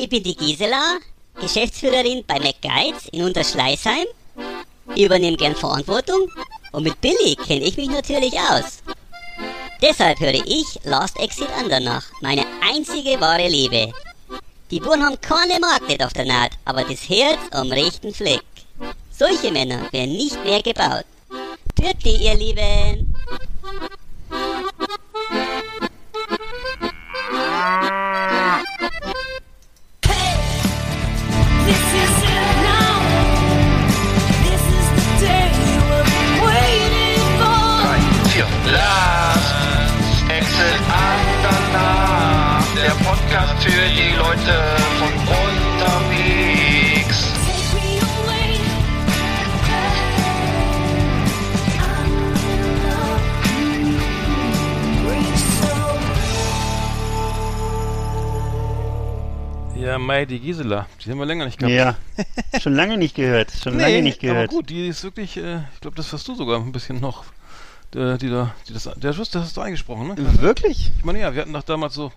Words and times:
Ich 0.00 0.08
bin 0.08 0.22
die 0.22 0.34
Gisela, 0.34 0.96
Geschäftsführerin 1.38 2.24
bei 2.26 2.40
McGuides 2.40 3.08
in 3.12 3.22
Unterschleißheim. 3.22 4.06
Ich 4.94 5.04
übernehme 5.04 5.36
gern 5.36 5.54
Verantwortung 5.54 6.26
und 6.72 6.84
mit 6.84 6.98
Billy 7.02 7.36
kenne 7.36 7.66
ich 7.66 7.76
mich 7.76 7.90
natürlich 7.90 8.32
aus. 8.32 8.78
Deshalb 9.82 10.18
höre 10.18 10.42
ich 10.46 10.80
Last 10.84 11.18
Exit 11.18 11.50
Andernach, 11.50 12.06
meine 12.22 12.46
einzige 12.66 13.20
wahre 13.20 13.46
Liebe. 13.46 13.92
Die 14.70 14.80
Buren 14.80 15.04
haben 15.04 15.20
keine 15.20 15.60
Magnet 15.60 16.02
auf 16.02 16.14
der 16.14 16.24
Naht, 16.24 16.52
aber 16.64 16.82
das 16.82 17.06
Herz 17.06 17.40
am 17.50 17.70
rechten 17.70 18.14
Fleck. 18.14 18.40
Solche 19.10 19.50
Männer 19.50 19.86
werden 19.92 20.12
nicht 20.12 20.42
mehr 20.46 20.62
gebaut. 20.62 21.04
Bitte, 21.74 22.08
ihr 22.08 22.34
Lieben. 22.36 23.14
Für 43.62 43.70
die 43.70 44.16
Leute 44.16 44.54
von 44.98 45.12
unterwegs. 45.28 47.18
Ja, 59.76 59.98
Mai, 59.98 60.26
die 60.26 60.40
Gisela. 60.40 60.86
Die 61.04 61.10
haben 61.10 61.18
wir 61.18 61.26
länger 61.26 61.46
nicht 61.46 61.58
gehabt. 61.58 61.74
Ja, 61.74 61.96
schon 62.60 62.74
lange 62.74 62.98
nicht 62.98 63.14
gehört. 63.14 63.50
Schon 63.62 63.78
lange 63.78 64.02
nicht 64.02 64.18
Aber 64.22 64.32
gehört. 64.32 64.50
gut, 64.50 64.68
die 64.70 64.88
ist 64.88 65.02
wirklich, 65.04 65.36
äh, 65.38 65.60
ich 65.74 65.80
glaube, 65.80 65.96
das 65.96 66.12
hast 66.12 66.28
du 66.28 66.34
sogar 66.34 66.60
ein 66.60 66.72
bisschen 66.72 67.00
noch. 67.00 67.24
Äh, 67.94 68.18
die 68.18 68.28
da, 68.28 68.54
die 68.68 68.74
das, 68.74 68.88
der 68.96 69.12
Schuss, 69.14 69.30
das 69.30 69.44
hast 69.44 69.56
du 69.56 69.62
eingesprochen, 69.62 70.08
ne? 70.08 70.14
Wirklich? 70.40 70.92
Ich 70.98 71.04
meine, 71.04 71.20
ja, 71.20 71.34
wir 71.34 71.42
hatten 71.42 71.52
doch 71.52 71.62
damals 71.62 71.94
so. 71.94 72.12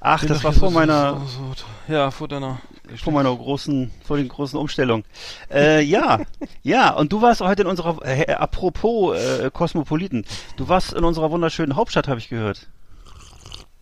Ach, 0.00 0.24
das 0.24 0.42
war 0.44 0.52
vor 0.52 0.68
so, 0.68 0.74
meiner, 0.74 1.20
So, 1.26 1.52
so, 1.54 1.92
ja, 1.92 2.10
vor 2.10 2.28
deiner. 2.28 2.60
vor 3.02 3.12
meiner 3.12 3.34
großen, 3.34 3.90
vor 4.04 4.16
den 4.16 4.28
großen 4.28 4.58
Umstellung. 4.58 5.04
Äh, 5.50 5.82
ja, 5.82 6.20
ja, 6.62 6.92
und 6.94 7.12
du 7.12 7.22
warst 7.22 7.40
heute 7.40 7.62
in 7.62 7.68
unserer, 7.68 7.98
äh, 8.04 8.32
apropos 8.32 9.16
äh, 9.16 9.50
Kosmopoliten, 9.52 10.24
du 10.56 10.68
warst 10.68 10.92
in 10.92 11.04
unserer 11.04 11.30
wunderschönen 11.30 11.76
Hauptstadt, 11.76 12.08
habe 12.08 12.18
ich 12.18 12.28
gehört. 12.28 12.68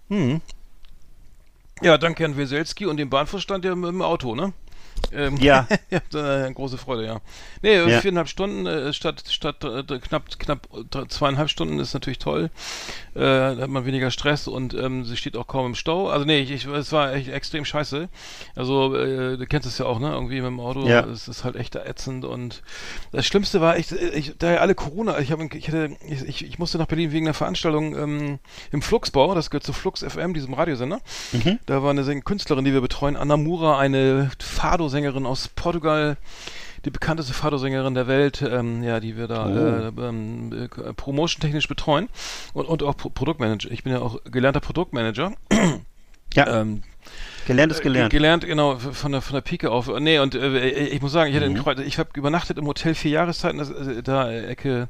Hm. 0.09 0.41
Ja, 1.83 1.97
danke 1.97 2.25
Herrn 2.25 2.37
Weselski 2.37 2.87
und 2.87 2.99
dem 2.99 3.09
Bahnvorstand 3.09 3.65
mit 3.65 3.73
dem 3.73 4.03
Auto, 4.03 4.35
ne? 4.35 4.53
Ähm, 5.13 5.37
Ja. 5.39 5.67
ja, 5.91 6.47
äh, 6.47 6.53
große 6.53 6.79
Freude, 6.79 7.05
ja. 7.05 7.21
Nee, 7.63 7.77
Ja. 7.77 8.01
viereinhalb 8.01 8.29
Stunden 8.29 8.67
äh, 8.67 8.93
statt, 8.93 9.25
statt 9.29 9.65
äh, 9.65 9.83
knapp, 9.99 10.39
knapp 10.39 10.69
zweieinhalb 11.09 11.51
Stunden 11.51 11.79
ist 11.79 11.95
natürlich 11.95 12.19
toll. 12.19 12.51
Äh, 13.15 13.21
da 13.21 13.57
hat 13.61 13.69
man 13.69 13.87
weniger 13.87 14.11
Stress 14.11 14.47
und 14.49 14.75
ähm, 14.75 15.05
sie 15.05 15.17
steht 15.17 15.37
auch 15.37 15.47
kaum 15.47 15.67
im 15.67 15.75
Stau. 15.75 16.09
Also 16.09 16.25
nee, 16.25 16.41
ich, 16.41 16.51
ich, 16.51 16.67
es 16.67 16.93
war 16.93 17.13
echt 17.13 17.29
extrem 17.29 17.65
scheiße. 17.65 18.09
Also 18.55 18.95
äh, 18.95 19.37
du 19.37 19.47
kennst 19.47 19.67
es 19.67 19.79
ja 19.79 19.87
auch, 19.87 19.99
ne? 19.99 20.11
Irgendwie 20.11 20.41
mit 20.41 20.47
dem 20.47 20.61
Auto. 20.61 20.87
Ja. 20.87 21.01
Es 21.01 21.29
ist 21.29 21.45
halt 21.45 21.57
echt 21.57 21.77
ätzend 21.77 22.25
und 22.25 22.63
das 23.13 23.27
Schlimmste 23.27 23.61
war, 23.61 23.79
ich, 23.79 23.93
ich 23.93 24.35
da 24.39 24.53
ja 24.53 24.59
alle 24.59 24.75
Corona, 24.75 25.19
ich 25.19 25.33
habe, 25.33 25.49
ich 25.53 25.69
hatte, 25.69 25.97
ich, 26.09 26.45
ich, 26.45 26.59
musste 26.59 26.79
nach 26.79 26.87
Berlin 26.87 27.13
wegen 27.13 27.27
einer 27.27 27.35
Veranstaltung 27.35 27.97
ähm, 27.97 28.39
im 28.71 28.83
Fluxbau, 28.83 29.35
das 29.35 29.51
gehört 29.51 29.65
zu 29.65 29.73
Flux 29.73 30.03
FM, 30.03 30.35
diesem 30.35 30.55
Radiosender. 30.55 31.01
Da 31.67 31.83
war 31.83 31.91
eine 31.91 32.21
Künstlerin, 32.23 32.65
die 32.65 32.73
wir 32.73 32.81
betreuen, 32.81 33.17
Anna 33.17 33.37
Mura, 33.37 33.79
eine 33.79 34.31
Fado-Sängerin 34.91 35.27
aus 35.27 35.49
Portugal, 35.49 36.17
die 36.85 36.91
bekannteste 36.91 37.33
Fado-Sängerin 37.33 37.95
der 37.95 38.09
Welt, 38.09 38.43
ähm, 38.43 38.83
ja, 38.83 38.99
die 38.99 39.17
wir 39.17 39.29
da 39.29 39.49
äh, 39.49 39.89
ähm, 39.89 40.53
äh, 40.53 40.93
promotion-technisch 40.93 41.69
betreuen 41.69 42.09
und, 42.55 42.67
und 42.67 42.83
auch 42.83 42.97
Pro 42.97 43.11
Produktmanager. 43.11 43.71
Ich 43.71 43.85
bin 43.85 43.93
ja 43.93 44.01
auch 44.01 44.21
gelernter 44.25 44.61
Produktmanager. 44.61 45.33
Ja, 46.33 46.61
Ähm, 46.61 46.85
gelernt 47.49 47.73
ist 47.73 47.81
äh, 47.81 47.83
gelernt. 47.83 48.13
Gelernt, 48.13 48.47
genau, 48.47 48.79
von 48.79 49.11
der, 49.11 49.21
von 49.21 49.35
der 49.35 49.41
Pike 49.41 49.69
auf. 49.69 49.89
Nee, 49.99 50.21
und 50.21 50.37
äh, 50.37 50.87
ich 50.87 51.03
muss 51.03 51.11
sagen, 51.11 51.35
ich 51.35 51.41
Mhm. 51.41 51.57
Kreuz, 51.57 51.81
ich 51.81 51.99
habe 51.99 52.11
übernachtet 52.15 52.57
im 52.57 52.69
Hotel 52.69 52.95
vier 52.95 53.11
Jahreszeiten, 53.11 53.59
das, 53.59 53.69
äh, 53.69 54.01
da 54.05 54.31
äh, 54.31 54.47
Ecke, 54.47 54.89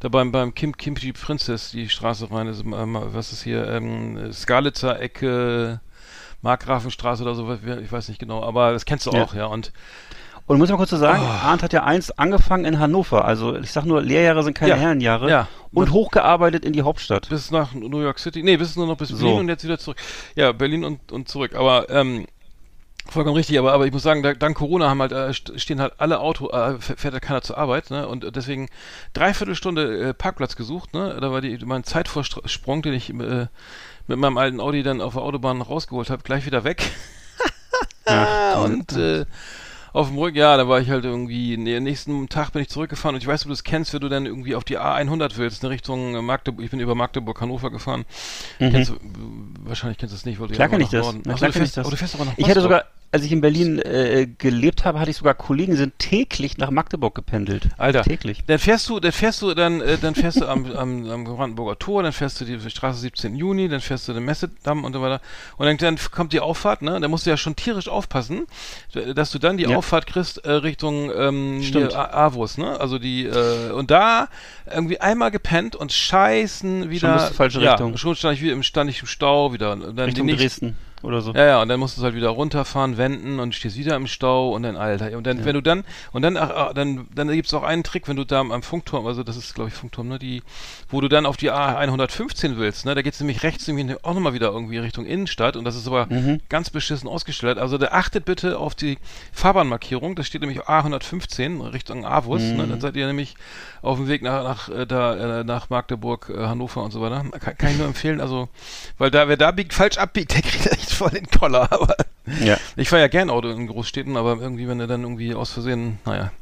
da 0.00 0.08
beim, 0.08 0.32
beim 0.32 0.52
Kim, 0.52 0.76
Kimchi 0.76 1.12
Princess, 1.12 1.70
die 1.70 1.88
Straße 1.88 2.28
rein, 2.32 2.48
ist, 2.48 2.64
ähm, 2.64 2.98
was 3.00 3.30
ist 3.32 3.44
hier, 3.44 3.68
ähm, 3.68 4.32
Skalitzer 4.32 5.00
Ecke, 5.00 5.80
Markgrafenstraße 6.42 7.22
oder 7.22 7.34
so, 7.34 7.52
ich 7.82 7.92
weiß 7.92 8.08
nicht 8.08 8.18
genau, 8.18 8.42
aber 8.42 8.72
das 8.72 8.84
kennst 8.84 9.06
du 9.06 9.10
Ja. 9.10 9.22
auch, 9.24 9.34
ja, 9.34 9.46
und 9.46 9.72
Und 10.46 10.58
muss 10.58 10.68
man 10.68 10.78
kurz 10.78 10.90
so 10.90 10.96
sagen, 10.96 11.22
Oh. 11.24 11.28
Arndt 11.46 11.62
hat 11.62 11.72
ja 11.72 11.84
eins 11.84 12.10
angefangen 12.10 12.64
in 12.64 12.80
Hannover. 12.80 13.24
Also 13.24 13.54
ich 13.56 13.70
sag 13.70 13.84
nur, 13.84 14.02
Lehrjahre 14.02 14.42
sind 14.42 14.54
keine 14.54 14.70
Ja, 14.72 14.76
Herrenjahre. 14.78 15.30
ja. 15.30 15.48
Und 15.72 15.92
hochgearbeitet 15.92 16.64
in 16.64 16.72
die 16.72 16.82
Hauptstadt. 16.82 17.28
bis 17.28 17.52
nach 17.52 17.72
New 17.72 18.00
York 18.00 18.18
City, 18.18 18.42
nee, 18.42 18.56
bis 18.56 18.74
nur 18.74 18.88
noch 18.88 18.96
bis 18.96 19.10
So. 19.10 19.18
Berlin 19.18 19.38
und 19.40 19.48
jetzt 19.48 19.62
wieder 19.62 19.78
zurück. 19.78 19.98
Ja, 20.34 20.50
Berlin 20.50 20.82
und, 20.84 21.12
und 21.12 21.28
zurück, 21.28 21.54
aber, 21.54 21.88
ähm, 21.90 22.26
Vollkommen 23.08 23.34
richtig, 23.36 23.58
aber, 23.58 23.72
aber 23.72 23.86
ich 23.86 23.92
muss 23.92 24.02
sagen, 24.02 24.22
da, 24.22 24.34
dank 24.34 24.56
Corona 24.58 24.88
haben 24.88 25.00
halt, 25.00 25.10
äh, 25.12 25.30
st- 25.30 25.58
stehen 25.58 25.80
halt 25.80 25.94
alle 25.98 26.20
Auto, 26.20 26.50
äh, 26.50 26.78
fährt 26.80 27.14
halt 27.14 27.22
keiner 27.22 27.42
zur 27.42 27.56
Arbeit, 27.58 27.90
ne? 27.90 28.06
Und 28.06 28.36
deswegen 28.36 28.68
dreiviertel 29.14 29.54
Stunde 29.56 30.10
äh, 30.10 30.14
Parkplatz 30.14 30.54
gesucht, 30.54 30.92
ne? 30.94 31.16
Da 31.20 31.32
war 31.32 31.40
die, 31.40 31.58
mein 31.64 31.82
Zeitvorsprung, 31.82 32.82
den 32.82 32.92
ich 32.92 33.10
äh, 33.10 33.46
mit 34.10 34.18
meinem 34.18 34.36
alten 34.38 34.60
Audi 34.60 34.82
dann 34.82 35.00
auf 35.00 35.14
der 35.14 35.22
Autobahn 35.22 35.62
rausgeholt 35.62 36.10
habe, 36.10 36.22
gleich 36.22 36.44
wieder 36.44 36.64
weg. 36.64 36.82
und 38.64 38.92
äh, 38.92 39.24
auf 39.92 40.08
dem 40.08 40.18
Rück, 40.18 40.34
ja, 40.36 40.56
da 40.56 40.68
war 40.68 40.80
ich 40.80 40.90
halt 40.90 41.04
irgendwie, 41.04 41.56
nee, 41.56 41.78
nächsten 41.80 42.28
Tag 42.28 42.52
bin 42.52 42.62
ich 42.62 42.68
zurückgefahren 42.68 43.14
und 43.16 43.22
ich 43.22 43.26
weiß, 43.28 43.42
ob 43.42 43.46
du 43.46 43.50
das 43.50 43.64
kennst, 43.64 43.92
wenn 43.92 44.00
du 44.00 44.08
dann 44.08 44.26
irgendwie 44.26 44.54
auf 44.54 44.64
die 44.64 44.78
A100 44.78 45.32
willst, 45.36 45.62
in 45.62 45.68
Richtung 45.68 46.14
äh, 46.16 46.22
Magdeburg, 46.22 46.64
ich 46.64 46.70
bin 46.70 46.80
über 46.80 46.94
Magdeburg, 46.94 47.40
Hannover 47.40 47.70
gefahren. 47.70 48.04
Kennst 48.58 48.90
du, 48.90 48.96
wahrscheinlich 49.64 49.98
kennst 49.98 50.12
du 50.12 50.16
das 50.16 50.24
nicht, 50.26 50.40
weil 50.40 50.48
du 50.48 50.52
Mhm. 50.52 50.56
Klar 50.56 50.68
ja 50.68 50.72
kann 50.72 50.80
ich 50.80 50.88
das. 50.88 51.04
Norden- 51.04 51.22
Na 51.24 51.32
Ach 51.34 51.38
klar 51.38 51.50
du 51.50 51.54
kann 51.54 51.62
ich 51.64 51.72
das. 51.72 51.86
oh, 51.86 51.90
du 51.90 51.96
fährst 51.96 52.14
aber 52.16 52.24
nach 52.24 52.32
Ich 52.36 52.44
hatte 52.44 52.60
Rostock. 52.60 52.62
sogar, 52.62 52.84
als 53.12 53.24
ich 53.24 53.32
in 53.32 53.40
Berlin 53.40 53.80
äh, 53.80 54.28
gelebt 54.38 54.84
habe, 54.84 55.00
hatte 55.00 55.10
ich 55.10 55.16
sogar 55.16 55.34
Kollegen, 55.34 55.72
die 55.72 55.78
sind 55.78 55.98
täglich 55.98 56.58
nach 56.58 56.70
Magdeburg 56.70 57.14
gependelt. 57.14 57.68
Alter, 57.76 58.02
Täglich. 58.02 58.44
Dann 58.46 58.60
fährst 58.60 58.88
du, 58.88 59.00
dann 59.00 59.10
fährst 59.10 59.42
du, 59.42 59.52
dann, 59.54 59.80
äh, 59.80 59.98
dann 59.98 60.14
fährst 60.14 60.40
du 60.40 60.46
am, 60.46 60.64
am, 60.72 61.10
am 61.10 61.24
Brandenburger 61.24 61.76
Tor, 61.78 62.04
dann 62.04 62.12
fährst 62.12 62.40
du 62.40 62.44
die 62.44 62.70
Straße 62.70 63.00
17. 63.00 63.34
Juni, 63.34 63.68
dann 63.68 63.80
fährst 63.80 64.06
du 64.06 64.12
den 64.12 64.24
Messedamm 64.24 64.84
und 64.84 64.92
so 64.92 65.02
weiter. 65.02 65.20
Und 65.56 65.66
dann, 65.66 65.76
dann 65.78 65.98
kommt 66.12 66.32
die 66.32 66.38
Auffahrt, 66.40 66.82
ne? 66.82 67.00
Da 67.00 67.08
musst 67.08 67.26
du 67.26 67.30
ja 67.30 67.36
schon 67.36 67.56
tierisch 67.56 67.88
aufpassen, 67.88 68.46
dass 69.14 69.32
du 69.32 69.38
dann 69.40 69.56
die 69.56 69.64
Ja. 69.64 69.76
Auffahrt 69.76 70.06
kriegst 70.06 70.44
äh, 70.44 70.52
Richtung 70.52 71.10
ähm, 71.12 71.62
Avus, 71.94 72.58
ne? 72.58 72.78
Also 72.78 73.00
die, 73.00 73.24
äh, 73.26 73.72
und 73.72 73.90
da 73.90 74.28
irgendwie 74.72 75.00
einmal 75.00 75.32
gepennt 75.32 75.74
und 75.74 75.92
scheißen 75.92 76.90
wieder. 76.90 77.14
bist 77.14 77.30
du 77.30 77.34
falsche 77.34 77.60
ja, 77.60 77.72
Richtung. 77.72 77.96
Schon 77.96 78.14
stand 78.14 78.36
ich 78.36 78.42
wieder 78.42 78.52
im, 78.52 78.62
stand 78.62 78.88
ich 78.88 79.00
im 79.00 79.06
Stau 79.08 79.52
wieder. 79.52 79.72
Und 79.72 79.96
dann 79.96 80.06
Richtung 80.06 80.28
die 80.28 80.32
nächste- 80.34 80.60
Dresden 80.60 80.89
oder 81.02 81.20
so. 81.22 81.32
ja, 81.32 81.44
ja, 81.46 81.62
und 81.62 81.68
dann 81.68 81.80
musst 81.80 81.96
du 81.96 82.00
es 82.00 82.04
halt 82.04 82.14
wieder 82.14 82.28
runterfahren, 82.30 82.96
wenden 82.96 83.40
und 83.40 83.54
stehst 83.54 83.76
wieder 83.76 83.96
im 83.96 84.06
Stau 84.06 84.50
und 84.54 84.62
dann, 84.62 84.76
Alter, 84.76 85.16
und 85.16 85.26
dann, 85.26 85.44
wenn 85.44 85.54
du 85.54 85.60
dann, 85.62 85.84
und 86.12 86.22
dann, 86.22 86.36
ach, 86.36 86.50
ach, 86.54 86.72
dann, 86.74 87.06
dann 87.14 87.28
gibt's 87.30 87.54
auch 87.54 87.62
einen 87.62 87.82
Trick, 87.84 88.08
wenn 88.08 88.16
du 88.16 88.24
da 88.24 88.40
am, 88.40 88.52
am 88.52 88.62
Funkturm, 88.62 89.06
also 89.06 89.22
das 89.22 89.36
ist, 89.36 89.54
glaube 89.54 89.68
ich, 89.68 89.74
Funkturm, 89.74 90.08
ne, 90.08 90.18
die, 90.18 90.42
wo 90.88 91.00
du 91.00 91.08
dann 91.08 91.26
auf 91.26 91.36
die 91.36 91.50
A115 91.50 92.56
willst, 92.56 92.84
ne, 92.86 92.94
da 92.94 93.02
geht's 93.02 93.20
nämlich 93.20 93.42
rechts 93.42 93.66
nämlich 93.66 94.04
auch 94.04 94.14
nochmal 94.14 94.32
wieder 94.34 94.48
irgendwie 94.50 94.78
Richtung 94.78 95.06
Innenstadt 95.06 95.56
und 95.56 95.64
das 95.64 95.76
ist 95.76 95.86
aber 95.86 96.06
Mhm. 96.10 96.40
ganz 96.48 96.70
beschissen 96.70 97.08
ausgestellt. 97.08 97.58
Also 97.58 97.78
da 97.78 97.88
achtet 97.88 98.24
bitte 98.24 98.58
auf 98.58 98.74
die 98.74 98.98
Fahrbahnmarkierung, 99.32 100.16
da 100.16 100.22
steht 100.22 100.40
nämlich 100.40 100.60
A115 100.62 101.72
Richtung 101.72 102.04
Avus, 102.04 102.42
ne, 102.42 102.64
Mhm. 102.64 102.70
dann 102.70 102.80
seid 102.80 102.96
ihr 102.96 103.06
nämlich 103.06 103.34
auf 103.82 103.96
dem 103.98 104.08
Weg 104.08 104.22
nach, 104.22 104.42
nach, 104.44 104.68
äh, 104.68 104.86
da, 104.86 105.40
äh, 105.40 105.44
nach 105.44 105.70
Magdeburg, 105.70 106.30
äh, 106.34 106.46
Hannover 106.46 106.82
und 106.82 106.90
so 106.90 107.00
weiter. 107.00 107.24
Kann, 107.40 107.56
kann 107.56 107.70
ich 107.72 107.78
nur 107.78 107.86
empfehlen, 107.86 108.20
also, 108.20 108.48
weil 108.98 109.10
da, 109.10 109.28
wer 109.28 109.36
da 109.36 109.50
biegt, 109.50 109.72
falsch 109.74 109.98
abbiegt, 109.98 110.34
der 110.34 110.42
kriegt 110.42 110.66
echt 110.66 110.89
voll 110.94 111.10
den 111.10 111.26
Koller, 111.26 111.70
aber 111.72 111.96
Ja. 112.44 112.56
ich 112.76 112.88
fahre 112.88 113.02
ja 113.02 113.08
gern 113.08 113.30
Auto 113.30 113.48
in 113.48 113.66
Großstädten, 113.66 114.16
aber 114.16 114.36
irgendwie, 114.40 114.68
wenn 114.68 114.80
er 114.80 114.86
dann 114.86 115.02
irgendwie 115.02 115.34
aus 115.34 115.52
Versehen, 115.52 115.98
naja, 116.04 116.32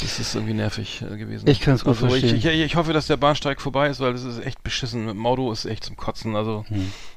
Das 0.00 0.18
ist 0.18 0.34
irgendwie 0.34 0.54
nervig 0.54 1.02
äh, 1.02 1.16
gewesen. 1.16 1.48
Ich 1.48 1.60
kann's 1.60 1.84
gut 1.84 1.94
also 2.02 2.06
ich, 2.14 2.26
verstehen. 2.30 2.36
ich, 2.54 2.60
ich 2.66 2.76
hoffe, 2.76 2.92
dass 2.92 3.06
der 3.06 3.16
Bahnsteig 3.16 3.60
vorbei 3.60 3.88
ist, 3.88 4.00
weil 4.00 4.12
das 4.12 4.24
ist 4.24 4.44
echt 4.44 4.62
beschissen. 4.62 5.06
Mit 5.06 5.14
dem 5.14 5.24
Auto 5.26 5.50
ist 5.52 5.64
echt 5.64 5.84
zum 5.84 5.96
Kotzen. 5.96 6.36
Also 6.36 6.64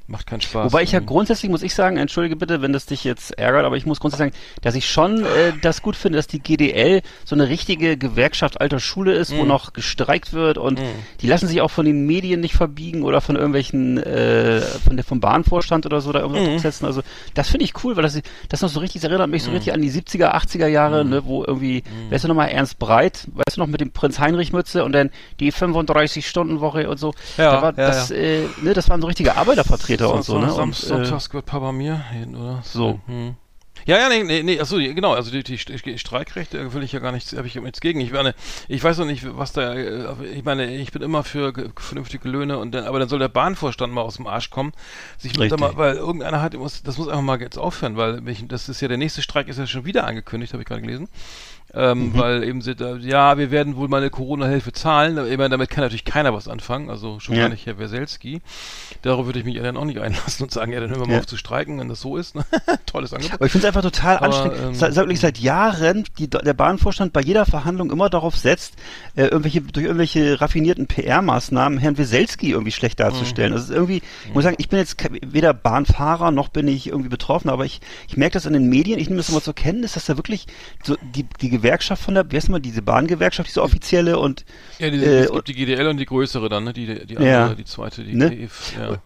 macht 0.09 0.25
keinen 0.27 0.41
Spaß. 0.41 0.65
Wobei 0.71 0.83
ich 0.83 0.91
ja 0.91 0.99
Ähm, 0.99 1.05
grundsätzlich 1.05 1.49
muss 1.51 1.61
ich 1.61 1.73
sagen, 1.75 1.97
entschuldige 1.97 2.35
bitte, 2.35 2.61
wenn 2.61 2.73
das 2.73 2.85
dich 2.85 3.03
jetzt 3.03 3.37
ärgert, 3.37 3.63
aber 3.65 3.77
ich 3.77 3.85
muss 3.85 3.99
grundsätzlich 3.99 4.33
sagen, 4.33 4.43
dass 4.61 4.75
ich 4.75 4.89
schon 4.89 5.23
äh, 5.25 5.53
das 5.59 5.81
gut 5.81 5.95
finde, 5.95 6.17
dass 6.17 6.27
die 6.27 6.41
GDL 6.41 7.01
so 7.25 7.35
eine 7.35 7.47
richtige 7.49 7.95
Gewerkschaft 7.97 8.59
alter 8.59 8.79
Schule 8.79 9.13
ist, 9.13 9.31
Mhm. 9.33 9.37
wo 9.37 9.45
noch 9.45 9.73
gestreikt 9.73 10.33
wird 10.33 10.57
und 10.57 10.81
die 11.21 11.27
lassen 11.27 11.47
sich 11.47 11.61
auch 11.61 11.71
von 11.71 11.85
den 11.85 12.05
Medien 12.05 12.39
nicht 12.41 12.55
verbiegen 12.55 13.03
oder 13.03 13.21
von 13.21 13.35
irgendwelchen 13.35 13.97
äh, 13.97 14.61
von 14.79 14.95
der 14.97 15.05
vom 15.05 15.19
Bahnvorstand 15.19 15.85
oder 15.85 16.01
so 16.01 16.11
da 16.11 16.19
irgendwas 16.19 16.43
Mhm. 16.43 16.49
durchsetzen. 16.51 16.85
Also 16.85 17.01
das 17.35 17.49
finde 17.49 17.65
ich 17.65 17.83
cool, 17.83 17.95
weil 17.95 18.03
das 18.03 18.19
das 18.49 18.61
noch 18.61 18.69
so 18.69 18.79
richtig 18.79 19.01
das 19.01 19.09
erinnert 19.09 19.29
mich 19.29 19.43
so 19.43 19.51
richtig 19.51 19.73
an 19.73 19.81
die 19.81 19.91
70er, 19.91 20.33
80er 20.33 20.67
Jahre, 20.67 21.03
Mhm. 21.03 21.09
ne, 21.11 21.25
wo 21.25 21.43
irgendwie, 21.45 21.83
weißt 22.09 22.23
du 22.23 22.27
noch 22.29 22.35
mal 22.35 22.47
Ernst 22.47 22.79
Breit, 22.79 23.27
weißt 23.33 23.57
du 23.57 23.61
noch 23.61 23.67
mit 23.67 23.79
dem 23.81 23.91
Prinz 23.91 24.19
Heinrich 24.19 24.51
Mütze 24.53 24.83
und 24.83 24.91
dann 24.93 25.11
die 25.39 25.51
35 25.51 26.27
Stunden 26.27 26.59
Woche 26.61 26.89
und 26.89 26.97
so. 26.99 27.13
Ja, 27.37 27.51
da 27.51 27.61
war 27.61 27.77
ja, 27.77 27.85
das 27.87 28.09
äh, 28.11 28.49
ne, 28.57 28.73
das 28.73 28.89
waren 28.89 29.01
so 29.01 29.07
richtige 29.07 29.37
Arbeitervertreter 29.37 29.98
und 30.07 30.23
so, 30.23 30.37
ne? 30.39 30.53
Und, 30.53 30.83
äh, 30.83 30.87
Sonntags 30.87 31.29
gehört 31.29 31.45
Papa 31.45 31.71
mir 31.71 31.97
hin, 32.11 32.35
oder? 32.35 32.61
So. 32.63 32.99
Hm. 33.07 33.35
Ja, 33.85 33.97
ja, 33.97 34.09
nee, 34.09 34.23
nee, 34.23 34.43
nee, 34.43 34.59
achso, 34.59 34.75
genau, 34.75 35.13
also 35.13 35.31
die, 35.31 35.41
die 35.41 35.57
St- 35.57 35.97
Streikrechte 35.97 36.73
will 36.73 36.83
ich 36.83 36.91
ja 36.91 36.99
gar 36.99 37.13
nichts, 37.13 37.33
habe 37.35 37.47
ich 37.47 37.55
nichts 37.55 37.79
gegen. 37.79 38.01
Ich 38.01 38.11
meine, 38.11 38.35
ich 38.67 38.83
weiß 38.83 38.97
noch 38.97 39.05
nicht, 39.05 39.25
was 39.37 39.53
da, 39.53 39.73
äh, 39.73 40.05
ich 40.33 40.43
meine, 40.43 40.75
ich 40.75 40.91
bin 40.91 41.01
immer 41.01 41.23
für 41.23 41.53
ge- 41.53 41.69
vernünftige 41.77 42.27
Löhne 42.27 42.57
und 42.57 42.73
dann, 42.73 42.83
aber 42.83 42.99
dann 42.99 43.07
soll 43.07 43.19
der 43.19 43.29
Bahnvorstand 43.29 43.93
mal 43.93 44.01
aus 44.01 44.17
dem 44.17 44.27
Arsch 44.27 44.49
kommen, 44.49 44.73
sich 45.17 45.37
mit 45.37 45.57
mal, 45.57 45.77
weil 45.77 45.95
irgendeiner 45.95 46.41
hat, 46.41 46.55
das 46.55 46.97
muss 46.97 47.07
einfach 47.07 47.21
mal 47.21 47.39
jetzt 47.41 47.57
aufhören, 47.57 47.95
weil 47.95 48.19
mich, 48.19 48.45
das 48.49 48.67
ist 48.67 48.81
ja 48.81 48.89
der 48.89 48.97
nächste 48.97 49.21
Streik 49.21 49.47
ist 49.47 49.57
ja 49.57 49.65
schon 49.65 49.85
wieder 49.85 50.05
angekündigt, 50.05 50.51
habe 50.51 50.61
ich 50.61 50.67
gerade 50.67 50.81
gelesen. 50.81 51.07
Ähm, 51.73 52.11
weil 52.15 52.43
eben 52.43 52.61
sind, 52.61 52.81
da- 52.81 52.95
ja, 52.97 53.37
wir 53.37 53.51
werden 53.51 53.75
wohl 53.75 53.87
mal 53.87 53.97
eine 53.97 54.09
Corona-Hilfe 54.09 54.71
zahlen. 54.71 55.17
Ich 55.31 55.37
meine, 55.37 55.49
damit 55.49 55.69
kann 55.69 55.83
natürlich 55.83 56.03
keiner 56.05 56.33
was 56.33 56.47
anfangen, 56.47 56.89
also 56.89 57.19
schon 57.19 57.35
Ja. 57.35 57.43
gar 57.43 57.49
nicht 57.49 57.65
Herr 57.67 57.77
Weselski. 57.77 58.41
Darauf 59.03 59.25
würde 59.27 59.37
ich 59.39 59.45
mich 59.45 59.55
ja 59.55 59.61
dann 59.63 59.77
auch 59.77 59.85
nicht 59.85 59.99
einlassen 59.99 60.43
und 60.43 60.51
sagen, 60.51 60.71
ja, 60.73 60.79
dann 60.79 60.89
hören 60.89 61.01
wir 61.01 61.07
mal 61.07 61.13
Ja. 61.13 61.19
auf 61.19 61.27
zu 61.27 61.37
streiken, 61.37 61.79
wenn 61.79 61.87
das 61.87 62.01
so 62.01 62.17
ist. 62.17 62.35
Ne? 62.35 62.43
Tolles 62.87 63.13
Angebot. 63.13 63.35
Aber 63.35 63.45
ich 63.45 63.51
finde 63.51 63.67
es 63.67 63.75
einfach 63.75 63.83
total 63.89 64.17
Aber, 64.17 64.25
anstrengend. 64.25 64.57
ähm, 64.63 64.73
seit, 64.73 64.95
wirklich 64.95 65.19
seit 65.19 65.37
Jahren 65.37 66.05
die, 66.17 66.27
der 66.29 66.53
Bahnvorstand 66.53 67.13
bei 67.13 67.21
jeder 67.21 67.45
Verhandlung 67.45 67.91
immer 67.91 68.09
darauf 68.09 68.35
setzt, 68.35 68.73
äh, 69.15 69.25
irgendwelche, 69.25 69.61
durch 69.61 69.85
irgendwelche 69.85 70.41
raffinierten 70.41 70.87
PR-Maßnahmen 70.87 71.77
Herrn 71.77 71.97
Weselski 71.97 72.51
irgendwie 72.51 72.71
schlecht 72.71 72.99
darzustellen. 72.99 73.53
Das 73.53 73.63
ist 73.63 73.69
irgendwie, 73.71 74.01
ich 74.27 74.33
muss 74.33 74.43
sagen, 74.43 74.55
ich 74.59 74.69
bin 74.69 74.79
jetzt 74.79 74.97
weder 75.21 75.53
Bahnfahrer 75.53 76.31
noch 76.31 76.49
bin 76.49 76.67
ich 76.67 76.87
irgendwie 76.87 77.09
betroffen, 77.09 77.49
aber 77.49 77.65
ich, 77.65 77.79
ich 78.07 78.17
merke 78.17 78.33
das 78.33 78.45
in 78.45 78.53
den 78.53 78.67
Medien, 78.69 78.99
ich 78.99 79.07
nehme 79.07 79.17
das 79.17 79.29
immer 79.29 79.41
zur 79.41 79.53
Kenntnis, 79.53 79.93
dass 79.93 80.05
da 80.05 80.17
wirklich 80.17 80.47
so 80.83 80.95
die, 81.15 81.25
die 81.41 81.58
Gewerkschaft 81.59 82.03
von 82.03 82.13
der, 82.15 82.25
wer 82.31 82.37
ist 82.37 82.49
mal 82.49 82.59
diese 82.59 82.81
Bahngewerkschaft, 82.81 83.49
diese 83.49 83.61
offizielle 83.61 84.19
und 84.19 84.45
Ja, 84.79 84.89
die, 84.89 84.97
äh, 84.97 85.19
es 85.25 85.31
gibt 85.31 85.47
die 85.47 85.53
GDL 85.55 85.87
und 85.87 85.97
die 85.97 86.05
größere 86.05 86.49
dann, 86.49 86.63
ne? 86.63 86.73
Die, 86.73 87.05
die 87.05 87.13
Ja. 87.15 87.43
andere, 87.43 87.55
die 87.55 87.65
zweite, 87.65 88.03
die 88.03 88.15
Ne? 88.15 88.33
EF, 88.43 88.73
ja. 88.77 88.97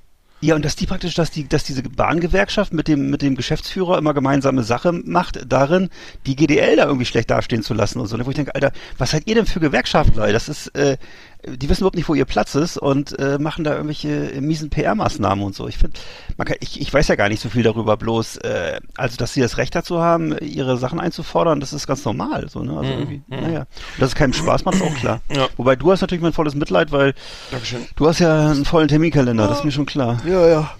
Ja, 0.41 0.55
und 0.55 0.65
dass 0.65 0.75
die 0.75 0.85
praktisch, 0.87 1.13
dass 1.15 1.31
die, 1.31 1.47
dass 1.47 1.63
diese 1.63 1.83
Bahngewerkschaft 1.83 2.73
mit 2.73 2.89
dem, 2.89 3.09
mit 3.09 3.21
dem 3.21 3.35
Geschäftsführer 3.35 3.97
immer 3.97 4.13
gemeinsame 4.13 4.63
Sache 4.63 4.91
macht, 4.91 5.39
darin, 5.47 5.89
die 6.25 6.35
GDL 6.35 6.75
da 6.75 6.85
irgendwie 6.85 7.05
schlecht 7.05 7.29
dastehen 7.29 7.63
zu 7.63 7.73
lassen 7.73 8.01
und 8.01 8.07
so. 8.07 8.17
Wo 8.25 8.29
ich 8.29 8.35
denke, 8.35 8.53
Alter, 8.53 8.73
was 8.97 9.11
seid 9.11 9.25
ihr 9.25 9.35
denn 9.35 9.45
für 9.45 9.61
Gewerkschaftler? 9.61 10.33
Das 10.33 10.49
ist, 10.49 10.67
äh, 10.75 10.97
die 11.45 11.69
wissen 11.69 11.81
überhaupt 11.81 11.95
nicht, 11.95 12.07
wo 12.07 12.15
ihr 12.15 12.25
Platz 12.25 12.55
ist 12.55 12.77
und 12.77 13.17
äh, 13.19 13.37
machen 13.37 13.63
da 13.63 13.71
irgendwelche 13.73 14.31
äh, 14.31 14.41
miesen 14.41 14.69
PR-Maßnahmen 14.69 15.43
und 15.43 15.55
so. 15.55 15.67
Ich 15.67 15.77
finde, 15.77 15.99
man 16.37 16.47
kann, 16.47 16.57
ich, 16.61 16.79
ich 16.79 16.93
weiß 16.93 17.07
ja 17.09 17.15
gar 17.15 17.29
nicht 17.29 17.41
so 17.41 17.49
viel 17.49 17.63
darüber, 17.63 17.97
bloß, 17.97 18.37
äh, 18.37 18.79
also 18.95 19.17
dass 19.17 19.33
sie 19.33 19.41
das 19.41 19.57
Recht 19.57 19.75
dazu 19.75 19.99
haben, 19.99 20.37
ihre 20.39 20.77
Sachen 20.77 20.99
einzufordern, 20.99 21.59
das 21.59 21.73
ist 21.73 21.87
ganz 21.87 22.05
normal. 22.05 22.47
So, 22.49 22.63
ne? 22.63 22.77
Also 22.77 22.91
irgendwie, 22.91 23.21
naja. 23.27 23.59
Und 23.61 23.67
dass 23.99 24.09
es 24.09 24.15
keinem 24.15 24.33
Spaß 24.33 24.65
macht, 24.65 24.75
ist 24.75 24.81
auch 24.81 24.95
klar. 24.95 25.21
Ja. 25.33 25.47
Wobei 25.57 25.75
du 25.75 25.91
hast 25.91 26.01
natürlich 26.01 26.21
mein 26.21 26.33
volles 26.33 26.53
Mitleid, 26.53 26.91
weil 26.91 27.15
Dankeschön. 27.49 27.87
du 27.95 28.07
hast 28.07 28.19
ja 28.19 28.51
einen 28.51 28.65
vollen 28.65 28.87
Terminkalender, 28.87 29.47
das 29.47 29.59
ist 29.59 29.63
mir 29.63 29.71
schon 29.71 29.87
klar. 29.87 30.21
Ja, 30.27 30.47
ja. 30.47 30.71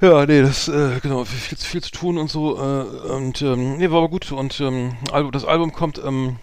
Ja, 0.00 0.24
nee, 0.24 0.42
das, 0.42 0.68
äh, 0.68 1.00
genau, 1.02 1.24
viel, 1.24 1.56
viel 1.56 1.82
zu 1.82 1.90
tun 1.90 2.18
und 2.18 2.30
so, 2.30 2.56
äh, 2.56 3.12
und, 3.12 3.42
ähm, 3.42 3.78
nee, 3.78 3.90
war 3.90 3.98
aber 3.98 4.08
gut, 4.08 4.30
und, 4.30 4.60
ähm, 4.60 4.92
das 5.32 5.44
Album 5.44 5.72
kommt, 5.72 6.00
ähm, 6.04 6.36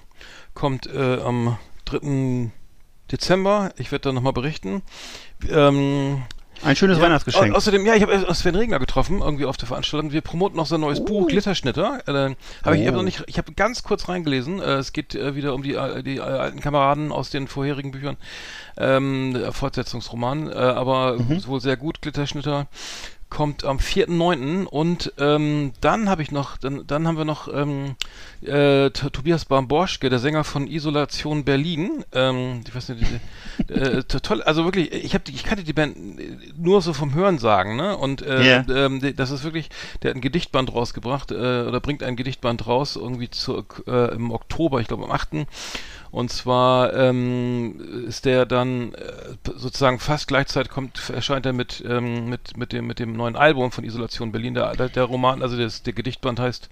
kommt, 0.53 0.87
äh, 0.87 1.21
am 1.21 1.57
3. 1.85 2.51
Dezember, 3.13 3.71
ich 3.77 3.91
werde 3.91 4.09
da 4.09 4.11
nochmal 4.11 4.33
berichten, 4.33 4.81
ähm, 5.49 6.23
Ein 6.63 6.75
schönes 6.77 6.97
Ja, 6.97 7.03
Weihnachtsgeschenk. 7.03 7.53
au- 7.53 7.57
Außerdem, 7.57 7.85
ja, 7.85 7.93
ich 7.93 8.01
habe 8.03 8.13
äh, 8.13 8.33
Sven 8.33 8.55
Regner 8.55 8.79
getroffen, 8.79 9.19
irgendwie 9.21 9.43
auf 9.45 9.57
der 9.57 9.67
Veranstaltung. 9.67 10.13
Wir 10.13 10.21
promoten 10.21 10.55
noch 10.55 10.65
sein 10.65 10.79
neues 10.79 11.03
Buch, 11.03 11.27
Glitterschnitter. 11.27 11.99
Äh, 12.07 12.35
habe 12.63 12.77
ich 12.77 12.83
Oh. 12.83 12.87
eben 12.87 12.95
noch 12.95 13.03
nicht, 13.03 13.21
ich 13.27 13.37
habe 13.37 13.51
ganz 13.53 13.83
kurz 13.83 14.07
reingelesen. 14.07 14.61
Äh, 14.61 14.75
es 14.75 14.93
geht 14.93 15.13
äh, 15.13 15.35
wieder 15.35 15.53
um 15.55 15.61
die, 15.63 15.73
äh, 15.73 16.01
die 16.03 16.17
äh, 16.17 16.21
alten 16.21 16.61
Kameraden 16.61 17.11
aus 17.11 17.29
den 17.31 17.47
vorherigen 17.49 17.91
Büchern. 17.91 18.15
Ähm, 18.77 19.37
Fortsetzungsroman, 19.51 20.51
aber 20.53 21.17
wohl 21.47 21.59
sehr 21.61 21.75
gut, 21.77 22.01
Glitterschnitter. 22.01 22.67
Kommt 23.33 23.63
am 23.65 23.77
4.9. 23.77 24.65
und 24.65 25.11
ähm, 25.17 25.71
dann 25.81 26.07
habe 26.07 26.21
ich 26.21 26.31
noch, 26.31 26.55
dann, 26.57 26.85
dann 26.85 27.07
haben 27.07 27.17
wir 27.17 27.25
noch 27.25 27.51
ähm, 27.51 27.95
äh, 28.41 28.91
Tobias 28.91 29.45
Bamborschke, 29.45 30.11
der 30.11 30.19
Sänger 30.19 30.43
von 30.43 30.67
Isolation 30.67 31.43
Berlin. 31.43 32.05
Ähm, 32.13 32.61
ich 32.67 32.75
weiß 32.75 32.89
nicht, 32.89 33.01
äh, 33.69 34.03
to- 34.03 34.19
toll, 34.19 34.43
also 34.43 34.65
wirklich, 34.65 34.91
ich 34.93 35.15
habe, 35.15 35.23
ich 35.29 35.43
kannte 35.43 35.63
die 35.63 35.73
Band 35.73 35.97
äh, 36.19 36.37
nur 36.55 36.83
so 36.83 36.93
vom 36.93 37.15
Hören 37.15 37.39
sagen, 37.39 37.75
ne? 37.75 37.97
Und 37.97 38.21
äh, 38.21 38.43
Ja. 38.63 38.65
ähm, 38.69 39.01
das 39.15 39.31
ist 39.31 39.43
wirklich, 39.43 39.69
der 40.03 40.11
hat 40.11 40.17
ein 40.17 40.21
Gedichtband 40.21 40.71
rausgebracht 40.71 41.31
äh, 41.31 41.35
oder 41.35 41.79
bringt 41.79 42.03
ein 42.03 42.15
Gedichtband 42.15 42.67
raus 42.67 42.95
irgendwie 42.97 43.31
zu, 43.31 43.65
äh, 43.87 44.13
im 44.13 44.31
Oktober, 44.31 44.79
ich 44.79 44.87
glaube 44.87 45.05
am 45.05 45.11
8. 45.11 45.47
Und 46.13 46.31
zwar 46.31 46.93
ähm, 46.93 48.05
ist 48.07 48.25
der 48.25 48.45
dann 48.45 48.93
äh, 48.93 49.51
sozusagen 49.55 49.97
fast 49.97 50.27
gleichzeitig 50.27 50.71
kommt, 50.71 51.09
erscheint 51.09 51.47
er 51.47 51.53
mit, 51.53 51.83
ähm, 51.89 52.29
mit, 52.29 52.55
mit, 52.55 52.71
dem, 52.71 52.85
mit 52.85 52.99
dem 52.99 53.13
neuen 53.13 53.35
Album 53.35 53.71
von 53.71 53.83
Isolation 53.83 54.31
Berlin. 54.31 54.53
Der, 54.53 54.73
der, 54.75 54.89
der 54.89 55.05
Roman, 55.05 55.41
also 55.41 55.57
das, 55.57 55.81
der 55.81 55.93
Gedichtband 55.93 56.39
heißt 56.39 56.69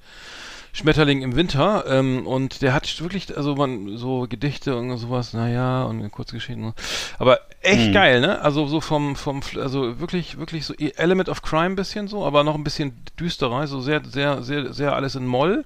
Schmetterling 0.73 1.23
im 1.23 1.35
Winter 1.35 1.85
ähm, 1.87 2.27
und 2.27 2.61
der 2.61 2.75
hat 2.75 3.01
wirklich, 3.01 3.35
also 3.35 3.55
man, 3.55 3.97
so 3.97 4.27
Gedichte 4.29 4.75
und 4.77 4.95
sowas, 4.97 5.33
naja, 5.33 5.85
und 5.85 6.07
kurze 6.11 6.35
Geschichten. 6.35 6.75
Aber 7.17 7.39
echt 7.61 7.89
Mhm. 7.89 7.93
geil, 7.93 8.21
ne? 8.21 8.41
Also 8.43 8.67
so 8.67 8.79
vom, 8.79 9.15
vom, 9.15 9.41
also 9.59 9.99
wirklich, 9.99 10.37
wirklich 10.37 10.67
so 10.67 10.75
Element 10.75 11.29
of 11.29 11.41
Crime 11.41 11.73
bisschen 11.73 12.07
so, 12.07 12.25
aber 12.25 12.43
noch 12.43 12.53
ein 12.53 12.63
bisschen 12.63 12.93
düsterer, 13.19 13.65
so 13.65 13.81
sehr, 13.81 14.03
sehr, 14.05 14.43
sehr, 14.43 14.71
sehr 14.71 14.95
alles 14.95 15.15
in 15.15 15.25
Moll. 15.25 15.65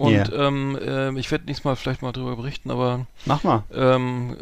Und 0.00 0.14
Ja. 0.14 0.32
ähm, 0.32 0.78
ähm, 0.82 1.18
ich 1.18 1.30
werde 1.30 1.44
nächstes 1.44 1.62
Mal 1.66 1.76
vielleicht 1.76 2.00
mal 2.00 2.12
drüber 2.12 2.34
berichten, 2.34 2.70
aber 2.70 3.06
Mach 3.26 3.44
mal. 3.44 3.64
ähm, 3.74 4.34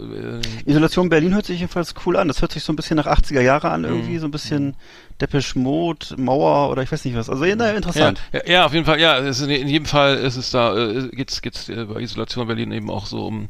äh, 0.65 0.71
Isolation 0.71 1.09
Berlin 1.09 1.35
hört 1.35 1.47
sich 1.47 1.59
jedenfalls 1.59 1.97
cool 2.07 2.17
an. 2.17 2.29
Das 2.29 2.41
hört 2.43 2.53
sich 2.53 2.63
so 2.63 2.73
ein 2.73 2.77
bisschen 2.77 2.95
nach 2.97 3.07
80er 3.09 3.41
Jahre 3.41 3.69
an, 3.73 3.83
irgendwie, 3.83 4.13
Mhm. 4.15 4.19
so 4.21 4.27
ein 4.29 4.31
bisschen 4.31 4.77
Depeche 5.21 5.59
Mode, 5.59 6.07
Mauer 6.17 6.71
oder 6.71 6.83
ich 6.85 6.93
weiß 6.93 7.05
nicht 7.05 7.17
was. 7.17 7.29
Also, 7.29 7.45
na, 7.45 7.71
ja, 7.71 7.73
interessant. 7.73 8.21
ja, 8.33 8.41
ja, 8.47 8.67
auf 8.67 8.73
jeden 8.73 8.85
Fall, 8.87 9.01
ja, 9.01 9.17
ist 9.17 9.41
in, 9.41 9.51
in 9.51 9.67
jedem 9.67 9.87
Fall 9.87 10.15
ist 10.19 10.37
es 10.37 10.53
da, 10.53 10.77
äh, 10.79 11.09
geht's, 11.09 11.43
geht's 11.43 11.69
äh, 11.69 11.87
bei 11.87 12.03
Isolation 12.03 12.47
Berlin 12.47 12.71
eben 12.71 12.89
auch 12.89 13.07
so 13.07 13.27
um, 13.27 13.49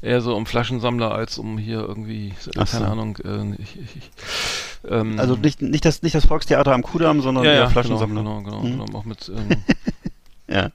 eher 0.00 0.20
so 0.20 0.36
um 0.36 0.46
Flaschensammler 0.46 1.10
als 1.12 1.38
um 1.38 1.58
hier 1.58 1.80
irgendwie, 1.80 2.34
Ach 2.56 2.68
so. 2.68 2.78
keine 2.78 2.88
Ahnung, 2.92 3.18
äh, 3.24 3.60
ich, 3.60 3.74
ich, 3.80 3.96
ich, 3.96 4.10
ähm, 4.88 5.18
Also 5.18 5.34
nicht, 5.34 5.60
nicht, 5.60 5.84
das, 5.84 6.02
nicht 6.02 6.14
das 6.14 6.24
Volkstheater 6.24 6.72
am 6.72 6.84
Kudamm, 6.84 7.20
sondern 7.20 7.42
ja, 7.42 7.50
eher 7.50 7.58
ja, 7.62 7.68
Flaschensammler. 7.68 8.22
Genau, 8.22 8.42
genau, 8.42 8.60
Mhm. 8.62 8.78
genau, 8.86 8.96
auch 8.96 9.04
mit, 9.04 9.28
ähm, 9.28 9.64
Ja. 10.46 10.70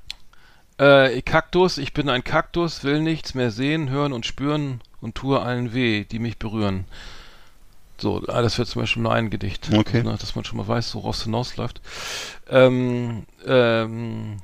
Äh, 0.77 1.21
Kaktus, 1.21 1.77
ich 1.77 1.93
bin 1.93 2.09
ein 2.09 2.23
Kaktus, 2.23 2.83
will 2.83 3.01
nichts 3.01 3.33
mehr 3.35 3.51
sehen, 3.51 3.89
hören 3.89 4.13
und 4.13 4.25
spüren 4.25 4.81
und 5.01 5.15
tue 5.15 5.41
allen 5.41 5.73
weh, 5.73 6.03
die 6.05 6.19
mich 6.19 6.37
berühren. 6.39 6.85
So, 7.97 8.23
ah, 8.27 8.41
das 8.41 8.57
wäre 8.57 8.67
zum 8.67 8.81
Beispiel 8.81 9.03
nur 9.03 9.13
ein 9.13 9.29
Gedicht, 9.29 9.69
Okay. 9.71 10.03
ne, 10.03 10.17
dass 10.19 10.35
man 10.35 10.43
schon 10.45 10.57
mal 10.57 10.67
weiß, 10.67 10.95
woraus 10.95 11.19
es 11.19 11.23
hinausläuft. 11.23 11.79
Ähm, 12.49 13.25
ähm, 13.45 14.37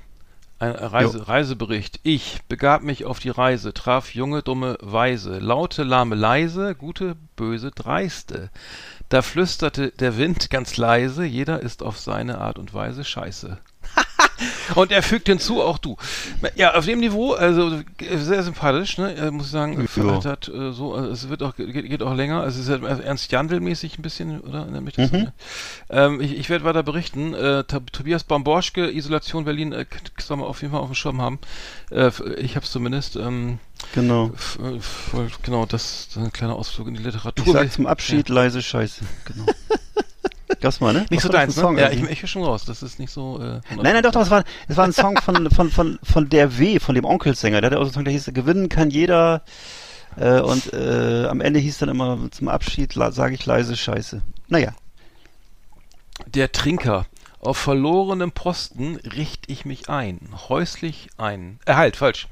ein 0.59 0.71
Reise, 0.71 1.27
Reisebericht. 1.27 1.99
Ich 2.03 2.39
begab 2.49 2.83
mich 2.83 3.05
auf 3.05 3.19
die 3.19 3.29
Reise, 3.29 3.73
traf 3.73 4.13
junge, 4.13 4.43
dumme, 4.43 4.77
weise, 4.81 5.39
laute, 5.39 5.83
lahme, 5.83 6.15
leise, 6.15 6.75
gute, 6.75 7.15
böse, 7.37 7.71
dreiste. 7.71 8.49
Da 9.07 9.21
flüsterte 9.21 9.91
der 9.91 10.17
Wind 10.17 10.49
ganz 10.49 10.77
leise, 10.77 11.23
jeder 11.25 11.61
ist 11.61 11.81
auf 11.81 11.97
seine 11.97 12.39
Art 12.39 12.59
und 12.59 12.73
Weise 12.73 13.03
scheiße. 13.03 13.57
Und 14.75 14.91
er 14.91 15.01
fügt 15.03 15.27
hinzu, 15.27 15.61
auch 15.61 15.77
du. 15.77 15.97
Ja, 16.55 16.75
auf 16.75 16.85
dem 16.85 16.99
Niveau, 16.99 17.33
also 17.33 17.79
sehr 17.99 18.43
sympathisch, 18.43 18.97
ne? 18.97 19.13
Äh, 19.15 19.31
muss 19.31 19.47
ich 19.47 19.51
sagen, 19.51 19.87
Ja. 19.95 20.15
hat, 20.15 20.25
hat, 20.25 20.47
äh, 20.49 20.71
so, 20.71 20.93
also 20.93 21.09
es 21.11 21.29
wird 21.29 21.41
auch, 21.43 21.55
geht, 21.55 21.73
geht 21.73 22.03
auch 22.03 22.13
länger. 22.13 22.43
Es 22.45 22.57
ist 22.57 22.69
ja 22.69 22.75
Ernst 22.77 23.31
Jandl-mäßig 23.31 23.97
ein 23.97 24.01
bisschen, 24.01 24.39
oder? 24.41 24.65
Mhm. 24.65 24.83
Ne? 24.95 25.33
Ähm, 25.89 26.21
ich 26.21 26.37
ich 26.37 26.49
werde 26.49 26.65
weiter 26.65 26.83
berichten. 26.83 27.33
Äh, 27.33 27.63
Tobias 27.63 28.23
Bamborschke, 28.23 28.89
Isolation 28.91 29.45
Berlin, 29.45 29.71
äh, 29.73 29.85
k- 29.85 29.99
soll 30.19 30.37
man 30.37 30.47
auf 30.47 30.61
jeden 30.61 30.71
Fall 30.73 30.81
auf 30.81 30.89
dem 30.89 30.95
Schirm 30.95 31.21
haben. 31.21 31.39
Äh, 31.91 32.11
ich 32.37 32.55
habe 32.55 32.65
es 32.65 32.71
zumindest. 32.71 33.15
Ähm, 33.15 33.59
Genau. 33.95 34.31
f- 34.35 34.59
äh, 34.61 34.79
voll- 34.81 35.31
genau, 35.41 35.65
das, 35.65 36.07
ist 36.09 36.17
ein 36.17 36.33
kleiner 36.33 36.55
Ausflug 36.55 36.87
in 36.89 36.95
die 36.95 37.03
Literatur. 37.03 37.45
Ich 37.47 37.53
sag 37.53 37.71
zum 37.71 37.87
Abschied 37.87 38.27
leise 38.29 38.61
Scheiße. 38.61 39.01
Genau. 39.25 39.45
Gab's 40.59 40.79
mal, 40.79 40.93
ne? 40.93 41.05
Nicht 41.09 41.17
Was 41.17 41.23
so 41.23 41.29
das 41.29 41.41
deins, 41.41 41.57
ein 41.57 41.61
Song 41.61 41.75
ne? 41.75 41.81
Ja, 41.81 41.89
ich, 41.89 42.01
ich 42.03 42.21
höre 42.21 42.27
schon 42.27 42.43
raus. 42.43 42.65
Das 42.65 42.83
ist 42.83 42.99
nicht 42.99 43.11
so. 43.11 43.39
Äh, 43.39 43.61
Nein, 43.69 43.93
nein, 43.93 44.03
doch, 44.03 44.11
doch, 44.11 44.21
es 44.21 44.29
war, 44.29 44.43
es 44.67 44.77
war 44.77 44.85
ein 44.85 44.93
Song 44.93 45.17
von, 45.17 45.49
von, 45.55 45.69
von, 45.69 45.99
von 46.03 46.29
der 46.29 46.57
W, 46.57 46.79
von 46.79 46.95
dem 46.95 47.05
Onkelsänger. 47.05 47.61
Der 47.61 47.71
hatte 47.71 47.79
auch 47.79 47.83
so 47.83 47.87
einen 47.87 47.93
Song, 47.93 48.03
der 48.05 48.13
hieß, 48.13 48.31
gewinnen 48.33 48.69
kann 48.69 48.89
jeder. 48.89 49.43
Äh, 50.17 50.41
und 50.41 50.73
äh, 50.73 51.25
am 51.27 51.41
Ende 51.41 51.59
hieß 51.59 51.77
dann 51.77 51.89
immer 51.89 52.29
zum 52.31 52.49
Abschied, 52.49 52.93
sage 52.93 53.35
ich 53.35 53.45
leise 53.45 53.77
Scheiße. 53.77 54.21
Naja. 54.47 54.73
Der 56.27 56.51
Trinker. 56.51 57.05
Auf 57.39 57.57
verlorenem 57.57 58.33
Posten 58.33 58.97
richt 58.97 59.45
ich 59.47 59.63
mich 59.63 59.87
ein. 59.87 60.19
Häuslich 60.49 61.07
ein. 61.17 61.59
Äh, 61.65 61.75
halt, 61.75 61.95
falsch. 61.95 62.27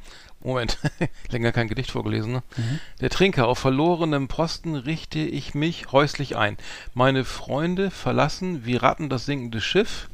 Moment. 0.47 0.77
Länger 1.29 1.51
kein 1.51 1.67
Gedicht 1.67 1.91
vorgelesen, 1.91 2.31
ne? 2.31 2.43
Der 3.01 3.09
Trinker. 3.09 3.49
Auf 3.49 3.59
verlorenem 3.59 4.29
Posten 4.29 4.75
richte 4.75 5.19
ich 5.19 5.53
mich 5.53 5.91
häuslich 5.91 6.37
ein. 6.37 6.57
Meine 6.93 7.25
Freunde 7.25 7.91
verlassen 7.91 8.65
wie 8.65 8.77
Ratten 8.77 9.09
das 9.09 9.25
sinkende 9.25 9.59
Schiff. 9.59 10.07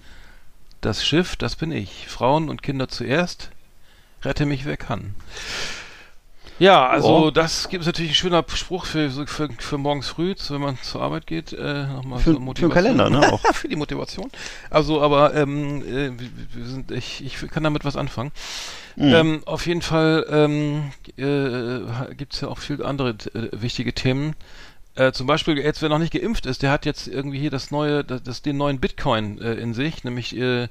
Das 0.81 1.05
Schiff, 1.05 1.35
das 1.35 1.55
bin 1.55 1.71
ich. 1.71 2.07
Frauen 2.07 2.49
und 2.49 2.63
Kinder 2.63 2.87
zuerst. 2.87 3.51
Rette 4.23 4.47
mich, 4.47 4.65
wer 4.65 4.75
kann. 4.75 5.13
Ja, 6.59 6.87
also 6.87 7.25
Oh. 7.27 7.31
das 7.31 7.67
gibt 7.69 7.81
es 7.81 7.87
natürlich 7.87 8.11
ein 8.11 8.15
schöner 8.15 8.45
Spruch 8.53 8.85
für, 8.85 9.09
für, 9.27 9.49
für 9.57 9.77
morgens 9.77 10.07
früh, 10.07 10.35
wenn 10.49 10.61
man 10.61 10.77
zur 10.81 11.01
Arbeit 11.01 11.25
geht. 11.27 11.51
Äh, 11.53 11.87
nochmal 11.87 12.19
Für- 12.19 12.33
so 12.33 12.39
für 12.39 12.53
den 12.53 12.69
Kalender, 12.69 13.09
ne, 13.09 13.33
auch. 13.33 13.41
für 13.53 13.67
die 13.67 13.75
Motivation. 13.75 14.29
Also, 14.69 15.01
aber 15.01 15.33
ähm, 15.35 15.81
äh, 15.85 16.11
sind, 16.63 16.91
ich, 16.91 17.23
ich 17.25 17.37
kann 17.49 17.63
damit 17.63 17.85
was 17.85 17.95
anfangen. 17.97 18.31
Mhm. 18.95 19.13
Ähm, 19.13 19.41
auf 19.45 19.65
jeden 19.65 19.81
Fall 19.81 20.25
ähm, 20.29 20.91
äh, 21.17 22.13
gibt 22.15 22.35
es 22.35 22.41
ja 22.41 22.47
auch 22.49 22.59
viele 22.59 22.85
andere 22.85 23.09
äh, 23.33 23.49
wichtige 23.51 23.93
Themen. 23.93 24.35
Äh, 24.95 25.11
zum 25.11 25.25
Beispiel, 25.25 25.57
jetzt 25.57 25.81
wer 25.81 25.89
noch 25.89 25.97
nicht 25.97 26.13
geimpft 26.13 26.45
ist, 26.45 26.61
der 26.61 26.71
hat 26.71 26.85
jetzt 26.85 27.07
irgendwie 27.07 27.39
hier 27.39 27.49
das 27.49 27.71
neue, 27.71 28.03
das, 28.03 28.21
das 28.21 28.41
den 28.41 28.57
neuen 28.57 28.79
Bitcoin 28.79 29.41
äh, 29.41 29.53
in 29.55 29.73
sich, 29.73 30.03
nämlich 30.03 30.35
äh, 30.37 30.67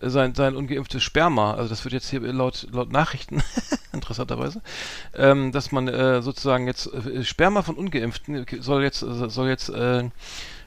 sein, 0.00 0.34
sein 0.34 0.54
ungeimpftes 0.54 1.02
Sperma. 1.02 1.54
Also 1.54 1.70
das 1.70 1.84
wird 1.84 1.92
jetzt 1.92 2.08
hier 2.08 2.20
laut, 2.20 2.68
laut 2.70 2.92
Nachrichten, 2.92 3.42
interessanterweise, 3.92 4.62
ähm, 5.14 5.50
dass 5.50 5.72
man 5.72 5.88
äh, 5.88 6.22
sozusagen 6.22 6.66
jetzt 6.66 6.86
äh, 6.92 7.24
Sperma 7.24 7.62
von 7.62 7.76
Ungeimpften 7.76 8.46
soll 8.60 8.84
jetzt 8.84 9.00
soll 9.00 9.48
jetzt 9.48 9.70
äh, 9.70 10.04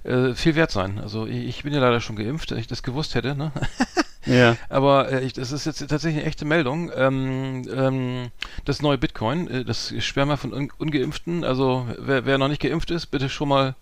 äh, 0.04 0.34
viel 0.34 0.56
wert 0.56 0.72
sein. 0.72 1.00
Also 1.00 1.26
ich, 1.26 1.48
ich 1.48 1.64
bin 1.64 1.74
ja 1.74 1.80
leider 1.80 2.02
schon 2.02 2.16
geimpft, 2.16 2.52
wenn 2.52 2.60
ich 2.60 2.68
das 2.68 2.84
gewusst 2.84 3.16
hätte, 3.16 3.36
ne? 3.36 3.52
Ja. 4.28 4.58
Aber 4.70 5.12
äh, 5.12 5.24
ich, 5.24 5.34
das 5.34 5.52
ist 5.52 5.66
jetzt 5.66 5.80
tatsächlich 5.80 6.18
eine 6.22 6.26
echte 6.26 6.46
Meldung. 6.46 6.92
Ähm, 6.96 7.64
ähm, 7.74 8.28
das 8.66 8.82
neue 8.82 8.98
Bitcoin, 8.98 9.48
äh, 9.48 9.66
das 9.66 9.94
Sperma 10.00 10.38
von 10.38 10.54
Un 10.54 10.72
Ungeimpften, 10.78 11.44
also 11.44 11.88
wer, 12.00 12.26
wer 12.26 12.38
noch 12.38 12.48
nicht 12.50 12.62
geimpft 12.62 12.92
ist, 12.92 13.08
bitte 13.08 13.30
schon 13.30 13.50
mal 13.50 13.76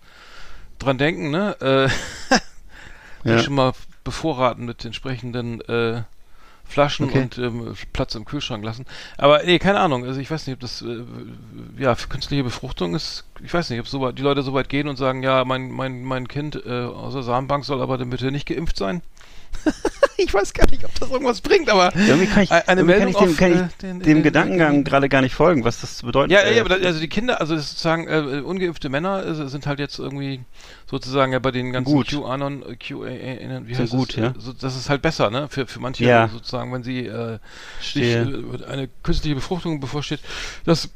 dran 0.78 0.98
denken, 0.98 1.30
ne? 1.30 1.56
Äh, 1.60 1.88
Ja. 3.24 3.40
Schon 3.40 3.54
mal 3.54 3.72
bevorraten 4.04 4.66
mit 4.66 4.84
entsprechenden 4.84 5.60
äh, 5.62 6.02
Flaschen 6.64 7.06
Okay. 7.08 7.22
und 7.22 7.38
ähm, 7.38 7.74
Platz 7.92 8.14
im 8.14 8.24
Kühlschrank 8.24 8.64
lassen. 8.64 8.86
Aber 9.18 9.42
nee, 9.44 9.58
keine 9.58 9.80
Ahnung. 9.80 10.04
Also 10.04 10.20
ich 10.20 10.30
weiß 10.30 10.46
nicht, 10.46 10.54
ob 10.54 10.60
das 10.60 10.82
äh, 10.82 11.02
ja 11.76 11.94
für 11.96 12.08
künstliche 12.08 12.44
Befruchtung 12.44 12.94
ist. 12.94 13.24
Ich 13.42 13.52
weiß 13.52 13.70
nicht, 13.70 13.80
ob 13.80 13.88
so 13.88 14.00
weit, 14.00 14.18
die 14.18 14.22
Leute 14.22 14.42
so 14.42 14.52
weit 14.52 14.68
gehen 14.68 14.86
und 14.88 14.96
sagen, 14.96 15.22
ja, 15.22 15.44
mein 15.44 15.70
mein 15.72 16.04
mein 16.04 16.28
Kind 16.28 16.60
äh, 16.66 16.84
aus 16.84 17.14
der 17.14 17.22
Samenbank 17.24 17.64
soll 17.64 17.82
aber 17.82 17.98
dann 17.98 18.10
bitte 18.10 18.30
nicht 18.30 18.46
geimpft 18.46 18.76
sein. 18.76 19.02
ich 20.16 20.32
weiß 20.32 20.52
gar 20.54 20.68
nicht, 20.70 20.84
ob 20.84 20.94
das 20.98 21.10
irgendwas 21.10 21.40
bringt, 21.40 21.68
aber 21.70 21.94
Irgendwie 21.94 22.26
kann 22.26 22.42
ich, 22.44 22.50
Eine 22.50 22.62
irgendwie 22.66 22.76
kann 22.76 22.86
Meldung 22.86 23.08
ich 23.08 23.16
dem, 23.16 23.30
auf, 23.30 23.36
kann 23.36 23.52
ich 23.52 23.58
äh, 23.58 23.68
den- 23.82 24.00
dem 24.00 24.04
den- 24.04 24.22
Gedankengang 24.22 24.72
den- 24.74 24.84
gerade 24.84 25.08
gar 25.08 25.22
nicht 25.22 25.34
folgen, 25.34 25.64
was 25.64 25.80
das 25.80 26.02
bedeutet. 26.02 26.32
ja, 26.32 26.40
Äh, 26.40 26.56
ja, 26.56 26.64
aber 26.64 26.74
also 26.74 27.00
die 27.00 27.08
Kinder, 27.08 27.40
also 27.40 27.54
das 27.54 27.70
sozusagen 27.70 28.06
äh, 28.08 28.40
ungeimpfte 28.40 28.88
Männer 28.88 29.24
äh, 29.24 29.48
sind 29.48 29.66
halt 29.66 29.78
jetzt 29.78 29.98
irgendwie 29.98 30.40
sozusagen 30.90 31.32
ja 31.32 31.38
bei 31.38 31.50
den 31.50 31.72
ganzen 31.72 31.92
Gut. 31.92 32.08
QAnon, 32.08 32.62
äh, 32.62 32.76
QA, 32.76 33.66
wie 33.66 33.76
heißt 33.76 33.90
gut, 33.92 34.10
es? 34.10 34.16
ja. 34.16 34.26
Äh, 34.28 34.34
So, 34.38 34.52
das 34.52 34.76
ist 34.76 34.88
halt 34.88 35.02
besser, 35.02 35.30
ne? 35.30 35.48
Für, 35.48 35.66
für 35.66 35.80
manche 35.80 36.04
Ja. 36.04 36.28
sozusagen, 36.28 36.72
wenn 36.72 36.82
sie 36.82 37.06
äh, 37.06 37.38
sich, 37.80 38.02
äh, 38.02 38.26
eine 38.68 38.88
künstliche 39.02 39.34
Befruchtung 39.34 39.80
bevorsteht, 39.80 40.20
dass 40.64 40.88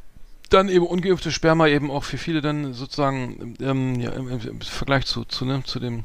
dann 0.51 0.69
eben 0.69 0.85
ungeimpfte 0.85 1.31
Sperma 1.31 1.69
eben 1.69 1.91
auch 1.93 2.03
für 2.03 2.19
viele 2.19 2.41
dann 2.41 2.75
sozusagen 2.75 3.55
ähm, 3.61 4.01
ja, 4.01 4.11
im, 4.11 4.29
im, 4.29 4.41
im 4.41 4.61
Vergleich 4.61 5.07
zu, 5.07 5.25
zu, 5.25 5.45
ne, 5.45 5.63
zu 5.65 5.79
dem 5.79 6.05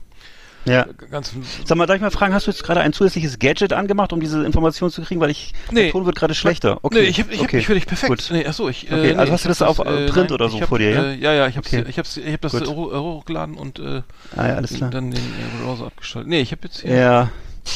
ja. 0.66 0.86
ganzen 1.12 1.44
Sag 1.66 1.78
mal, 1.78 1.86
darf 1.86 1.96
ich 1.96 2.02
mal 2.02 2.12
fragen, 2.12 2.34
hast 2.34 2.48
du 2.48 2.52
jetzt 2.52 2.64
gerade 2.64 2.82
ein 2.82 2.94
zusätzliches 2.94 3.40
Gadget 3.40 3.74
angemacht, 3.74 4.12
um 4.14 4.20
diese 4.20 4.44
Information 4.46 4.90
zu 4.92 5.02
kriegen? 5.04 5.22
Weil 5.22 5.30
ich, 5.30 5.54
Nee. 5.72 5.84
der 5.84 5.92
Ton 5.92 6.06
wird 6.06 6.16
gerade 6.16 6.34
schlechter. 6.34 6.80
Okay. 6.82 7.02
Nee, 7.02 7.08
ich 7.08 7.20
hab, 7.20 7.32
ich 7.32 7.38
hab, 7.40 7.46
okay. 7.46 7.60
ich 7.60 7.68
höre 7.68 7.76
dich 7.76 7.86
perfekt. 7.88 8.10
Gut. 8.10 8.30
Nee, 8.32 8.46
achso, 8.46 8.68
ich, 8.70 8.86
Okay, 8.92 9.12
äh, 9.12 9.16
also 9.16 9.24
nee, 9.26 9.32
hast 9.32 9.46
du 9.46 9.50
das 9.50 9.62
hab 9.62 9.68
auf, 9.70 9.80
äh, 9.80 10.08
Print 10.08 10.32
oder 10.32 10.50
so 10.50 10.60
hab, 10.62 10.68
vor 10.70 10.80
dir, 10.80 10.90
ja? 10.92 11.04
Äh, 11.04 11.16
ja, 11.16 11.34
ja, 11.34 11.48
ich 11.48 11.58
hab's, 11.58 11.68
Okay. 11.74 11.86
ich 11.88 11.98
hab's, 11.98 12.18
ich 12.18 12.34
hab 12.34 12.42
das 12.42 12.52
Gut. 12.54 12.64
äh, 12.64 12.66
hoch- 12.68 12.94
hochgeladen 12.94 13.56
und 13.56 13.80
äh, 13.80 14.02
Ah 14.36 14.48
ja, 14.48 14.56
alles 14.56 14.74
klar. 14.74 14.90
dann 14.90 15.12
den 15.12 15.22
äh, 15.22 15.64
Browser 15.64 15.86
abgeschaltet. 15.88 16.30
Nee, 16.30 16.42
ich 16.42 16.52
habe 16.52 16.62
jetzt 16.66 16.82
hier. 16.82 16.96
Ja. 16.96 17.30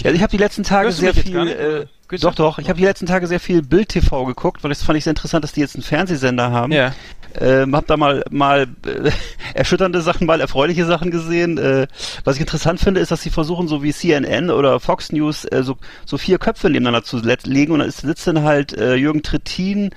Ja, 0.04 0.12
ich 0.12 0.22
habe 0.22 0.30
die 0.30 0.38
letzten 0.38 0.62
Tage 0.64 0.92
sehr 0.92 1.16
viel. 1.16 1.48
Äh, 1.48 2.18
doch, 2.20 2.36
doch. 2.36 2.60
Ich 2.60 2.70
habe 2.70 2.78
die 2.78 2.86
letzten 2.86 3.08
Tage 3.08 3.26
sehr 3.26 3.40
viel 3.40 3.64
Bild 3.64 3.90
TV 3.90 4.24
geguckt, 4.26 4.64
weil 4.64 4.70
das 4.70 4.84
fand 4.84 4.98
ich 4.98 5.04
sehr 5.04 5.12
interessant, 5.12 5.44
dass 5.44 5.52
die 5.52 5.62
jetzt 5.62 5.76
einen 5.76 5.82
Fernsehsender 5.84 6.52
haben. 6.52 6.72
Ja. 6.72 6.94
Ähm, 7.40 7.76
hab 7.76 7.88
da 7.88 7.98
mal 7.98 8.24
mal 8.30 8.68
äh, 8.86 9.12
erschütternde 9.54 10.02
Sachen, 10.02 10.28
mal 10.28 10.42
erfreuliche 10.42 10.86
Sachen 10.86 11.12
gesehen. 11.12 11.58
Äh, 11.58 11.88
was 12.24 12.36
ich 12.36 12.42
interessant 12.42 12.80
finde, 12.80 13.00
ist, 13.00 13.12
dass 13.12 13.22
sie 13.22 13.30
versuchen, 13.30 13.68
so 13.68 13.84
wie 13.84 13.94
CNN 13.94 14.50
oder 14.50 14.80
Fox 14.80 15.12
News, 15.12 15.46
äh, 15.46 15.64
so, 15.64 15.78
so 16.06 16.18
vier 16.18 16.38
Köpfe 16.38 16.70
nebeneinander 16.70 17.04
zu 17.04 17.20
legen 17.20 17.72
und 17.72 17.80
da 17.80 17.86
ist, 17.86 18.02
sitzt 18.02 18.28
dann 18.28 18.44
halt 18.44 18.74
äh, 18.74 18.96
Jürgen 18.96 19.24
Trittin 19.24 19.92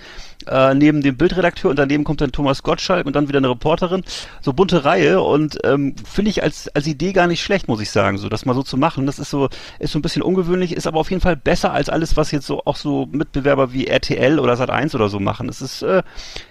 äh, 0.48 0.74
neben 0.74 1.02
dem 1.02 1.16
Bildredakteur 1.16 1.70
und 1.70 1.78
daneben 1.78 2.04
kommt 2.04 2.20
dann 2.20 2.32
Thomas 2.32 2.62
Gottschalk 2.62 3.06
und 3.06 3.14
dann 3.14 3.28
wieder 3.28 3.38
eine 3.38 3.50
Reporterin. 3.50 4.02
So 4.40 4.52
bunte 4.52 4.84
Reihe 4.84 5.20
und 5.22 5.58
ähm, 5.64 5.94
finde 6.04 6.30
ich 6.30 6.42
als, 6.42 6.68
als 6.74 6.86
Idee 6.86 7.12
gar 7.12 7.26
nicht 7.26 7.42
schlecht, 7.42 7.68
muss 7.68 7.80
ich 7.80 7.90
sagen, 7.90 8.18
so 8.18 8.28
das 8.28 8.44
mal 8.44 8.54
so 8.54 8.62
zu 8.62 8.76
machen. 8.76 9.06
Das 9.06 9.18
ist 9.18 9.30
so, 9.30 9.48
ist 9.78 9.92
so 9.92 9.98
ein 9.98 10.02
bisschen 10.02 10.22
ungewöhnlich, 10.22 10.72
ist 10.72 10.86
aber 10.86 11.00
auf 11.00 11.10
jeden 11.10 11.22
Fall 11.22 11.36
besser 11.36 11.72
als 11.72 11.88
alles, 11.88 12.16
was 12.16 12.30
jetzt 12.30 12.46
so 12.46 12.62
auch 12.64 12.76
so 12.76 13.08
Mitbewerber 13.10 13.72
wie 13.72 13.86
RTL 13.86 14.38
oder 14.38 14.54
Sat1 14.54 14.94
oder 14.94 15.08
so 15.08 15.20
machen. 15.20 15.48
Es 15.48 15.60
ist, 15.60 15.82
äh, 15.82 16.02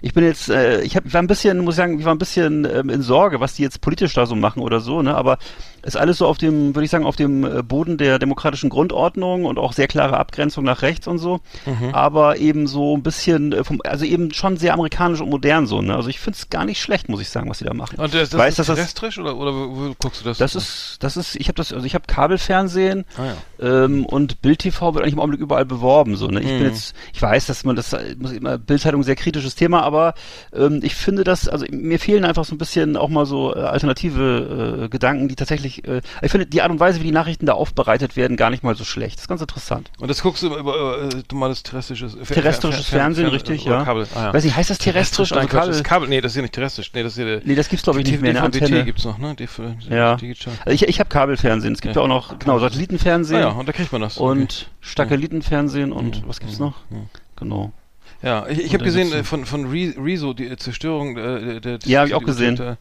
ich 0.01 0.13
bin 0.13 0.23
jetzt, 0.23 0.49
äh, 0.49 0.81
ich 0.81 0.95
hab, 0.95 1.05
ich 1.05 1.13
war 1.13 1.21
ein 1.21 1.27
bisschen, 1.27 1.59
muss 1.59 1.75
ich 1.75 1.77
sagen, 1.77 1.99
ich 1.99 2.05
war 2.05 2.15
ein 2.15 2.19
bisschen 2.19 2.65
ähm, 2.65 2.89
in 2.89 3.01
Sorge, 3.01 3.39
was 3.39 3.55
die 3.55 3.63
jetzt 3.63 3.81
politisch 3.81 4.13
da 4.13 4.25
so 4.25 4.35
machen 4.35 4.61
oder 4.61 4.79
so, 4.79 5.01
ne? 5.01 5.15
Aber 5.15 5.37
ist 5.83 5.97
alles 5.97 6.19
so 6.19 6.27
auf 6.27 6.37
dem, 6.37 6.75
würde 6.75 6.85
ich 6.85 6.91
sagen, 6.91 7.05
auf 7.05 7.15
dem 7.15 7.43
äh, 7.43 7.63
Boden 7.63 7.97
der 7.97 8.19
demokratischen 8.19 8.69
Grundordnung 8.69 9.45
und 9.45 9.57
auch 9.57 9.73
sehr 9.73 9.87
klare 9.87 10.17
Abgrenzung 10.17 10.63
nach 10.63 10.81
rechts 10.83 11.07
und 11.07 11.17
so. 11.17 11.39
Aber 11.91 12.37
eben 12.37 12.67
so 12.67 12.95
ein 12.95 13.03
bisschen, 13.03 13.51
äh, 13.51 13.63
vom, 13.63 13.80
also 13.85 14.05
eben 14.05 14.33
schon 14.33 14.57
sehr 14.57 14.73
amerikanisch 14.73 15.21
und 15.21 15.29
modern 15.29 15.67
so, 15.67 15.81
ne? 15.81 15.95
Also 15.95 16.09
ich 16.09 16.19
finde 16.19 16.37
es 16.37 16.49
gar 16.49 16.65
nicht 16.65 16.81
schlecht, 16.81 17.09
muss 17.09 17.21
ich 17.21 17.29
sagen, 17.29 17.49
was 17.49 17.59
sie 17.59 17.65
da 17.65 17.73
machen. 17.73 17.97
Und 17.99 18.13
das, 18.13 18.29
das 18.29 18.39
Weiß, 18.39 18.49
ist 18.53 18.59
dass 18.59 18.67
das- 18.67 18.75
terrestrisch 18.77 19.17
oder, 19.19 19.35
oder 19.37 19.53
wo, 19.53 19.75
wo 19.75 19.95
guckst 19.99 20.21
du 20.21 20.25
das? 20.25 20.37
Das 20.37 20.55
ist, 20.55 20.97
das 21.01 21.17
ist, 21.17 21.35
ich 21.35 21.47
habe 21.47 21.55
das, 21.55 21.73
also 21.73 21.85
ich 21.85 21.95
habe 21.95 22.05
Kabelfernsehen 22.07 23.05
Ah, 23.17 23.33
ja. 23.61 23.83
ähm, 23.85 24.05
und 24.05 24.41
Bild 24.41 24.59
TV 24.59 24.93
wird 24.93 25.03
eigentlich 25.03 25.13
im 25.13 25.19
Augenblick 25.19 25.41
überall 25.41 25.65
beworben. 25.65 26.15
So, 26.15 26.27
ne? 26.27 26.39
Ich 26.41 26.47
bin 26.47 26.59
Mhm. 26.59 26.65
jetzt, 26.65 26.93
ich 27.13 27.21
weiß, 27.21 27.45
dass 27.47 27.63
man 27.63 27.75
das 27.75 27.93
äh, 27.93 28.15
muss 28.17 28.31
immer 28.31 28.57
Bildzeitung 28.57 29.01
ein 29.01 29.03
sehr 29.03 29.15
kritisches 29.15 29.55
Thema, 29.55 29.83
aber 29.83 30.13
ähm, 30.53 30.79
ich 30.83 30.95
finde 30.95 31.23
das, 31.23 31.47
also 31.47 31.65
mir 31.71 31.99
fehlen 31.99 32.25
einfach 32.25 32.45
so 32.45 32.55
ein 32.55 32.57
bisschen 32.57 32.97
auch 32.97 33.09
mal 33.09 33.25
so 33.25 33.55
äh, 33.55 33.59
alternative 33.59 34.83
äh, 34.85 34.89
Gedanken, 34.89 35.27
die 35.27 35.35
tatsächlich, 35.35 35.87
äh, 35.87 36.01
ich 36.21 36.31
finde 36.31 36.45
die 36.47 36.61
Art 36.61 36.71
und 36.71 36.79
Weise, 36.79 36.99
wie 36.99 37.05
die 37.05 37.11
Nachrichten 37.11 37.45
da 37.45 37.53
aufbereitet 37.53 38.15
werden, 38.15 38.37
gar 38.37 38.49
nicht 38.49 38.63
mal 38.63 38.75
so 38.75 38.83
schlecht. 38.83 39.15
Das 39.15 39.23
ist 39.23 39.27
ganz 39.27 39.41
interessant. 39.41 39.91
Und 39.99 40.09
das 40.09 40.21
guckst 40.21 40.43
du 40.43 40.47
über, 40.47 40.57
über 40.59 41.01
äh, 41.03 41.09
normales 41.31 41.63
terrestrisches 41.63 42.15
Fer- 42.23 42.33
Terrestrisches 42.33 42.85
Fer- 42.87 42.89
Fer- 42.91 42.97
Fernsehen, 43.01 43.27
Fer- 43.27 43.33
richtig, 43.33 43.65
ja. 43.73 43.83
Kabel. 43.83 44.07
Ah, 44.15 44.25
ja. 44.25 44.33
Weiß 44.33 44.43
nicht, 44.43 44.55
heißt 44.55 44.69
das 44.69 44.77
terrestrisch 44.77 45.31
oder 45.31 45.41
Nein, 45.41 45.49
Quatsch, 45.49 45.59
das 45.59 45.65
Kabel? 45.67 45.75
ist 45.75 45.83
Kabel? 45.83 46.09
Nee, 46.09 46.21
das 46.21 46.31
ist 46.31 46.35
ja 46.37 46.41
nicht 46.41 46.53
terrestrisch. 46.53 46.91
Nee, 46.93 47.03
das 47.03 47.17
ist 47.17 47.19
ja 47.19 47.39
Nee, 47.43 47.55
das 47.55 47.69
gibt's 47.69 47.83
glaube 47.83 48.01
ich 48.01 48.05
nicht 48.09 48.21
mehr. 48.21 48.33
DVB-T 48.33 48.45
Antenne. 48.63 48.85
gibt's 48.85 49.03
noch, 49.05 49.17
ne? 49.17 49.35
DV 49.35 49.75
Ja. 49.89 50.13
Also 50.13 50.35
ich, 50.67 50.87
ich 50.87 50.99
habe 50.99 51.09
Kabelfernsehen. 51.09 51.73
Es 51.73 51.81
gibt 51.81 51.95
ja, 51.95 52.01
Ja. 52.01 52.05
auch 52.05 52.09
noch 52.09 52.39
genau 52.39 52.57
Ah 52.57 52.59
Satellitenfernsehen 52.59 53.41
ja, 53.41 53.49
und 53.49 53.67
da 53.67 53.73
kriegt 53.73 53.91
man 53.91 54.01
das. 54.01 54.17
und 54.17 54.69
Satellitenfernsehen 54.81 55.91
und 55.91 56.27
was 56.27 56.39
gibt's 56.39 56.59
noch? 56.59 56.75
Genau. 57.35 57.71
Ja, 58.23 58.45
ich, 58.47 58.59
ich 58.59 58.65
Und 58.65 58.73
habe 58.73 58.83
gesehen 58.83 59.11
äh, 59.13 59.23
von 59.23 59.45
von 59.45 59.65
Re 59.71 59.95
Rezo 59.97 60.33
die 60.33 60.45
äh, 60.47 60.55
Zerstörung 60.57 61.17
äh, 61.17 61.59
der 61.59 61.79
Ja, 61.85 62.01
hab 62.01 62.07
ich 62.07 62.13
auch 62.13 62.23
gesehen. 62.23 62.55
der- 62.55 62.77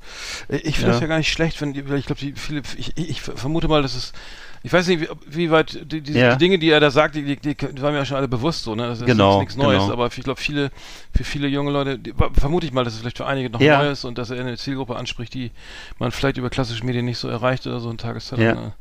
äh, 0.49 0.57
Ich 0.59 0.77
finde 0.77 0.89
das 0.93 0.97
Ja. 0.97 1.03
ja 1.03 1.07
gar 1.07 1.17
nicht 1.19 1.33
schlecht, 1.33 1.61
wenn 1.63 1.73
die, 1.73 1.89
weil 1.89 1.99
ich 1.99 2.05
glaube, 2.07 2.21
die 2.21 2.35
viele 2.35 2.61
ich, 2.77 2.93
ich 2.97 3.09
ich 3.09 3.23
vermute 3.23 3.67
mal, 3.67 3.81
dass 3.81 3.95
es 3.95 4.13
ich 4.63 4.73
weiß 4.73 4.89
nicht, 4.89 5.01
wie, 5.01 5.09
wie 5.27 5.51
weit 5.51 5.91
die, 5.91 6.01
die, 6.03 6.13
Ja. 6.13 6.33
die 6.33 6.39
Dinge, 6.39 6.59
die 6.59 6.71
er 6.71 6.81
da 6.81 6.91
sagt, 6.91 7.15
die, 7.15 7.23
die, 7.37 7.37
die 7.55 7.57
waren 7.83 7.93
mir 7.93 7.99
ja 8.01 8.05
schon 8.05 8.17
alle 8.19 8.29
bewusst 8.29 8.65
so, 8.65 8.75
ne? 8.75 8.89
Das 8.89 9.01
ist 9.01 9.07
Genau, 9.07 9.33
jetzt 9.33 9.41
nichts 9.41 9.57
Neues, 9.57 9.83
genau. 9.83 9.93
aber 9.93 10.07
ich 10.09 10.23
glaube, 10.23 10.41
viele 10.41 10.71
für 11.17 11.25
viele 11.25 11.49
junge 11.49 11.71
Leute, 11.71 11.99
vermute 12.35 12.67
ich 12.67 12.73
mal, 12.73 12.85
dass 12.85 12.93
es 12.95 13.01
vielleicht 13.01 13.17
für 13.17 13.27
einige 13.27 13.49
noch 13.51 13.61
Ja. 13.61 13.79
neu 13.83 13.91
ist 13.91 14.05
und 14.05 14.19
dass 14.19 14.31
er 14.31 14.41
eine 14.41 14.57
Zielgruppe 14.59 14.97
anspricht, 14.97 15.33
die 15.35 15.51
man 15.99 16.11
vielleicht 16.13 16.37
über 16.37 16.51
klassische 16.51 16.85
Medien 16.85 17.05
nicht 17.07 17.19
so 17.19 17.29
erreicht 17.29 17.67
oder 17.67 17.81
so 17.81 17.89
ein 17.91 17.97
Tageszeitung. 17.99 18.45
Ja. 18.45 18.73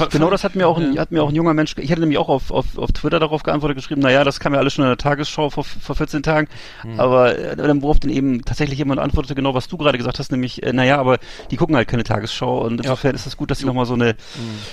Äh. 0.00 0.06
Genau 0.10 0.30
das 0.30 0.44
hat 0.44 0.54
mir 0.54 0.66
auch 0.68 0.78
ein, 0.78 0.94
ja. 0.94 1.00
hat 1.02 1.10
mir 1.12 1.22
auch 1.22 1.28
ein 1.28 1.34
junger 1.34 1.54
Mensch, 1.54 1.74
ich 1.78 1.90
hatte 1.90 2.00
nämlich 2.00 2.18
auch 2.18 2.28
auf, 2.28 2.50
auf, 2.50 2.76
auf 2.78 2.92
Twitter 2.92 3.20
darauf 3.20 3.42
geantwortet 3.42 3.76
geschrieben, 3.76 4.00
naja, 4.00 4.24
das 4.24 4.40
kam 4.40 4.52
ja 4.54 4.58
alles 4.60 4.72
schon 4.74 4.84
in 4.84 4.90
der 4.90 4.98
Tagesschau 4.98 5.50
vor, 5.50 5.64
vor 5.64 5.94
14 5.96 6.22
Tagen, 6.22 6.48
Hm. 6.82 6.98
aber 7.00 7.36
äh, 7.38 7.56
dann 7.56 7.82
worauf 7.82 8.00
dann 8.00 8.10
eben 8.10 8.44
tatsächlich 8.44 8.78
jemand 8.78 9.00
antwortete, 9.00 9.34
genau 9.34 9.54
was 9.54 9.68
du 9.68 9.76
gerade 9.76 9.98
gesagt 9.98 10.18
hast, 10.18 10.32
nämlich, 10.32 10.62
äh, 10.62 10.72
naja, 10.72 10.98
aber 10.98 11.18
die 11.50 11.56
gucken 11.56 11.76
halt 11.76 11.88
keine 11.88 12.04
Tagesschau 12.04 12.62
und 12.64 12.80
insofern 12.80 13.14
ist 13.14 13.26
es 13.26 13.36
gut, 13.36 13.50
dass 13.50 13.58
sie 13.58 13.66
nochmal 13.66 13.86
so 13.86 13.94
eine, 13.94 14.08
Hm. 14.10 14.16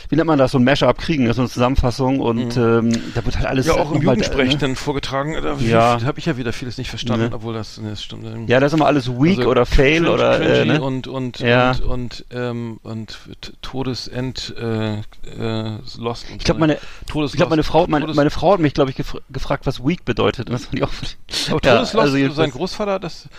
wie 0.09 0.15
nennt 0.15 0.27
man 0.27 0.37
das, 0.39 0.51
so 0.51 0.57
ein 0.59 0.63
Mashup 0.63 0.97
kriegen, 0.97 1.25
das 1.25 1.35
so 1.35 1.41
eine 1.41 1.49
Zusammenfassung 1.49 2.19
und 2.19 2.57
ähm, 2.57 2.91
da 3.15 3.25
wird 3.25 3.37
halt 3.37 3.45
alles 3.47 3.65
Mhm. 3.67 3.71
Ja, 3.73 3.77
auch 3.81 3.91
im 3.91 3.97
nochmal, 3.97 4.15
Jugendsprech 4.15 4.53
ne? 4.53 4.57
dann 4.57 4.75
vorgetragen. 4.75 5.35
Da 5.41 5.55
Ja. 5.59 5.99
habe 6.03 6.17
ich 6.19 6.25
ja 6.25 6.37
wieder 6.37 6.53
vieles 6.53 6.77
nicht 6.77 6.89
verstanden, 6.89 7.29
Ne. 7.29 7.35
obwohl 7.35 7.53
das, 7.53 7.77
ne, 7.79 7.89
das 7.91 8.03
stimmt. 8.03 8.25
ähm, 8.25 8.47
Ja, 8.47 8.59
das 8.59 8.71
ist 8.73 8.77
immer 8.77 8.87
alles 8.87 9.09
weak 9.09 9.39
also 9.39 9.49
oder 9.49 9.65
fail 9.65 10.01
cringe- 10.03 10.11
oder 10.11 10.41
äh, 10.41 10.65
ne? 10.65 10.81
und 10.81 11.07
und 11.07 11.39
Ja. 11.39 11.71
und 11.71 11.81
und 11.83 12.25
ähm, 12.31 12.79
und 12.83 13.17
Todesend 13.61 14.55
äh, 14.59 14.97
äh, 15.25 15.77
Lost. 15.97 16.25
Ich 16.37 16.43
glaube, 16.43 16.59
meine, 16.59 16.77
Todes 17.07 17.31
ich 17.33 17.37
glaube, 17.37 17.51
meine 17.51 17.63
Frau, 17.63 17.87
meine, 17.87 18.07
meine 18.13 18.29
Frau 18.29 18.53
hat 18.53 18.59
mich, 18.59 18.73
glaube 18.73 18.91
ich, 18.91 18.97
gefr 18.97 19.19
gefragt, 19.29 19.65
was 19.65 19.83
weak 19.85 20.05
bedeutet. 20.05 20.49
Und 20.49 20.53
das 20.53 20.65
fand 20.65 20.75
ich 20.77 20.83
auch. 20.83 20.89
aber 21.49 21.65
Ja, 21.65 21.75
Todeslost, 21.75 21.95
also 21.95 22.11
sein 22.13 22.21
jedenfalls- 22.21 22.51
Großvater, 22.53 22.99
das 22.99 23.29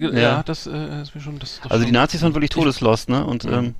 ja, 0.00 0.10
Ja. 0.18 0.42
das 0.42 0.66
äh, 0.66 1.02
ist 1.02 1.14
mir 1.14 1.20
schon 1.20 1.38
das. 1.38 1.60
das 1.62 1.70
Also 1.70 1.84
die 1.84 1.88
schon- 1.90 1.92
Nazis 1.94 2.22
waren 2.22 2.34
wirklich 2.34 2.50
todeslost, 2.50 3.08
ne? 3.08 3.24
Und 3.24 3.44
ähm, 3.44 3.74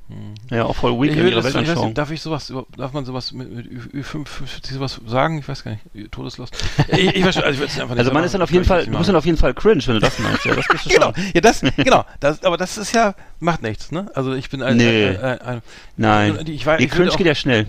ja, 0.50 0.64
auch 0.64 0.76
voll 0.76 0.92
weak 1.00 1.12
Ich 1.12 1.16
in 1.18 1.28
ihrer 1.28 1.42
Weltanschauung. 1.42 1.94
darf 1.94 2.10
ich 2.10 2.20
sowas, 2.20 2.52
darf 2.76 2.92
man 2.92 3.04
sowas 3.04 3.32
mit, 3.32 3.50
mit 3.52 3.66
Ü- 3.66 4.02
Ü55 4.02 4.72
sowas 4.74 5.00
sagen? 5.06 5.38
Ich 5.38 5.48
weiß 5.48 5.64
gar 5.64 5.72
nicht. 5.72 6.12
Todeslost. 6.12 6.54
ich, 6.88 7.16
ich 7.16 7.24
weiß 7.24 7.34
schon, 7.34 7.44
also 7.44 7.54
ich 7.54 7.60
will 7.60 7.66
es 7.66 7.74
einfach 7.80 7.90
nicht 7.94 7.98
Also 8.00 8.12
man 8.12 8.24
ist 8.24 8.34
dann 8.34 8.42
auf 8.42 8.50
jeden 8.52 8.64
Fall, 8.64 8.86
du 8.86 8.96
bist 8.96 9.08
dann 9.08 9.16
auf 9.16 9.26
jeden 9.26 9.38
Fall 9.38 9.54
cringe, 9.54 9.82
wenn 9.86 9.94
du 9.94 10.00
das 10.00 10.18
meinst. 10.18 10.44
Ja, 10.44 10.54
das 10.54 10.66
bist 10.68 10.86
du 10.86 10.88
Genau, 10.94 11.12
schon. 11.14 11.24
ja, 11.34 11.40
das, 11.40 11.60
genau, 11.76 12.04
das, 12.20 12.42
aber 12.44 12.56
das 12.56 12.76
ist 12.78 12.94
ja, 12.94 13.14
macht 13.40 13.62
nichts, 13.62 13.90
ne? 13.92 14.10
Also 14.14 14.34
ich 14.34 14.50
bin 14.50 14.62
ein, 14.62 14.76
Nee. 14.76 15.08
ein, 15.08 15.16
ein, 15.20 15.40
ein, 15.40 15.62
Nein. 15.96 16.38
Ich 16.46 16.66
weiß- 16.66 16.78
nee, 16.78 16.86
cringe 16.86 17.10
auch- 17.10 17.16
geht 17.16 17.26
ja 17.26 17.34
schnell. 17.34 17.66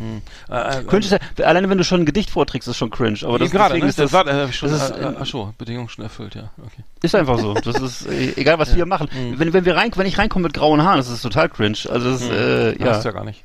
äh, 0.50 0.54
ein, 0.54 0.88
Cringe 0.88 1.06
ist 1.06 1.12
ja, 1.12 1.20
alleine 1.46 1.70
wenn 1.70 1.78
du 1.78 1.84
schon 1.84 2.02
ein 2.02 2.06
Gedicht 2.06 2.30
vorträgst, 2.30 2.68
ist 2.68 2.78
schon 2.78 2.90
cringe. 2.90 3.20
Aber 3.24 3.40
das, 3.40 3.52
gerade, 3.52 3.78
ne? 3.80 3.86
ist 3.88 4.00
Das, 4.00 4.12
das, 4.12 4.14
war, 4.14 4.28
äh, 4.28 4.52
schon, 4.52 4.70
das 4.72 4.90
ist, 4.90 4.98
äh, 4.98 5.14
ach 5.20 5.26
so, 5.26 5.54
Bedingung 5.58 5.88
schon 5.90 6.04
erfüllt, 6.04 6.36
ja. 6.36 6.50
Okay. 6.66 6.84
ist 7.02 7.16
einfach 7.16 7.38
so. 7.40 7.54
Das 7.54 7.80
ist 7.80 8.08
äh, 8.08 8.32
egal, 8.42 8.60
was 8.60 8.76
wir 8.76 8.86
machen. 8.86 9.10
Mhm. 9.14 9.40
Wenn, 9.40 9.54
wenn 9.54 9.66
wir 9.66 9.76
rein, 9.76 9.92
wenn 9.96 10.06
ich 10.06 10.18
reinkomme 10.18 10.44
mit 10.44 10.54
grauen 10.54 10.84
Haaren, 10.84 10.98
das 10.98 11.10
ist 11.10 11.22
total 11.22 11.50
cringe. 11.50 11.78
Also 11.90 12.12
das, 12.12 12.22
ist, 12.22 12.32
äh, 12.32 12.72
Ja. 12.74 12.86
ja, 12.86 12.94
Hast 12.94 13.06
ja 13.06 13.12
gar 13.12 13.24
nicht. 13.26 13.44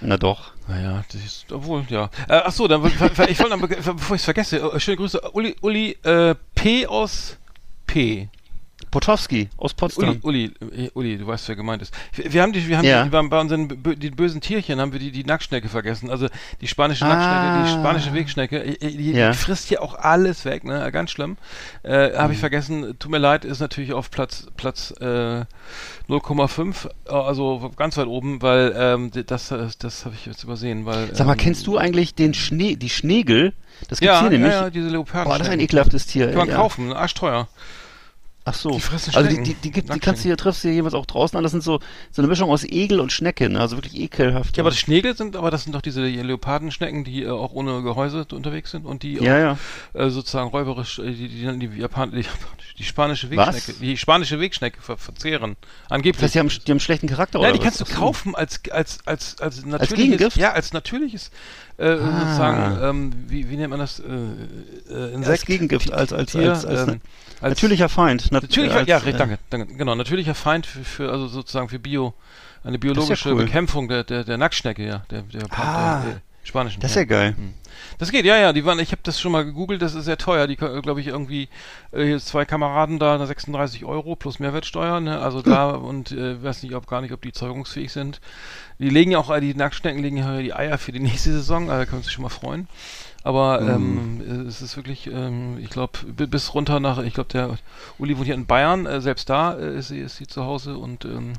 na 0.00 0.16
doch. 0.16 0.52
Naja, 0.68 1.02
das 1.10 1.24
ist, 1.24 1.50
obwohl, 1.52 1.84
ja. 1.88 2.10
Äh, 2.28 2.40
ach 2.44 2.52
so, 2.52 2.68
dann, 2.68 2.84
ich 2.84 3.00
wollte 3.00 3.58
bevor 3.92 4.16
ich 4.16 4.20
es 4.20 4.24
vergesse, 4.24 4.58
äh, 4.58 4.78
schöne 4.80 4.98
Grüße, 4.98 5.20
Uli, 5.32 5.56
Uli, 5.62 5.96
äh, 6.02 6.34
P 6.54 6.86
aus 6.86 7.38
P. 7.86 8.28
Potowski 8.90 9.50
aus 9.58 9.74
Potsdam. 9.74 10.18
Uli, 10.22 10.52
Uli, 10.62 10.84
äh, 10.86 10.90
Uli, 10.94 11.18
du 11.18 11.26
weißt, 11.26 11.48
wer 11.48 11.56
gemeint 11.56 11.82
ist. 11.82 11.92
Wir, 12.14 12.32
wir 12.32 12.42
haben 12.42 12.52
die, 12.52 12.66
wir 12.68 12.78
haben 12.78 12.84
Ja. 12.86 13.02
die, 13.04 13.10
bei, 13.10 13.20
bei 13.22 13.40
unseren 13.40 13.68
die 13.68 14.10
bösen 14.10 14.40
Tierchen 14.40 14.80
haben 14.80 14.92
wir 14.92 14.98
die, 14.98 15.10
die 15.10 15.24
Nacktschnecke 15.24 15.68
vergessen. 15.68 16.10
Also 16.10 16.28
die 16.60 16.66
spanische 16.68 17.04
Ah. 17.04 17.08
Nacktschnecke, 17.08 17.64
die 17.64 17.70
spanische 17.80 18.14
Wegschnecke, 18.14 18.56
äh, 18.58 18.72
äh, 18.86 18.90
die, 18.96 19.12
Ja. 19.12 19.32
die 19.32 19.36
frisst 19.36 19.68
hier 19.68 19.82
auch 19.82 19.94
alles 19.94 20.44
weg, 20.44 20.64
ne? 20.64 20.90
Ganz 20.90 21.10
schlimm. 21.10 21.36
Äh, 21.82 22.14
Habe 22.16 22.28
Mhm. 22.28 22.32
ich 22.34 22.38
vergessen. 22.38 22.98
Tut 22.98 23.10
mir 23.10 23.18
leid, 23.18 23.44
ist 23.44 23.60
natürlich 23.60 23.92
auf 23.92 24.10
Platz 24.10 24.46
Platz 24.56 24.92
äh, 25.00 25.44
0,5, 26.08 26.86
äh, 27.06 27.10
also 27.12 27.70
ganz 27.76 27.96
weit 27.96 28.06
oben, 28.06 28.40
weil 28.42 28.74
ähm, 28.76 29.10
das 29.26 29.48
das, 29.48 29.76
das 29.78 30.04
habe 30.04 30.14
ich 30.14 30.26
jetzt 30.26 30.44
übersehen, 30.44 30.86
weil. 30.86 31.14
Sag 31.14 31.26
mal, 31.26 31.34
ähm, 31.34 31.38
kennst 31.38 31.66
du 31.66 31.76
eigentlich 31.76 32.14
den 32.14 32.32
Schnee, 32.34 32.76
die 32.76 32.88
Schneegel? 32.90 33.52
Das 33.88 34.00
gibt's 34.00 34.14
Ja, 34.14 34.20
hier 34.22 34.30
nämlich. 34.30 34.52
ja, 34.52 34.70
diese 34.70 34.88
Leoparden. 34.88 35.30
Boah, 35.30 35.38
das 35.38 35.48
ist 35.48 35.52
ein 35.52 35.60
ekelhaftes 35.60 36.06
Tier. 36.06 36.28
Kann 36.28 36.38
man 36.38 36.50
kaufen, 36.50 36.92
arschteuer. 36.92 37.48
Ach 38.48 38.54
so. 38.54 38.70
Die 38.70 38.80
fressen 38.80 39.14
also 39.14 39.28
die, 39.28 39.34
Schnecken. 39.36 39.44
die, 39.44 39.54
die, 39.54 39.70
gibt, 39.70 39.94
die 39.94 40.00
kannst 40.00 40.24
du 40.24 40.28
hier, 40.28 40.36
triffst 40.36 40.64
du 40.64 40.68
hier 40.68 40.76
jeweils 40.76 40.94
auch 40.94 41.06
draußen 41.06 41.36
an. 41.36 41.42
Das 41.42 41.52
sind 41.52 41.62
so, 41.62 41.80
so 42.10 42.22
eine 42.22 42.28
Mischung 42.28 42.50
aus 42.50 42.64
Egel 42.64 43.00
und 43.00 43.12
Schnecke, 43.12 43.48
ne? 43.48 43.60
Also 43.60 43.76
wirklich 43.76 43.96
ekelhaft. 43.96 44.56
Ja, 44.56 44.62
aber 44.62 44.70
das 44.70 44.78
Schnegel 44.78 45.16
sind, 45.16 45.36
aber 45.36 45.50
das 45.50 45.64
sind 45.64 45.74
doch 45.74 45.82
diese 45.82 46.02
Leopardenschnecken, 46.04 47.04
die 47.04 47.24
äh, 47.24 47.30
auch 47.30 47.52
ohne 47.52 47.82
Gehäuse 47.82 48.26
unterwegs 48.32 48.70
sind 48.70 48.86
und 48.86 49.02
die 49.02 49.14
ja, 49.14 49.20
auch, 49.52 49.58
ja. 49.94 50.00
äh, 50.06 50.10
sozusagen 50.10 50.48
räuberisch 50.48 50.98
äh, 50.98 51.12
die, 51.12 51.28
die, 51.28 51.68
die, 51.68 51.78
Japan 51.78 52.10
die, 52.10 52.24
die 52.78 52.84
spanische 52.84 53.34
Was? 53.36 53.54
Wegschnecke, 53.54 53.80
die 53.80 53.96
spanische 53.96 54.40
Wegschnecke 54.40 54.80
ver 54.80 54.96
verzehren. 54.96 55.56
Angeblich. 55.88 56.16
Das 56.16 56.22
heißt, 56.22 56.34
die 56.34 56.38
haben, 56.38 56.64
die 56.66 56.70
haben 56.70 56.80
schlechten 56.80 57.08
Charakter, 57.08 57.38
ja, 57.40 57.44
oder 57.48 57.52
die 57.52 57.58
was? 57.58 57.64
kannst 57.64 57.80
du 57.80 57.84
kaufen 57.84 58.34
als 58.34 58.60
als 58.70 58.98
als 59.06 59.40
als 59.40 59.64
natürliches, 59.64 59.96
Gegengift? 59.96 60.36
ja, 60.36 60.52
als 60.52 60.72
natürliches 60.72 61.30
äh, 61.78 61.88
Ah. 61.88 62.20
sozusagen 62.20 62.78
ähm, 62.82 63.12
wie, 63.28 63.48
wie 63.50 63.56
nennt 63.56 63.70
man 63.70 63.78
das 63.78 64.00
äh, 64.00 64.04
äh, 64.04 65.14
Insekt 65.14 65.28
als 65.28 65.46
Gegengift, 65.46 65.92
als, 65.92 66.12
als, 66.12 66.32
Tier, 66.32 66.50
als, 66.50 66.64
als, 66.64 66.82
ähm, 66.82 66.88
als 66.88 66.98
natürlicher 67.40 67.88
Feind. 67.88 68.32
Nat 68.32 68.42
Natürlich, 68.42 68.72
als, 68.72 68.88
ja, 68.88 68.98
äh, 68.98 69.12
danke, 69.12 69.38
danke, 69.50 69.74
genau, 69.74 69.94
natürlicher 69.94 70.34
Feind 70.34 70.66
für, 70.66 70.84
für 70.84 71.10
also 71.12 71.28
sozusagen 71.28 71.68
für 71.68 71.78
Bio, 71.78 72.14
eine 72.64 72.78
biologische 72.78 73.32
cool. 73.32 73.44
Bekämpfung 73.44 73.88
der, 73.88 74.04
der, 74.04 74.24
der 74.24 74.38
Nacktschnecke, 74.38 74.86
ja, 74.86 75.04
der, 75.10 75.22
der, 75.22 75.42
Ah. 75.50 76.02
der, 76.02 76.12
der 76.12 76.20
spanischen. 76.44 76.80
Das 76.80 76.92
ist 76.92 76.96
ja 76.96 77.04
geil. 77.04 77.36
Das 77.98 78.10
geht, 78.10 78.24
ja, 78.24 78.36
ja, 78.36 78.52
die 78.52 78.64
waren, 78.64 78.78
ich 78.80 78.90
habe 78.90 79.02
das 79.04 79.20
schon 79.20 79.32
mal 79.32 79.44
gegoogelt, 79.44 79.82
das 79.82 79.94
ist 79.94 80.04
sehr 80.04 80.18
teuer, 80.18 80.46
die, 80.46 80.56
glaube 80.56 81.00
ich, 81.00 81.06
irgendwie, 81.06 81.48
äh, 81.92 82.04
hier 82.04 82.18
zwei 82.18 82.44
Kameraden 82.44 82.98
da, 82.98 83.24
36 83.24 83.84
Euro 83.84 84.16
plus 84.16 84.40
Mehrwertsteuer, 84.40 85.00
ne, 85.00 85.20
also 85.20 85.42
da, 85.42 85.70
und, 85.70 86.10
äh, 86.12 86.42
weiß 86.42 86.62
nicht, 86.64 86.74
ob, 86.74 86.86
gar 86.86 87.00
nicht, 87.00 87.12
ob 87.12 87.22
die 87.22 87.32
zeugungsfähig 87.32 87.92
sind. 87.92 88.20
Die 88.78 88.90
legen 88.90 89.12
ja 89.12 89.18
auch, 89.18 89.30
äh, 89.30 89.40
die 89.40 89.54
Nacktschnecken 89.54 90.02
legen 90.02 90.16
ja 90.16 90.38
die 90.38 90.54
Eier 90.54 90.78
für 90.78 90.92
die 90.92 91.00
nächste 91.00 91.32
Saison, 91.32 91.70
also 91.70 91.84
da 91.84 91.86
können 91.86 92.02
Sie 92.02 92.06
sich 92.06 92.14
schon 92.14 92.22
mal 92.22 92.28
freuen. 92.30 92.68
Aber 93.28 93.60
ähm, 93.60 94.22
äh, 94.26 94.48
es 94.48 94.62
ist 94.62 94.78
wirklich, 94.78 95.06
ähm, 95.06 95.58
ich 95.60 95.68
glaube, 95.68 95.98
bis 96.06 96.54
runter 96.54 96.80
nach, 96.80 96.96
ich 97.02 97.12
glaube, 97.12 97.28
der 97.28 97.58
Uli 97.98 98.16
wohnt 98.16 98.24
hier 98.24 98.34
in 98.34 98.46
Bayern, 98.46 98.86
äh, 98.86 99.02
selbst 99.02 99.28
da 99.28 99.52
äh, 99.52 99.76
ist, 99.76 99.88
sie, 99.88 99.98
ist 99.98 100.16
sie 100.16 100.26
zu 100.26 100.44
Hause 100.44 100.78
und 100.78 101.04
ähm, 101.04 101.34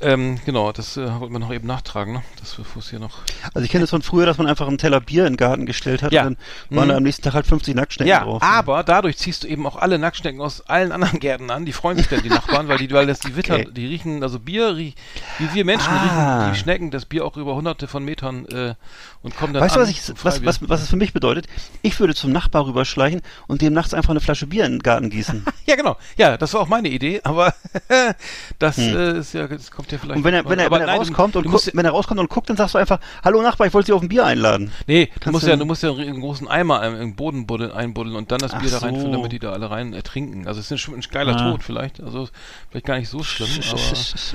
ähm, 0.00 0.38
genau, 0.44 0.70
das 0.72 0.96
äh, 0.96 1.20
wollten 1.20 1.32
wir 1.32 1.38
noch 1.40 1.52
eben 1.52 1.66
nachtragen, 1.66 2.12
ne? 2.14 2.22
Das 2.40 2.54
bevor 2.54 2.80
es 2.80 2.90
hier 2.90 2.98
noch. 2.98 3.18
Also 3.54 3.64
ich 3.64 3.70
kenne 3.70 3.82
das 3.82 3.90
von 3.90 4.02
früher, 4.02 4.26
dass 4.26 4.38
man 4.38 4.46
einfach 4.46 4.68
einen 4.68 4.78
Teller 4.78 5.00
Bier 5.00 5.26
in 5.26 5.32
den 5.32 5.36
Garten 5.36 5.66
gestellt 5.66 6.02
hat 6.02 6.12
Ja. 6.12 6.26
und 6.26 6.38
dann 6.70 6.76
waren 6.78 6.86
Mhm. 6.86 6.90
da 6.90 6.96
am 6.98 7.02
nächsten 7.02 7.22
Tag 7.22 7.34
halt 7.34 7.46
50 7.46 7.74
Nacktschnecken 7.74 8.08
Ja, 8.10 8.24
drauf. 8.24 8.42
aber 8.42 8.84
dadurch 8.84 9.16
ziehst 9.18 9.44
du 9.44 9.48
eben 9.48 9.66
auch 9.66 9.76
alle 9.76 9.98
Nacktschnecken 9.98 10.40
aus 10.40 10.60
allen 10.68 10.92
anderen 10.92 11.18
Gärten 11.20 11.50
an. 11.50 11.64
Die 11.64 11.72
freuen 11.72 11.96
sich 11.98 12.08
dann, 12.08 12.22
die 12.22 12.28
Nachbarn, 12.28 12.68
weil 12.68 12.78
die, 12.78 12.90
weil 12.92 13.06
das 13.06 13.20
die 13.20 13.34
Witter, 13.36 13.54
Okay. 13.54 13.68
die 13.72 13.86
riechen, 13.86 14.22
also 14.22 14.38
Bier, 14.38 14.76
rie, 14.76 14.94
wie 15.38 15.52
wir 15.54 15.64
Menschen 15.64 15.92
Ah. 15.92 16.42
riechen 16.42 16.52
die 16.54 16.58
Schnecken 16.58 16.90
das 16.90 17.04
Bier 17.04 17.24
auch 17.24 17.36
über 17.36 17.54
hunderte 17.54 17.88
von 17.88 18.04
Metern 18.04 18.46
äh, 18.46 18.74
und 19.22 19.36
kommen 19.36 19.52
dann 19.52 19.62
Weißt 19.62 19.76
du, 19.76 19.80
was, 19.80 19.88
ich, 19.90 20.00
was, 20.22 20.44
was, 20.44 20.68
was 20.68 20.82
es 20.82 20.88
für 20.88 20.96
mich 20.96 21.12
bedeutet? 21.12 21.46
Ich 21.82 21.98
würde 21.98 22.14
zum 22.14 22.30
Nachbar 22.32 22.66
rüberschleichen 22.66 23.22
und 23.48 23.62
dem 23.62 23.72
nachts 23.72 23.94
einfach 23.94 24.10
eine 24.10 24.20
Flasche 24.20 24.46
Bier 24.46 24.64
in 24.64 24.72
den 24.72 24.82
Garten 24.82 25.10
gießen. 25.10 25.44
Ja, 25.68 25.76
genau. 25.76 25.98
Ja, 26.16 26.38
das 26.38 26.54
war 26.54 26.62
auch 26.62 26.68
meine 26.68 26.88
Idee, 26.88 27.20
aber 27.24 27.52
das 28.58 28.78
äh, 28.78 29.18
ist 29.18 29.34
ja, 29.34 29.46
das 29.46 29.70
kommt 29.70 29.87
ja 29.92 29.98
vielleicht. 29.98 30.16
Hm. 30.16 30.18
Und 30.18 30.24
wenn 30.24 30.34
er, 30.34 30.44
wenn 30.48 30.58
er, 30.58 30.70
wenn 30.70 30.80
er 30.80 30.86
nein, 30.86 30.94
du- 30.96 31.00
rauskommt 31.08 31.36
und 31.36 31.44
du 31.46 31.50
guckt, 31.50 31.70
wenn 31.74 31.84
er 31.84 31.90
rauskommt 31.92 32.20
und 32.20 32.28
guckt, 32.30 32.48
dann 32.50 32.56
sagst 32.56 32.74
du 32.74 32.78
einfach, 32.78 32.98
hallo 33.24 33.42
Nachbar, 33.42 33.66
ich 33.66 33.74
wollte 33.74 33.86
Sie 33.86 33.92
auf 33.92 34.02
ein 34.02 34.08
Bier 34.08 34.24
einladen. 34.26 34.70
Nee, 34.86 35.06
du 35.06 35.12
Kannst 35.20 35.32
musst 35.32 35.46
du- 35.46 35.50
ja, 35.50 35.56
du 35.56 35.64
musst 35.64 35.82
ja 35.82 35.90
einen 35.92 36.20
großen 36.20 36.48
Eimer 36.48 36.82
im, 36.84 37.14
Boden 37.14 37.46
buddeln, 37.46 37.72
einbuddeln 37.72 38.16
und 38.16 38.30
dann 38.32 38.38
das 38.38 38.52
Ach 38.54 38.60
Bier 38.60 38.70
da 38.70 38.78
reinfüllen, 38.78 39.12
damit 39.12 39.32
die 39.32 39.38
da 39.38 39.52
alle 39.52 39.70
rein 39.70 39.92
ertrinken. 39.92 40.46
Also 40.46 40.60
es 40.60 40.70
ist 40.70 40.80
schon 40.80 40.94
ein 40.94 41.00
geiler 41.10 41.36
Ah. 41.36 41.50
Tod 41.50 41.62
vielleicht, 41.62 42.00
also 42.02 42.28
vielleicht 42.70 42.86
gar 42.86 42.98
nicht 42.98 43.08
so 43.08 43.22
schlimm, 43.22 43.48
aber, 43.70 43.80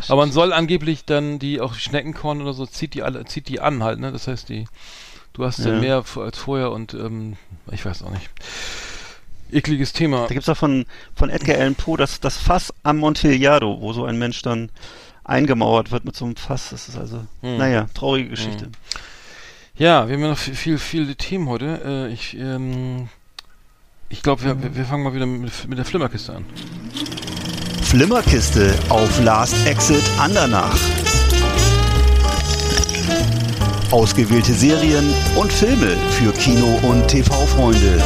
aber 0.07 0.21
man 0.21 0.31
soll 0.31 0.53
angeblich 0.53 1.05
dann 1.05 1.39
die 1.39 1.61
auch 1.61 1.73
Schneckenkorn 1.73 2.41
oder 2.41 2.53
so 2.53 2.65
zieht 2.65 2.93
die 2.93 3.03
alle, 3.03 3.25
zieht 3.25 3.47
die 3.49 3.59
an 3.59 3.83
halt, 3.83 3.99
ne? 3.99 4.11
Das 4.11 4.27
heißt 4.27 4.49
die, 4.49 4.65
du 5.33 5.45
hast 5.45 5.59
dann 5.65 5.75
Ja. 5.75 5.79
mehr 5.79 6.03
als 6.17 6.37
vorher 6.37 6.71
und 6.71 6.93
ähm, 6.93 7.37
ich 7.71 7.85
weiß 7.85 8.03
auch 8.03 8.11
nicht. 8.11 8.29
Ekliges 9.51 9.93
Thema. 9.93 10.21
Da 10.27 10.33
gibt's 10.33 10.47
doch 10.47 10.57
von, 10.57 10.85
von 11.15 11.29
Edgar 11.29 11.57
Allan 11.57 11.75
Poe 11.75 11.95
das, 11.95 12.19
das 12.19 12.37
Fass 12.37 12.73
am 12.81 12.97
Montillado, 12.97 13.79
wo 13.81 13.93
so 13.93 14.03
ein 14.05 14.17
Mensch 14.17 14.41
dann 14.41 14.69
eingemauert 15.23 15.91
wird 15.91 16.05
mit 16.05 16.15
so 16.15 16.25
einem 16.25 16.35
Fass. 16.35 16.69
Das 16.71 16.87
ist 16.89 16.97
also, 16.97 17.17
Hm. 17.41 17.57
naja, 17.57 17.87
traurige 17.93 18.29
Geschichte. 18.29 18.69
Ja, 19.75 20.07
wir 20.07 20.15
haben 20.15 20.21
ja 20.23 20.29
noch 20.29 20.37
viel, 20.37 20.53
viel, 20.55 20.77
viele 20.77 21.15
Themen 21.15 21.47
heute. 21.49 21.81
Äh, 22.09 22.13
ich, 22.13 22.37
ähm, 22.37 23.07
ich 24.09 24.21
glaube, 24.21 24.43
wir, 24.43 24.61
wir- 24.61 24.75
wir 24.75 24.85
fangen 24.85 25.03
mal 25.03 25.13
wieder 25.15 25.25
mit, 25.25 25.67
mit 25.67 25.77
der 25.77 25.85
Flimmerkiste 25.85 26.33
an. 26.35 26.45
Flimmerkiste 27.81 28.73
auf 28.89 29.23
Last 29.23 29.55
Exit 29.65 30.03
Andernach. 30.19 30.77
Ausgewählte 33.91 34.53
Serien 34.53 35.13
und 35.35 35.51
Filme 35.53 35.95
für 36.11 36.31
Kino- 36.33 36.79
und 36.83 37.07
TV-Freunde. 37.07 38.01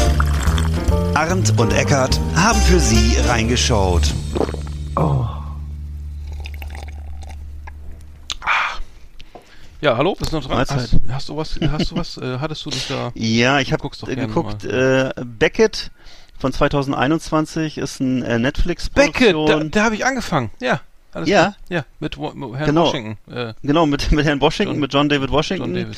Arndt 1.13 1.57
und 1.57 1.71
Eckart 1.73 2.19
haben 2.35 2.59
für 2.61 2.79
Sie 2.79 3.15
reingeschaut. 3.27 4.13
Ja, 9.81 9.95
hallo, 9.95 10.15
bist 10.17 10.31
du 10.31 10.37
noch 10.37 10.45
dran? 10.45 10.57
Mahlzeit. 10.57 10.79
Hast, 10.79 10.93
hast 11.09 11.29
du 11.29 11.37
was, 11.37 11.59
hast 11.61 11.91
du 11.91 11.95
was, 11.95 12.17
äh, 12.17 12.39
hattest 12.39 12.65
du 12.65 12.69
dich 12.71 12.87
da? 12.87 13.11
Ja, 13.15 13.59
ich 13.59 13.71
habe 13.73 13.87
äh, 14.07 14.15
geguckt, 14.15 14.63
äh, 14.65 15.11
Beckett 15.23 15.91
von 16.39 16.51
2021 16.51 17.77
ist 17.77 17.99
ein 17.99 18.17
äh, 18.23 18.25
Beckett, 18.25 18.41
Netflix-Produktion. 18.41 19.45
da, 19.71 19.79
da 19.79 19.83
habe 19.85 19.95
ich 19.95 20.03
angefangen. 20.05 20.49
Ja, 20.59 20.81
alles 21.13 21.29
Ja. 21.29 21.41
klar. 21.41 21.55
Ja, 21.69 21.85
mit, 21.99 22.17
mit 22.17 22.55
Herrn 22.55 22.65
Genau. 22.65 22.85
Washington. 22.87 23.17
Äh, 23.31 23.53
Genau, 23.61 23.85
mit, 23.85 24.11
mit 24.11 24.25
Herrn 24.25 24.41
Washington, 24.41 24.73
John- 24.73 24.79
mit 24.81 24.93
John 24.93 25.09
David 25.09 25.29
Washington. 25.31 25.75
John. 25.75 25.91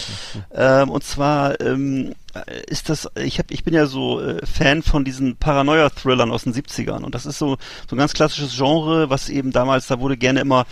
Ja. 0.54 0.82
Ähm, 0.84 0.89
und 0.89 1.04
zwar 1.06 1.60
ähm, 1.62 2.15
äh, 2.34 2.62
ist 2.68 2.89
das, 2.89 3.08
ich 3.15 3.39
hab, 3.39 3.50
ich 3.50 3.63
bin 3.63 3.74
ja 3.74 3.86
so 3.86 4.20
äh, 4.22 4.46
Fan 4.46 4.84
von 4.84 5.06
diesen 5.06 5.38
Paranoia-Thrillern 5.38 6.32
aus 6.32 6.44
den 6.44 6.54
70ern 6.54 7.04
und 7.04 7.15
das 7.15 7.26
ist 7.26 7.38
so, 7.39 7.58
so 7.89 7.96
ein 7.96 8.00
ganz 8.00 8.13
klassisches 8.13 8.56
Genre, 8.58 9.10
was 9.10 9.30
eben 9.30 9.52
damals, 9.52 9.88
da 9.88 10.00
wurde 10.02 10.18
gerne 10.18 10.42
immer 10.42 10.65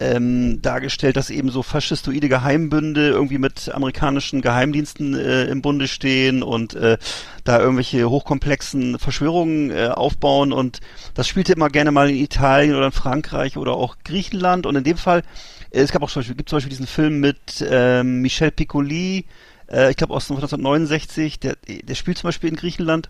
ähm, 0.00 0.60
dargestellt, 0.62 1.16
dass 1.16 1.30
eben 1.30 1.50
so 1.50 1.62
faschistoide 1.62 2.28
Geheimbünde 2.28 3.08
irgendwie 3.08 3.38
mit 3.38 3.70
amerikanischen 3.72 4.40
Geheimdiensten 4.40 5.14
äh, 5.14 5.44
im 5.44 5.62
Bunde 5.62 5.86
stehen 5.86 6.42
und 6.42 6.74
äh, 6.74 6.98
da 7.44 7.60
irgendwelche 7.60 8.08
hochkomplexen 8.08 8.98
Verschwörungen 8.98 9.70
äh, 9.70 9.88
aufbauen. 9.88 10.52
Und 10.52 10.80
das 11.14 11.28
spielte 11.28 11.52
immer 11.52 11.68
gerne 11.68 11.92
mal 11.92 12.10
in 12.10 12.16
Italien 12.16 12.74
oder 12.74 12.86
in 12.86 12.92
Frankreich 12.92 13.56
oder 13.56 13.74
auch 13.74 13.96
Griechenland. 14.04 14.66
Und 14.66 14.74
in 14.76 14.84
dem 14.84 14.96
Fall 14.96 15.22
äh, 15.70 15.80
es 15.80 15.92
gab 15.92 16.02
auch 16.02 16.10
zum 16.10 16.20
Beispiel, 16.20 16.36
gibt 16.36 16.48
zum 16.48 16.56
Beispiel 16.56 16.70
diesen 16.70 16.86
Film 16.86 17.20
mit 17.20 17.64
ähm, 17.68 18.22
Michel 18.22 18.50
Piccoli, 18.50 19.26
äh, 19.70 19.90
ich 19.90 19.96
glaube 19.96 20.14
aus 20.14 20.30
1969, 20.30 21.40
der, 21.40 21.56
der 21.66 21.94
spielt 21.94 22.18
zum 22.18 22.28
Beispiel 22.28 22.50
in 22.50 22.56
Griechenland. 22.56 23.08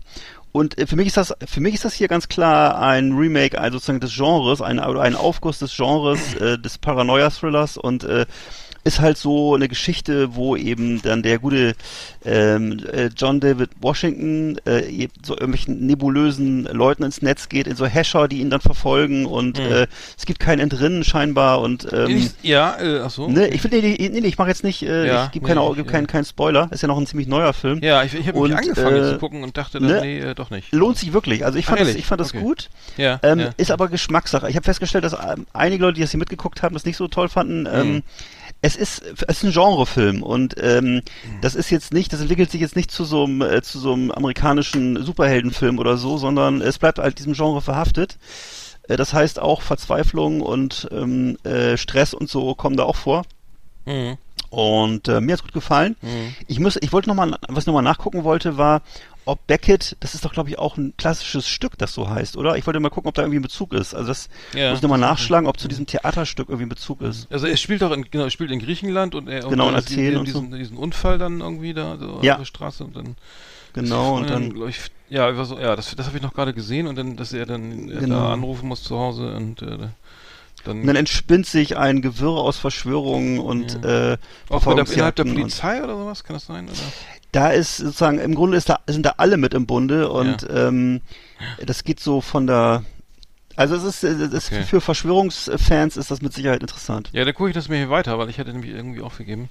Und 0.51 0.77
äh, 0.77 0.87
für 0.87 0.95
mich 0.95 1.07
ist 1.07 1.17
das, 1.17 1.33
für 1.45 1.61
mich 1.61 1.75
ist 1.75 1.85
das 1.85 1.93
hier 1.93 2.07
ganz 2.07 2.27
klar 2.27 2.79
ein 2.79 3.13
Remake, 3.13 3.59
also 3.59 3.77
sozusagen 3.77 3.99
des 3.99 4.13
Genres, 4.15 4.61
ein, 4.61 4.79
ein 4.79 5.15
Aufguss 5.15 5.59
des 5.59 5.75
Genres, 5.75 6.35
äh, 6.35 6.57
des 6.57 6.77
Paranoia-Thrillers. 6.77 7.77
Und 7.77 8.03
äh, 8.03 8.25
ist 8.83 8.99
halt 8.99 9.17
so 9.17 9.53
eine 9.55 9.67
Geschichte, 9.67 10.35
wo 10.35 10.55
eben 10.55 11.01
dann 11.01 11.21
der 11.23 11.39
gute 11.39 11.75
ähm, 12.25 12.79
äh, 12.91 13.09
John 13.15 13.39
David 13.39 13.69
Washington 13.79 14.57
äh, 14.65 15.07
so 15.23 15.33
irgendwelchen 15.33 15.85
nebulösen 15.85 16.63
Leuten 16.65 17.03
ins 17.03 17.21
Netz 17.21 17.49
geht, 17.49 17.67
in 17.67 17.75
so 17.75 17.87
Hasher, 17.87 18.27
die 18.27 18.39
ihn 18.39 18.49
dann 18.49 18.61
verfolgen 18.61 19.25
und 19.25 19.59
Mhm. 19.59 19.65
äh, 19.71 19.87
es 20.17 20.25
gibt 20.25 20.39
kein 20.39 20.59
Entrinnen 20.59 21.03
scheinbar 21.03 21.61
und 21.61 21.87
ähm, 21.93 22.17
Ich- 22.17 22.31
ja, 22.43 22.77
äh, 22.79 23.01
ach 23.03 23.09
so. 23.11 23.27
Ne, 23.27 23.47
ich 23.49 23.63
will, 23.63 23.71
nee, 23.71 23.95
nee, 23.99 24.19
nee, 24.21 24.27
ich 24.27 24.37
mache 24.37 24.49
jetzt 24.49 24.63
nicht, 24.63 24.81
äh, 24.83 25.07
Ja, 25.07 25.25
ich 25.25 25.31
gebe 25.31 25.45
nee, 25.47 25.53
keine, 25.53 25.75
geb 25.75 25.87
äh, 25.87 25.91
keinen, 25.91 26.07
keinen 26.07 26.25
Spoiler, 26.25 26.67
ist 26.71 26.81
ja 26.81 26.87
noch 26.87 26.97
ein 26.97 27.05
ziemlich 27.07 27.27
neuer 27.27 27.53
Film. 27.53 27.79
Ja, 27.83 28.03
ich, 28.03 28.13
ich 28.15 28.27
habe 28.27 28.39
mich 28.39 28.55
angefangen 28.55 28.97
äh, 29.03 29.09
zu 29.13 29.17
gucken 29.17 29.43
und 29.43 29.57
dachte 29.57 29.79
dann, 29.79 29.89
ne, 29.89 30.01
nee, 30.01 30.19
äh, 30.19 30.35
doch 30.35 30.49
nicht. 30.49 30.71
Lohnt 30.73 30.97
sich 30.97 31.13
wirklich. 31.13 31.45
Also 31.45 31.57
ich 31.57 31.65
fand 31.65 31.79
Ach, 31.81 31.85
das, 31.85 31.95
ich 31.95 32.05
fand 32.05 32.21
das 32.21 32.29
Okay. 32.33 32.41
gut. 32.43 32.69
Ja, 32.97 33.19
Ähm, 33.23 33.39
ja. 33.39 33.49
Ist 33.57 33.71
aber 33.71 33.87
Geschmackssache. 33.89 34.49
Ich 34.49 34.55
habe 34.55 34.63
festgestellt, 34.63 35.03
dass 35.03 35.13
ähm, 35.13 35.45
einige 35.53 35.83
Leute, 35.83 35.95
die 35.95 36.01
das 36.01 36.11
hier 36.11 36.19
mitgeguckt 36.19 36.61
haben, 36.63 36.73
das 36.73 36.85
nicht 36.85 36.97
so 36.97 37.07
toll 37.07 37.29
fanden. 37.29 37.67
Ähm, 37.71 37.91
Mhm. 37.91 38.03
Es 38.61 38.75
ist, 38.75 39.01
es 39.01 39.37
ist 39.37 39.43
ein 39.43 39.51
Genrefilm 39.51 40.21
und 40.21 40.55
ähm, 40.61 41.01
das 41.41 41.55
ist 41.55 41.71
jetzt 41.71 41.93
nicht, 41.93 42.13
das 42.13 42.21
entwickelt 42.21 42.51
sich 42.51 42.61
jetzt 42.61 42.75
nicht 42.75 42.91
zu 42.91 43.05
so 43.05 43.23
einem, 43.23 43.41
äh, 43.41 43.61
zu 43.61 43.79
so 43.79 43.93
einem 43.93 44.11
amerikanischen 44.11 45.03
Superheldenfilm 45.03 45.79
oder 45.79 45.97
so, 45.97 46.17
sondern 46.17 46.61
es 46.61 46.77
bleibt 46.77 46.99
halt 46.99 47.17
diesem 47.17 47.33
Genre 47.33 47.61
verhaftet. 47.61 48.17
Äh, 48.87 48.97
das 48.97 49.13
heißt 49.13 49.39
auch 49.39 49.61
Verzweiflung 49.61 50.41
und 50.41 50.87
ähm, 50.91 51.37
äh, 51.43 51.75
Stress 51.77 52.13
und 52.13 52.29
so 52.29 52.53
kommen 52.53 52.77
da 52.77 52.83
auch 52.83 52.95
vor. 52.95 53.23
Mhm. 53.85 54.17
Und 54.51 55.07
äh, 55.07 55.21
mir 55.21 55.33
hat's 55.33 55.43
gut 55.43 55.53
gefallen. 55.53 55.95
Mhm. 56.01 56.35
Ich 56.47 56.59
muss, 56.59 56.75
ich 56.75 56.91
wollte 56.91 57.09
noch 57.09 57.15
mal, 57.15 57.37
was 57.47 57.63
ich 57.63 57.67
noch 57.67 57.73
mal 57.73 57.81
nachgucken 57.81 58.23
wollte, 58.23 58.57
war, 58.57 58.81
ob 59.25 59.45
Beckett, 59.47 59.95
das 59.99 60.15
ist 60.15 60.25
doch 60.25 60.33
glaube 60.33 60.49
ich 60.49 60.57
auch 60.59 60.77
ein 60.77 60.93
klassisches 60.97 61.47
Stück, 61.47 61.77
das 61.77 61.93
so 61.93 62.09
heißt, 62.09 62.37
oder? 62.37 62.57
Ich 62.57 62.65
wollte 62.65 62.79
mal 62.79 62.89
gucken, 62.89 63.09
ob 63.09 63.15
da 63.15 63.21
irgendwie 63.21 63.39
ein 63.39 63.43
Bezug 63.43 63.73
ist. 63.73 63.93
Also 63.93 64.07
das 64.07 64.29
Ja. 64.53 64.69
muss 64.69 64.79
ich 64.79 64.83
noch 64.83 64.89
mal 64.89 64.97
nachschlagen, 64.97 65.47
ob 65.47 65.59
zu 65.59 65.67
diesem 65.67 65.85
Theaterstück 65.85 66.49
irgendwie 66.49 66.65
ein 66.65 66.69
Bezug 66.69 67.01
ist. 67.01 67.31
Also 67.31 67.47
er 67.47 67.57
spielt 67.57 67.83
auch 67.83 67.91
in, 67.91 68.03
genau, 68.09 68.23
er 68.25 68.29
spielt 68.31 68.51
in 68.51 68.59
Griechenland 68.59 69.15
und 69.15 69.27
er 69.27 69.41
Genau, 69.47 69.69
in 69.69 69.75
Athen 69.75 70.17
und 70.17 70.27
diesen, 70.27 70.51
diesen 70.51 70.77
Unfall 70.77 71.17
dann 71.17 71.41
irgendwie 71.41 71.73
da 71.73 71.97
so 71.97 72.19
Ja. 72.21 72.33
auf 72.33 72.39
der 72.39 72.45
Straße 72.45 72.83
und 72.83 72.95
dann 72.95 73.15
Genau 73.73 74.17
und 74.17 74.29
dann 74.29 74.53
glaub 74.53 74.67
ich, 74.67 74.79
ja, 75.09 75.33
so, 75.45 75.57
ja, 75.57 75.75
das, 75.75 75.95
das 75.95 76.05
habe 76.07 76.17
ich 76.17 76.23
noch 76.23 76.33
gerade 76.33 76.53
gesehen 76.53 76.87
und 76.87 76.97
dann, 76.97 77.15
dass 77.15 77.31
er 77.31 77.45
dann 77.45 77.87
Genau. 77.87 78.15
da 78.15 78.33
anrufen 78.33 78.67
muss 78.67 78.83
zu 78.83 78.97
Hause 78.97 79.33
und 79.33 79.61
äh, 79.61 79.77
dann, 80.63 80.81
Und 80.81 80.87
dann 80.87 80.95
entspinnt 80.95 81.45
sich 81.45 81.77
ein 81.77 82.01
Gewirr 82.01 82.37
aus 82.37 82.57
Verschwörungen 82.57 83.39
und 83.39 83.83
äh, 83.83 84.17
auch 84.49 84.63
bei 84.63 84.73
der, 84.75 84.87
innerhalb 84.87 85.15
der 85.15 85.25
Polizei 85.25 85.83
oder 85.83 85.97
sowas, 85.97 86.23
kann 86.23 86.35
das 86.35 86.45
sein? 86.45 86.65
Oder? 86.65 86.77
Da 87.31 87.49
ist 87.49 87.77
sozusagen, 87.77 88.19
im 88.19 88.35
Grunde 88.35 88.57
ist 88.57 88.69
da, 88.69 88.79
sind 88.87 89.05
da 89.05 89.15
alle 89.17 89.37
mit 89.37 89.53
im 89.53 89.65
Bunde 89.65 90.09
und 90.09 90.45
ähm, 90.53 91.01
das 91.65 91.83
geht 91.83 91.99
so 91.99 92.21
von 92.21 92.47
der 92.47 92.83
also 93.55 93.75
es 93.75 93.83
ist, 93.83 94.03
es 94.03 94.33
ist 94.33 94.51
Okay. 94.51 94.63
für 94.63 94.81
Verschwörungsfans 94.81 95.97
ist 95.97 96.11
das 96.11 96.21
mit 96.21 96.33
Sicherheit 96.33 96.61
interessant. 96.61 97.09
Ja, 97.13 97.23
dann 97.25 97.33
gucke 97.33 97.49
ich 97.49 97.55
das 97.55 97.69
mir 97.69 97.77
hier 97.77 97.89
weiter, 97.89 98.17
weil 98.17 98.29
ich 98.29 98.37
hätte 98.37 98.51
nämlich 98.51 98.71
irgendwie 98.71 99.01
aufgegeben. 99.01 99.49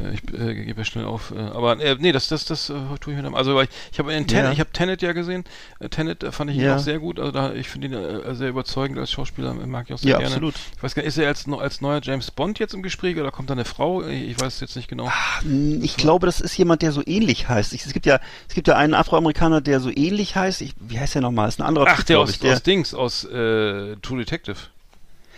Äh, 0.00 0.14
ich 0.14 0.22
äh, 0.38 0.54
gebe 0.64 0.80
ja 0.80 0.84
schnell 0.84 1.04
auf. 1.04 1.32
Äh, 1.34 1.38
aber 1.40 1.78
äh, 1.80 1.96
nee, 1.98 2.12
das, 2.12 2.28
das, 2.28 2.44
das 2.44 2.70
äh, 2.70 2.74
tue 3.00 3.12
ich 3.12 3.16
mir 3.16 3.22
dann. 3.22 3.34
Also 3.34 3.60
ich, 3.60 3.68
ich 3.92 3.98
habe 3.98 4.12
Ten, 4.26 4.44
Ja. 4.44 4.52
ich 4.52 4.60
habe 4.60 4.70
Tenet 4.72 5.02
ja 5.02 5.12
gesehen. 5.12 5.44
Äh, 5.78 5.88
Tenet 5.88 6.22
äh, 6.22 6.32
fand 6.32 6.50
ich 6.50 6.56
ihn 6.56 6.62
Ja. 6.64 6.76
auch 6.76 6.80
sehr 6.80 6.98
gut. 6.98 7.18
Also 7.18 7.32
da, 7.32 7.52
ich 7.52 7.68
finde 7.68 7.86
ihn 7.88 7.92
äh, 7.94 8.34
sehr 8.34 8.48
überzeugend 8.48 8.98
als 8.98 9.10
Schauspieler, 9.12 9.50
äh, 9.50 9.66
mag 9.66 9.86
ich 9.88 9.94
auch 9.94 9.98
sehr 9.98 10.10
Ja, 10.12 10.18
gerne. 10.18 10.34
absolut. 10.34 10.54
Ich 10.76 10.82
weiß 10.82 10.94
gar 10.94 11.02
nicht, 11.02 11.08
ist 11.08 11.18
er 11.18 11.28
als, 11.28 11.46
als 11.48 11.80
neuer 11.80 12.00
James 12.02 12.30
Bond 12.30 12.58
jetzt 12.58 12.74
im 12.74 12.82
Gespräch 12.82 13.16
oder 13.18 13.30
kommt 13.30 13.50
da 13.50 13.54
eine 13.54 13.64
Frau? 13.64 14.02
Ich, 14.06 14.40
weiß 14.40 14.60
jetzt 14.60 14.76
nicht 14.76 14.88
genau. 14.88 15.10
Hm, 15.42 15.82
Ich 15.82 15.96
glaube, 15.96 16.26
das 16.26 16.40
ist 16.40 16.56
jemand, 16.56 16.82
der 16.82 16.92
so 16.92 17.02
ähnlich 17.04 17.48
heißt. 17.48 17.72
Ich, 17.72 17.84
es 17.86 17.92
gibt 17.92 18.06
ja, 18.06 18.20
es 18.48 18.54
gibt 18.54 18.68
ja 18.68 18.76
einen 18.76 18.94
Afroamerikaner, 18.94 19.60
der 19.60 19.80
so 19.80 19.90
ähnlich 19.94 20.36
heißt. 20.36 20.60
Ich, 20.62 20.74
wie 20.80 20.98
heißt 20.98 21.14
der 21.14 21.22
nochmal? 21.22 21.48
Ist 21.48 21.60
ein 21.60 21.66
anderer 21.66 21.86
Ach, 21.88 21.96
Typ, 21.98 22.06
der 22.06 22.20
aus, 22.20 22.30
ich. 22.30 22.38
Der, 22.40 22.54
aus 22.54 22.62
Dings, 22.62 22.94
aus 22.94 23.24
äh, 23.34 23.96
True 24.02 24.18
Detective. 24.18 24.56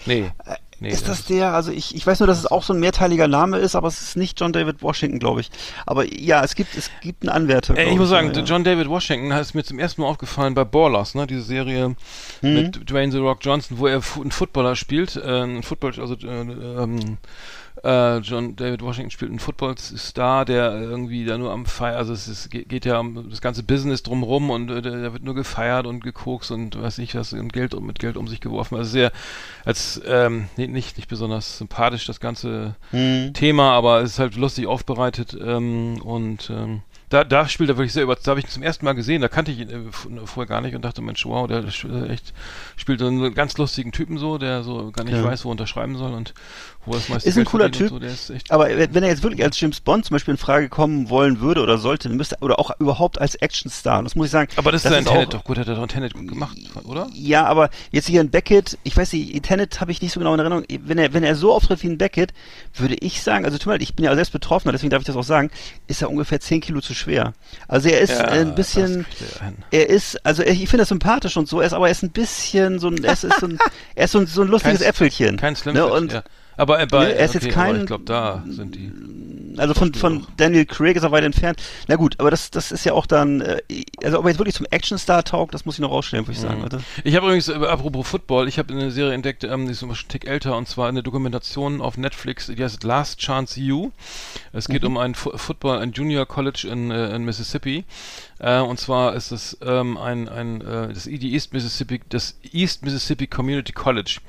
Nee. 0.05 0.31
nee 0.79 0.89
ist 0.91 1.09
das 1.09 1.25
der? 1.25 1.53
Also 1.55 1.73
ich, 1.73 1.95
ich 1.95 2.07
weiß 2.07 2.21
nur, 2.21 2.27
dass 2.27 2.39
es 2.39 2.47
auch 2.47 2.63
so 2.63 2.73
ein 2.73 2.81
mehrteiliger 2.81 3.27
Name 3.29 3.59
ist, 3.59 3.75
aber 3.75 3.89
es 3.89 4.01
ist 4.01 4.17
nicht 4.17 4.39
John 4.41 4.53
David 4.53 4.83
Washington, 4.83 5.19
glaube 5.19 5.41
ich. 5.41 5.51
Aber 5.87 6.05
ja, 6.05 6.45
es 6.45 6.55
gibt, 6.55 6.77
es 6.77 6.91
gibt 7.01 7.23
einen 7.23 7.31
Anwärter. 7.31 7.75
Glaub 7.75 7.89
ich 7.89 7.99
muss 7.99 8.09
sagen, 8.09 8.33
ja. 8.35 8.43
John 8.43 8.63
David 8.63 8.89
Washington 8.89 9.31
ist 9.33 9.55
mir 9.55 9.65
zum 9.65 9.79
ersten 9.79 10.03
Mal 10.03 10.09
aufgefallen 10.09 10.55
bei 10.55 10.65
Ballers, 10.65 11.15
ne, 11.15 11.27
diese 11.27 11.43
Serie 11.43 11.97
Mhm. 12.43 12.55
mit 12.55 12.91
Dwayne 12.91 13.11
The 13.11 13.19
Rock 13.19 13.39
Johnson, 13.41 13.79
wo 13.79 13.87
er 13.87 14.03
einen 14.17 14.31
Footballer 14.31 14.77
spielt, 14.77 15.17
äh, 15.17 15.43
ein 15.43 15.63
Football, 15.63 15.99
also 15.99 16.15
äh, 16.15 16.27
ähm, 16.29 17.19
äh, 17.83 18.19
John 18.19 18.57
David 18.57 18.83
Washington 18.83 19.11
spielt 19.11 19.31
einen 19.31 19.41
Footballstar, 19.41 20.45
der 20.45 20.73
irgendwie 20.73 21.25
da 21.25 21.39
nur 21.39 21.53
am 21.53 21.67
Feier, 21.67 21.97
also 21.97 22.13
es 22.13 22.29
ist, 22.29 22.51
geht, 22.51 22.85
ja 22.85 22.99
um 22.99 23.29
das 23.31 23.41
ganze 23.41 23.63
Business 23.63 24.03
drumrum 24.03 24.51
und 24.51 24.71
äh, 24.71 24.83
da 24.83 25.13
wird 25.13 25.23
nur 25.23 25.35
gefeiert 25.35 25.87
und 25.87 26.03
gekokst 26.03 26.51
und 26.51 26.81
weiß 26.81 26.99
ich 26.99 27.15
was 27.15 27.33
und 27.33 27.53
Geld 27.53 27.79
mit 27.81 27.99
Geld 27.99 28.17
um 28.17 28.29
sich 28.29 28.41
geworfen. 28.41 28.77
Also 28.77 28.91
sehr 28.91 29.13
als 29.65 30.01
ähm, 30.07 30.49
nee, 30.57 30.67
nicht 30.67 30.97
nicht 30.97 31.09
besonders 31.09 31.59
sympathisch 31.59 32.07
das 32.07 32.21
ganze 32.21 32.77
Hm. 32.91 33.33
Thema, 33.35 33.73
aber 33.73 34.01
es 34.01 34.13
ist 34.13 34.19
halt 34.19 34.37
lustig 34.37 34.67
aufbereitet 34.67 35.37
ähm, 35.41 36.01
und 36.03 36.51
ähm, 36.51 36.83
da, 37.09 37.23
da 37.25 37.49
spielt 37.49 37.71
er 37.71 37.77
wirklich 37.77 37.93
sehr 37.93 38.03
über. 38.03 38.17
Da 38.17 38.31
habe 38.31 38.41
ich 38.41 38.47
ihn 38.47 38.51
zum 38.51 38.63
ersten 38.65 38.85
Mal 38.85 38.95
gesehen, 38.95 39.23
da 39.23 39.29
kannte 39.29 39.53
ich 39.53 39.61
ihn 39.61 39.71
äh, 39.71 39.89
f- 39.89 40.09
vorher 40.25 40.49
gar 40.49 40.61
nicht 40.61 40.75
und 40.75 40.83
dachte, 40.85 41.03
Mensch, 41.03 41.25
wow, 41.25 41.47
der 41.47 41.63
äh, 41.65 42.09
echt 42.13 42.33
spielt 42.77 42.99
so 43.01 43.07
einen 43.07 43.33
ganz 43.35 43.57
lustigen 43.59 43.93
Typen 43.93 44.19
so, 44.19 44.39
der 44.39 44.63
so 44.65 44.91
gar 44.91 45.05
nicht 45.05 45.15
Ja. 45.15 45.23
weiß, 45.25 45.45
wo 45.45 45.49
er 45.51 45.53
unterschreiben 45.53 45.97
soll 45.97 46.13
und 46.13 46.35
wo 46.85 46.93
er 46.93 46.99
das 46.99 47.09
meiste 47.09 47.29
Ist 47.29 47.37
ein 47.37 47.41
Geld 47.45 47.49
cooler 47.49 47.65
verdient 47.71 47.93
und 47.93 48.01
Typ, 48.03 48.11
So, 48.17 48.35
Aber 48.49 48.69
wenn 48.69 49.03
er 49.03 49.09
jetzt 49.09 49.23
wirklich 49.23 49.43
als 49.45 49.59
James 49.61 49.81
Bond 49.81 50.05
zum 50.05 50.15
Beispiel 50.15 50.33
in 50.33 50.39
Frage 50.39 50.69
kommen 50.69 51.09
wollen 51.11 51.41
würde 51.41 51.61
oder 51.63 51.79
sollte, 51.79 52.09
dann 52.09 52.17
müsste 52.17 52.37
oder 52.41 52.59
auch 52.59 52.71
überhaupt 52.81 53.21
als 53.21 53.35
Actionstar, 53.37 54.03
das 54.03 54.15
muss 54.17 54.27
ich 54.27 54.33
sagen. 54.33 54.51
aber 54.57 54.73
das, 54.73 54.85
ist 54.85 54.93
ein 54.93 55.05
Tenet 55.05 55.33
doch 55.35 55.45
gut, 55.45 55.59
hat 55.59 55.69
er 55.69 55.75
doch 55.77 55.87
Tenet 55.87 56.15
gut 56.15 56.27
gemacht, 56.29 56.57
oder? 56.85 57.09
Ja, 57.15 57.45
aber 57.47 57.71
jetzt 57.93 58.09
hier 58.09 58.21
in 58.21 58.31
Beckett, 58.31 58.79
ich 58.83 58.97
weiß 58.97 59.13
nicht, 59.13 59.43
Tenet 59.45 59.81
habe 59.81 59.93
ich 59.93 60.03
nicht 60.03 60.13
so 60.13 60.21
genau 60.21 60.35
in 60.35 60.41
Erinnerung. 60.41 60.65
Wenn 60.69 60.99
er, 60.99 61.13
wenn 61.13 61.23
er 61.25 61.37
so 61.37 61.53
auftritt 61.53 61.83
wie 61.83 61.89
ein 61.89 61.99
Beckett, 61.99 62.33
würde 62.75 62.95
ich 62.95 63.23
sagen, 63.23 63.45
also 63.45 63.59
tut 63.59 63.67
mir 63.67 63.73
leid, 63.75 63.83
ich 63.83 63.95
bin 63.95 64.05
ja 64.05 64.15
selbst 64.15 64.33
Betroffener, 64.33 64.73
deswegen 64.73 64.91
darf 64.91 65.01
ich 65.01 65.07
das 65.07 65.17
auch 65.17 65.23
sagen, 65.25 65.51
ist 65.87 66.03
er 66.03 66.11
ungefähr 66.11 66.41
10 66.41 66.61
Kilo 66.61 66.81
zu 66.81 66.95
schwer. 66.97 67.33
Also 67.69 67.89
er 67.89 68.01
ist 68.01 68.11
Ja, 68.11 68.25
ein 68.29 68.55
bisschen, 68.55 69.07
er 69.71 69.89
ist, 69.89 70.25
also 70.27 70.43
ich 70.43 70.59
finde 70.69 70.79
das 70.79 70.89
sympathisch 70.89 71.37
und 71.37 71.49
so, 71.49 71.61
er 71.61 71.67
ist 71.67 71.73
aber 71.73 71.87
er 71.87 71.93
ist 71.93 72.03
ein 72.03 72.11
bisschen 72.11 72.79
so 72.79 72.89
ein, 72.89 73.03
er 73.05 73.13
ist, 73.13 73.23
so 73.23 73.47
ein, 73.47 73.59
er 73.95 74.05
ist 74.07 74.13
so 74.13 74.19
ein, 74.19 74.27
so 74.27 74.43
ein 74.43 74.49
lustiges 74.49 74.81
Kein- 74.81 74.89
Äpfelchen. 74.89 75.37
Kein 75.37 75.57
Slim 75.57 75.75
ne? 75.75 75.87
Und 75.87 76.13
ja. 76.13 76.23
Aber 76.59 76.81
äh, 76.81 76.87
bei, 76.87 77.05
Ne, 77.09 77.15
er 77.17 77.25
ist 77.27 77.35
jetzt 77.35 77.45
okay, 77.45 77.53
kein- 77.55 77.71
aber 77.71 77.79
ich 77.81 77.87
glaube, 77.87 78.05
da 78.05 78.43
sind 78.49 78.75
die. 78.75 78.91
Also 79.57 79.75
von, 79.75 79.95
von 79.95 80.27
Daniel 80.37 80.67
Craig 80.67 80.97
ist 80.97 81.03
er 81.03 81.13
weit 81.13 81.25
entfernt. 81.25 81.63
Na 81.89 81.97
gut, 81.97 82.19
aber 82.19 82.31
das, 82.31 82.51
das 82.51 82.73
ist 82.73 82.85
ja 82.85 82.93
auch 82.93 83.07
dann, 83.07 83.41
äh, 83.41 83.61
also 84.03 84.19
ob 84.19 84.25
er 84.25 84.31
jetzt 84.31 84.39
wirklich 84.39 84.55
zum 84.55 84.67
Actionstar 84.71 85.25
taugt, 85.25 85.55
das 85.55 85.65
muss 85.65 85.77
ich 85.77 85.81
noch 85.81 85.91
rausstellen, 85.91 86.27
würde 86.27 86.33
ich 86.33 86.41
sagen. 86.41 86.63
Also, 86.63 86.79
Ich 87.05 87.15
habe 87.17 87.27
übrigens, 87.27 87.49
äh, 87.49 87.55
apropos 87.55 88.07
Football, 88.09 88.49
ich 88.49 88.59
habe 88.59 88.73
eine 88.73 88.91
Serie 88.91 89.15
entdeckt, 89.15 89.45
ähm, 89.45 89.67
die 89.67 89.73
ist 89.73 89.81
schon 89.81 89.91
ein 89.91 89.97
Tick 90.09 90.27
älter, 90.27 90.57
und 90.57 90.69
zwar 90.69 90.89
eine 90.89 91.03
Dokumentation 91.03 91.81
auf 91.81 91.97
Netflix, 91.97 92.47
die 92.47 92.63
heißt 92.63 92.85
Last 92.85 93.21
Chance 93.21 93.61
You. 93.61 93.91
Es 94.53 94.69
geht 94.69 94.85
um 94.85 94.97
ein 94.97 95.15
Fu 95.15 95.37
Football, 95.37 95.79
ein 95.79 95.93
Junior 95.93 96.27
College 96.27 96.69
in, 96.71 96.91
äh, 96.91 97.15
in 97.15 97.25
Mississippi. 97.25 97.85
Äh, 98.39 98.61
und 98.61 98.79
zwar 98.79 99.15
ist 99.15 99.33
es 99.33 99.57
ähm, 99.63 99.97
ein, 99.97 100.29
ein 100.29 100.61
äh, 100.61 100.93
das 100.93 101.05
die 101.05 101.33
East 101.33 101.53
Mississippi, 101.53 102.01
das 102.09 102.37
East 102.53 102.85
Mississippi 102.85 103.27
Community 103.27 103.73
College. 103.73 104.21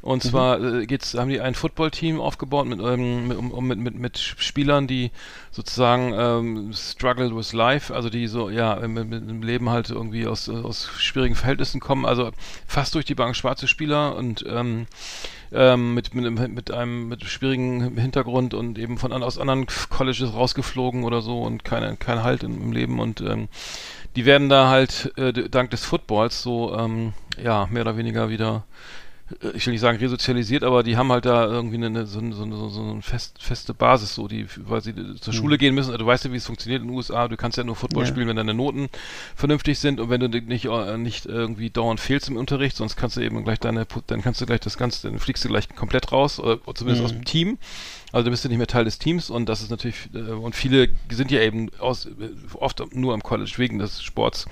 Und 0.00 0.24
zwar 0.24 0.60
äh, 0.60 0.86
geht's, 0.86 1.14
haben 1.14 1.30
die 1.30 1.40
ein 1.40 1.54
Footballteam 1.54 2.20
aufgebaut 2.20 2.66
mit, 2.66 2.80
ähm, 2.80 3.28
mit, 3.28 3.38
um, 3.38 3.66
mit, 3.66 3.78
mit, 3.78 3.94
mit 3.94 4.18
Spielern, 4.18 4.88
die 4.88 5.12
sozusagen 5.52 6.12
ähm, 6.16 6.72
struggle 6.72 7.36
with 7.36 7.52
life, 7.52 7.94
also 7.94 8.08
die 8.10 8.26
so, 8.26 8.50
ja, 8.50 8.74
mit 8.88 9.12
dem 9.12 9.42
Leben 9.42 9.68
halt 9.70 9.90
irgendwie 9.90 10.26
aus, 10.26 10.48
aus 10.48 10.88
schwierigen 10.96 11.34
Verhältnissen 11.34 11.78
kommen, 11.78 12.06
also 12.06 12.32
fast 12.66 12.94
durch 12.94 13.04
die 13.04 13.14
Bank 13.14 13.36
schwarze 13.36 13.68
Spieler 13.68 14.16
und 14.16 14.44
ähm, 14.48 14.86
ähm, 15.52 15.92
mit, 15.94 16.14
mit, 16.14 16.24
einem- 16.26 16.54
mit 16.54 16.70
einem 16.70 17.08
mit 17.08 17.22
schwierigen 17.24 17.98
Hintergrund 17.98 18.54
und 18.54 18.78
eben 18.78 18.96
von 18.96 19.12
aus 19.12 19.38
anderen 19.38 19.66
Colleges 19.90 20.32
rausgeflogen 20.32 21.04
oder 21.04 21.20
so 21.20 21.42
und 21.42 21.62
keine, 21.64 21.96
kein 21.96 22.22
Halt 22.22 22.42
im, 22.42 22.60
im 22.60 22.72
Leben. 22.72 22.98
Und 22.98 23.20
ähm, 23.20 23.48
die 24.16 24.24
werden 24.24 24.48
da 24.48 24.68
halt 24.70 25.12
äh, 25.18 25.32
dank 25.32 25.70
des 25.70 25.84
Footballs 25.84 26.42
so 26.42 26.74
ähm, 26.76 27.12
ja 27.42 27.68
mehr 27.70 27.82
oder 27.82 27.98
weniger 27.98 28.30
wieder 28.30 28.64
ich 29.54 29.66
will 29.66 29.72
nicht 29.72 29.80
sagen 29.80 29.98
resozialisiert, 29.98 30.62
aber 30.64 30.82
die 30.82 30.96
haben 30.96 31.10
halt 31.12 31.24
da 31.24 31.46
irgendwie 31.46 31.76
eine, 31.76 32.06
so, 32.06 32.18
eine- 32.18 32.34
so, 32.34 32.42
eine- 32.42 32.68
so 32.70 32.82
eine 32.82 33.02
fest, 33.02 33.36
feste 33.40 33.74
Basis, 33.74 34.14
so 34.14 34.28
die, 34.28 34.46
weil 34.66 34.80
sie 34.82 34.94
zur 35.20 35.32
Schule 35.32 35.58
gehen 35.58 35.74
müssen. 35.74 35.88
Also 35.90 35.98
Du 35.98 36.06
weißt 36.06 36.24
ja, 36.24 36.32
wie 36.32 36.36
es 36.36 36.46
funktioniert 36.46 36.82
in 36.82 36.88
den 36.88 36.96
USA. 36.96 37.28
Du 37.28 37.36
kannst 37.36 37.58
ja 37.58 37.64
nur 37.64 37.76
Football 37.76 38.04
Ja. 38.04 38.08
spielen, 38.08 38.28
wenn 38.28 38.36
deine 38.36 38.54
Noten 38.54 38.88
vernünftig 39.36 39.78
sind 39.78 40.00
und 40.00 40.10
wenn 40.10 40.20
du 40.20 40.28
nicht, 40.28 40.64
äh, 40.66 40.98
nicht 40.98 41.26
irgendwie 41.26 41.70
dauernd 41.70 42.00
fehlst 42.00 42.28
im 42.28 42.36
Unterricht, 42.36 42.76
sonst 42.76 42.96
kannst 42.96 43.16
du 43.16 43.20
eben 43.20 43.42
gleich 43.44 43.60
deine, 43.60 43.86
dann 44.06 44.22
kannst 44.22 44.40
du 44.40 44.46
gleich 44.46 44.60
das 44.60 44.76
Ganze, 44.78 45.08
dann 45.08 45.18
fliegst 45.18 45.44
du 45.44 45.48
gleich 45.48 45.68
komplett 45.74 46.12
raus, 46.12 46.38
oder 46.40 46.58
zumindest 46.74 47.04
aus 47.04 47.12
dem 47.12 47.24
Team. 47.24 47.58
Also 48.12 48.24
du 48.24 48.30
bist 48.30 48.44
ja 48.44 48.48
nicht 48.48 48.58
mehr 48.58 48.66
Teil 48.66 48.84
des 48.84 48.98
Teams 48.98 49.30
und 49.30 49.48
das 49.48 49.62
ist 49.62 49.70
natürlich, 49.70 49.96
äh, 50.14 50.18
und 50.32 50.54
viele 50.54 50.88
sind 51.10 51.30
ja 51.30 51.40
eben 51.40 51.70
aus, 51.78 52.06
äh, 52.06 52.10
oft 52.54 52.82
nur 52.94 53.14
am 53.14 53.22
College 53.22 53.52
wegen 53.56 53.78
des 53.78 54.02
Sports. 54.02 54.46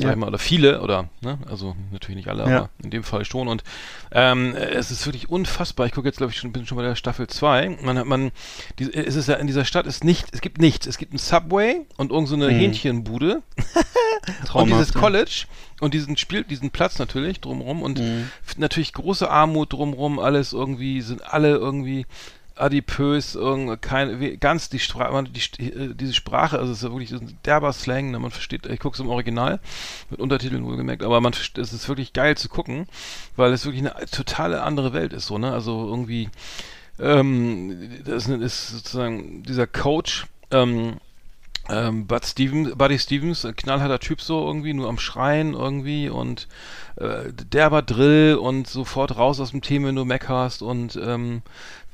Ja. 0.00 0.06
Sag 0.08 0.12
ich 0.14 0.18
mal, 0.20 0.28
oder 0.28 0.38
viele, 0.38 0.80
oder, 0.80 1.08
ne, 1.22 1.38
also 1.50 1.74
natürlich 1.90 2.16
nicht 2.16 2.28
alle, 2.28 2.48
Ja. 2.48 2.56
aber 2.58 2.70
in 2.82 2.90
dem 2.90 3.02
Fall 3.04 3.24
schon. 3.24 3.48
Und 3.48 3.62
ähm, 4.12 4.54
es 4.54 4.90
ist 4.90 5.04
wirklich 5.06 5.28
unfassbar. 5.28 5.86
Ich 5.86 5.92
gucke 5.92 6.06
jetzt, 6.08 6.18
glaube 6.18 6.32
ich, 6.32 6.38
schon, 6.38 6.52
bin 6.52 6.66
schon 6.66 6.76
bei 6.76 6.82
der 6.84 6.94
Staffel 6.94 7.26
2. 7.26 7.78
Man 7.82 7.98
hat 7.98 8.06
man, 8.06 8.30
die, 8.78 8.92
es 8.92 9.16
ist 9.16 9.28
ja 9.28 9.34
in 9.36 9.46
dieser 9.46 9.64
Stadt 9.64 9.86
ist 9.86 10.04
nicht, 10.04 10.28
es 10.32 10.40
gibt 10.40 10.58
nichts. 10.60 10.86
Es 10.86 10.98
gibt 10.98 11.12
ein 11.14 11.18
Subway 11.18 11.80
und 11.96 12.10
irgend 12.12 12.28
so 12.28 12.34
eine 12.34 12.48
Hähnchenbude 12.48 13.42
und 14.54 14.68
dieses. 14.68 14.92
College 14.94 15.44
und 15.80 15.94
diesen 15.94 16.16
Spiel, 16.16 16.44
diesen 16.44 16.70
Platz 16.70 16.98
natürlich 16.98 17.40
drumrum 17.40 17.82
und 17.82 17.98
Mhm. 17.98 18.30
natürlich 18.56 18.92
große 18.92 19.30
Armut 19.30 19.72
drumrum, 19.72 20.18
alles 20.18 20.52
irgendwie, 20.52 21.00
sind 21.02 21.22
alle 21.32 21.50
irgendwie 21.56 22.06
adipös, 22.60 23.34
irgend, 23.34 23.80
keine, 23.82 24.20
wie- 24.20 24.36
ganz 24.36 24.68
die 24.68 24.78
Sprache, 24.78 25.24
die, 25.24 25.72
äh, 25.72 25.94
diese 25.94 26.14
Sprache, 26.14 26.58
also 26.58 26.72
es 26.72 26.82
ist 26.82 26.90
wirklich 26.90 27.12
ein 27.12 27.38
derber 27.44 27.72
Slang, 27.72 28.10
ne, 28.10 28.18
man 28.18 28.30
versteht, 28.30 28.66
ich 28.66 28.80
gucke 28.80 28.94
es 28.94 29.00
im 29.00 29.08
Original, 29.08 29.60
mit 30.10 30.20
Untertiteln 30.20 30.64
wohlgemerkt, 30.64 31.02
aber 31.02 31.20
man, 31.20 31.32
es 31.32 31.72
ist 31.72 31.88
wirklich 31.88 32.12
geil 32.12 32.36
zu 32.36 32.48
gucken, 32.48 32.86
weil 33.36 33.52
es 33.52 33.64
wirklich 33.64 33.82
eine 33.82 34.06
totale 34.06 34.62
andere 34.62 34.92
Welt 34.92 35.12
ist, 35.12 35.26
so, 35.26 35.38
ne, 35.38 35.52
also 35.52 35.86
irgendwie, 35.88 36.28
ähm, 36.98 37.90
das 38.04 38.26
ist 38.28 38.68
sozusagen 38.68 39.42
dieser 39.44 39.66
Coach, 39.66 40.26
ähm, 40.50 40.96
ähm, 41.70 42.06
Bud 42.06 42.24
Stevens, 42.24 42.74
Buddy 42.76 42.98
Stevens, 42.98 43.44
ein 43.44 43.56
knallharter 43.56 43.98
Typ 43.98 44.20
so 44.20 44.46
irgendwie, 44.46 44.74
nur 44.74 44.88
am 44.88 44.98
Schreien 44.98 45.54
irgendwie 45.54 46.08
und 46.08 46.48
äh, 46.96 47.32
derber 47.32 47.82
Drill 47.82 48.36
und 48.36 48.66
sofort 48.66 49.16
raus 49.16 49.40
aus 49.40 49.50
dem 49.50 49.60
Team, 49.60 49.84
wenn 49.84 49.94
du 49.94 50.04
meckerst 50.04 50.62
und 50.62 50.96
ähm, 50.96 51.42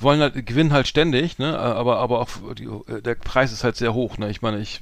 wollen 0.00 0.20
halt, 0.20 0.46
gewinnen 0.46 0.72
halt 0.72 0.86
ständig, 0.86 1.38
ne, 1.38 1.58
aber, 1.58 1.98
aber 1.98 2.20
auch 2.20 2.28
die, 2.58 2.64
äh, 2.64 3.02
der 3.02 3.14
Preis 3.16 3.52
ist 3.52 3.64
halt 3.64 3.76
sehr 3.76 3.94
hoch, 3.94 4.18
ne, 4.18 4.30
ich 4.30 4.42
meine, 4.42 4.58
ich 4.58 4.80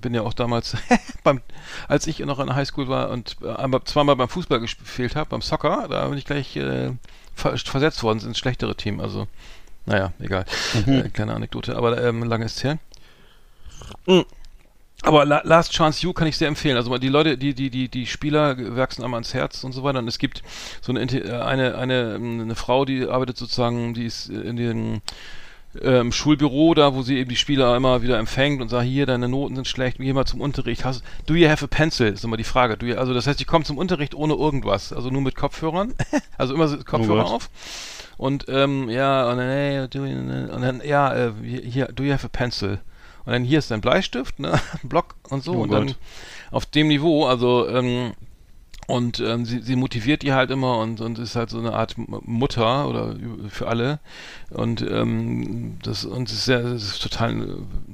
bin 0.00 0.14
ja 0.14 0.22
auch 0.22 0.34
damals 0.34 0.76
beim, 1.24 1.40
als 1.88 2.06
ich 2.06 2.18
noch 2.20 2.38
in 2.38 2.46
der 2.46 2.56
Highschool 2.56 2.88
war 2.88 3.10
und 3.10 3.36
äh, 3.42 3.50
einmal, 3.50 3.82
zweimal 3.84 4.16
beim 4.16 4.28
Fußball 4.28 4.60
gespielt 4.60 5.16
habe, 5.16 5.30
beim 5.30 5.42
Soccer, 5.42 5.88
da 5.88 6.08
bin 6.08 6.18
ich 6.18 6.24
gleich 6.24 6.56
äh, 6.56 6.92
ver 7.34 7.56
versetzt 7.56 8.02
worden 8.02 8.20
ins 8.20 8.38
schlechtere 8.38 8.76
Team, 8.76 9.00
also 9.00 9.26
naja, 9.84 10.12
egal, 10.20 10.44
äh, 10.86 11.08
kleine 11.08 11.34
Anekdote, 11.34 11.76
aber 11.76 12.02
ähm, 12.02 12.22
lange 12.22 12.44
ist 12.44 12.62
her. 12.62 12.78
Aber 15.04 15.24
La 15.24 15.40
Last 15.44 15.72
Chance 15.72 16.02
You 16.02 16.12
kann 16.12 16.28
ich 16.28 16.36
sehr 16.36 16.48
empfehlen. 16.48 16.76
Also 16.76 16.96
die 16.98 17.08
Leute, 17.08 17.36
die, 17.36 17.54
die, 17.54 17.70
die, 17.70 17.88
die 17.88 18.06
Spieler 18.06 18.56
wachsen 18.76 19.02
einmal 19.02 19.18
ans 19.18 19.34
Herz 19.34 19.64
und 19.64 19.72
so 19.72 19.82
weiter. 19.82 19.98
Und 19.98 20.08
es 20.08 20.18
gibt 20.18 20.42
so 20.80 20.92
eine, 20.92 21.02
äh, 21.02 21.40
eine, 21.40 21.76
eine, 21.76 22.14
eine 22.14 22.54
Frau, 22.54 22.84
die 22.84 23.06
arbeitet 23.08 23.36
sozusagen, 23.36 23.94
die 23.94 24.04
ist 24.04 24.28
in 24.28 24.56
den 24.56 25.02
ähm, 25.80 26.12
Schulbüro 26.12 26.74
da, 26.74 26.94
wo 26.94 27.02
sie 27.02 27.18
eben 27.18 27.30
die 27.30 27.36
Spieler 27.36 27.74
immer 27.76 28.02
wieder 28.02 28.18
empfängt 28.18 28.60
und 28.62 28.68
sagt, 28.68 28.84
hier, 28.84 29.06
deine 29.06 29.28
Noten 29.28 29.56
sind 29.56 29.66
schlecht, 29.66 29.96
geh 29.98 30.12
mal 30.12 30.26
zum 30.26 30.40
Unterricht. 30.40 30.84
Hast, 30.84 31.02
do 31.26 31.34
you 31.34 31.48
have 31.48 31.64
a 31.64 31.68
pencil? 31.68 32.12
Ist 32.12 32.24
immer 32.24 32.36
die 32.36 32.44
Frage. 32.44 32.76
Do 32.76 32.86
you, 32.86 32.96
also 32.96 33.12
das 33.12 33.26
heißt, 33.26 33.40
die 33.40 33.44
kommen 33.44 33.64
zum 33.64 33.78
Unterricht 33.78 34.14
ohne 34.14 34.34
irgendwas. 34.34 34.92
Also 34.92 35.10
nur 35.10 35.22
mit 35.22 35.34
Kopfhörern. 35.34 35.94
also 36.38 36.54
immer 36.54 36.68
so 36.68 36.76
Kopfhörer 36.78 37.24
Gott. 37.24 37.32
auf. 37.32 37.50
Und 38.18 38.44
ähm, 38.48 38.88
ja, 38.88 39.28
und 39.28 39.38
dann, 39.38 39.48
hey, 39.48 39.88
do 39.88 40.04
you, 40.04 40.16
und 40.16 40.62
dann, 40.62 40.80
ja, 40.84 41.12
äh, 41.12 41.32
hier, 41.42 41.86
do 41.86 42.04
you 42.04 42.12
have 42.12 42.24
a 42.24 42.30
pencil? 42.30 42.78
Und 43.24 43.32
dann 43.32 43.44
hier 43.44 43.58
ist 43.58 43.70
dein 43.70 43.80
Bleistift, 43.80 44.38
ne? 44.38 44.60
Block 44.82 45.14
und 45.30 45.44
so. 45.44 45.54
Oh 45.54 45.62
und 45.62 45.70
dann 45.72 45.86
Gott. 45.88 45.96
auf 46.50 46.66
dem 46.66 46.88
Niveau, 46.88 47.26
also 47.26 47.68
ähm, 47.68 48.14
und 48.92 49.20
ähm, 49.20 49.46
sie, 49.46 49.60
sie 49.60 49.74
motiviert 49.74 50.20
die 50.20 50.34
halt 50.34 50.50
immer 50.50 50.76
und, 50.76 51.00
und 51.00 51.18
ist 51.18 51.34
halt 51.34 51.48
so 51.48 51.58
eine 51.58 51.72
Art 51.72 51.94
Mutter 51.96 52.86
oder 52.86 53.16
für 53.48 53.66
alle. 53.66 54.00
Und 54.50 54.82
ähm, 54.82 55.78
das 55.82 56.04
und 56.04 56.30
ist, 56.30 56.44
sehr, 56.44 56.60
ist 56.60 57.02
total 57.02 57.40
äh, 57.40 57.46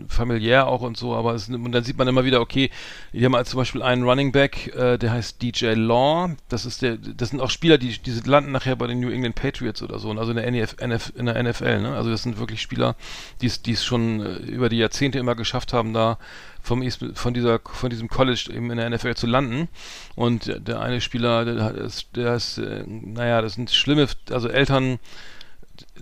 familiär 0.08 0.66
auch 0.66 0.80
und 0.80 0.96
so, 0.96 1.14
aber 1.14 1.34
es, 1.34 1.48
und 1.48 1.70
dann 1.70 1.84
sieht 1.84 1.98
man 1.98 2.08
immer 2.08 2.24
wieder, 2.24 2.40
okay, 2.40 2.70
die 3.12 3.24
haben 3.24 3.36
halt 3.36 3.46
zum 3.46 3.58
Beispiel 3.58 3.80
einen 3.80 4.02
Running 4.02 4.32
Back, 4.32 4.74
äh, 4.74 4.98
der 4.98 5.12
heißt 5.12 5.40
DJ 5.40 5.74
Law. 5.74 6.30
Das 6.48 6.66
ist 6.66 6.82
der, 6.82 6.96
das 6.96 7.28
sind 7.28 7.40
auch 7.40 7.50
Spieler, 7.50 7.78
die, 7.78 7.96
die 7.96 8.20
landen 8.28 8.50
nachher 8.50 8.74
bei 8.74 8.88
den 8.88 8.98
New 8.98 9.10
England 9.10 9.36
Patriots 9.36 9.80
oder 9.82 10.00
so, 10.00 10.10
also 10.10 10.32
in 10.32 10.36
der, 10.36 10.48
NF, 10.48 10.78
NF, 10.80 11.12
in 11.14 11.26
der 11.26 11.40
NFL, 11.40 11.80
ne? 11.80 11.94
Also 11.94 12.10
das 12.10 12.24
sind 12.24 12.40
wirklich 12.40 12.60
Spieler, 12.60 12.96
die 13.40 13.46
es 13.46 13.62
die 13.62 13.74
es 13.74 13.84
schon 13.84 14.20
äh, 14.20 14.34
über 14.38 14.68
die 14.68 14.78
Jahrzehnte 14.78 15.20
immer 15.20 15.36
geschafft 15.36 15.72
haben, 15.72 15.92
da 15.92 16.18
vom 16.62 16.82
von 17.14 17.34
dieser 17.34 17.60
von 17.64 17.90
diesem 17.90 18.08
College 18.08 18.50
eben 18.54 18.70
in 18.70 18.78
der 18.78 18.90
NFL 18.90 19.14
zu 19.14 19.26
landen. 19.26 19.68
Und 20.16 20.46
der, 20.46 20.60
der 20.60 20.80
eine 20.80 21.00
Spieler 21.00 21.44
der 21.44 21.64
hat- 21.64 21.76
ist 21.76 22.08
der 22.16 22.34
ist 22.34 22.58
äh, 22.58 22.84
naja 22.86 23.40
das 23.42 23.54
sind 23.54 23.70
schlimme 23.70 24.06
also 24.30 24.48
Eltern 24.48 24.98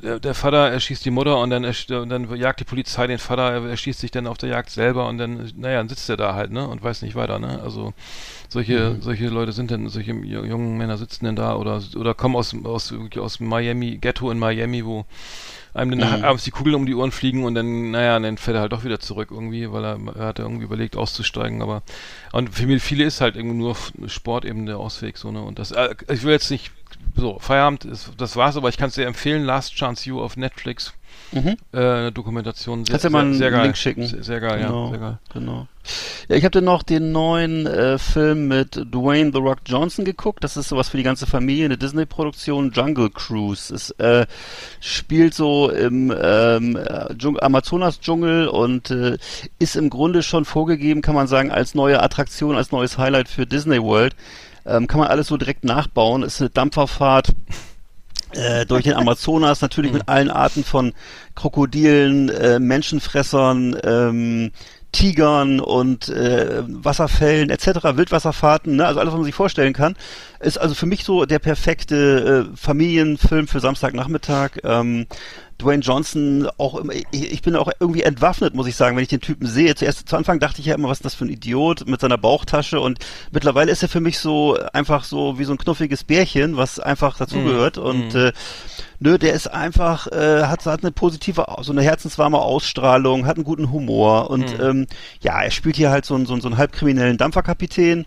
der, 0.03 0.19
der 0.21 0.35
Vater 0.35 0.71
erschießt 0.71 1.05
die 1.05 1.11
Mutter 1.11 1.39
und 1.39 1.51
dann 1.51 1.65
und 1.65 2.09
dann 2.09 2.35
jagt 2.37 2.61
die 2.61 2.65
Polizei 2.65 3.07
den 3.07 3.19
Vater 3.19 3.53
er 3.53 3.65
erschießt 3.69 4.01
sich 4.01 4.11
dann 4.11 4.27
auf 4.27 4.39
der 4.39 4.49
Jagd 4.49 4.71
selber 4.71 5.07
und 5.07 5.19
dann 5.19 5.51
naja 5.57 5.79
dann 5.79 5.89
sitzt 5.91 6.09
er 6.09 6.17
da 6.17 6.35
halt 6.35 6.51
ne 6.51 6.67
und 6.67 6.83
weiß 6.83 7.03
nicht 7.03 7.15
weiter 7.15 7.39
ne. 7.39 7.61
Also 7.63 7.93
solche 8.49 8.97
solche 9.01 9.29
Leute 9.29 9.53
sind 9.53 9.71
dann 9.71 9.89
solche 9.91 10.13
ju- 10.13 10.45
jungen 10.47 10.79
Männer 10.79 10.97
sitzen 10.97 11.27
denn 11.27 11.37
da 11.37 11.57
oder 11.57 11.83
oder 11.97 12.15
kommen 12.15 12.37
aus 12.37 12.55
aus 12.65 12.95
aus 13.19 13.41
Miami 13.41 13.99
Ghetto 13.99 14.31
in 14.31 14.39
Miami 14.39 14.85
wo 14.85 15.05
einem 15.77 15.99
dann 15.99 16.25
abends 16.25 16.45
die 16.45 16.51
Kugeln 16.51 16.75
um 16.75 16.87
die 16.87 16.95
Ohren 16.95 17.13
fliegen 17.13 17.45
und 17.45 17.55
dann, 17.55 17.91
naja, 17.91 18.19
dann 18.19 18.39
fährt 18.39 18.57
er 18.57 18.63
halt 18.63 18.73
doch 18.73 18.85
wieder 18.85 18.99
zurück 18.99 19.29
irgendwie, 19.31 19.71
weil 19.71 19.85
er, 19.85 19.99
er 20.17 20.27
hat 20.27 20.39
irgendwie 20.39 20.65
überlegt 20.65 20.97
auszusteigen, 20.97 21.63
aber 21.63 21.83
und 22.33 22.55
für 22.55 22.81
viele 22.81 23.05
ist 23.05 23.21
halt 23.21 23.37
irgendwie 23.37 23.59
nur 23.59 23.77
Sport 24.07 24.45
eben 24.45 24.67
der 24.67 24.79
Ausweg, 24.79 25.19
so, 25.19 25.31
ne, 25.31 25.43
und 25.43 25.59
das, 25.59 25.73
äh, 25.73 25.95
ich 26.11 26.23
will 26.23 26.33
jetzt 26.33 26.51
nicht, 26.51 26.73
so, 27.15 27.39
Feierabend, 27.39 27.85
ist, 27.85 28.11
das 28.17 28.37
war's, 28.37 28.57
aber 28.57 28.69
ich 28.69 28.77
kann 28.77 28.89
es 28.89 28.95
sehr 28.95 29.07
empfehlen, 29.07 29.45
Last 29.45 29.75
Chance 29.75 30.09
You 30.09 30.21
auf 30.21 30.37
Netflix, 30.37 30.95
Mhm. 31.33 31.57
äh, 31.73 31.79
eine 31.79 32.13
Dokumentation, 32.13 32.85
sehr, 32.85 32.93
Kannst 32.95 33.05
du 33.05 33.11
mal 33.11 33.25
einen 33.25 33.35
sehr, 33.35 33.51
geil. 33.51 33.63
Link 33.65 33.77
schicken? 33.77 34.07
Sehr, 34.07 34.23
sehr 34.23 34.41
geil, 34.41 34.61
genau, 34.61 34.85
ja, 34.85 34.91
sehr 34.91 34.99
geil. 34.99 35.19
Genau. 35.33 35.67
Ja, 36.29 36.37
ich 36.37 36.45
habe 36.45 36.51
dann 36.51 36.65
noch 36.65 36.83
den 36.83 37.13
neuen 37.13 37.67
äh, 37.67 37.99
Film 37.99 38.49
mit 38.49 38.75
Dwayne 38.75 39.31
The 39.33 39.39
Rock 39.39 39.59
Johnson 39.67 40.05
geguckt. 40.05 40.43
Das 40.43 40.57
ist 40.57 40.69
sowas 40.69 40.89
für 40.89 40.97
die 40.97 41.03
ganze 41.05 41.27
Familie, 41.27 41.67
eine 41.67 41.79
Disney-Produktion. 41.79 42.73
Jungle 42.73 43.11
Cruise. 43.11 43.73
Es 43.73 43.91
äh, 43.99 44.27
spielt 44.81 45.35
so 45.35 45.71
im 45.71 46.11
ähm, 46.11 46.77
äh, 46.77 47.15
Dschung- 47.15 47.39
Amazonas-Dschungel 47.41 48.49
und 48.49 48.91
äh, 48.91 49.19
ist 49.61 49.77
im 49.77 49.91
Grunde 49.91 50.23
schon 50.25 50.45
vorgegeben, 50.45 51.03
kann 51.03 51.15
man 51.15 51.29
sagen, 51.29 51.51
als 51.53 51.75
neue 51.75 52.03
Attraktion, 52.03 52.57
als 52.57 52.73
neues 52.73 52.99
Highlight 52.99 53.29
für 53.29 53.47
Disney 53.47 53.81
World. 53.81 54.17
Ähm, 54.65 54.89
kann 54.89 54.99
man 54.99 55.09
alles 55.09 55.29
so 55.29 55.37
direkt 55.37 55.65
nachbauen. 55.65 56.25
Ist 56.25 56.41
eine 56.41 56.51
Dampferfahrt 56.51 57.29
äh, 58.33 58.67
durch 58.67 58.85
den 58.85 58.95
Amazonas, 58.95 59.61
natürlich 59.61 59.93
mit 59.93 60.09
allen 60.09 60.31
Arten 60.31 60.65
von 60.65 60.93
Krokodilen, 61.35 62.29
äh, 62.29 62.59
Menschenfressern, 62.59 63.77
ähm, 63.85 64.53
Tigern 64.93 65.61
und 65.61 66.09
äh, 66.09 66.63
Wasserfällen 66.67 67.51
etc., 67.51 67.97
Wildwasserfahrten, 67.97 68.77
ne? 68.77 68.87
also 68.87 68.99
alles, 68.99 69.13
was 69.13 69.19
man 69.19 69.25
sich 69.25 69.35
vorstellen 69.35 69.75
kann, 69.75 69.95
ist 70.41 70.59
also 70.59 70.75
für 70.75 70.87
mich 70.87 71.05
so 71.05 71.27
der 71.27 71.39
perfekte 71.39 72.49
äh, 72.53 72.57
Familienfilm 72.57 73.47
für 73.47 73.61
Samstagnachmittag. 73.61 74.53
Ähm, 74.65 75.07
Dwayne 75.59 75.83
Johnson 75.83 76.49
auch 76.59 76.75
immer, 76.77 76.93
ich, 76.93 77.07
ich 77.13 77.43
bin 77.43 77.57
auch 77.57 77.71
irgendwie 77.81 78.03
entwaffnet, 78.03 78.55
muss 78.55 78.67
ich 78.67 78.77
sagen, 78.77 78.97
wenn 78.97 79.03
ich 79.03 79.09
den 79.09 79.21
Typen 79.21 79.47
sehe. 79.47 79.75
Zuerst 79.75 80.09
zu 80.09 80.17
Anfang 80.17 80.39
dachte 80.39 80.61
ich 80.61 80.67
ja 80.67 80.75
immer, 80.75 80.89
was 80.89 80.99
ist 80.99 81.05
das 81.05 81.15
für 81.15 81.25
ein 81.25 81.31
Idiot 81.31 81.87
mit 81.87 82.01
seiner 82.01 82.19
Bauchtasche? 82.19 82.81
Und 82.81 82.99
mittlerweile 83.33 83.73
ist 83.73 83.83
er 83.83 83.89
für 83.89 84.01
mich 84.01 84.19
so 84.19 84.59
einfach 84.73 85.05
so 85.05 85.39
wie 85.39 85.45
so 85.45 85.53
ein 85.53 85.59
knuffiges 85.59 86.05
Bärchen, 86.05 86.57
was 86.57 86.79
einfach 86.79 87.17
dazugehört. 87.17 87.79
Und 87.79 88.15
äh, 88.15 88.33
nö, 89.01 89.19
der 89.19 89.33
ist 89.33 89.47
einfach, 89.49 90.07
äh, 90.09 90.45
hat, 90.45 90.67
hat 90.67 90.83
eine 90.83 90.93
positive, 90.93 91.47
so 91.63 91.73
eine 91.73 91.83
herzenswarme 91.83 92.39
Ausstrahlung, 92.39 93.27
hat 93.27 93.37
einen 93.37 93.45
guten 93.45 93.73
Humor. 93.73 94.31
Und 94.31 94.59
ähm, 94.61 94.87
ja, 95.21 95.41
er 95.43 95.51
spielt 95.51 95.77
hier 95.77 95.91
halt 95.91 96.05
so 96.05 96.15
einen, 96.15 96.27
so 96.27 96.35
einen, 96.35 96.43
so 96.43 96.49
einen 96.49 96.59
halbkriminellen 96.59 97.17
Dampferkapitän 97.17 98.05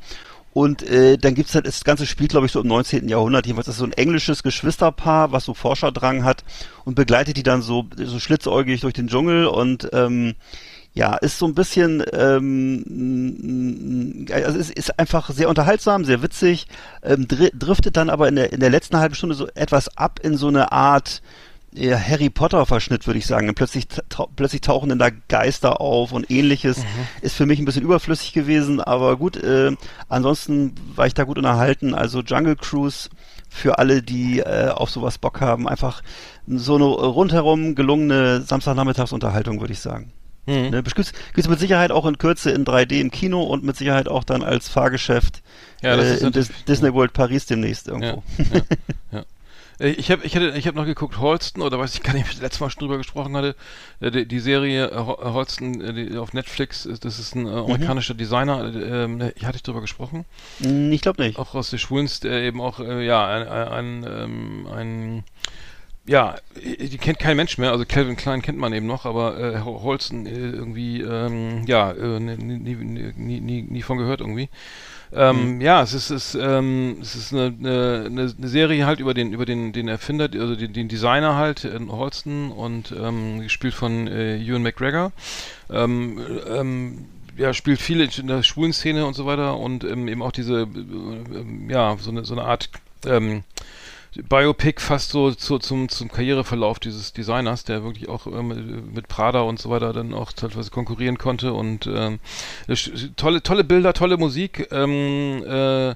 und 0.54 0.84
äh, 0.84 1.18
dann 1.18 1.36
gibt's 1.36 1.56
halt, 1.56 1.68
das 1.68 1.84
ganze 1.84 2.06
Spiel, 2.06 2.28
glaube 2.28 2.46
ich, 2.46 2.52
so 2.52 2.62
im 2.62 2.68
19. 2.68 3.08
Jahrhundert. 3.08 3.46
Jedenfalls 3.46 3.68
ist 3.68 3.78
so 3.78 3.86
ein 3.86 3.94
englisches 3.94 4.44
Geschwisterpaar, 4.44 5.32
was 5.32 5.46
so 5.46 5.54
Forscherdrang 5.54 6.24
hat 6.24 6.44
und 6.86 6.96
begleitet 6.96 7.38
die 7.38 7.44
dann 7.44 7.62
so, 7.62 7.86
so 7.96 8.20
schlitzäugig 8.20 8.82
durch 8.82 8.94
den 8.94 9.08
Dschungel 9.08 9.48
und 9.48 9.90
ähm, 9.94 10.36
ja, 10.94 11.16
ist 11.16 11.38
so 11.38 11.46
ein 11.46 11.54
bisschen, 11.54 12.04
ähm, 12.14 14.26
also 14.32 14.58
es 14.58 14.72
ist 14.72 15.00
einfach 15.00 15.30
sehr 15.30 15.48
unterhaltsam, 15.48 16.04
sehr 16.04 16.24
witzig, 16.24 16.68
ähm, 17.04 17.28
dri 17.28 17.52
driftet 17.54 17.96
dann 17.96 18.10
aber 18.10 18.28
in 18.28 18.36
der, 18.36 18.52
in 18.52 18.60
der 18.60 18.72
letzten 18.72 18.98
halben 18.98 19.14
Stunde 19.14 19.36
so 19.36 19.48
etwas 19.54 19.96
ab 19.98 20.20
in 20.24 20.36
so 20.36 20.48
eine 20.48 20.72
Art, 20.72 21.22
ja, 21.74 22.00
Harry 22.00 22.30
Potter 22.30 22.66
Verschnitt, 22.66 23.06
würde 23.06 23.20
ich 23.20 23.28
sagen. 23.28 23.54
Plötzlich, 23.54 23.88
tau 23.88 24.30
plötzlich 24.36 24.62
tauchen 24.62 24.90
dann 24.90 25.00
da 25.00 25.10
Geister 25.28 25.82
auf 25.82 26.12
und 26.12 26.30
ähnliches. 26.32 26.84
Ist 27.22 27.36
für 27.36 27.46
mich 27.46 27.60
ein 27.60 27.66
bisschen 27.66 27.84
überflüssig 27.84 28.34
gewesen, 28.34 28.82
aber 28.82 29.18
gut, 29.18 29.38
äh, 29.38 29.72
ansonsten 30.08 30.74
war 30.96 31.06
ich 31.06 31.14
da 31.14 31.24
gut 31.26 31.38
unterhalten. 31.38 31.94
Also 31.94 32.22
Jungle 32.22 32.56
Cruise 32.56 33.10
für 33.50 33.78
alle, 33.78 34.02
die 34.02 34.40
äh, 34.40 34.70
auf 34.70 34.90
sowas 34.90 35.18
Bock 35.18 35.42
haben. 35.42 35.68
Einfach 35.68 36.02
so 36.48 36.76
eine 36.76 36.86
rundherum 36.86 37.76
gelungene 37.76 38.42
Samstagnachmittagsunterhaltung, 38.42 39.60
würde 39.60 39.74
ich 39.74 39.80
sagen. 39.80 40.12
Mhm. 40.48 40.70
Ne, 40.70 40.84
gibt's, 40.84 41.14
gibt's 41.34 41.50
mit 41.50 41.60
Sicherheit 41.60 41.92
auch 41.92 42.08
in 42.08 42.18
Kürze 42.18 42.50
in 42.50 42.66
3D 42.66 43.00
im 43.00 43.12
Kino 43.12 43.44
und 43.44 43.64
mit 43.64 43.78
Sicherheit 43.78 44.08
auch 44.08 44.24
dann 44.24 44.42
als 44.42 44.68
Fahrgeschäft 44.68 45.44
Ja, 45.84 45.96
das 45.96 46.06
äh, 46.06 46.14
ist 46.16 46.24
in 46.24 46.32
Dis 46.32 46.50
Disney 46.68 46.94
World 46.94 47.14
Paris 47.14 47.46
demnächst 47.46 47.88
irgendwo. 47.88 48.24
Ja, 48.38 48.62
ja. 49.12 49.24
Äh, 49.80 49.90
Ich 49.92 50.12
habe 50.12 50.24
ich 50.26 50.36
ich 50.36 50.68
hab 50.68 50.76
noch 50.76 50.86
geguckt, 50.86 51.18
Holston, 51.20 51.62
oder 51.64 51.80
weiß 51.80 51.94
ich 51.96 52.04
gar 52.04 52.14
nicht, 52.14 52.24
ob 52.24 52.30
ich 52.30 52.36
das 52.36 52.44
letzte 52.44 52.64
Mal 52.64 52.70
schon 52.70 52.82
drüber 52.82 52.98
gesprochen 52.98 53.36
hatte, 53.36 53.56
äh, 54.02 54.12
die, 54.12 54.26
die 54.26 54.40
Serie 54.40 54.88
äh, 54.92 54.96
Ho- 54.98 55.20
äh, 55.22 55.26
Holston 55.32 55.82
äh, 55.82 55.94
die 55.94 56.18
auf 56.18 56.34
Netflix, 56.34 56.88
das 57.02 57.20
ist 57.20 57.36
ein 57.36 57.48
äh, 57.48 57.50
amerikanischer 57.52 58.14
Designer, 58.14 58.64
äh, 58.74 59.04
ähm, 59.06 59.22
äh, 59.22 59.32
hatte 59.44 59.58
ich 59.58 59.64
drüber 59.64 59.82
gesprochen, 59.82 60.26
Hm, 60.60 60.92
Ich 60.92 61.02
glaube 61.02 61.22
nicht. 61.24 61.38
auch 61.40 61.56
aus 61.56 61.70
der 61.70 61.78
Schwulens, 61.78 62.20
der 62.20 62.42
eben 62.44 62.62
auch, 62.62 62.80
äh, 62.80 63.06
ja, 63.06 63.28
ein, 63.28 63.48
ein, 63.48 64.06
ähm, 64.10 64.68
ein 64.74 65.24
ja, 66.06 66.38
die 66.56 66.98
kennt 66.98 67.20
kein 67.20 67.38
Mensch 67.38 67.60
mehr, 67.60 67.72
also 67.72 67.86
Calvin 67.86 68.16
Klein 68.16 68.42
kennt 68.42 68.58
man 68.58 68.74
eben 68.74 68.88
noch, 68.88 69.06
aber 69.06 69.38
äh, 69.38 69.60
Ho- 69.62 69.84
Holston 69.84 70.26
äh, 70.26 70.32
irgendwie, 70.32 71.02
ähm, 71.02 71.66
ja, 71.68 71.92
äh, 71.92 72.20
nie, 72.20 72.36
nie, 72.38 72.74
nie, 72.76 73.14
nie, 73.16 73.40
nie, 73.42 73.62
nie 73.62 73.82
von 73.84 73.98
gehört 74.00 74.22
irgendwie. 74.22 74.50
Ähm, 75.12 75.60
Ja, 75.62 75.82
es 75.82 75.94
ist, 75.94 76.10
es, 76.10 76.36
ähm, 76.36 76.98
es 77.02 77.16
ist 77.16 77.34
eine, 77.34 77.54
eine, 77.60 78.34
eine 78.38 78.48
Serie 78.48 78.86
halt 78.86 79.00
über 79.00 79.14
den, 79.14 79.34
über 79.34 79.46
den, 79.46 79.72
den 79.74 79.88
Erfinder, 79.88 80.30
also 80.34 80.56
den, 80.56 80.74
den 80.74 80.88
Designer 80.88 81.36
halt, 81.36 81.66
äh, 81.66 81.80
Holston 81.90 82.52
und 82.52 82.94
ähm, 82.98 83.42
gespielt 83.42 83.74
von 83.74 84.08
äh, 84.08 84.38
Ewan 84.38 84.62
McGregor. 84.64 85.12
Ähm, 85.70 86.20
ähm, 86.48 87.06
ja, 87.38 87.54
spielt 87.54 87.80
viel 87.80 88.02
in 88.02 88.28
der 88.28 88.44
schwulen 88.44 88.74
Szene 88.74 89.06
und 89.06 89.14
so 89.14 89.26
weiter 89.26 89.58
und 89.58 89.84
ähm, 89.84 90.08
eben 90.08 90.22
auch 90.22 90.32
diese, 90.32 90.64
äh, 90.64 91.72
ja, 91.72 91.96
so 92.00 92.12
eine, 92.12 92.26
so 92.26 92.34
eine 92.34 92.44
Art 92.44 92.70
ähm, 93.06 93.44
Biopic 94.28 94.82
fast 94.82 95.12
so 95.12 95.32
zu, 95.32 95.60
zum, 95.60 95.90
zum 95.90 96.10
Karriereverlauf 96.10 96.80
dieses 96.80 97.14
Designers, 97.14 97.64
der 97.64 97.84
wirklich 97.84 98.10
auch 98.10 98.28
ähm, 98.28 98.92
mit 98.94 99.08
Prada 99.08 99.42
und 99.42 99.60
so 99.60 99.70
weiter 99.70 99.94
dann 99.94 100.14
auch 100.14 100.32
teilweise 100.32 100.72
konkurrieren 100.72 101.18
konnte 101.18 101.54
und 101.54 101.88
sch- 101.88 103.16
tolle, 103.16 103.44
tolle 103.44 103.64
Bilder, 103.64 103.94
tolle 103.94 104.18
Musik, 104.18 104.68
ähm, 104.72 105.44
äh, 105.46 105.96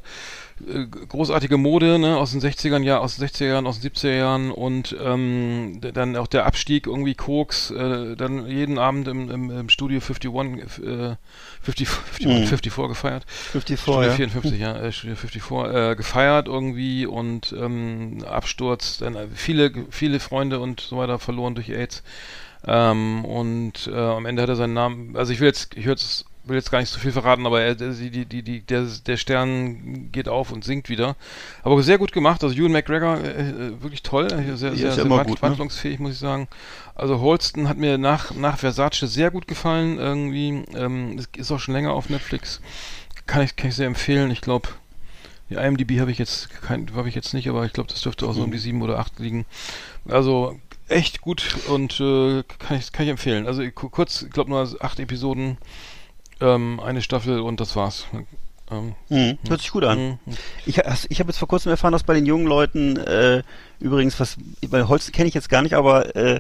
äh, 0.68 0.86
großartige 0.86 1.58
Mode 1.58 2.00
ne, 2.00 2.18
aus 2.18 2.32
den 2.32 2.42
60ern, 2.42 2.84
ja, 2.84 3.00
aus 3.00 3.18
den 3.18 3.28
60er 3.28 3.46
Jahren, 3.46 3.68
aus 3.68 3.80
den 3.80 3.92
70er 3.92 4.16
Jahren 4.16 4.52
und 4.52 4.96
ähm, 5.04 5.80
dann 5.82 6.16
auch 6.16 6.28
der 6.28 6.46
Abstieg 6.46 6.88
irgendwie 6.88 7.16
Koks, 7.16 7.72
äh, 7.72 8.16
dann 8.16 8.48
jeden 8.48 8.78
Abend 8.78 9.08
im, 9.08 9.30
im, 9.30 9.50
im 9.50 9.70
Studio 9.70 10.00
51, 10.00 10.84
äh, 10.84 11.16
50, 11.62 11.88
51, 11.90 12.28
Mhm. 12.28 12.48
54 12.48 12.88
gefeiert. 12.88 13.26
54, 13.28 13.80
Studio 13.80 14.02
ja. 14.02 14.12
54, 14.12 14.60
ja, 14.60 14.76
äh, 14.78 14.92
Studio 14.92 15.16
54, 15.16 15.76
äh, 15.76 15.96
gefeiert 15.96 16.48
irgendwie 16.48 17.06
und 17.06 17.54
ähm, 17.58 18.24
Absturz, 18.28 18.98
dann 18.98 19.16
äh, 19.16 19.28
viele, 19.34 19.72
viele 19.90 20.20
Freunde 20.20 20.60
und 20.60 20.80
so 20.82 20.98
weiter 20.98 21.20
verloren 21.20 21.56
durch 21.56 21.70
AIDS. 21.70 22.04
Ähm, 22.66 23.26
und 23.26 23.88
äh, 23.88 23.96
am 23.96 24.26
Ende 24.26 24.42
hat 24.42 24.50
er 24.50 24.56
seinen 24.56 24.74
Namen, 24.74 25.18
also 25.18 25.34
ich 25.34 25.40
will 25.40 25.48
jetzt, 25.48 25.76
ich 25.76 25.86
will 25.86 25.92
jetzt, 25.92 26.26
will 26.46 26.58
jetzt 26.58 26.72
gar 26.72 26.80
nicht 26.80 26.90
so 26.90 27.00
viel 27.00 27.12
verraten, 27.12 27.46
aber 27.46 27.62
er, 27.62 27.76
die, 27.76 28.10
die, 28.10 28.26
die, 28.26 28.44
die, 28.44 28.62
der, 28.62 28.86
der 29.06 29.18
Stern 29.18 30.12
geht 30.12 30.28
auf 30.28 30.52
und 30.52 30.64
sinkt 30.64 30.90
wieder. 30.90 31.16
Aber 31.64 31.82
sehr 31.84 31.98
gut 31.98 32.12
gemacht, 32.12 32.44
also 32.44 32.56
Ewan 32.56 32.72
McGregor, 32.74 33.18
äh, 33.20 33.50
äh, 33.50 33.82
wirklich 33.82 34.04
toll, 34.04 34.30
sehr, 34.30 34.58
sehr, 34.58 34.74
ja 34.74 34.92
sehr 34.92 35.10
wand- 35.10 35.28
gut, 35.28 35.42
ne? 35.42 35.50
wandlungsfähig, 35.50 36.00
muss 36.00 36.14
ich 36.14 36.20
sagen. 36.20 36.48
Also 36.96 37.20
Holston 37.22 37.68
hat 37.70 37.78
mir 37.78 37.98
nach, 37.98 38.34
nach 38.36 38.58
Versace 38.58 39.02
sehr 39.02 39.32
gut 39.32 39.48
gefallen, 39.48 39.98
irgendwie, 39.98 40.64
ähm, 40.76 41.18
es 41.18 41.28
ist 41.38 41.52
auch 41.52 41.60
schon 41.60 41.74
länger 41.74 41.94
auf 41.94 42.10
Netflix. 42.10 42.60
Kann 43.26 43.42
ich, 43.42 43.56
kann 43.56 43.70
ich 43.70 43.76
sehr 43.76 43.88
empfehlen, 43.88 44.30
ich 44.32 44.42
glaube, 44.42 44.68
die 45.50 45.56
IMDb 45.56 46.00
habe 46.00 46.12
ich 46.12 46.18
jetzt 46.18 46.50
kein, 46.62 46.88
habe 46.96 47.08
ich 47.10 47.16
jetzt 47.16 47.34
nicht, 47.34 47.48
aber 47.48 47.66
ich 47.66 47.74
glaube, 47.74 47.90
das 47.90 48.02
dürfte 48.02 48.26
auch 48.26 48.34
so 48.34 48.44
um 48.44 48.52
die 48.52 48.58
sieben 48.58 48.82
oder 48.82 49.00
acht 49.00 49.20
liegen. 49.20 49.46
Also 50.08 50.60
echt 50.88 51.22
gut 51.22 51.56
und 51.70 52.00
äh, 52.00 52.44
kann 52.60 52.78
ich 52.78 52.92
kann 52.92 53.06
ich 53.06 53.12
empfehlen. 53.12 53.48
Also 53.48 53.64
ku- 53.72 53.90
kurz, 53.90 54.24
ich 54.24 54.30
glaube 54.32 54.50
nur 54.50 54.68
acht 54.82 55.00
Episoden, 55.00 55.58
ähm, 56.42 56.80
eine 56.80 57.02
Staffel 57.02 57.40
und 57.40 57.60
das 57.60 57.76
war's. 57.76 58.08
Ähm, 58.72 58.96
Hm, 59.10 59.38
hört 59.48 59.62
sich 59.62 59.72
gut 59.72 59.84
an. 59.84 60.20
mhm. 60.26 60.38
Ich, 60.66 60.78
ich 60.78 61.20
habe 61.20 61.30
jetzt 61.30 61.38
vor 61.38 61.48
kurzem 61.48 61.70
erfahren, 61.70 61.92
dass 61.92 62.04
bei 62.04 62.14
den 62.14 62.26
jungen 62.26 62.48
Leuten 62.48 62.98
äh, 62.98 63.44
übrigens, 63.80 64.20
was 64.20 64.38
bei 64.70 64.84
Holsten 64.84 65.12
kenne 65.14 65.28
ich 65.28 65.34
jetzt 65.36 65.50
gar 65.50 65.62
nicht, 65.62 65.74
aber 65.74 66.16
äh, 66.16 66.40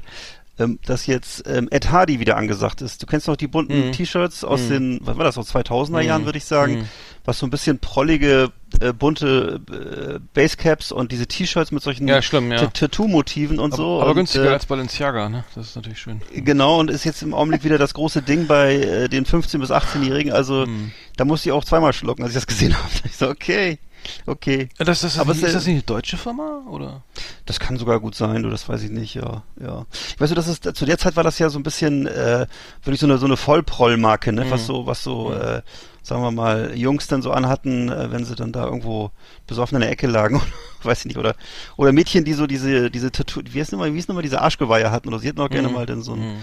ähm, 0.60 0.78
dass 0.86 1.08
jetzt 1.08 1.44
ähm, 1.48 1.68
Ed 1.72 1.92
Hardy 1.92 2.20
wieder 2.20 2.38
angesagt 2.38 2.82
ist. 2.82 3.02
Du 3.02 3.08
kennst 3.08 3.28
noch 3.28 3.36
die 3.36 3.48
bunten 3.48 3.88
Mhm. 3.88 3.92
T-Shirts 3.92 4.44
aus 4.44 4.62
Mhm. 4.62 4.70
den, 4.70 5.00
was 5.02 5.18
war 5.18 5.24
das, 5.26 5.38
aus 5.38 5.48
2000er 5.50 6.02
Jahren, 6.02 6.22
Mhm. 6.22 6.26
würde 6.26 6.38
ich 6.38 6.46
sagen, 6.46 6.74
Mhm. 6.82 6.86
was 7.26 7.40
so 7.40 7.48
ein 7.48 7.50
bisschen 7.50 7.80
prollige, 7.80 8.52
äh, 8.80 8.94
bunte 8.94 9.62
äh, 9.72 10.20
Basecaps 10.36 10.92
und 10.92 11.12
diese 11.12 11.26
T-Shirts 11.26 11.72
mit 11.72 11.82
solchen 11.82 12.08
Ja, 12.08 12.22
schlimm, 12.22 12.52
ja. 12.52 12.58
Ta- 12.60 12.68
Tattoo-Motiven 12.68 13.58
und 13.60 13.74
so. 13.74 14.00
aber 14.00 14.12
und, 14.12 14.18
günstiger 14.18 14.46
äh, 14.52 14.54
als 14.54 14.66
Balenciaga, 14.68 15.30
ne? 15.30 15.44
Das 15.56 15.70
ist 15.70 15.76
natürlich 15.76 16.00
schön. 16.00 16.22
Genau, 16.34 16.80
und 16.80 16.92
ist 16.92 17.04
jetzt 17.04 17.24
im 17.24 17.34
Augenblick 17.34 17.64
wieder 17.64 17.78
das 17.80 17.94
große 17.96 18.22
Ding 18.22 18.46
bei 18.46 18.76
äh, 18.76 19.10
den 19.10 19.26
15- 19.26 19.58
bis 19.60 19.72
18-Jährigen. 19.72 20.32
Also 20.34 20.68
Mhm. 20.68 20.92
da 21.18 21.26
musste 21.26 21.50
ich 21.50 21.54
auch 21.54 21.66
zweimal 21.66 21.94
schlucken, 21.94 22.22
als 22.24 22.32
ich 22.32 22.36
das 22.38 22.46
gesehen 22.48 22.74
habe. 22.78 22.92
Ich 23.06 23.16
so, 23.18 23.28
okay, 23.30 23.80
okay. 24.26 24.70
Ja, 24.80 24.86
Das, 24.86 25.02
das, 25.02 25.18
Aber 25.20 25.32
ist, 25.32 25.40
es- 25.40 25.44
ist 25.50 25.54
das 25.56 25.66
nicht 25.66 25.74
eine 25.76 25.84
deutsche 25.84 26.18
Firma 26.18 26.64
oder? 26.70 27.04
Das 27.46 27.60
kann 27.60 27.78
sogar 27.78 28.00
gut 28.00 28.16
sein, 28.16 28.44
du, 28.44 28.50
das 28.50 28.68
weiß 28.70 28.84
ich 28.84 28.90
nicht, 28.92 29.16
ja, 29.16 29.44
ja. 29.60 29.86
Ich 30.10 30.20
weiß 30.20 30.30
du, 30.30 30.36
das 30.36 30.48
ist, 30.48 30.76
zu 30.76 30.86
der 30.86 30.98
Zeit 30.98 31.16
war 31.16 31.24
das 31.24 31.40
ja 31.40 31.50
so 31.50 31.60
ein 31.60 31.64
bisschen, 31.64 32.08
äh, 32.08 32.48
wirklich 32.84 33.00
so 33.00 33.06
eine, 33.08 33.18
so 33.18 33.26
eine 33.26 33.38
Vollprollmarke, 33.38 34.32
ne, 34.34 34.50
was 34.50 34.66
so, 34.66 34.86
was 34.86 35.04
so, 35.04 35.34
äh, 35.34 35.62
sagen 36.02 36.22
wir 36.22 36.32
mal, 36.32 36.76
Jungs 36.76 37.08
dann 37.08 37.22
so 37.22 37.32
anhatten, 37.32 37.90
äh, 37.90 38.12
wenn 38.12 38.26
sie 38.26 38.36
dann 38.36 38.52
da 38.52 38.66
irgendwo 38.66 39.12
besoffen 39.48 39.76
in 39.76 39.82
der 39.82 39.92
Ecke 39.92 40.08
lagen, 40.08 40.42
weiß 40.84 41.00
ich 41.00 41.06
nicht, 41.06 41.18
oder, 41.18 41.36
oder 41.78 41.92
Mädchen, 41.92 42.26
die 42.26 42.34
so 42.34 42.48
diese, 42.48 42.90
diese 42.92 43.12
Tattoo, 43.12 43.42
wie 43.50 43.60
heißt 43.60 43.72
nochmal, 43.72 43.94
wie 43.94 44.00
ist 44.00 44.08
nochmal, 44.10 44.24
diese 44.24 44.42
Arschgeweihe 44.42 44.92
hatten, 44.92 45.08
oder 45.10 45.20
sie 45.20 45.28
hätten 45.28 45.42
auch 45.42 45.50
gerne 45.50 45.68
Mhm. 45.70 45.74
mal 45.74 45.86
dann 45.86 46.02
so 46.02 46.14
ein, 46.14 46.20
Mhm. 46.20 46.38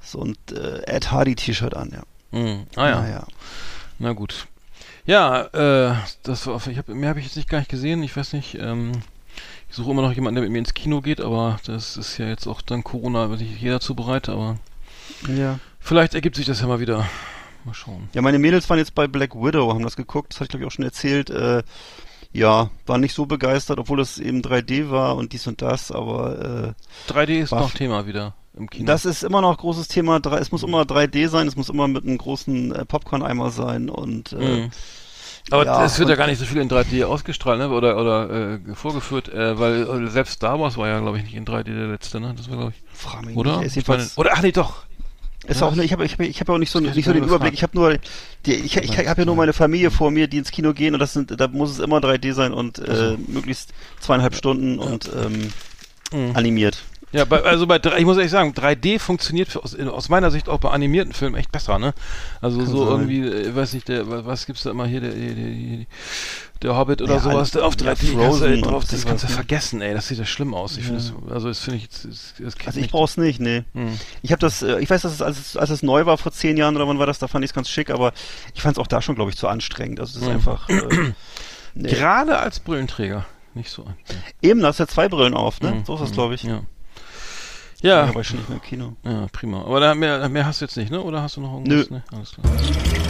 so 0.00 0.20
ein 0.22 0.36
äh, 0.52 0.82
Ed 0.86 1.10
Hardy 1.12 1.34
T-Shirt 1.34 1.74
an, 1.76 1.90
ja. 1.92 2.02
Mhm. 2.38 2.64
Ah 2.76 2.88
ja. 2.88 3.00
Naja. 3.00 3.26
Na 4.00 4.12
gut. 4.12 4.46
Ja, 5.06 5.42
äh, 5.92 5.94
das 6.22 6.46
war, 6.46 6.64
ich 6.66 6.78
hab, 6.78 6.88
mehr 6.88 7.10
habe 7.10 7.18
ich 7.20 7.26
jetzt 7.26 7.36
nicht 7.36 7.48
gar 7.48 7.58
nicht 7.58 7.70
gesehen. 7.70 8.02
Ich 8.02 8.16
weiß 8.16 8.32
nicht. 8.32 8.56
Ähm, 8.58 8.92
ich 9.68 9.76
suche 9.76 9.90
immer 9.90 10.02
noch 10.02 10.12
jemanden, 10.12 10.36
der 10.36 10.42
mit 10.44 10.52
mir 10.52 10.58
ins 10.58 10.74
Kino 10.74 11.00
geht, 11.00 11.20
aber 11.20 11.58
das 11.66 11.96
ist 11.96 12.16
ja 12.18 12.26
jetzt 12.28 12.46
auch 12.46 12.62
dann 12.62 12.84
Corona, 12.84 13.28
wird 13.30 13.40
nicht 13.40 13.60
jeder 13.60 13.80
zu 13.80 13.94
bereit. 13.94 14.28
Aber 14.28 14.56
Ja. 15.28 15.58
vielleicht 15.80 16.14
ergibt 16.14 16.36
sich 16.36 16.46
das 16.46 16.60
ja 16.60 16.66
mal 16.68 16.80
wieder. 16.80 17.06
Mal 17.64 17.74
schauen. 17.74 18.08
Ja, 18.14 18.22
meine 18.22 18.38
Mädels 18.38 18.68
waren 18.70 18.78
jetzt 18.78 18.94
bei 18.94 19.06
Black 19.08 19.34
Widow, 19.34 19.72
haben 19.72 19.82
das 19.82 19.96
geguckt, 19.96 20.32
das 20.32 20.36
hatte 20.36 20.44
ich 20.44 20.50
glaube 20.50 20.64
ich 20.64 20.66
auch 20.68 20.72
schon 20.74 20.84
erzählt. 20.84 21.30
Äh, 21.30 21.62
ja, 22.32 22.70
waren 22.86 23.00
nicht 23.00 23.14
so 23.14 23.26
begeistert, 23.26 23.78
obwohl 23.78 24.00
es 24.00 24.18
eben 24.18 24.42
3D 24.42 24.90
war 24.90 25.16
und 25.16 25.32
dies 25.32 25.46
und 25.46 25.62
das, 25.62 25.90
aber 25.90 26.74
3D 27.08 27.40
ist 27.40 27.52
noch 27.52 27.70
Thema 27.72 28.06
wieder 28.06 28.34
im 28.56 28.70
Kino. 28.70 28.86
das 28.86 29.04
ist 29.04 29.22
immer 29.24 29.40
noch 29.40 29.56
großes 29.58 29.88
Thema. 29.88 30.20
Es 30.38 30.52
muss 30.52 30.62
immer 30.62 30.82
3D 30.82 31.28
sein, 31.28 31.46
es 31.48 31.56
muss 31.56 31.68
immer 31.68 31.88
mit 31.88 32.04
einem 32.04 32.18
großen 32.18 32.74
äh, 32.74 32.84
Popcorn-Eimer 32.84 33.50
sein 33.50 33.90
und 33.90 34.32
äh, 34.32 34.36
Mhm. 34.36 34.70
Aber 35.50 35.66
ja, 35.66 35.84
es 35.84 35.98
wird 35.98 36.08
ja 36.08 36.14
gar 36.14 36.26
nicht 36.26 36.38
so 36.38 36.46
viel 36.46 36.62
in 36.62 36.70
3D 36.70 37.04
ausgestrahlt, 37.04 37.58
ne? 37.58 37.68
Oder 37.68 37.98
oder 37.98 38.54
äh, 38.54 38.74
vorgeführt, 38.74 39.28
äh, 39.28 39.58
weil 39.58 39.82
äh, 39.82 40.08
selbst 40.08 40.34
Star 40.34 40.58
Wars 40.58 40.78
war 40.78 40.88
ja, 40.88 40.98
glaube 41.00 41.18
ich, 41.18 41.24
nicht 41.24 41.34
in 41.34 41.44
3D 41.44 41.64
der 41.64 41.88
letzte, 41.88 42.18
ne? 42.18 42.34
Das 42.34 42.48
war, 42.48 42.56
glaube 42.56 42.72
ich. 42.74 42.98
frag 42.98 43.26
mich 43.26 43.36
Oder? 43.36 43.60
nicht. 43.60 43.86
Meine, 43.86 44.08
oder 44.16 44.30
ach 44.32 44.40
nee, 44.40 44.52
doch. 44.52 44.84
ist 45.46 45.60
ja. 45.60 45.66
auch, 45.66 45.74
ne, 45.74 45.84
ich 45.84 45.92
habe 45.92 46.06
ich 46.06 46.14
hab, 46.14 46.20
ich 46.20 46.40
hab 46.40 46.48
ja 46.48 46.54
auch 46.54 46.58
nicht 46.58 46.70
so, 46.70 46.80
nicht 46.80 47.04
so 47.04 47.12
den 47.12 47.24
Überblick. 47.24 47.52
Ich 47.52 47.62
habe 47.62 47.76
nur, 47.76 47.98
die, 48.46 48.54
ich, 48.54 48.78
ich, 48.78 48.96
habe 49.06 49.20
ja 49.20 49.24
nur 49.26 49.36
meine 49.36 49.52
Familie 49.52 49.90
vor 49.90 50.10
mir, 50.10 50.28
die 50.28 50.38
ins 50.38 50.50
Kino 50.50 50.72
gehen 50.72 50.94
und 50.94 51.00
das 51.00 51.12
sind, 51.12 51.38
da 51.38 51.46
muss 51.48 51.72
es 51.72 51.78
immer 51.78 51.98
3D 51.98 52.32
sein 52.32 52.54
und 52.54 52.78
äh, 52.78 53.18
möglichst 53.28 53.74
zweieinhalb 54.00 54.34
Stunden 54.34 54.78
und 54.78 55.10
ähm, 55.14 55.52
Mhm. 56.14 56.36
animiert. 56.36 56.84
Ja, 57.14 57.24
bei, 57.24 57.42
also 57.42 57.66
bei 57.68 57.76
ich 57.96 58.04
muss 58.04 58.16
ehrlich 58.16 58.32
sagen, 58.32 58.52
3D 58.54 58.98
funktioniert 58.98 59.56
aus, 59.56 59.74
aus 59.78 60.08
meiner 60.08 60.30
Sicht 60.32 60.48
auch 60.48 60.58
bei 60.58 60.70
animierten 60.70 61.12
Filmen 61.12 61.36
echt 61.36 61.52
besser, 61.52 61.78
ne? 61.78 61.94
Also 62.40 62.58
Kann 62.58 62.66
so 62.66 62.78
sein. 62.84 62.88
irgendwie, 63.08 63.20
äh, 63.20 63.54
weiß 63.54 63.72
nicht, 63.74 63.86
der, 63.88 64.10
wa- 64.10 64.22
was 64.24 64.46
gibt's 64.46 64.64
da 64.64 64.70
immer 64.72 64.84
hier, 64.86 65.00
der, 65.00 65.10
der, 65.12 65.32
der, 65.34 65.86
der 66.62 66.76
Hobbit 66.76 67.02
oder 67.02 67.14
Ja, 67.14 67.20
sowas, 67.20 67.52
der 67.52 67.64
auf 67.66 67.74
ja, 67.80 67.92
3D 67.92 68.16
kannst 68.18 68.40
du, 68.40 68.44
ey, 68.46 68.60
drauf, 68.60 68.84
das 68.90 69.06
kannst 69.06 69.22
du 69.22 69.28
ne? 69.28 69.34
vergessen, 69.34 69.80
ey, 69.80 69.94
das 69.94 70.08
sieht 70.08 70.18
ja 70.18 70.24
schlimm 70.24 70.54
aus. 70.54 70.76
Ich 70.76 70.84
finde 70.86 70.98
das, 70.98 71.12
also 71.32 71.48
das 71.48 71.60
finde 71.60 71.78
ich, 71.78 71.88
das, 71.88 72.34
das 72.38 72.54
Also 72.66 72.80
ich 72.80 72.90
brauch's 72.90 73.16
nicht, 73.16 73.38
nee. 73.38 73.62
Hm. 73.74 73.96
Ich 74.22 74.32
habe 74.32 74.40
das, 74.40 74.62
äh, 74.62 74.80
ich 74.80 74.90
weiß, 74.90 75.02
dass 75.02 75.12
es 75.12 75.22
als, 75.22 75.38
es 75.38 75.56
als 75.56 75.70
es 75.70 75.82
neu 75.84 76.06
war 76.06 76.18
vor 76.18 76.32
zehn 76.32 76.56
Jahren 76.56 76.74
oder 76.74 76.88
wann 76.88 76.98
war 76.98 77.06
das, 77.06 77.20
da 77.20 77.28
fand 77.28 77.44
ich 77.44 77.50
es 77.52 77.54
ganz 77.54 77.68
schick, 77.68 77.90
aber 77.90 78.12
ich 78.54 78.62
fand 78.62 78.76
es 78.76 78.80
auch 78.82 78.88
da 78.88 79.00
schon, 79.00 79.14
glaube 79.14 79.30
ich, 79.30 79.36
zu 79.36 79.46
anstrengend. 79.46 80.00
Also 80.00 80.14
das 80.14 80.22
ist 80.22 80.28
Mhm. 80.28 80.34
einfach. 80.34 80.68
Äh, 80.68 80.82
nee. 81.74 81.90
Gerade 81.90 82.38
als 82.40 82.58
Brillenträger, 82.58 83.24
nicht 83.54 83.70
so 83.70 83.84
ein. 83.84 83.94
Eben, 84.42 84.60
da 84.60 84.68
hast 84.68 84.80
du 84.80 84.82
ja 84.82 84.88
zwei 84.88 85.08
Brillen 85.08 85.34
auf, 85.34 85.60
ne? 85.60 85.70
Mhm. 85.74 85.84
So 85.84 85.94
ist 85.94 86.00
das, 86.00 86.10
glaube 86.12 86.34
ich. 86.34 86.42
Ja. 86.42 86.62
Ja, 87.84 88.08
ich 88.18 88.26
schon 88.26 88.38
nicht 88.38 88.48
mehr 88.48 88.56
im 88.56 88.62
Kino. 88.62 88.96
ja, 89.04 89.26
prima. 89.30 89.60
Aber 89.60 89.78
da, 89.78 89.94
mehr, 89.94 90.26
mehr 90.30 90.46
hast 90.46 90.62
du 90.62 90.64
jetzt 90.64 90.74
nicht, 90.78 90.90
ne? 90.90 91.02
Oder 91.02 91.20
hast 91.20 91.36
du 91.36 91.42
noch 91.42 91.52
irgendwas? 91.52 91.90
Nö. 91.90 91.96
Ne? 91.96 92.02
Alles 92.16 92.32
klar. 92.32 92.46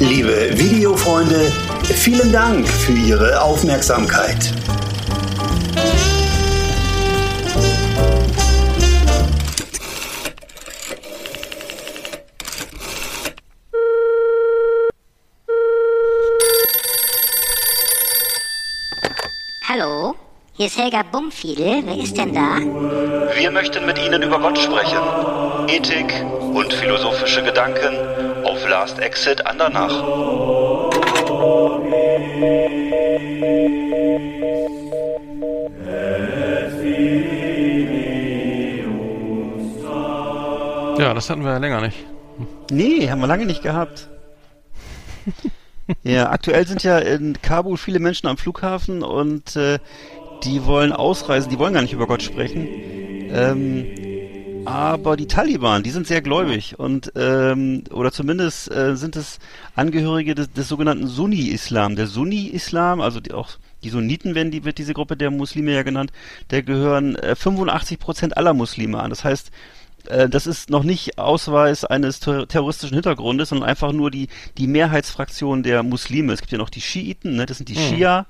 Liebe 0.01 0.59
Videofreunde, 0.59 1.53
vielen 1.85 2.33
Dank 2.33 2.67
für 2.67 2.93
Ihre 2.93 3.41
Aufmerksamkeit. 3.41 4.53
Hallo, 19.69 20.17
hier 20.57 20.67
ist 20.67 20.79
Helga 20.79 21.03
Bumfiedel. 21.03 21.83
Wer 21.85 21.99
ist 21.99 22.17
denn 22.17 22.33
da? 22.33 22.59
Wir 23.37 23.51
möchten 23.51 23.85
mit 23.87 23.99
Ihnen 23.99 24.23
über 24.23 24.38
Gott 24.38 24.59
sprechen. 24.59 24.99
Ethik 25.69 26.12
und 26.55 26.73
philosophische 26.73 27.43
Gedanken 27.43 28.45
auf 28.45 28.69
Last 28.69 29.01
Exit 29.01 29.45
Andernach. 29.47 29.91
Ja, 40.99 41.12
das 41.12 41.28
hatten 41.28 41.43
wir 41.43 41.51
ja 41.51 41.59
länger 41.59 41.81
nicht. 41.81 42.07
Nee, 42.70 43.11
haben 43.11 43.20
wir 43.20 43.26
lange 43.26 43.47
nicht 43.47 43.62
gehabt. 43.62 44.09
ja, 46.03 46.31
aktuell 46.31 46.66
sind 46.66 46.83
ja 46.83 46.99
in 46.99 47.41
Kabul 47.43 47.76
viele 47.76 47.99
Menschen 47.99 48.28
am 48.28 48.37
Flughafen 48.37 49.03
und 49.03 49.57
äh, 49.57 49.78
die 50.45 50.64
wollen 50.64 50.92
ausreisen, 50.92 51.51
die 51.51 51.59
wollen 51.59 51.74
gar 51.74 51.82
nicht 51.82 51.92
über 51.92 52.07
Gott 52.07 52.22
sprechen. 52.22 52.68
Ähm, 53.30 53.86
aber 54.66 55.16
die 55.16 55.26
Taliban, 55.26 55.82
die 55.82 55.90
sind 55.90 56.07
sehr 56.07 56.22
gläubig 56.22 56.78
und 56.78 57.12
ähm, 57.16 57.84
oder 57.90 58.12
zumindest 58.12 58.70
äh, 58.70 58.97
sind 58.97 59.16
es 59.16 59.38
Angehörige 59.74 60.34
des, 60.34 60.53
des 60.53 60.68
sogenannten 60.68 61.07
Sunni-Islam. 61.07 61.97
Der 61.97 62.07
Sunni-Islam, 62.07 63.01
also 63.01 63.20
die, 63.20 63.32
auch 63.32 63.51
die 63.82 63.90
Sunniten 63.90 64.34
werden 64.34 64.51
die, 64.51 64.64
wird 64.64 64.78
diese 64.78 64.95
Gruppe 64.95 65.16
der 65.16 65.30
Muslime 65.30 65.72
ja 65.74 65.82
genannt, 65.82 66.12
der 66.51 66.62
gehören 66.62 67.16
äh, 67.16 67.36
85 67.36 67.99
Prozent 67.99 68.36
aller 68.38 68.55
Muslime 68.55 69.01
an. 69.01 69.11
Das 69.11 69.24
heißt, 69.24 69.51
äh, 70.09 70.28
das 70.30 70.47
ist 70.47 70.70
noch 70.70 70.82
nicht 70.82 71.18
Ausweis 71.18 71.84
eines 71.84 72.20
ter 72.20 72.49
terroristischen 72.49 72.95
Hintergrundes, 72.95 73.51
sondern 73.51 73.68
einfach 73.68 73.92
nur 73.92 74.11
die, 74.11 74.28
die 74.57 74.66
Mehrheitsfraktion 74.66 75.62
der 75.62 75.82
Muslime. 75.82 76.32
Es 76.32 76.40
gibt 76.40 76.53
ja 76.53 76.59
noch 76.59 76.70
die 76.70 76.80
Schiiten, 76.80 77.36
ne? 77.36 77.45
das 77.45 77.59
sind 77.59 77.68
die 77.68 77.76
Hm. 77.76 77.82
Schia. 77.82 78.26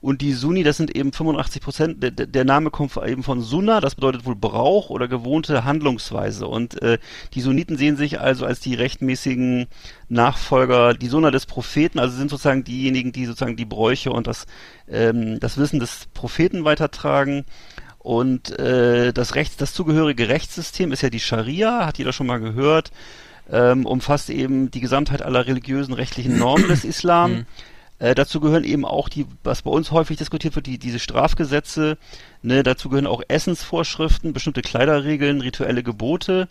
Und 0.00 0.20
die 0.22 0.32
Sunni, 0.32 0.62
das 0.62 0.76
sind 0.76 0.94
eben 0.94 1.12
85 1.12 1.60
Prozent. 1.60 2.02
Der, 2.02 2.10
der 2.12 2.44
Name 2.44 2.70
kommt 2.70 2.96
eben 3.04 3.24
von 3.24 3.40
Sunna, 3.40 3.80
das 3.80 3.96
bedeutet 3.96 4.24
wohl 4.24 4.36
Brauch 4.36 4.90
oder 4.90 5.08
gewohnte 5.08 5.64
Handlungsweise. 5.64 6.46
Und 6.46 6.80
äh, 6.82 6.98
die 7.34 7.40
Sunniten 7.40 7.76
sehen 7.76 7.96
sich 7.96 8.20
also 8.20 8.46
als 8.46 8.60
die 8.60 8.74
rechtmäßigen 8.74 9.66
Nachfolger, 10.08 10.94
die 10.94 11.08
Sunna 11.08 11.32
des 11.32 11.46
Propheten, 11.46 11.98
also 11.98 12.16
sind 12.16 12.30
sozusagen 12.30 12.62
diejenigen, 12.62 13.10
die 13.10 13.26
sozusagen 13.26 13.56
die 13.56 13.64
Bräuche 13.64 14.12
und 14.12 14.28
das, 14.28 14.46
ähm, 14.88 15.40
das 15.40 15.58
Wissen 15.58 15.80
des 15.80 16.06
Propheten 16.14 16.64
weitertragen. 16.64 17.44
Und 17.98 18.56
äh, 18.58 19.12
das 19.12 19.34
Rechts, 19.34 19.56
das 19.56 19.74
zugehörige 19.74 20.28
Rechtssystem 20.28 20.92
ist 20.92 21.02
ja 21.02 21.10
die 21.10 21.20
Scharia, 21.20 21.84
hat 21.84 21.98
jeder 21.98 22.12
schon 22.12 22.28
mal 22.28 22.38
gehört, 22.38 22.92
ähm, 23.50 23.84
umfasst 23.84 24.30
eben 24.30 24.70
die 24.70 24.80
Gesamtheit 24.80 25.22
aller 25.22 25.46
religiösen 25.46 25.92
rechtlichen 25.92 26.38
Normen 26.38 26.68
des 26.68 26.84
Islam. 26.84 27.46
Äh, 27.98 28.14
dazu 28.14 28.40
gehören 28.40 28.64
eben 28.64 28.84
auch 28.84 29.08
die, 29.08 29.26
was 29.42 29.62
bei 29.62 29.70
uns 29.70 29.90
häufig 29.90 30.16
diskutiert 30.16 30.54
wird, 30.54 30.66
die, 30.66 30.78
diese 30.78 30.98
Strafgesetze. 30.98 31.98
Ne, 32.42 32.62
dazu 32.62 32.88
gehören 32.88 33.06
auch 33.06 33.22
Essensvorschriften, 33.26 34.32
bestimmte 34.32 34.62
Kleiderregeln, 34.62 35.40
rituelle 35.40 35.82
Gebote. 35.82 36.48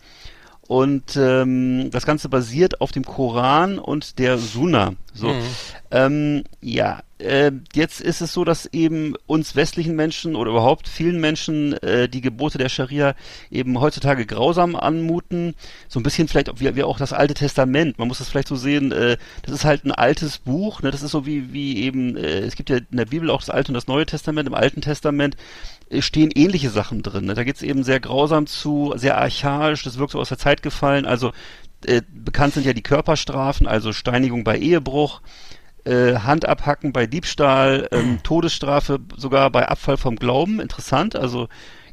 Und 0.68 1.16
ähm, 1.16 1.90
das 1.92 2.06
Ganze 2.06 2.28
basiert 2.28 2.82
auf 2.82 2.92
dem 2.92 3.06
Koran 3.06 3.80
und 3.80 4.20
der 4.20 4.38
Sunna. 4.38 4.94
So, 5.14 5.28
Mhm. 5.30 5.42
ähm, 5.92 6.44
ja, 6.62 7.00
äh, 7.20 7.52
jetzt 7.74 8.02
ist 8.02 8.22
es 8.22 8.34
so, 8.34 8.44
dass 8.44 8.68
eben 8.68 9.16
uns 9.26 9.56
westlichen 9.56 9.96
Menschen 9.96 10.36
oder 10.36 10.52
überhaupt 10.52 10.88
vielen 10.88 11.20
Menschen 11.20 11.74
äh, 11.82 12.08
die 12.08 12.22
Gebote 12.22 12.58
der 12.60 12.70
Scharia 12.70 13.16
eben 13.50 13.80
heutzutage 13.80 14.26
grausam 14.26 14.76
anmuten. 14.76 15.56
So 15.88 16.00
ein 16.00 16.04
bisschen 16.04 16.28
vielleicht 16.28 16.60
wie, 16.60 16.76
wie 16.76 16.84
auch 16.84 17.00
das 17.00 17.14
Alte 17.14 17.34
Testament. 17.34 17.98
Man 17.98 18.08
muss 18.10 18.20
das 18.20 18.30
vielleicht 18.30 18.50
so 18.50 18.56
sehen, 18.56 18.92
äh, 18.92 19.18
das 19.44 19.56
ist 19.56 19.66
halt 19.66 19.86
ein 19.86 19.92
altes 19.92 20.38
Buch. 20.38 20.82
Ne? 20.84 20.92
Das 20.92 21.02
ist 21.02 21.12
so 21.12 21.26
wie, 21.26 21.54
wie 21.54 21.82
eben, 21.82 22.18
äh, 22.18 22.40
es 22.40 22.56
gibt 22.56 22.70
ja 22.70 22.78
in 22.78 22.98
der 22.98 23.06
Bibel 23.06 23.32
auch 23.32 23.40
das 23.40 23.50
Alte 23.50 23.70
und 23.70 23.76
das 23.76 23.88
Neue 23.88 24.06
Testament. 24.06 24.48
Im 24.48 24.54
Alten 24.54 24.82
Testament 24.82 25.38
stehen 26.00 26.32
ähnliche 26.34 26.70
Sachen 26.70 27.02
drin. 27.02 27.26
Ne? 27.26 27.34
Da 27.34 27.44
geht's 27.44 27.62
eben 27.62 27.84
sehr 27.84 28.00
grausam 28.00 28.48
zu, 28.48 28.94
sehr 28.96 29.18
archaisch, 29.18 29.84
das 29.84 29.98
wirkt 29.98 30.12
so 30.12 30.20
aus 30.20 30.30
der 30.30 30.38
Zeit 30.38 30.62
gefallen. 30.62 31.06
Also 31.06 31.32
äh, 31.86 32.02
bekannt 32.10 32.54
sind 32.54 32.66
ja 32.66 32.74
die 32.74 32.84
Körperstrafen, 32.84 33.68
also 33.68 33.94
Steinigung 33.94 34.44
bei 34.44 34.58
Ehebruch, 34.58 35.22
äh, 35.86 36.16
Hand 36.16 36.46
abhacken 36.46 36.92
bei 36.92 37.08
Diebstahl, 37.08 37.88
ähm, 37.92 38.20
Todesstrafe 38.24 39.00
sogar 39.16 39.50
bei 39.52 39.68
Abfall 39.68 39.98
vom 39.98 40.16
Glauben. 40.16 40.60
Interessant, 40.60 41.16
also 41.16 41.48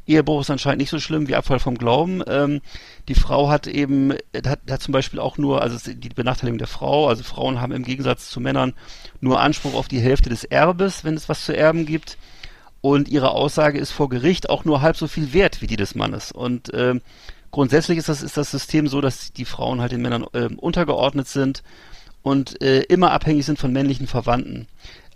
Ehebruch 0.07 0.41
ist 0.41 0.51
anscheinend 0.51 0.79
nicht 0.79 0.89
so 0.89 0.99
schlimm 0.99 1.27
wie 1.27 1.35
Abfall 1.35 1.59
vom 1.59 1.77
Glauben. 1.77 2.21
Ähm, 2.27 2.61
die 3.07 3.15
Frau 3.15 3.49
hat 3.49 3.67
eben, 3.67 4.11
äh, 4.11 4.41
hat, 4.45 4.59
hat 4.69 4.81
zum 4.81 4.91
Beispiel 4.91 5.19
auch 5.19 5.37
nur, 5.37 5.61
also 5.61 5.75
es 5.75 5.83
die 5.83 6.09
Benachteiligung 6.09 6.57
der 6.59 6.67
Frau, 6.67 7.07
also 7.07 7.23
Frauen 7.23 7.61
haben 7.61 7.71
im 7.71 7.83
Gegensatz 7.83 8.29
zu 8.29 8.39
Männern 8.39 8.73
nur 9.21 9.39
Anspruch 9.39 9.73
auf 9.73 9.87
die 9.87 9.99
Hälfte 9.99 10.29
des 10.29 10.43
Erbes, 10.43 11.03
wenn 11.03 11.15
es 11.15 11.29
was 11.29 11.45
zu 11.45 11.55
erben 11.55 11.85
gibt. 11.85 12.17
Und 12.85 13.09
ihre 13.09 13.31
Aussage 13.31 13.79
ist 13.79 13.89
vor 13.89 14.09
Gericht 14.09 14.47
auch 14.47 14.63
nur 14.63 14.83
halb 14.83 14.95
so 14.95 15.07
viel 15.07 15.33
wert 15.33 15.59
wie 15.63 15.65
die 15.65 15.75
des 15.75 15.95
Mannes. 15.95 16.31
Und 16.31 16.69
ähm, 16.75 17.01
grundsätzlich 17.49 17.97
ist 17.97 18.09
das, 18.09 18.21
ist 18.21 18.37
das 18.37 18.51
System 18.51 18.87
so, 18.87 19.01
dass 19.01 19.33
die 19.33 19.45
Frauen 19.45 19.81
halt 19.81 19.91
den 19.91 20.03
Männern 20.03 20.27
ähm, 20.35 20.59
untergeordnet 20.59 21.27
sind 21.27 21.63
und 22.21 22.61
äh, 22.61 22.81
immer 22.81 23.09
abhängig 23.09 23.43
sind 23.47 23.57
von 23.57 23.73
männlichen 23.73 24.05
Verwandten. 24.05 24.67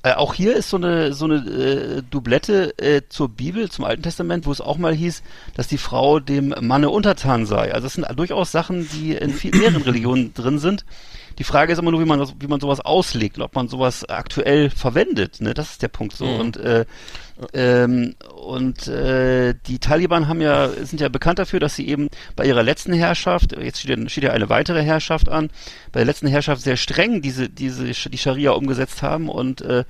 Äh, 0.01 0.13
auch 0.13 0.34
hier 0.34 0.55
ist 0.55 0.72
so 0.72 0.78
eine 0.78 1.13
so 1.13 1.26
eine 1.26 1.36
äh, 1.36 2.01
Doublette 2.09 2.74
äh, 2.80 3.03
zur 3.07 3.30
Bibel, 3.30 3.70
zum 3.70 3.86
Alten 3.86 4.01
Testament, 4.01 4.47
wo 4.47 4.51
es 4.51 4.61
auch 4.61 4.80
mal 4.80 4.95
hieß, 4.95 5.22
dass 5.53 5.67
die 5.67 5.78
Frau 5.78 6.20
dem 6.20 6.55
Manne 6.61 6.89
untertan 6.89 7.45
sei. 7.45 7.72
Also 7.72 7.86
es 7.86 7.93
sind 7.93 8.07
durchaus 8.15 8.51
Sachen, 8.51 8.89
die 8.93 9.11
in 9.11 9.30
viel, 9.30 9.55
mehreren 9.55 9.84
Religionen 9.84 10.34
drin 10.34 10.57
sind. 10.57 10.86
Die 11.39 11.45
Frage 11.45 11.71
ist 11.71 11.79
immer 11.79 11.91
nur, 11.91 12.01
wie 12.01 12.05
man 12.05 12.19
das, 12.19 12.35
wie 12.37 12.47
man 12.47 12.59
sowas 12.59 12.81
auslegt, 12.81 13.39
ob 13.39 13.55
man 13.55 13.69
sowas 13.69 14.07
aktuell 14.07 14.69
verwendet. 14.69 15.39
Ne, 15.39 15.53
das 15.53 15.71
ist 15.71 15.81
der 15.81 15.87
Punkt 15.87 16.15
so. 16.15 16.25
Mhm. 16.25 16.39
Und 16.39 16.57
äh, 16.57 16.85
ähm, 17.53 18.15
und 18.35 18.87
äh, 18.89 19.55
die 19.65 19.79
Taliban 19.79 20.27
haben 20.27 20.41
ja 20.41 20.69
sind 20.69 20.99
ja 20.99 21.07
bekannt 21.07 21.39
dafür, 21.39 21.61
dass 21.61 21.75
sie 21.75 21.87
eben 21.87 22.09
bei 22.35 22.45
ihrer 22.45 22.63
letzten 22.63 22.91
Herrschaft, 22.91 23.53
jetzt 23.57 23.79
steht 23.79 23.97
ja, 23.97 24.09
steht 24.09 24.25
ja 24.25 24.31
eine 24.31 24.49
weitere 24.49 24.83
Herrschaft 24.83 25.29
an, 25.29 25.49
bei 25.93 26.01
der 26.01 26.05
letzten 26.05 26.27
Herrschaft 26.27 26.61
sehr 26.61 26.75
streng 26.75 27.21
diese 27.21 27.49
diese 27.49 27.85
die 27.85 28.17
Scharia 28.17 28.51
umgesetzt 28.51 29.01
haben 29.01 29.29
und 29.29 29.61
äh, 29.61 29.85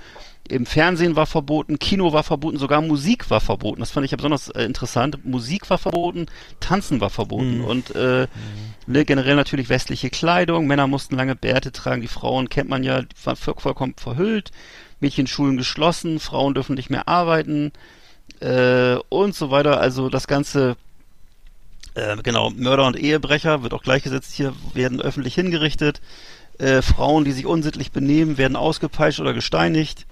im 0.49 0.65
Fernsehen 0.65 1.15
war 1.15 1.25
verboten, 1.25 1.79
Kino 1.79 2.11
war 2.11 2.23
verboten, 2.23 2.57
sogar 2.57 2.81
Musik 2.81 3.29
war 3.29 3.39
verboten. 3.39 3.79
Das 3.79 3.91
fand 3.91 4.03
ich 4.05 4.11
ja 4.11 4.17
besonders 4.17 4.49
äh, 4.49 4.63
interessant. 4.63 5.23
Musik 5.23 5.69
war 5.69 5.77
verboten, 5.77 6.25
Tanzen 6.59 6.99
war 7.01 7.09
verboten 7.09 7.61
und 7.61 7.95
äh, 7.95 8.27
ne, 8.87 9.05
generell 9.05 9.35
natürlich 9.35 9.69
westliche 9.69 10.09
Kleidung. 10.09 10.67
Männer 10.67 10.87
mussten 10.87 11.15
lange 11.15 11.35
Bärte 11.35 11.71
tragen, 11.71 12.01
die 12.01 12.07
Frauen 12.07 12.49
kennt 12.49 12.69
man 12.69 12.83
ja, 12.83 13.01
die 13.03 13.07
waren 13.23 13.35
voll- 13.35 13.55
vollkommen 13.57 13.93
verhüllt. 13.95 14.51
Mädchenschulen 14.99 15.55
geschlossen, 15.55 16.19
Frauen 16.19 16.55
dürfen 16.55 16.75
nicht 16.75 16.89
mehr 16.89 17.07
arbeiten 17.07 17.71
äh, 18.41 18.95
und 19.09 19.35
so 19.35 19.51
weiter. 19.51 19.79
Also 19.79 20.09
das 20.09 20.27
ganze 20.27 20.75
äh, 21.93 22.17
genau, 22.23 22.49
Mörder 22.49 22.87
und 22.87 22.97
Ehebrecher 22.97 23.63
wird 23.63 23.73
auch 23.73 23.83
gleichgesetzt 23.83 24.33
hier, 24.33 24.53
werden 24.73 25.01
öffentlich 25.01 25.35
hingerichtet. 25.35 26.01
Äh, 26.57 26.81
Frauen, 26.81 27.23
die 27.23 27.31
sich 27.31 27.45
unsittlich 27.45 27.91
benehmen, 27.91 28.37
werden 28.37 28.55
ausgepeitscht 28.55 29.19
oder 29.19 29.33
gesteinigt. 29.33 30.05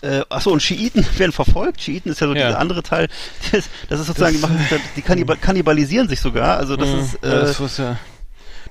Äh, 0.00 0.22
achso, 0.28 0.50
und 0.52 0.62
Schiiten 0.62 1.04
werden 1.18 1.32
verfolgt. 1.32 1.80
Schiiten 1.80 2.10
ist 2.10 2.20
ja 2.20 2.28
so 2.28 2.34
Ja. 2.34 2.46
dieser 2.48 2.58
andere 2.60 2.82
Teil. 2.82 3.08
Das, 3.52 3.64
das 3.88 4.00
ist 4.00 4.06
sozusagen, 4.06 4.34
die, 4.34 4.40
machen, 4.40 4.58
die 4.96 5.02
kannibal 5.02 5.36
kannibalisieren 5.36 6.08
sich 6.08 6.20
sogar. 6.20 6.58
Also 6.58 6.76
das 6.76 6.88
Mhm. 6.88 6.98
ist, 7.00 7.18
Ja, 7.22 7.28
äh, 7.28 7.40
das, 7.40 7.60
was 7.60 7.76
ja, 7.78 7.96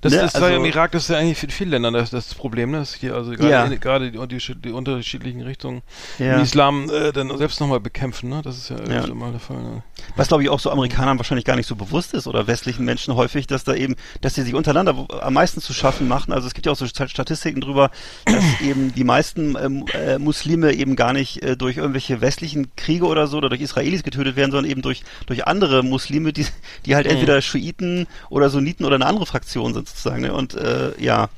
das, 0.02 0.14
ne, 0.14 0.20
das 0.20 0.34
war 0.41 0.50
ja 0.50 0.56
im 0.58 0.64
also- 0.64 0.74
Irak, 0.74 0.91
das 0.91 1.04
ist 1.04 1.10
ja 1.10 1.18
eigentlich 1.18 1.41
in 1.43 1.50
vielen 1.50 1.70
Ländern 1.72 1.93
das, 1.93 2.10
das 2.10 2.34
Problem, 2.36 2.72
ne? 2.72 2.80
Das 2.80 2.93
hier, 2.93 3.16
also 3.16 3.32
gerade 3.32 3.50
Ja. 3.50 3.66
gerade 3.80 4.12
die, 4.12 4.28
die, 4.28 4.56
die 4.62 4.72
unterschiedlichen 4.72 5.41
Richtungen 5.41 5.82
Ja. 6.20 6.36
im 6.36 6.41
Islam 6.43 6.89
äh, 6.89 7.12
dann 7.12 7.36
selbst 7.38 7.60
nochmal 7.60 7.80
bekämpfen, 7.80 8.30
ne? 8.30 8.41
Das 8.43 8.58
ist 8.58 8.70
ja, 8.70 8.78
Ja. 8.89 9.14
mal 9.14 9.32
der 9.32 9.39
Fall. 9.39 9.58
Ne? 9.62 9.84
Was 10.16 10.28
glaube 10.28 10.43
ich 10.43 10.50
auch 10.50 10.60
so 10.60 10.70
Amerikanern 10.72 11.18
wahrscheinlich 11.18 11.45
gar 11.45 11.56
nicht 11.56 11.68
so 11.68 11.76
bewusst 11.76 12.14
ist 12.14 12.28
oder 12.28 12.48
westlichen 12.48 12.86
Menschen 12.86 13.16
häufig, 13.16 13.48
dass 13.48 13.64
da 13.64 13.74
eben, 13.74 13.95
dass 14.22 14.36
sie 14.36 14.43
sich 14.43 14.54
untereinander 14.54 15.08
am 15.22 15.34
meisten 15.34 15.62
zu 15.62 15.74
schaffen 15.74 16.08
machen. 16.08 16.32
Also 16.34 16.48
es 16.48 16.54
gibt 16.54 16.66
ja 16.66 16.72
auch 16.72 16.78
so 16.78 16.86
Sta- 16.88 17.08
Statistiken 17.08 17.62
drüber, 17.62 17.91
dass 18.26 18.43
eben 18.62 18.93
die 18.93 19.04
meisten 19.04 19.56
ähm, 19.60 19.86
äh, 19.93 20.18
Muslime 20.20 20.74
eben 20.74 20.95
gar 20.95 21.14
nicht 21.14 21.41
äh, 21.43 21.58
durch 21.58 21.78
irgendwelche 21.78 22.22
westlichen 22.22 22.76
Kriege 22.76 23.06
oder 23.06 23.28
so 23.28 23.38
oder 23.38 23.50
durch 23.50 23.62
Israelis 23.62 24.04
getötet 24.04 24.36
werden, 24.36 24.52
sondern 24.52 24.70
eben 24.72 24.82
durch 24.82 25.04
durch 25.26 25.48
andere 25.48 25.84
Muslime, 25.84 26.34
die 26.34 26.45
die 26.86 26.95
halt 26.95 27.08
entweder 27.08 27.41
Schiiten 27.41 28.08
oder 28.30 28.50
Sunniten 28.50 28.86
oder 28.86 28.95
eine 28.95 29.06
andere 29.06 29.26
Fraktion 29.26 29.74
sind 29.74 29.87
sozusagen. 29.90 30.22
Ne? 30.22 30.34
Und 30.34 30.54
äh, 30.56 30.92
ja, 31.00 31.30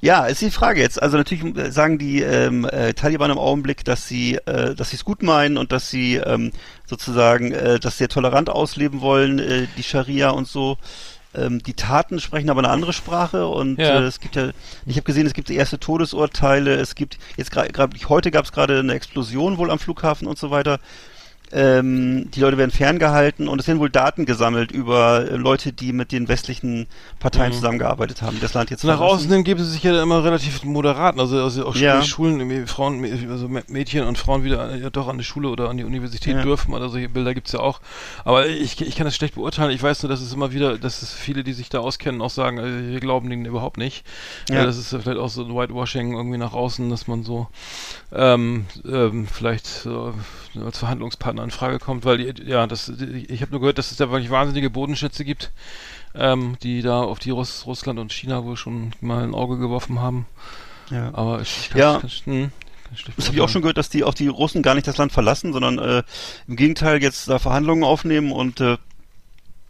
ja, 0.00 0.26
ist 0.26 0.40
die 0.42 0.50
Frage 0.50 0.80
jetzt. 0.80 1.00
Also 1.02 1.16
natürlich 1.16 1.44
äh, 1.56 1.70
sagen 1.70 1.98
die 1.98 2.20
ähm, 2.20 2.64
äh, 2.64 2.92
Taliban 2.94 3.30
im 3.30 3.38
Augenblick, 3.38 3.84
dass 3.84 4.06
sie, 4.08 4.34
äh, 4.46 4.74
dass 4.74 4.90
sie 4.90 4.96
es 4.96 5.04
gut 5.04 5.22
meinen 5.22 5.56
und 5.56 5.72
dass 5.72 5.90
sie 5.90 6.16
ähm, 6.16 6.52
sozusagen 6.86 7.52
äh, 7.52 7.78
das 7.80 7.98
sehr 7.98 8.08
tolerant 8.08 8.50
ausleben 8.50 9.00
wollen, 9.00 9.38
äh, 9.38 9.66
die 9.76 9.82
Scharia 9.82 10.30
und 10.30 10.48
so. 10.48 10.78
Ähm, 11.34 11.62
die 11.62 11.72
Taten 11.72 12.20
sprechen 12.20 12.50
aber 12.50 12.60
eine 12.60 12.68
andere 12.68 12.92
Sprache 12.92 13.46
und 13.46 13.78
Ja. 13.78 14.00
äh, 14.00 14.02
es 14.02 14.20
gibt 14.20 14.36
ja, 14.36 14.50
ich 14.84 14.96
habe 14.96 15.04
gesehen, 15.04 15.26
es 15.26 15.32
gibt 15.32 15.48
erste 15.48 15.78
Todesurteile, 15.80 16.74
es 16.74 16.94
gibt 16.94 17.18
jetzt 17.38 17.50
gerade, 17.50 17.72
heute 18.08 18.30
gab 18.30 18.44
es 18.44 18.52
gerade 18.52 18.80
eine 18.80 18.92
Explosion 18.92 19.56
wohl 19.56 19.70
am 19.70 19.78
Flughafen 19.78 20.28
und 20.28 20.38
so 20.38 20.50
weiter. 20.50 20.78
Ähm, 21.52 22.30
die 22.30 22.40
Leute 22.40 22.56
werden 22.56 22.70
ferngehalten 22.70 23.46
und 23.46 23.60
es 23.60 23.66
werden 23.68 23.78
wohl 23.78 23.90
Daten 23.90 24.24
gesammelt 24.24 24.72
über 24.72 25.30
äh, 25.30 25.36
Leute, 25.36 25.72
die 25.72 25.92
mit 25.92 26.10
den 26.10 26.26
westlichen 26.28 26.86
Parteien 27.20 27.52
zusammengearbeitet 27.52 28.22
haben, 28.22 28.38
das 28.40 28.54
Land 28.54 28.70
jetzt 28.70 28.84
Mhm. 28.84 28.88
Nach 28.90 28.96
verlassen. 28.98 29.16
außen 29.24 29.32
hin 29.32 29.44
geben 29.44 29.62
sie 29.62 29.70
sich 29.70 29.82
ja 29.82 30.02
immer 30.02 30.24
relativ 30.24 30.64
moderat, 30.64 31.18
also, 31.18 31.42
also 31.42 31.66
auch 31.66 31.76
Ja. 31.76 32.02
Schulen, 32.02 32.66
Frauen, 32.66 33.04
also 33.30 33.48
Mädchen 33.48 34.04
und 34.06 34.16
Frauen 34.16 34.44
wieder 34.44 34.74
ja, 34.76 34.88
doch 34.90 35.08
an 35.08 35.18
die 35.18 35.24
Schule 35.24 35.48
oder 35.48 35.68
an 35.68 35.76
die 35.76 35.84
Universität 35.84 36.36
Ja. 36.36 36.42
dürfen 36.42 36.72
oder 36.72 36.88
solche 36.88 37.08
Bilder 37.10 37.34
gibt's 37.34 37.52
ja 37.52 37.60
auch. 37.60 37.80
Aber 38.24 38.46
ich, 38.46 38.80
ich 38.80 38.96
kann 38.96 39.04
das 39.04 39.14
schlecht 39.14 39.34
beurteilen. 39.34 39.72
Ich 39.72 39.82
weiß 39.82 40.02
nur, 40.02 40.08
dass 40.10 40.20
es 40.22 40.32
immer 40.32 40.52
wieder, 40.52 40.78
dass 40.78 41.02
es 41.02 41.12
viele, 41.12 41.44
die 41.44 41.52
sich 41.52 41.68
da 41.68 41.80
auskennen, 41.80 42.22
auch 42.22 42.30
sagen, 42.30 42.58
äh, 42.58 42.92
wir 42.92 43.00
glauben 43.00 43.28
denen 43.28 43.44
überhaupt 43.44 43.76
nicht. 43.76 44.04
Ja. 44.48 44.64
Das 44.64 44.78
ist 44.78 44.92
ja 44.92 45.00
vielleicht 45.00 45.18
auch 45.18 45.28
so 45.28 45.44
ein 45.44 45.54
Whitewashing 45.54 46.14
irgendwie 46.14 46.38
nach 46.38 46.54
außen, 46.54 46.88
dass 46.88 47.08
man 47.08 47.24
so 47.24 47.48
ähm, 48.10 48.64
ähm, 48.90 49.26
vielleicht 49.30 49.66
so 49.66 50.14
als 50.64 50.78
Verhandlungspartner 50.78 51.41
in 51.42 51.50
Frage 51.50 51.78
kommt, 51.78 52.04
weil 52.04 52.18
die, 52.18 52.42
ja, 52.44 52.66
das, 52.66 52.86
die, 52.94 53.26
ich 53.26 53.40
habe 53.42 53.52
nur 53.52 53.60
gehört, 53.60 53.78
dass 53.78 53.90
es 53.90 53.96
da 53.96 54.10
wirklich 54.10 54.30
wahnsinnige 54.30 54.70
Bodenschätze 54.70 55.24
gibt, 55.24 55.50
ähm, 56.14 56.56
die 56.62 56.82
da 56.82 57.00
auf 57.02 57.18
die 57.18 57.30
Russ, 57.30 57.66
Russland 57.66 57.98
und 57.98 58.12
China 58.12 58.44
wohl 58.44 58.56
schon 58.56 58.92
mal 59.00 59.22
ein 59.22 59.34
Auge 59.34 59.58
geworfen 59.58 60.00
haben. 60.00 60.26
Ja. 60.90 61.10
Aber 61.14 61.40
ich, 61.40 61.58
ich 61.62 61.70
kann, 61.70 61.80
Ja. 61.80 61.98
kann, 62.00 62.10
hm, 62.10 62.50
kann 62.88 62.96
schlecht 62.96 63.18
Das 63.18 63.26
habe 63.26 63.36
ich 63.36 63.42
auch 63.42 63.48
schon 63.48 63.62
gehört, 63.62 63.78
dass 63.78 63.88
die 63.88 64.04
auch 64.04 64.14
die 64.14 64.28
Russen 64.28 64.62
gar 64.62 64.74
nicht 64.74 64.86
das 64.86 64.98
Land 64.98 65.12
verlassen, 65.12 65.52
sondern 65.52 65.78
äh, 65.78 66.02
im 66.46 66.56
Gegenteil 66.56 67.02
jetzt 67.02 67.28
da 67.28 67.38
Verhandlungen 67.38 67.84
aufnehmen 67.84 68.32
und 68.32 68.60
äh, 68.60 68.76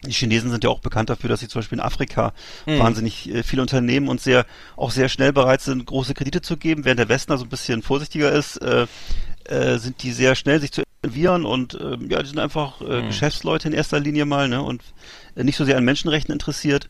die 0.05 0.11
Chinesen 0.11 0.51
sind 0.51 0.64
ja 0.64 0.70
auch 0.70 0.81
bekannt 0.81 1.11
dafür, 1.11 1.29
dass 1.31 1.39
sie 1.39 1.47
zum 1.47 1.61
Beispiel 1.61 1.79
in 1.79 1.85
Afrika 1.85 2.33
Hm. 2.64 2.81
wahnsinnig 2.81 3.33
äh, 3.33 3.45
viele 3.45 3.62
Unternehmen 3.62 4.09
und 4.09 4.20
sehr 4.20 4.47
auch 4.77 4.91
sehr 4.91 5.09
schnell 5.09 5.33
bereit 5.33 5.61
sind, 5.61 5.87
große 5.87 6.14
Kredite 6.14 6.43
zu 6.43 6.57
geben, 6.57 6.85
während 6.85 6.99
der 6.99 7.09
Westen 7.09 7.31
also 7.31 7.45
ein 7.45 7.49
bisschen 7.49 7.83
vorsichtiger 7.83 8.33
ist, 8.33 8.57
äh, 8.57 8.87
äh, 9.45 9.79
sind 9.79 10.03
die 10.03 10.11
sehr 10.12 10.35
schnell 10.35 10.61
sich 10.61 10.73
zu 10.73 10.83
involvieren 11.03 11.44
und 11.44 11.74
äh, 11.74 11.96
ja, 12.09 12.22
die 12.22 12.28
sind 12.28 12.38
einfach 12.38 12.80
äh, 12.80 13.00
Hm. 13.00 13.07
Geschäftsleute 13.09 13.68
in 13.68 13.74
erster 13.74 14.00
Linie 14.00 14.24
mal, 14.24 14.48
ne, 14.48 14.62
und 14.62 14.82
äh, 15.34 15.44
nicht 15.44 15.57
so 15.57 15.64
sehr 15.64 15.76
an 15.76 15.84
Menschenrechten 15.84 16.32
interessiert. 16.32 16.88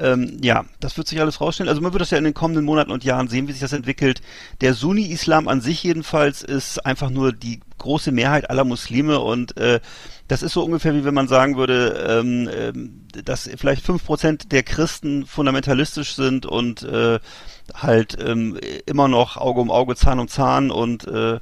Ähm, 0.00 0.38
ja, 0.42 0.64
das 0.78 0.96
wird 0.96 1.08
sich 1.08 1.20
alles 1.20 1.40
rausstellen. 1.40 1.68
Also 1.68 1.80
man 1.80 1.92
wird 1.92 2.00
das 2.00 2.10
ja 2.10 2.18
in 2.18 2.24
den 2.24 2.34
kommenden 2.34 2.64
Monaten 2.64 2.92
und 2.92 3.02
Jahren 3.02 3.26
sehen, 3.26 3.48
wie 3.48 3.52
sich 3.52 3.60
das 3.60 3.72
entwickelt. 3.72 4.22
Der 4.60 4.74
Sunni-Islam 4.74 5.48
an 5.48 5.60
sich 5.60 5.82
jedenfalls 5.82 6.42
ist 6.42 6.86
einfach 6.86 7.10
nur 7.10 7.32
die 7.32 7.58
große 7.78 8.12
Mehrheit 8.12 8.48
aller 8.48 8.62
Muslime 8.62 9.18
und 9.18 9.56
äh, 9.56 9.80
das 10.28 10.44
ist 10.44 10.52
so 10.52 10.62
ungefähr 10.62 10.94
wie 10.94 11.04
wenn 11.04 11.14
man 11.14 11.26
sagen 11.26 11.56
würde, 11.56 12.06
ähm, 12.08 12.48
ähm, 12.52 13.00
dass 13.24 13.50
vielleicht 13.56 13.84
fünf 13.84 14.04
Prozent 14.04 14.52
der 14.52 14.62
Christen 14.62 15.26
fundamentalistisch 15.26 16.14
sind 16.14 16.46
und 16.46 16.84
äh, 16.84 17.18
halt 17.74 18.16
ähm, 18.24 18.56
immer 18.86 19.08
noch 19.08 19.36
Auge 19.36 19.60
um 19.60 19.70
Auge, 19.72 19.96
Zahn 19.96 20.20
um 20.20 20.28
Zahn 20.28 20.70
und 20.70 21.08
äh, 21.08 21.40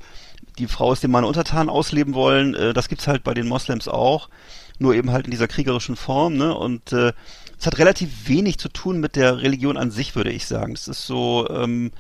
die 0.58 0.66
Frau 0.66 0.92
ist 0.92 1.02
dem 1.02 1.10
Mann 1.10 1.24
untertan 1.24 1.68
ausleben 1.68 2.14
wollen. 2.14 2.54
Äh, 2.54 2.72
das 2.72 2.88
gibt's 2.88 3.06
halt 3.06 3.24
bei 3.24 3.34
den 3.34 3.48
Moslems 3.48 3.88
auch, 3.88 4.28
nur 4.78 4.94
eben 4.94 5.10
halt 5.10 5.26
in 5.26 5.30
dieser 5.30 5.48
kriegerischen 5.48 5.96
Form. 5.96 6.36
Ne? 6.36 6.54
Und 6.54 6.92
äh, 6.92 7.12
es 7.58 7.66
hat 7.66 7.78
relativ 7.78 8.28
wenig 8.28 8.58
zu 8.58 8.68
tun 8.68 9.00
mit 9.00 9.16
der 9.16 9.42
Religion 9.42 9.76
an 9.76 9.90
sich, 9.90 10.14
würde 10.14 10.30
ich 10.30 10.46
sagen. 10.46 10.72
Es 10.74 10.88
ist 10.88 11.06
so, 11.06 11.48
ähm, 11.50 11.92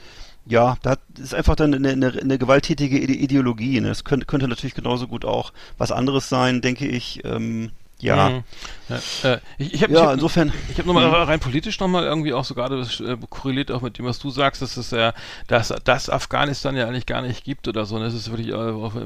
ja, 0.46 0.76
da 0.82 0.96
ist 1.18 1.34
einfach 1.34 1.56
dann 1.56 1.74
eine, 1.74 1.90
eine, 1.90 2.12
eine 2.12 2.38
gewalttätige 2.38 2.98
Ide- 2.98 3.14
Ideologie. 3.14 3.80
Ne? 3.80 3.90
Es 3.90 4.04
könnte, 4.04 4.26
könnte 4.26 4.48
natürlich 4.48 4.74
genauso 4.74 5.08
gut 5.08 5.24
auch 5.24 5.52
was 5.78 5.92
anderes 5.92 6.28
sein, 6.28 6.60
denke 6.60 6.86
ich. 6.86 7.24
Ähm, 7.24 7.70
ja. 8.00 8.30
Mhm. 8.30 8.44
Ja, 8.88 9.02
äh, 9.32 9.38
ich 9.58 9.74
ich 9.74 9.82
habe 9.82 9.92
Ja, 9.94 10.02
hab, 10.06 10.14
insofern. 10.14 10.52
ich 10.68 10.78
habe 10.78 10.86
nochmal 10.86 11.08
rein 11.10 11.40
politisch 11.40 11.80
nochmal 11.80 12.04
irgendwie 12.04 12.32
auch 12.32 12.44
so 12.44 12.54
gerade 12.54 12.78
das 12.78 13.00
äh, 13.00 13.16
korreliert 13.30 13.72
auch 13.72 13.82
mit 13.82 13.98
dem, 13.98 14.04
was 14.04 14.18
du 14.20 14.30
sagst, 14.30 14.62
dass 14.62 14.76
es 14.76 14.92
ja, 14.92 15.12
dass 15.48 15.74
das 15.84 16.08
Afghanistan 16.08 16.76
ja 16.76 16.86
eigentlich 16.86 17.06
gar 17.06 17.22
nicht 17.22 17.42
gibt 17.44 17.66
oder 17.66 17.84
so. 17.84 17.96
Und 17.96 18.02
das 18.02 18.14
ist 18.14 18.30
wirklich 18.30 18.48
äh, 18.48 18.54
auch, 18.54 18.94
äh, 18.94 19.00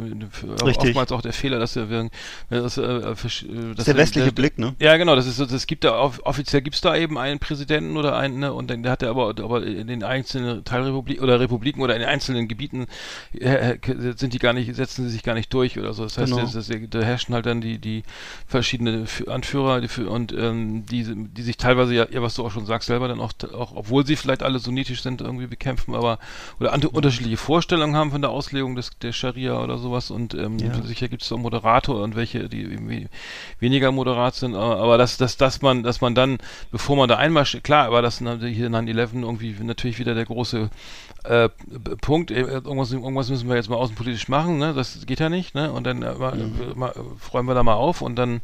Richtig. 0.65 0.77
oftmals 0.89 1.13
auch 1.13 1.23
der 1.23 1.33
Fehler, 1.33 1.59
dass 1.59 1.77
wir, 1.77 2.11
das, 2.51 2.77
äh, 2.77 2.83
äh, 2.83 3.15
Das 3.15 3.25
dass 3.77 3.79
ist 3.79 3.87
der 3.87 3.97
westliche 3.97 4.33
Blick, 4.33 4.59
ne? 4.59 4.75
Ja, 4.81 4.97
genau, 4.97 5.17
das 5.17 5.27
ist 5.27 5.37
so, 5.37 5.47
das 5.47 5.67
gibt 5.67 5.85
da 5.85 5.99
off- 5.99 6.21
offiziell 6.25 6.63
gibt's 6.63 6.81
da 6.81 6.97
eben 6.97 7.17
einen 7.17 7.39
Präsidenten 7.39 7.97
oder 7.97 8.17
einen, 8.17 8.39
ne, 8.41 8.53
und 8.53 8.71
dann 8.71 8.83
der 8.83 8.93
hat 8.93 9.03
er 9.03 9.11
aber, 9.11 9.29
aber 9.31 9.65
in 9.65 9.87
den 9.87 10.05
einzelnen 10.05 10.65
Teilrepubliken 10.65 11.23
oder 11.25 11.41
Republiken 11.41 11.81
oder 11.83 11.97
in 11.97 12.03
einzelnen 12.03 12.49
Gebieten 12.49 12.87
äh, 13.39 13.73
äh, 13.77 14.15
sind 14.17 14.33
die 14.35 14.39
gar 14.39 14.53
nicht, 14.53 14.75
setzen 14.75 15.05
sie 15.05 15.11
sich 15.11 15.23
gar 15.23 15.35
nicht 15.35 15.53
durch 15.55 15.79
oder 15.79 15.93
so. 15.95 16.03
Das 16.05 16.19
heißt, 16.19 16.31
Genau. 16.33 16.43
das, 16.43 16.53
das, 16.53 16.69
da 16.91 17.01
herrschen 17.01 17.35
halt 17.35 17.47
dann 17.47 17.61
die, 17.61 17.79
die 17.79 18.03
verschiedenen 18.47 18.80
Fü- 18.89 19.29
Anführer 19.29 19.81
und 20.09 20.33
ähm, 20.33 20.85
die, 20.87 21.05
die 21.05 21.43
sich 21.43 21.57
teilweise 21.57 21.95
ja, 21.95 22.07
ja, 22.11 22.23
was 22.23 22.35
du 22.35 22.45
auch 22.45 22.51
schon 22.51 22.67
sagst, 22.67 22.89
selber 22.89 23.09
dann 23.09 23.21
auch, 23.21 23.33
auch, 23.55 23.73
obwohl 23.75 24.07
sie 24.07 24.17
vielleicht 24.17 24.43
alle 24.43 24.59
sunnitisch 24.59 25.03
sind, 25.03 25.21
irgendwie 25.21 25.47
bekämpfen, 25.47 25.95
aber 25.95 26.19
oder 26.59 26.73
an, 26.73 26.83
unterschiedliche 26.85 27.37
Vorstellungen 27.37 27.97
haben 27.97 28.11
von 28.11 28.21
der 28.23 28.31
Auslegung 28.31 28.77
des 28.77 28.91
der 29.03 29.13
Scharia 29.13 29.63
oder 29.63 29.79
sowas 29.79 30.11
und 30.11 30.35
ähm, 30.35 30.59
Ja. 30.59 30.83
sicher 30.83 31.09
gibt 31.09 31.23
es 31.23 31.33
auch 31.33 31.39
Moderator 31.39 32.03
und 32.03 32.17
welche, 32.17 32.49
die 32.49 32.63
irgendwie 32.63 33.09
weniger 33.59 33.93
moderat 33.93 34.35
sind, 34.35 34.55
aber, 34.55 34.79
aber 34.79 34.99
dass, 34.99 35.17
dass, 35.17 35.37
dass 35.37 35.63
man, 35.63 35.83
dass 35.83 36.01
man 36.01 36.15
dann, 36.15 36.39
bevor 36.71 36.97
man 36.97 37.09
da 37.09 37.17
einmarschiert, 37.17 37.65
klar, 37.65 37.93
war 37.93 38.03
das 38.03 38.19
hier 38.19 38.69
9-11 38.71 39.23
irgendwie 39.23 39.55
natürlich 39.63 39.99
wieder 39.99 40.15
der 40.15 40.25
große 40.25 40.71
äh, 41.25 41.49
Punkt, 42.01 42.31
äh, 42.31 42.41
irgendwas, 42.41 42.93
irgendwas 42.93 43.31
müssen 43.31 43.49
wir 43.49 43.57
jetzt 43.57 43.69
mal 43.69 43.77
außenpolitisch 43.77 44.29
machen, 44.29 44.59
ne? 44.59 44.75
Das 44.75 45.07
geht 45.07 45.21
ja 45.21 45.29
nicht, 45.29 45.55
ne? 45.55 45.73
Und 45.73 45.85
dann 45.85 46.03
äh, 46.03 46.15
mal, 46.15 46.39
äh, 46.39 46.79
mal, 46.79 46.95
räumen 47.33 47.49
wir 47.49 47.55
da 47.55 47.63
mal 47.63 47.75
auf 47.75 48.03
und 48.03 48.17
dann 48.17 48.41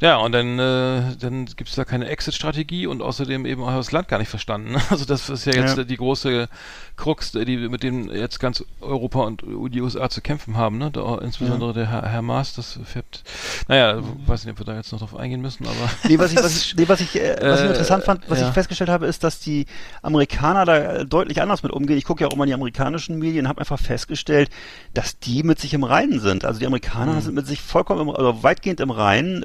ja, 0.00 0.16
und 0.18 0.32
dann, 0.32 0.58
äh, 0.58 1.16
dann 1.18 1.46
gibt 1.46 1.68
es 1.70 1.74
da 1.76 1.84
keine 1.84 2.08
Exit-Strategie 2.08 2.86
und 2.86 3.02
außerdem 3.02 3.44
eben 3.46 3.62
auch 3.62 3.74
das 3.74 3.90
Land 3.92 4.08
gar 4.08 4.18
nicht 4.18 4.28
verstanden. 4.30 4.76
Also 4.90 5.04
das 5.04 5.28
ist 5.28 5.44
ja 5.44 5.54
jetzt 5.54 5.76
Ja. 5.76 5.84
die 5.84 5.96
große 5.96 6.48
Krux, 6.96 7.32
die 7.32 7.56
mit 7.68 7.82
dem 7.82 8.10
jetzt 8.10 8.40
ganz 8.40 8.64
Europa 8.80 9.20
und 9.20 9.42
die 9.72 9.80
USA 9.80 10.08
zu 10.08 10.20
kämpfen 10.20 10.56
haben. 10.56 10.78
Ne? 10.78 10.90
Da, 10.90 11.18
insbesondere 11.18 11.72
der 11.72 11.90
Herr, 11.90 12.02
Herr 12.08 12.22
Maas, 12.22 12.54
das 12.54 12.78
fährt, 12.84 13.22
naja, 13.68 14.00
weiß 14.26 14.44
nicht, 14.44 14.52
ob 14.52 14.58
wir 14.60 14.66
da 14.66 14.76
jetzt 14.76 14.90
noch 14.92 14.98
drauf 14.98 15.14
eingehen 15.16 15.40
müssen, 15.40 15.66
aber 15.66 15.76
Nee, 16.08 16.18
was 16.18 16.32
ich, 16.32 16.38
was 16.38 16.56
ich, 16.56 16.74
nee, 16.76 16.88
was 16.88 17.00
ich, 17.00 17.14
äh, 17.20 17.36
was 17.40 17.60
ich 17.60 17.66
Äh, 17.66 17.70
interessant 17.70 18.04
fand, 18.04 18.28
was 18.30 18.40
ja. 18.40 18.48
ich 18.48 18.54
festgestellt 18.54 18.90
habe, 18.90 19.06
ist, 19.06 19.22
dass 19.24 19.38
die 19.40 19.66
Amerikaner 20.02 20.64
da 20.64 20.76
äh, 20.76 21.04
deutlich 21.06 21.40
anders 21.42 21.62
mit 21.62 21.72
umgehen. 21.72 21.98
Ich 21.98 22.04
gucke 22.04 22.22
ja 22.22 22.28
auch 22.28 22.32
immer 22.34 22.46
die 22.46 22.54
amerikanischen 22.54 23.18
Medien 23.18 23.44
und 23.44 23.48
habe 23.48 23.60
einfach 23.60 23.78
festgestellt, 23.78 24.50
dass 24.94 25.18
die 25.18 25.42
mit 25.42 25.58
sich 25.60 25.74
im 25.74 25.84
Reinen 25.84 26.20
sind. 26.20 26.44
Also 26.44 26.58
die 26.60 26.66
Amerikaner 26.66 27.14
Mhm. 27.14 27.20
sind 27.20 27.34
mit 27.34 27.46
sich 27.46 27.60
vollkommen, 27.60 28.00
im, 28.02 28.10
also 28.10 28.42
weitgehend 28.42 28.80
im 28.80 28.90
Reinen. 28.90 29.42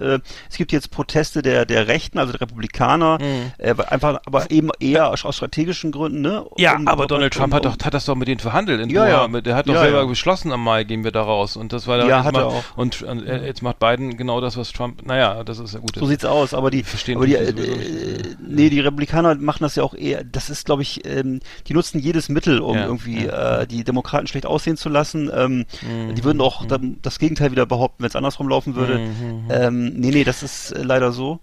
Es 0.50 0.58
gibt 0.58 0.72
jetzt 0.72 0.92
Proteste 0.92 1.42
der, 1.42 1.66
der 1.66 1.88
Rechten, 1.88 2.18
also 2.20 2.32
der 2.32 2.42
Republikaner, 2.42 3.18
äh, 3.58 3.74
einfach, 3.90 4.20
aber 4.26 4.50
eben 4.52 4.70
eher 4.80 5.10
aus, 5.10 5.20
strategischen 5.36 5.92
Gründen. 5.92 6.22
Ne? 6.22 6.44
Mhm. 6.46 6.62
Ja, 6.62 6.76
Um- 6.76 6.88
aber 6.88 7.04
um- 7.04 7.08
Donald 7.08 7.36
um- 7.36 7.40
Trump 7.40 7.54
hat 7.54 7.66
doch 7.66 7.78
hat 7.84 7.94
das 7.94 8.06
doch 8.06 8.16
mit 8.16 8.28
denen 8.28 8.40
verhandelt 8.40 8.80
in 8.82 8.90
Ja, 8.90 9.08
ja. 9.08 9.28
Mit, 9.28 9.46
der 9.46 9.56
hat 9.56 9.68
doch 9.68 9.74
Ja, 9.74 9.82
selber 9.82 10.00
ja. 10.00 10.06
beschlossen, 10.06 10.52
am 10.52 10.64
Mai 10.64 10.84
gehen 10.84 11.04
wir 11.04 11.12
da 11.12 11.22
raus. 11.24 11.56
Und 11.58 11.74
das 11.74 11.88
war 11.88 11.98
dann 11.98 12.08
Ja, 12.08 12.18
jetzt 12.18 12.26
hat 12.28 12.36
er 12.36 12.46
macht- 12.46 12.56
auch. 12.56 12.78
Und 12.78 13.02
äh, 13.02 13.46
jetzt 13.46 13.62
macht 13.62 13.80
Biden 13.80 14.16
genau 14.18 14.42
das, 14.42 14.58
was 14.58 14.72
Trump. 14.72 15.06
Naja, 15.06 15.44
das 15.44 15.60
ist 15.60 15.74
ja 15.74 15.80
gut. 15.80 15.96
So 15.96 16.06
sieht's 16.06 16.26
aus, 16.26 16.54
aber 16.54 16.70
die, 16.72 16.84
Verstehen 16.84 17.18
aber 17.18 17.26
die, 17.26 17.36
äh, 17.36 17.50
äh, 17.50 18.36
nee, 18.46 18.70
die 18.70 18.80
Republikaner 18.80 19.36
machen 19.36 19.64
das 19.64 19.76
ja 19.76 19.84
auch 19.84 19.94
eher, 19.94 20.24
das 20.24 20.50
ist 20.50 20.66
glaube 20.66 20.82
ich, 20.82 21.06
ähm, 21.06 21.40
die 21.68 21.74
nutzen 21.74 22.00
jedes 22.00 22.30
Mittel, 22.30 22.60
um 22.60 22.78
irgendwie 22.78 23.26
äh, 23.26 23.66
die 23.68 23.84
Demokraten 23.84 24.28
schlecht 24.28 24.46
aussehen 24.46 24.78
zu 24.78 24.90
lassen. 24.90 25.32
Ähm, 25.36 25.66
Mhm. 25.82 26.16
Die 26.16 26.24
würden 26.24 26.42
auch 26.42 26.66
dann 26.66 26.98
das 27.02 27.20
Gegenteil 27.20 27.52
wieder 27.52 27.66
behaupten, 27.66 28.04
wenn 28.04 28.10
es 28.10 28.16
andersrum 28.16 28.48
laufen 28.48 28.76
würde. 28.76 29.00
Mhm. 29.00 29.44
Ähm, 29.50 29.86
nee, 29.96 30.10
nee, 30.12 30.24
das 30.24 30.33
ist 30.42 30.72
äh, 30.72 30.82
leider 30.82 31.12
so. 31.12 31.40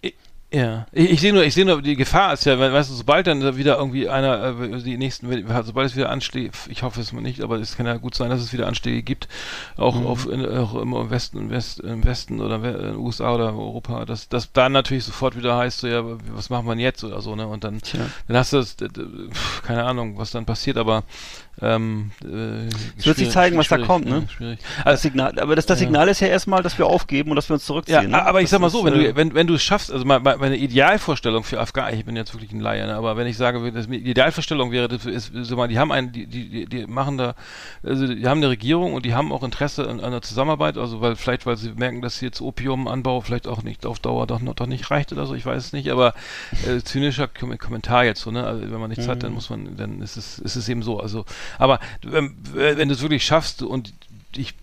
Ja, 0.52 0.86
ich, 0.90 1.10
ich 1.12 1.20
sehe 1.20 1.32
nur, 1.32 1.44
ich 1.44 1.54
sehe 1.54 1.64
nur, 1.64 1.80
die 1.80 1.94
Gefahr 1.94 2.32
ist 2.32 2.44
ja, 2.44 2.58
we- 2.58 2.72
weißt 2.72 2.90
du, 2.90 2.94
sobald 2.94 3.28
dann 3.28 3.56
wieder 3.56 3.78
irgendwie 3.78 4.08
einer, 4.08 4.60
äh, 4.60 4.82
die 4.82 4.98
nächsten, 4.98 5.28
sobald 5.64 5.86
es 5.90 5.94
wieder 5.94 6.10
Anschläge, 6.10 6.50
ich 6.68 6.82
hoffe 6.82 7.00
es 7.00 7.12
mal 7.12 7.20
nicht, 7.20 7.40
aber 7.40 7.60
es 7.60 7.76
kann 7.76 7.86
ja 7.86 7.96
gut 7.98 8.16
sein, 8.16 8.30
dass 8.30 8.40
es 8.40 8.52
wieder 8.52 8.66
Anschläge 8.66 9.04
gibt, 9.04 9.28
auch 9.76 9.94
Mhm. 9.94 10.06
auf 10.06 10.28
in, 10.28 10.44
auch 10.44 10.74
im 10.74 11.08
Westen, 11.08 11.38
im, 11.38 11.50
West, 11.50 11.78
im 11.78 12.02
Westen 12.04 12.40
oder 12.40 12.56
in 12.90 12.96
USA 12.96 13.32
oder 13.32 13.52
Europa, 13.54 14.04
dass 14.06 14.28
das 14.28 14.50
dann 14.52 14.72
natürlich 14.72 15.04
sofort 15.04 15.36
wieder 15.36 15.56
heißt, 15.56 15.78
so 15.78 15.86
ja, 15.86 16.02
was 16.34 16.50
machen 16.50 16.66
wir 16.66 16.74
jetzt 16.74 17.04
oder 17.04 17.20
so, 17.20 17.36
ne? 17.36 17.46
Und 17.46 17.62
dann, 17.62 17.80
Tja. 17.80 18.00
dann 18.26 18.36
hast 18.36 18.52
du 18.52 18.56
das, 18.56 18.76
keine 19.62 19.84
Ahnung, 19.84 20.18
was 20.18 20.32
dann 20.32 20.46
passiert, 20.46 20.78
aber 20.78 21.04
ähm, 21.62 22.10
äh, 22.24 22.66
Es 22.98 23.06
wird 23.06 23.16
sich 23.18 23.30
zeigen, 23.30 23.56
was 23.58 23.68
da 23.68 23.78
kommt, 23.78 24.06
ne? 24.06 24.22
ja, 24.26 24.28
Schwierig. 24.28 24.58
Das 24.84 25.02
Signal, 25.02 25.38
aber 25.38 25.56
das, 25.56 25.66
das 25.66 25.80
Ja. 25.80 25.86
Signal 25.86 26.08
ist 26.08 26.20
ja 26.20 26.28
erstmal, 26.28 26.62
dass 26.62 26.78
wir 26.78 26.86
aufgeben 26.86 27.30
und 27.30 27.36
dass 27.36 27.48
wir 27.48 27.54
uns 27.54 27.62
Ja, 27.62 27.66
zurückziehen. 27.66 28.10
ne? 28.10 28.24
aber 28.26 28.40
ich 28.40 28.44
Das 28.44 28.50
sag 28.52 28.60
mal 28.60 28.70
so, 28.70 28.84
wenn 28.84 28.94
äh, 28.94 29.08
du, 29.08 29.16
wenn, 29.16 29.34
wenn 29.34 29.46
du 29.46 29.54
es 29.54 29.62
schaffst, 29.62 29.92
also 29.92 30.04
meine 30.04 30.56
Idealvorstellung 30.56 31.44
für 31.44 31.60
Afghanistan, 31.60 31.98
ich 31.98 32.04
bin 32.04 32.16
jetzt 32.16 32.32
wirklich 32.34 32.52
ein 32.52 32.60
Laie, 32.60 32.86
ne, 32.86 32.94
aber 32.94 33.16
wenn 33.16 33.26
ich 33.26 33.36
sage, 33.36 33.72
das, 33.72 33.88
die 33.88 33.96
Idealvorstellung 33.96 34.70
wäre, 34.72 34.88
das 34.88 35.06
ist, 35.06 35.32
so 35.34 35.56
mal, 35.56 35.68
die 35.68 35.78
haben 35.78 35.92
einen, 35.92 36.12
die, 36.12 36.26
die, 36.26 36.66
die, 36.66 36.86
machen 36.86 37.18
da, 37.18 37.34
also 37.82 38.06
die 38.06 38.26
haben 38.26 38.38
eine 38.38 38.48
Regierung 38.48 38.92
und 38.94 39.04
die 39.06 39.14
haben 39.14 39.32
auch 39.32 39.42
Interesse 39.42 39.88
an, 39.88 40.00
an 40.00 40.12
der 40.12 40.22
Zusammenarbeit, 40.22 40.76
also 40.78 41.00
weil, 41.00 41.16
vielleicht, 41.16 41.46
weil 41.46 41.56
sie 41.56 41.72
merken, 41.72 42.02
dass 42.02 42.20
jetzt 42.20 42.40
Opiumanbau 42.40 43.20
vielleicht 43.20 43.46
auch 43.46 43.62
nicht 43.62 43.86
auf 43.86 43.98
Dauer 43.98 44.26
doch, 44.26 44.40
noch, 44.40 44.54
doch 44.54 44.66
nicht 44.66 44.90
reicht 44.90 45.12
oder 45.12 45.26
so, 45.26 45.34
ich 45.34 45.44
weiß 45.46 45.66
es 45.66 45.72
nicht, 45.72 45.90
aber 45.90 46.14
äh, 46.66 46.80
zynischer 46.82 47.28
Kom 47.28 47.56
Kommentar 47.58 48.04
jetzt 48.04 48.20
so, 48.22 48.30
ne, 48.30 48.44
also 48.44 48.62
wenn 48.70 48.80
man 48.80 48.90
nichts 48.90 49.08
hat, 49.08 49.22
dann 49.22 49.32
muss 49.32 49.50
man, 49.50 49.76
dann 49.76 50.00
ist 50.02 50.16
es, 50.16 50.38
ist 50.38 50.56
es 50.56 50.68
eben 50.68 50.82
so, 50.82 51.00
also, 51.00 51.24
aber 51.58 51.80
wenn, 52.02 52.34
wenn 52.54 52.88
du 52.88 52.94
es 52.94 53.02
wirklich 53.02 53.24
schaffst 53.24 53.62
und 53.62 53.92
ich 54.36 54.54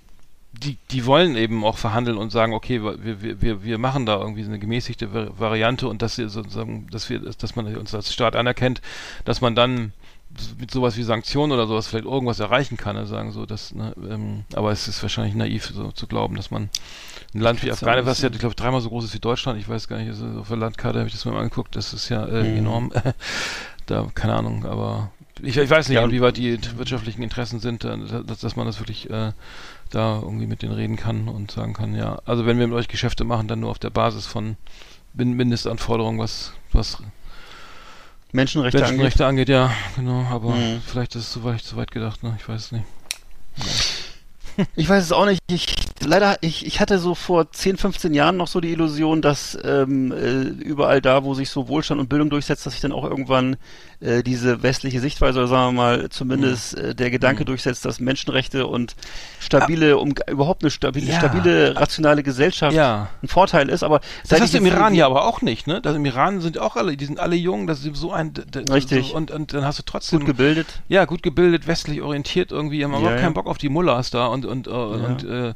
die, 0.64 0.78
die 0.92 1.06
wollen 1.06 1.36
eben 1.36 1.64
auch 1.64 1.78
verhandeln 1.78 2.18
und 2.18 2.32
sagen, 2.32 2.54
okay, 2.54 2.82
wir, 2.82 3.22
wir, 3.42 3.64
wir, 3.64 3.78
machen 3.78 4.06
da 4.06 4.20
irgendwie 4.20 4.44
so 4.44 4.50
eine 4.50 4.60
gemäßigte 4.60 5.14
Va- 5.14 5.30
Variante 5.38 5.88
und 5.88 6.02
dass 6.02 6.18
wir 6.18 6.30
sozusagen, 6.30 6.88
dass 6.90 7.10
wir, 7.10 7.20
dass 7.20 7.56
man 7.56 7.76
uns 7.76 7.94
als 7.94 8.12
Staat 8.12 8.36
anerkennt, 8.36 8.82
dass 9.26 9.42
man 9.42 9.56
dann 9.56 9.94
mit 10.60 10.72
sowas 10.72 10.98
wie 10.98 11.04
Sanktionen 11.04 11.52
oder 11.52 11.68
sowas 11.68 11.88
vielleicht 11.88 12.06
irgendwas 12.06 12.40
erreichen 12.40 12.78
kann. 12.78 12.98
Also 12.98 13.14
sagen 13.16 13.32
so, 13.32 13.46
dass, 13.46 13.74
ne, 13.74 13.94
ähm, 14.10 14.44
aber 14.54 14.72
es 14.72 14.88
ist 14.88 15.02
wahrscheinlich 15.02 15.36
naiv 15.36 15.66
so 15.74 15.92
zu 15.92 16.08
glauben, 16.08 16.36
dass 16.36 16.52
man 16.52 16.70
ein 17.34 17.42
Land 17.42 17.64
wie 17.64 17.72
Afghanistan, 17.72 18.06
was 18.06 18.22
ja, 18.22 18.30
glaube 18.30 18.50
ich, 18.50 18.56
dreimal 18.56 18.82
so 18.82 18.90
groß 18.90 19.06
ist 19.06 19.14
wie 19.14 19.20
Deutschland, 19.20 19.60
ich 19.60 19.70
weiß 19.70 19.88
gar 19.88 19.98
nicht, 19.98 20.10
also 20.10 20.26
auf 20.40 20.48
der 20.48 20.58
Landkarte 20.58 21.00
habe 21.00 21.08
ich 21.08 21.14
das 21.14 21.26
mal 21.26 21.38
angeguckt, 21.38 21.76
das 21.76 21.94
ist 21.94 22.10
ja 22.10 22.26
äh, 22.26 22.44
Mhm. 22.44 22.58
enorm. 22.58 22.92
da, 23.86 24.08
keine 24.14 24.36
Ahnung, 24.36 24.66
aber 24.66 25.12
ich, 25.44 25.58
ich 25.58 25.70
weiß 25.70 25.90
nicht, 25.90 25.96
Ja, 25.96 26.04
inwieweit 26.04 26.38
die 26.38 26.58
wirtschaftlichen 26.78 27.22
Interessen 27.24 27.60
sind, 27.60 27.84
äh, 27.84 27.98
dass, 28.26 28.40
dass 28.40 28.56
man 28.56 28.66
das 28.66 28.80
wirklich 28.80 29.10
äh, 29.10 29.32
da 29.92 30.20
irgendwie 30.22 30.48
mit 30.48 30.62
denen 30.62 30.74
reden 30.74 30.96
kann 30.98 31.28
und 31.30 31.52
sagen 31.52 31.74
kann, 31.74 31.96
ja, 31.96 32.20
also 32.26 32.46
wenn 32.46 32.60
wir 32.60 32.68
mit 32.68 32.76
euch 32.76 32.88
Geschäfte 32.88 33.24
machen, 33.24 33.48
dann 33.48 33.60
nur 33.62 33.70
auf 33.72 33.80
der 33.80 33.90
Basis 33.90 34.26
von 34.26 34.58
Min- 35.14 35.34
Mindestanforderungen, 35.34 36.20
was, 36.20 36.54
was 36.74 36.98
Menschenrechte, 38.32 38.80
Menschenrechte 38.80 39.26
angeht, 39.26 39.50
ja, 39.50 39.72
genau, 39.96 40.24
aber 40.30 40.54
Mhm. 40.56 40.82
vielleicht 40.86 41.16
ist 41.16 41.24
es 41.24 41.32
zu 41.32 41.44
weit, 41.44 41.62
zu 41.62 41.78
weit 41.78 41.92
gedacht, 41.92 42.24
ne? 42.24 42.36
Ich 42.40 42.48
weiß 42.48 42.66
es 42.66 42.72
nicht. 42.72 42.86
angeht. 43.58 43.74
Ich 44.76 44.90
weiß 44.90 45.04
es 45.04 45.12
auch 45.12 45.28
nicht. 45.28 45.40
Ich, 45.52 45.68
leider, 46.04 46.38
ich, 46.42 46.66
ich 46.66 46.80
hatte 46.80 46.98
so 46.98 47.14
vor 47.14 47.52
10, 47.52 47.78
15 47.78 48.16
Jahren 48.16 48.38
noch 48.38 48.48
so 48.48 48.60
die 48.60 48.72
Illusion, 48.72 49.22
dass 49.22 49.56
ähm, 49.64 50.12
äh, 50.12 50.42
überall 50.64 51.00
da, 51.00 51.24
wo 51.24 51.36
sich 51.36 51.52
so 51.52 51.68
Wohlstand 51.68 52.02
und 52.02 52.10
Bildung 52.10 52.32
durchsetzt, 52.32 52.66
dass 52.66 52.74
sich 52.74 52.82
dann 52.82 52.92
auch 52.92 53.04
irgendwann 53.04 53.58
äh, 54.00 54.22
diese 54.22 54.62
westliche 54.62 55.00
Sichtweise 55.00 55.40
oder 55.40 55.48
sagen 55.48 55.76
wir 55.76 55.82
mal 55.82 56.10
zumindest 56.10 56.78
äh, 56.78 56.94
der 56.94 57.10
Gedanke 57.10 57.42
Mhm. 57.44 57.48
durchsetzt, 57.48 57.84
dass 57.84 58.00
Menschenrechte 58.00 58.68
und 58.68 58.96
stabile, 59.40 59.98
um 59.98 60.14
überhaupt 60.30 60.64
eine 60.64 60.70
stabile, 60.70 61.08
Ja. 61.12 61.18
stabile, 61.18 61.76
rationale 61.76 62.22
Gesellschaft 62.22 62.76
Ja. 62.76 63.10
ein 63.24 63.28
Vorteil 63.28 63.70
ist. 63.70 63.82
Aber 63.84 64.02
Das 64.30 64.40
hast 64.40 64.54
du 64.54 64.60
im 64.60 64.66
Iran 64.68 64.94
ja 64.94 65.08
aber 65.08 65.26
auch 65.26 65.42
nicht, 65.42 65.66
ne? 65.66 65.82
Das 65.82 65.96
Im 65.96 66.06
Iran 66.06 66.42
sind 66.42 66.60
auch 66.60 66.76
alle, 66.76 66.96
die 66.96 67.06
sind 67.06 67.20
alle 67.20 67.36
jung, 67.36 67.66
das 67.66 67.84
ist 67.84 67.96
so 67.96 68.12
ein 68.12 68.34
Richtig. 68.72 69.08
So, 69.08 69.16
und, 69.16 69.32
und 69.32 69.54
dann 69.54 69.66
hast 69.66 69.80
du 69.80 69.84
trotzdem 69.84 70.20
gut 70.20 70.28
gebildet. 70.28 70.68
ja 70.88 71.06
gut 71.06 71.24
gebildet, 71.24 71.66
westlich 71.66 72.02
orientiert 72.04 72.52
irgendwie, 72.52 72.84
haben 72.84 72.94
aber 72.94 73.04
Ja, 73.06 73.10
auch 73.10 73.16
ja. 73.16 73.22
keinen 73.22 73.34
Bock 73.34 73.48
auf 73.48 73.58
die 73.58 73.70
Mullahs 73.70 74.12
da 74.12 74.28
und 74.28 74.46
und 74.46 74.68
äh, 74.68 74.70
und 74.70 75.24
äh, 75.24 75.54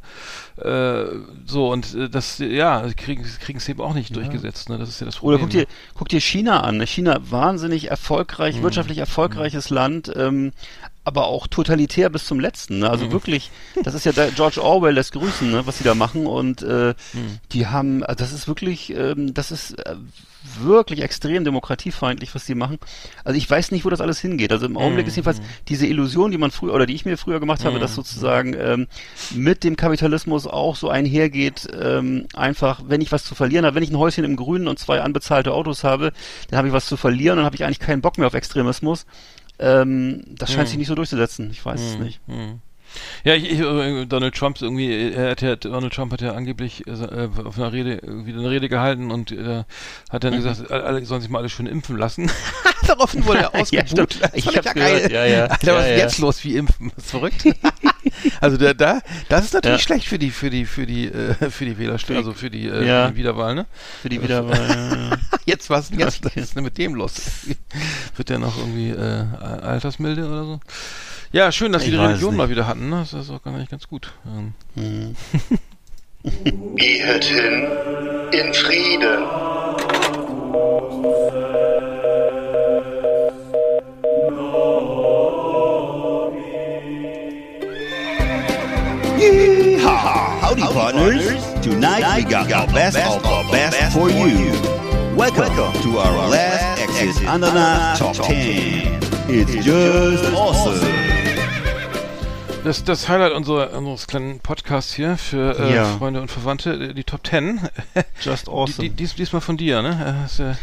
äh, 0.58 1.06
so 1.46 1.72
und 1.72 1.96
das 2.12 2.40
ja 2.40 2.88
kriegen 2.98 3.24
kriegen 3.40 3.58
es 3.60 3.70
eben 3.70 3.82
auch 3.82 3.94
nicht 3.94 4.16
durchgesetzt, 4.16 4.70
ne? 4.70 4.78
Das 4.80 4.90
ist 4.90 5.00
ja 5.00 5.06
das 5.06 5.22
Oder 5.22 5.38
Problem. 5.38 5.40
guck 5.42 5.50
dir, 5.50 5.66
guck 5.96 6.10
dir 6.10 6.20
China 6.22 6.62
an. 6.62 6.82
China 6.88 7.20
wahnsinnig 7.30 7.90
erfolgreich, 7.92 8.31
Mhm. 8.40 8.64
wirtschaftlich 8.64 8.98
erfolgreiches 8.98 9.70
Land, 9.70 10.12
ähm, 10.16 10.52
aber 11.04 11.26
auch 11.28 11.48
totalitär 11.48 12.10
bis 12.10 12.26
zum 12.26 12.40
letzten. 12.40 12.80
Ne? 12.80 12.86
Mhm. 12.86 12.92
Also 12.92 13.12
wirklich, 13.12 13.52
das 13.84 13.94
ist 13.94 14.06
ja 14.06 14.12
der 14.12 14.32
George 14.32 14.62
Orwell 14.64 14.94
lässt 14.94 15.14
grüßen, 15.14 15.50
ne? 15.52 15.66
was 15.66 15.78
sie 15.78 15.84
da 15.84 15.96
machen. 15.96 16.26
Und 16.28 16.62
äh, 16.62 16.94
Mhm. 17.14 17.40
die 17.52 17.68
haben, 17.68 18.04
also 18.04 18.24
das 18.24 18.32
ist 18.34 18.48
wirklich, 18.48 18.92
ähm, 18.96 19.34
das 19.34 19.52
ist 19.52 19.72
äh, 19.86 19.96
wirklich 20.60 21.02
extrem 21.02 21.44
demokratiefeindlich, 21.44 22.34
was 22.36 22.46
die 22.46 22.56
machen. 22.56 22.80
Also 23.24 23.38
ich 23.38 23.50
weiß 23.50 23.72
nicht, 23.72 23.86
wo 23.86 23.90
das 23.90 24.02
alles 24.02 24.20
hingeht. 24.20 24.52
Also 24.52 24.66
im 24.66 24.78
Augenblick 24.78 25.06
Mhm. 25.06 25.10
ist 25.10 25.16
jedenfalls 25.16 25.42
diese 25.68 25.88
Illusion, 25.88 26.32
die 26.32 26.38
man 26.38 26.52
früher 26.52 26.74
oder 26.74 26.86
die 26.86 26.96
ich 26.96 27.06
mir 27.06 27.18
früher 27.18 27.40
gemacht 27.40 27.64
habe, 27.66 27.80
dass 27.80 27.96
sozusagen 27.96 28.56
ähm, 28.58 28.88
mit 29.36 29.64
dem 29.64 29.76
Kapitalismus 29.76 30.48
auch 30.48 30.76
so 30.76 30.90
einhergeht, 30.90 31.68
ähm, 31.80 32.28
einfach, 32.34 32.82
wenn 32.88 33.02
ich 33.02 33.12
was 33.12 33.24
zu 33.24 33.36
verlieren 33.36 33.66
habe, 33.66 33.76
wenn 33.76 33.84
ich 33.84 33.92
ein 33.92 33.98
Häuschen 33.98 34.24
im 34.24 34.36
Grünen 34.36 34.68
und 34.68 34.80
zwei 34.80 35.02
anbezahlte 35.02 35.54
Autos 35.54 35.84
habe, 35.84 36.12
dann 36.50 36.58
habe 36.58 36.68
ich 36.68 36.74
was 36.74 36.86
zu 36.88 36.98
verlieren 36.98 37.38
und 37.40 37.46
habe 37.46 37.56
ich 37.56 37.64
eigentlich 37.64 37.80
keinen 37.80 38.02
Bock 38.02 38.18
mehr 38.18 38.28
auf 38.28 38.34
Extremismus. 38.34 39.06
Ähm, 39.60 40.24
das 40.28 40.52
scheint 40.52 40.68
sich 40.70 40.78
nicht 40.78 40.88
so 40.88 40.96
durchzusetzen. 40.96 41.50
Ich 41.52 41.64
weiß 41.64 41.80
es 41.82 41.98
nicht. 42.00 42.20
Ja, 43.24 43.36
ich, 43.36 43.50
ich, 43.52 43.60
äh, 43.60 44.06
Donald 44.06 44.36
Trump 44.36 44.62
irgendwie, 44.62 45.12
er 45.14 45.32
hat 45.32 45.42
ja, 45.42 45.56
Donald 45.56 45.94
Trump 45.94 46.12
hat 46.12 46.22
ja 46.22 46.34
angeblich 46.34 46.86
äh, 46.88 47.30
auf 47.44 47.58
einer 47.58 47.72
Rede 47.72 48.00
wieder 48.04 48.40
eine 48.40 48.50
Rede 48.50 48.68
gehalten 48.70 49.12
und 49.12 49.32
äh, 49.32 49.64
hat 50.10 50.24
Mhm. 50.24 50.32
dann 50.32 50.36
gesagt, 50.44 50.72
alle 50.72 51.06
sollen 51.06 51.22
sich 51.22 51.30
mal 51.30 51.40
alle 51.40 51.50
schön 51.50 51.66
impfen 51.68 51.98
lassen. 51.98 52.30
Daraufhin 52.88 53.26
wurde 53.26 53.40
er 53.40 53.52
Ja, 53.56 53.62
ausgebucht. 53.62 54.22
Das 54.22 54.32
Ich 54.34 54.48
hab's 54.48 54.66
ja 54.66 54.74
geil. 54.74 55.10
Ja, 55.12 55.26
ja. 55.26 55.46
Alter, 55.46 55.68
Ja, 55.68 55.76
was 55.76 55.84
ist 55.86 55.90
ja. 55.92 55.98
jetzt 55.98 56.18
los? 56.20 56.44
Wie 56.44 56.56
impfen? 56.58 56.92
Das 56.96 57.06
ist 57.06 57.12
verrückt. 57.12 57.44
also 58.42 58.58
da, 58.58 58.74
da, 58.74 59.00
das 59.30 59.46
ist 59.46 59.54
natürlich 59.54 59.80
Ja. 59.82 59.86
schlecht 59.86 60.08
für 60.08 60.20
die, 60.20 60.32
für 60.32 60.50
die, 60.50 60.66
für 60.66 60.86
die, 60.86 61.08
äh, 61.08 61.50
für 61.50 61.66
die 61.66 61.78
Wählerstimme, 61.78 62.20
also 62.20 62.34
für 62.34 62.50
die, 62.50 62.68
äh, 62.68 62.86
Ja. 62.86 63.10
die 63.10 63.16
Wiederwahl, 63.16 63.56
ne? 63.56 63.66
Für 64.02 64.10
die 64.10 64.22
Wiederwahl. 64.22 65.18
Jetzt 65.46 65.70
was 65.70 65.90
jetzt? 65.98 66.24
Was 66.24 66.36
ist 66.36 66.56
denn 66.56 66.64
mit 66.64 66.78
dem 66.78 66.96
los? 66.96 67.14
Wird 68.16 68.30
der 68.30 68.40
noch 68.40 68.58
irgendwie 68.58 68.90
äh, 68.90 69.26
Altersmilde 69.62 70.28
oder 70.28 70.44
so? 70.46 70.60
Ja, 71.32 71.52
schön, 71.52 71.72
dass 71.72 71.84
wir 71.86 71.92
die 71.92 71.98
Religion 71.98 72.32
nicht. 72.32 72.38
mal 72.38 72.50
wieder 72.50 72.68
hatten. 72.68 72.90
Ne? 72.90 73.06
Das 73.10 73.14
ist 73.14 73.30
auch 73.30 73.42
gar 73.42 73.58
nicht 73.58 73.72
ganz 73.72 73.88
gut. 73.88 74.12
Ähm, 74.26 74.54
Hm. 74.76 75.16
Gehet 76.76 77.24
hin 77.24 77.68
in 78.32 78.54
Frieden. 78.54 79.26
Yeehaw! 89.18 90.40
Howdy, 90.42 90.62
partners. 90.62 91.44
Tonight 91.62 92.04
we 92.18 92.24
got 92.30 92.52
our 92.52 92.68
best 92.74 92.98
of 92.98 93.26
our 93.26 93.44
best 93.52 93.94
for 93.94 94.10
you. 94.10 94.52
Welcome 95.16 95.74
to 95.84 95.98
our 96.00 96.30
last 96.30 96.82
Exit 96.82 97.28
Ananas 97.28 98.00
Top 98.00 98.16
10. 98.16 99.00
It's 99.30 99.66
just 99.66 100.34
awesome. 100.34 101.11
Das, 102.64 102.84
das 102.84 103.10
Highlight 103.10 103.34
unserer, 103.34 103.74
unseres 103.76 104.06
kleinen 104.06 104.40
Podcasts 104.40 104.94
hier 104.94 105.18
für 105.18 105.58
äh, 105.60 105.74
Ja. 105.76 105.86
Freunde 105.98 106.22
und 106.22 106.30
Verwandte, 106.30 106.74
äh, 106.74 106.94
die 106.94 107.04
Top 107.04 107.26
10. 107.26 107.60
Just 108.22 108.48
awesome. 108.48 108.88
die, 108.90 108.96
dies, 108.96 109.16
diesmal 109.16 109.42
von 109.42 109.58
dir, 109.58 109.82
ne? 109.82 109.90
Äh, 109.90 110.24
hast, 110.24 110.40
äh, 110.40 110.54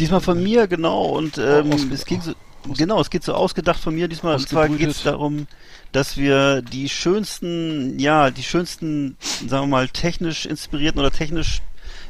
Diesmal 0.00 0.20
von 0.20 0.42
mir, 0.42 0.66
genau. 0.66 1.04
Und 1.04 1.36
ähm, 1.38 1.70
es 1.92 2.06
ging 2.06 2.20
so, 2.22 2.32
genau, 2.76 2.98
es 3.00 3.10
geht 3.10 3.22
so 3.24 3.34
ausgedacht 3.34 3.78
von 3.78 3.94
mir. 3.94 4.08
Diesmal 4.08 4.36
und 4.36 4.48
zwar 4.48 4.68
geht 4.70 4.88
es 4.88 5.02
darum, 5.02 5.46
dass 5.92 6.16
wir 6.16 6.62
die 6.62 6.88
schönsten, 6.88 7.98
ja, 7.98 8.30
die 8.30 8.42
schönsten, 8.42 9.16
sagen 9.46 9.64
wir 9.64 9.66
mal, 9.68 9.88
technisch 9.88 10.46
inspirierten 10.46 10.98
oder 10.98 11.10
technisch 11.12 11.60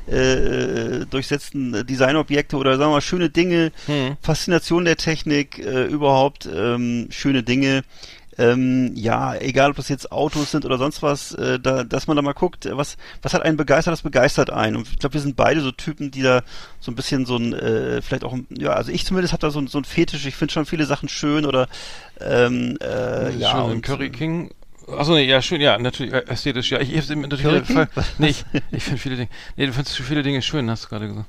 äh, 0.07 1.05
durchsetzten 1.11 1.85
Designobjekte 1.87 2.57
oder 2.57 2.79
sagen 2.79 2.91
wir 2.91 2.97
mal 2.97 3.01
schöne 3.01 3.29
Dinge, 3.31 3.73
Hm. 3.87 4.17
Faszination 4.23 4.85
der 4.85 4.97
Technik, 4.97 5.59
äh, 5.59 5.85
überhaupt 5.87 6.47
ähm, 6.51 7.09
schöne 7.11 7.43
Dinge. 7.43 7.83
Ähm, 8.39 8.93
ja, 8.95 9.35
egal 9.37 9.71
ob 9.71 9.77
das 9.77 9.89
jetzt 9.89 10.11
Autos 10.11 10.51
sind 10.51 10.65
oder 10.65 10.77
sonst 10.79 11.03
was, 11.03 11.33
äh, 11.35 11.61
da, 11.61 11.85
dass 11.85 12.07
man 12.07 12.17
da 12.17 12.23
mal 12.23 12.33
guckt, 12.35 12.67
äh, 12.67 12.77
was, 12.77 12.97
was 13.23 13.33
hat 13.35 13.43
einen 13.43 13.57
begeistert, 13.57 13.93
das 13.93 14.03
begeistert 14.03 14.51
einen. 14.51 14.77
Und 14.77 14.89
ich 14.89 14.99
glaube, 14.99 15.15
wir 15.15 15.21
sind 15.21 15.37
beide 15.37 15.61
so 15.61 15.71
Typen, 15.71 16.11
die 16.11 16.23
da 16.23 16.43
so 16.81 16.91
ein 16.91 16.95
bisschen 16.97 17.27
so 17.27 17.37
ein, 17.37 17.53
äh, 17.53 18.03
vielleicht 18.03 18.25
auch, 18.25 18.33
ein- 18.33 18.47
ja, 18.51 18.73
also 18.73 18.91
ich 18.91 19.05
zumindest 19.05 19.33
habe 19.33 19.41
da 19.41 19.51
so, 19.51 19.61
ein- 19.61 19.69
so 19.69 19.79
ein 19.79 19.85
Fetisch. 19.85 20.27
Ich 20.27 20.37
finde 20.37 20.53
schon 20.53 20.67
viele 20.67 20.87
Sachen 20.87 21.09
schön 21.09 21.47
oder 21.47 21.69
ähm, 22.21 22.77
äh, 22.83 23.35
ja. 23.37 23.51
schön, 23.53 23.61
und, 23.61 23.83
Curry 23.83 24.11
King. 24.11 24.51
Achso, 24.87 25.15
nee, 25.15 25.25
ja, 25.25 25.41
schön, 25.41 25.61
ja, 25.61 25.79
natürlich, 25.79 26.13
äh, 26.13 26.25
ästhetisch, 26.27 26.71
ja. 26.71 26.81
Ich, 26.81 26.93
ich 26.95 27.09
natürlich 27.09 27.67
Fall. 27.67 27.89
Nee, 28.19 28.29
ich, 28.29 28.45
ich 28.71 28.83
finde 28.85 29.01
viele 29.01 29.17
Dinge. 29.17 29.29
Nee, 29.57 29.67
du 29.67 29.73
findest 29.73 29.97
viele 29.97 30.23
Dinge 30.23 30.43
schön, 30.43 30.69
hast 30.71 30.85
du 30.85 30.89
gerade 30.89 31.09
gesagt. 31.09 31.27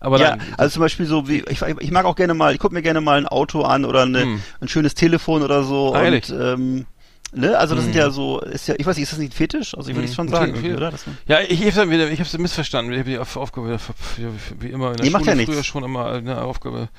Aber 0.00 0.18
ja, 0.18 0.36
nein, 0.36 0.54
also 0.58 0.74
zum 0.74 0.80
Beispiel 0.82 1.06
so 1.06 1.28
wie 1.28 1.42
ich, 1.48 1.62
ich 1.62 1.90
mag 1.90 2.04
auch 2.04 2.16
gerne 2.16 2.34
mal, 2.34 2.52
ich 2.52 2.58
gucke 2.58 2.74
mir 2.74 2.82
gerne 2.82 3.00
mal 3.00 3.18
ein 3.18 3.26
Auto 3.26 3.62
an 3.62 3.84
oder 3.84 4.02
eine, 4.02 4.22
Hm. 4.22 4.42
ein 4.60 4.68
schönes 4.68 4.94
Telefon 4.94 5.42
oder 5.42 5.62
so 5.64 5.94
Ah, 5.94 6.06
und 6.06 6.30
ähm, 6.30 6.86
ne, 7.32 7.56
also 7.58 7.74
das 7.74 7.84
sind 7.84 7.94
Hm. 7.94 8.00
ja 8.00 8.10
so, 8.10 8.40
ist 8.40 8.68
ja, 8.68 8.74
ich 8.78 8.86
weiß 8.86 8.96
nicht, 8.96 9.04
ist 9.04 9.12
das 9.12 9.18
nicht 9.18 9.34
Fetisch? 9.34 9.74
Also 9.76 9.88
ich 9.90 9.96
würde 9.96 10.04
Hm, 10.04 10.10
es 10.10 10.14
schon 10.14 10.28
sagen, 10.28 10.54
Fe- 10.54 10.76
oder? 10.76 10.92
Ja, 11.26 11.40
ich, 11.40 11.64
ich 11.64 11.76
habe 11.76 12.16
hab's 12.18 12.38
missverstanden. 12.38 12.92
Ich 12.92 12.98
habe 13.00 13.10
die 13.10 13.18
Auf- 13.18 13.36
Aufgabe 13.36 13.78
wie 14.60 14.68
immer 14.68 14.90
in 14.90 14.96
der 14.98 15.04
Nee, 15.04 15.10
macht 15.10 15.24
Schule 15.24 15.40
ja 15.40 15.46
früher 15.46 15.64
schon 15.64 15.84
immer 15.84 16.06
eine 16.12 16.42
Aufgabe 16.42 16.88
fa- 16.88 16.90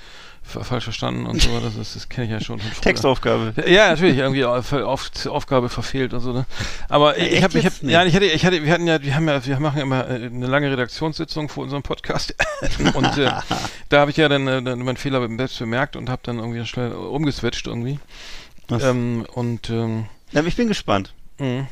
falsch 0.48 0.86
verstanden 0.86 1.26
und 1.26 1.42
so. 1.42 1.60
Das, 1.60 1.76
ist- 1.76 1.96
das 1.96 2.10
kenne 2.10 2.26
ich 2.26 2.32
ja 2.32 2.40
schon 2.42 2.60
von 2.60 2.72
früher. 2.72 2.82
Textaufgabe. 2.82 3.54
Ja, 3.68 3.90
natürlich, 3.90 4.18
irgendwie 4.18 4.46
auf, 4.46 4.72
auf, 4.74 5.12
Aufgabe 5.28 5.70
verfehlt 5.70 6.14
und 6.14 6.22
so, 6.22 6.34
ne? 6.34 6.46
Aber 6.90 7.18
ich 7.18 7.34
echt 7.34 7.44
habe, 7.44 7.58
ich 7.58 7.64
jetzt 7.64 7.84
hab, 7.84 7.90
ja, 7.90 8.04
ich 8.06 8.16
hatte, 8.16 8.26
ich 8.26 8.46
hatte, 8.46 8.64
wir 8.64 8.72
hatten 8.74 8.88
ja, 8.88 9.02
wir 9.02 9.16
haben 9.16 9.28
ja, 9.28 9.46
wir 9.46 9.60
machen 9.60 9.78
ja 9.78 9.84
immer 9.84 10.08
äh, 10.10 10.26
eine 10.26 10.48
lange 10.48 10.72
Redaktionssitzung 10.72 11.50
vor 11.50 11.64
unserem 11.64 11.84
Podcast 11.84 12.34
und 12.94 13.18
äh, 13.18 13.32
da 13.90 14.00
habe 14.00 14.12
ich 14.12 14.18
ja 14.18 14.30
dann, 14.30 14.48
äh, 14.48 14.62
dann 14.62 14.80
meinen 14.80 14.98
Fehler 14.98 15.28
selbst 15.38 15.60
bemerkt 15.60 15.96
und 15.96 16.10
habe 16.10 16.22
dann 16.24 16.40
irgendwie 16.40 16.66
schnell 16.66 16.92
umgeswitcht 16.94 17.68
irgendwie 17.68 18.00
ähm, 18.72 19.26
und 19.34 19.70
ähm, 19.70 20.06
Ja, 20.32 20.44
ich 20.44 20.56
bin 20.56 20.68
gespannt. 20.68 21.14
mh. 21.40 21.68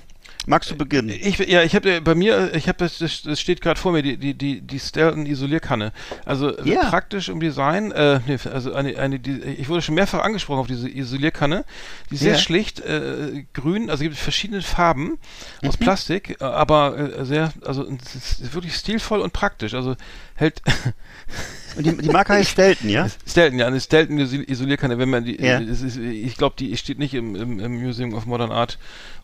Magst 0.48 0.70
du 0.72 0.76
beginnen? 0.76 1.10
Ich, 1.10 1.40
ja, 1.40 1.64
ich 1.64 1.76
habe 1.76 2.02
bei 2.02 2.16
mir, 2.16 2.54
ich 2.54 2.68
habe 2.68 2.78
das, 2.78 2.98
das, 2.98 3.40
steht 3.40 3.62
gerade 3.62 3.80
vor 3.80 3.92
mir, 3.92 4.02
die, 4.04 4.18
die, 4.18 4.34
die, 4.34 4.62
die 4.62 4.80
Stelton 4.80 5.26
Isolierkanne. 5.26 5.92
Also 6.26 6.56
äh, 6.56 6.70
Ja. 6.70 6.90
praktisch 6.90 7.30
im 7.30 7.40
Design, 7.40 7.92
äh, 7.92 8.20
nee, 8.28 8.38
also 8.52 8.74
eine, 8.74 8.98
eine, 8.98 9.20
die, 9.20 9.42
ich 9.42 9.70
wurde 9.70 9.82
schon 9.82 9.96
mehrfach 9.96 10.24
angesprochen 10.24 10.60
auf 10.60 10.68
diese 10.68 10.90
Isolierkanne. 10.90 11.66
Die 12.10 12.16
ist 12.16 12.22
sehr 12.22 12.34
Ja. 12.34 12.38
schlicht, 12.40 12.80
äh, 12.82 13.46
grün, 13.54 13.90
also 13.90 14.04
gibt 14.04 14.18
verschiedene 14.18 14.62
Farben 14.62 15.18
Mhm. 15.62 15.70
aus 15.70 15.78
Plastik, 15.78 16.38
äh, 16.40 16.44
aber 16.44 16.98
äh, 17.20 17.26
sehr, 17.26 17.52
also 17.66 17.88
es 18.04 18.54
wirklich 18.54 18.76
stilvoll 18.76 19.20
und 19.22 19.34
praktisch. 19.34 19.74
Also 19.74 19.96
hält 20.36 20.62
Und 21.76 21.86
die, 21.86 21.98
die 21.98 22.10
Marke 22.10 22.34
heißt 22.34 22.52
Stelton, 22.52 22.90
ja? 22.90 23.08
Stelton, 23.28 23.60
ja, 23.60 23.68
eine 23.68 23.80
Stelton 23.80 24.18
Iso- 24.20 24.48
Isolierkanne, 24.50 24.98
wenn 24.98 25.10
man 25.10 25.26
die, 25.26 25.42
Ja. 25.42 25.58
ist, 25.60 25.84
ich 25.98 26.38
glaube, 26.38 26.56
die 26.58 26.76
steht 26.78 27.00
nicht 27.00 27.14
im, 27.14 27.36
im, 27.36 27.60
im 27.60 27.82
Museum 27.84 28.14
of 28.14 28.26
Modern 28.26 28.52
Art 28.52 28.78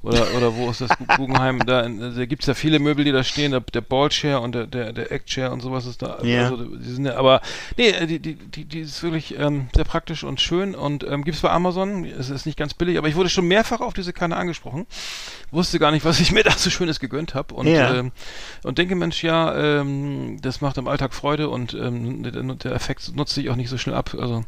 oder, 0.04 0.28
oder 0.36 0.56
wo 0.56 0.70
ist 0.70 0.82
das, 0.82 0.90
Guggenheim, 1.18 1.60
da, 1.66 1.88
da 1.88 2.26
gibt's 2.26 2.48
ja 2.48 2.54
viele 2.56 2.80
Möbel, 2.80 3.06
die 3.06 3.12
da 3.12 3.24
stehen, 3.24 3.52
der, 3.52 3.62
der 3.62 3.82
Ballchair 3.82 4.42
und 4.42 4.54
der, 4.56 4.66
der, 4.68 4.94
der 4.94 5.12
Eckchair 5.12 5.52
und 5.52 5.62
sowas 5.62 5.86
ist 5.86 6.02
da. 6.02 6.20
Ja. 6.24 6.44
Also, 6.50 6.58
die 6.58 6.92
sind 6.92 7.06
ja, 7.06 7.16
aber 7.18 7.42
nee, 7.78 7.94
die, 8.08 8.20
die, 8.20 8.36
die, 8.36 8.66
die 8.66 8.80
ist 8.80 9.04
wirklich 9.04 9.38
ähm, 9.38 9.68
sehr 9.76 9.86
praktisch 9.86 10.24
und 10.24 10.42
schön 10.42 10.74
und 10.76 11.04
ähm, 11.04 11.24
gibt's 11.24 11.42
bei 11.42 11.52
Amazon. 11.52 12.06
Es 12.06 12.30
ist 12.30 12.46
nicht 12.46 12.58
ganz 12.58 12.74
billig, 12.74 12.98
aber 12.98 13.08
ich 13.08 13.16
wurde 13.16 13.30
schon 13.30 13.48
mehrfach 13.48 13.80
auf 13.82 13.94
diese 13.94 14.12
Kanne 14.14 14.36
angesprochen. 14.38 14.88
Wusste 15.52 15.80
gar 15.80 15.92
nicht, 15.92 16.04
was 16.06 16.20
ich 16.20 16.32
mir 16.32 16.44
da 16.44 16.52
so 16.52 16.70
Schönes 16.70 17.00
gegönnt 17.00 17.36
habe 17.36 17.54
und, 17.54 17.68
Ja. 17.68 17.94
ähm, 17.96 18.12
und 18.64 18.78
denke, 18.78 18.96
Mensch, 18.96 19.24
ja, 19.24 19.82
ähm, 19.82 20.38
das 20.42 20.62
macht 20.62 20.78
im 20.78 20.88
Alltag 20.88 21.14
Freude 21.14 21.50
und 21.50 21.74
ähm, 21.74 22.24
der, 22.48 22.56
der 22.56 22.72
Effekt 22.74 23.16
nutzt 23.16 23.34
sich 23.36 23.50
auch 23.50 23.56
nicht 23.56 23.70
so 23.70 23.78
schnell 23.78 23.96
ab. 23.96 24.16
Also 24.20 24.44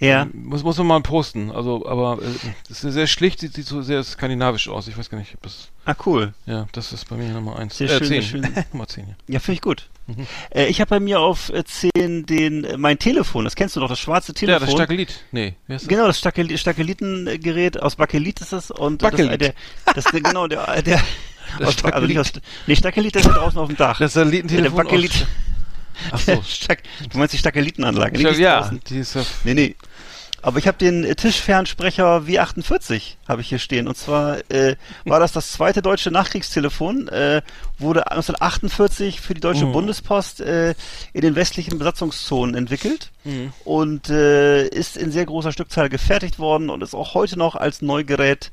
Ja. 0.00 0.26
muss, 0.32 0.62
muss 0.62 0.76
man 0.78 0.86
mal 0.86 1.00
posten. 1.00 1.50
Also, 1.50 1.86
aber 1.86 2.18
äh, 2.22 2.26
das 2.68 2.82
ist 2.84 2.92
sehr 2.94 3.06
schlicht, 3.06 3.40
sieht, 3.40 3.54
sieht 3.54 3.66
so 3.66 3.82
sehr 3.82 4.02
skandinavisch 4.02 4.68
aus. 4.68 4.88
Ich 4.88 4.96
weiß 4.98 5.08
gar 5.10 5.18
nicht, 5.18 5.34
ob 5.34 5.42
das. 5.42 5.68
Ah, 5.86 5.94
cool. 6.06 6.34
Ja, 6.46 6.66
das 6.72 6.92
ist 6.92 7.08
bei 7.08 7.16
mir 7.16 7.28
Nummer 7.30 7.58
eins. 7.58 7.76
Sehr 7.78 7.88
äh, 7.90 7.98
schön, 7.98 8.06
zehn. 8.08 8.22
schön. 8.22 8.48
Nummer 8.72 8.86
10, 8.88 9.06
ja. 9.08 9.14
Ja, 9.28 9.38
finde 9.40 9.54
ich 9.56 9.60
gut. 9.62 9.88
Mhm. 10.06 10.26
Äh, 10.50 10.66
ich 10.66 10.80
habe 10.80 10.90
bei 10.90 11.00
mir 11.00 11.20
auf 11.20 11.50
äh, 11.50 11.64
10 11.64 12.26
den, 12.26 12.64
äh, 12.64 12.76
mein 12.76 12.98
Telefon, 12.98 13.44
das 13.44 13.54
kennst 13.54 13.74
du 13.76 13.80
doch, 13.80 13.88
das 13.88 13.98
schwarze 14.00 14.32
Ja, 14.32 14.38
Telefon. 14.38 14.66
das 14.66 14.74
Stakelit. 14.74 15.24
Nee, 15.32 15.54
heißt 15.68 15.84
das? 15.84 15.88
Genau, 15.88 16.06
das 16.06 16.18
Stakel 16.18 16.56
Stakelitengerät 16.58 17.80
aus 17.80 17.96
Bakelit 17.96 18.40
ist 18.40 18.52
das 18.52 18.70
und 18.70 19.02
äh, 19.02 19.10
Bakelit. 19.10 19.40
das, 19.40 19.54
der, 19.94 19.94
das 19.94 20.04
genau 20.22 20.46
der 20.46 20.82
der 20.82 21.00
Das 21.58 21.68
aus, 21.68 21.84
also 21.84 22.06
nicht 22.06 22.18
aus, 22.18 22.28
Stakelit. 22.28 22.48
nee, 22.66 22.76
Stakelit 22.76 23.16
ist 23.16 23.24
ja 23.26 23.32
draußen 23.32 23.58
auf 23.58 23.68
dem 23.68 23.76
Dach. 23.76 23.98
Das 23.98 24.12
Satellitentelefon. 24.14 24.76
der 24.76 24.84
Bakelit. 24.84 25.12
aus- 25.12 25.26
Ach 26.10 26.18
so. 26.18 26.42
Du 27.10 27.18
meinst 27.18 27.34
die 27.34 27.38
Stakelitenanlage, 27.38 28.18
nicht 28.18 28.36
die 28.38 28.42
ja, 28.42 28.60
draußen. 28.62 28.80
die 28.88 28.98
ist 28.98 29.14
ja. 29.14 29.22
Nee, 29.44 29.54
nee. 29.54 29.76
Aber 30.42 30.58
ich 30.58 30.66
habe 30.66 30.76
den 30.76 31.04
äh, 31.04 31.14
Tischfernsprecher 31.14 32.18
W48 32.26 33.14
habe 33.26 33.40
ich 33.40 33.48
hier 33.48 33.58
stehen. 33.58 33.88
Und 33.88 33.96
zwar 33.96 34.38
äh, 34.50 34.76
war 35.06 35.18
das 35.18 35.32
das 35.32 35.52
zweite 35.52 35.80
deutsche 35.80 36.10
Nachkriegstelefon, 36.10 37.08
äh, 37.08 37.40
wurde 37.78 38.10
1948 38.10 39.22
für 39.22 39.32
die 39.32 39.40
Deutsche 39.40 39.64
Mhm. 39.64 39.72
Bundespost 39.72 40.42
äh, 40.42 40.74
in 41.14 41.22
den 41.22 41.34
westlichen 41.34 41.78
Besatzungszonen 41.78 42.54
entwickelt 42.54 43.10
Mhm. 43.24 43.54
und 43.64 44.10
äh, 44.10 44.66
ist 44.68 44.98
in 44.98 45.10
sehr 45.12 45.24
großer 45.24 45.50
Stückzahl 45.52 45.88
gefertigt 45.88 46.38
worden 46.38 46.68
und 46.68 46.82
ist 46.82 46.94
auch 46.94 47.14
heute 47.14 47.38
noch 47.38 47.54
als 47.54 47.80
Neugerät 47.80 48.50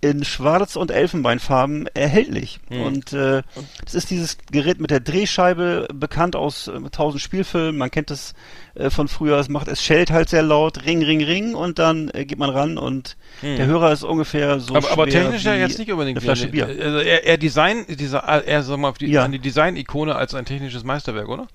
in 0.00 0.24
Schwarz- 0.24 0.76
und 0.76 0.90
Elfenbeinfarben 0.90 1.86
erhältlich. 1.94 2.60
Mhm. 2.68 2.80
Und 2.82 3.12
äh, 3.12 3.42
das 3.84 3.94
ist 3.94 4.10
dieses 4.10 4.36
Gerät 4.52 4.78
mit 4.80 4.90
der 4.90 5.00
Drehscheibe, 5.00 5.88
bekannt 5.92 6.36
aus 6.36 6.68
äh, 6.68 6.78
tausend 6.90 7.22
Spielfilmen. 7.22 7.76
Man 7.78 7.90
kennt 7.90 8.10
es 8.10 8.34
äh, 8.74 8.90
von 8.90 9.08
früher. 9.08 9.38
Es 9.38 9.48
macht, 9.48 9.68
es 9.68 9.82
schellt 9.82 10.10
halt 10.10 10.28
sehr 10.28 10.42
laut, 10.42 10.84
Ring, 10.84 11.02
Ring, 11.02 11.22
Ring, 11.24 11.54
und 11.54 11.78
dann 11.78 12.10
äh, 12.14 12.24
geht 12.24 12.38
man 12.38 12.50
ran 12.50 12.78
und 12.78 13.16
Mhm. 13.42 13.56
der 13.56 13.66
Hörer 13.66 13.92
ist 13.92 14.02
ungefähr 14.02 14.60
so 14.60 14.74
aber, 14.74 14.90
aber 14.90 15.10
schwer 15.10 15.24
technisch 15.24 15.44
ja 15.44 15.54
jetzt 15.54 15.78
nicht 15.78 15.92
unbedingt. 15.92 16.16
eine 16.16 16.24
Flasche 16.24 16.48
Bier. 16.48 16.66
Also 16.66 16.98
eher, 17.00 17.24
eher 17.24 17.36
Design, 17.36 17.84
dieser, 17.86 18.44
eher 18.46 18.62
sag 18.62 18.78
mal, 18.78 18.92
die, 18.98 19.08
Ja. 19.08 19.28
die 19.28 19.38
Design-Ikone 19.38 20.14
als 20.14 20.34
ein 20.34 20.46
technisches 20.46 20.84
Meisterwerk, 20.84 21.28
oder? 21.28 21.46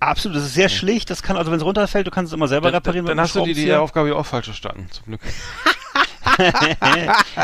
Absolut, 0.00 0.36
das 0.36 0.44
ist 0.44 0.54
sehr 0.54 0.68
schlicht. 0.68 1.08
Das 1.08 1.22
kann 1.22 1.36
also, 1.36 1.50
wenn 1.50 1.58
es 1.58 1.64
runterfällt, 1.64 2.06
du 2.06 2.10
kannst 2.10 2.30
es 2.32 2.34
immer 2.34 2.48
selber 2.48 2.70
Dann, 2.70 2.76
reparieren. 2.82 3.06
dann 3.06 3.18
einem 3.18 3.24
hast 3.24 3.36
du 3.36 3.44
die, 3.44 3.54
die. 3.54 3.72
Aufgabe 3.72 4.08
ja 4.08 4.14
auch 4.16 4.26
falsch 4.26 4.46
verstanden, 4.46 4.86
zum 4.90 5.04
Glück. 5.06 5.20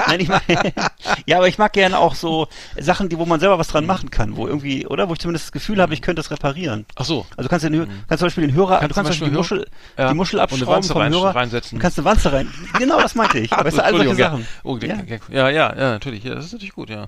Nein, 0.07 0.21
ich 0.21 0.29
mag, 0.29 0.43
ja, 1.27 1.37
aber 1.39 1.49
ich 1.49 1.59
mag 1.59 1.73
gerne 1.73 1.99
auch 1.99 2.15
so 2.15 2.49
Sachen, 2.79 3.09
die, 3.09 3.19
wo 3.19 3.27
man 3.27 3.41
selber 3.41 3.59
was 3.59 3.69
dran 3.69 3.87
machen 3.87 4.11
kann, 4.11 4.37
wo 4.37 4.47
irgendwie, 4.47 4.87
oder? 4.87 5.09
Wo 5.09 5.13
ich 5.15 5.19
zumindest 5.19 5.47
das 5.47 5.53
Gefühl 5.53 5.81
habe, 5.81 5.93
ich 5.95 6.03
könnte 6.03 6.21
es 6.21 6.31
reparieren. 6.31 6.87
Ach 6.97 7.05
so. 7.05 7.27
Also 7.37 7.43
du 7.43 7.49
kannst, 7.49 7.65
den, 7.65 7.75
Hö- 7.75 7.87
kannst 8.09 8.21
zum 8.21 8.27
Beispiel 8.27 8.47
den 8.47 8.55
Hörer, 8.57 8.79
Kannst 8.81 8.91
du 8.91 8.95
kannst 8.95 8.97
zum 8.97 9.05
Beispiel 9.11 9.29
die 9.31 9.35
Muschel, 9.37 9.67
Ja. 9.99 10.09
die 10.09 10.15
Muschel 10.15 10.41
abschrauben 10.41 10.83
vom 10.85 10.97
rein- 11.01 11.13
Hörer. 11.13 11.35
reinsetzen. 11.35 11.79
Du 11.79 11.83
kannst 11.83 11.99
eine 11.99 12.05
Wanze 12.05 12.33
rein. 12.33 12.49
Genau, 12.79 13.01
das 13.01 13.15
meinte 13.15 13.39
ich. 13.39 13.51
weißt 13.51 13.79
du, 13.79 13.85
all 13.85 13.93
solche 13.93 14.09
ja. 14.11 14.31
Sachen. 14.31 14.47
Oh, 14.63 14.77
Ja. 14.79 14.97
ja. 15.31 15.49
ja, 15.51 15.75
ja, 15.75 15.75
natürlich. 15.93 16.25
Ja, 16.25 16.35
das 16.35 16.47
ist 16.47 16.53
natürlich 16.53 16.75
gut, 16.75 16.91
ja. 16.91 17.07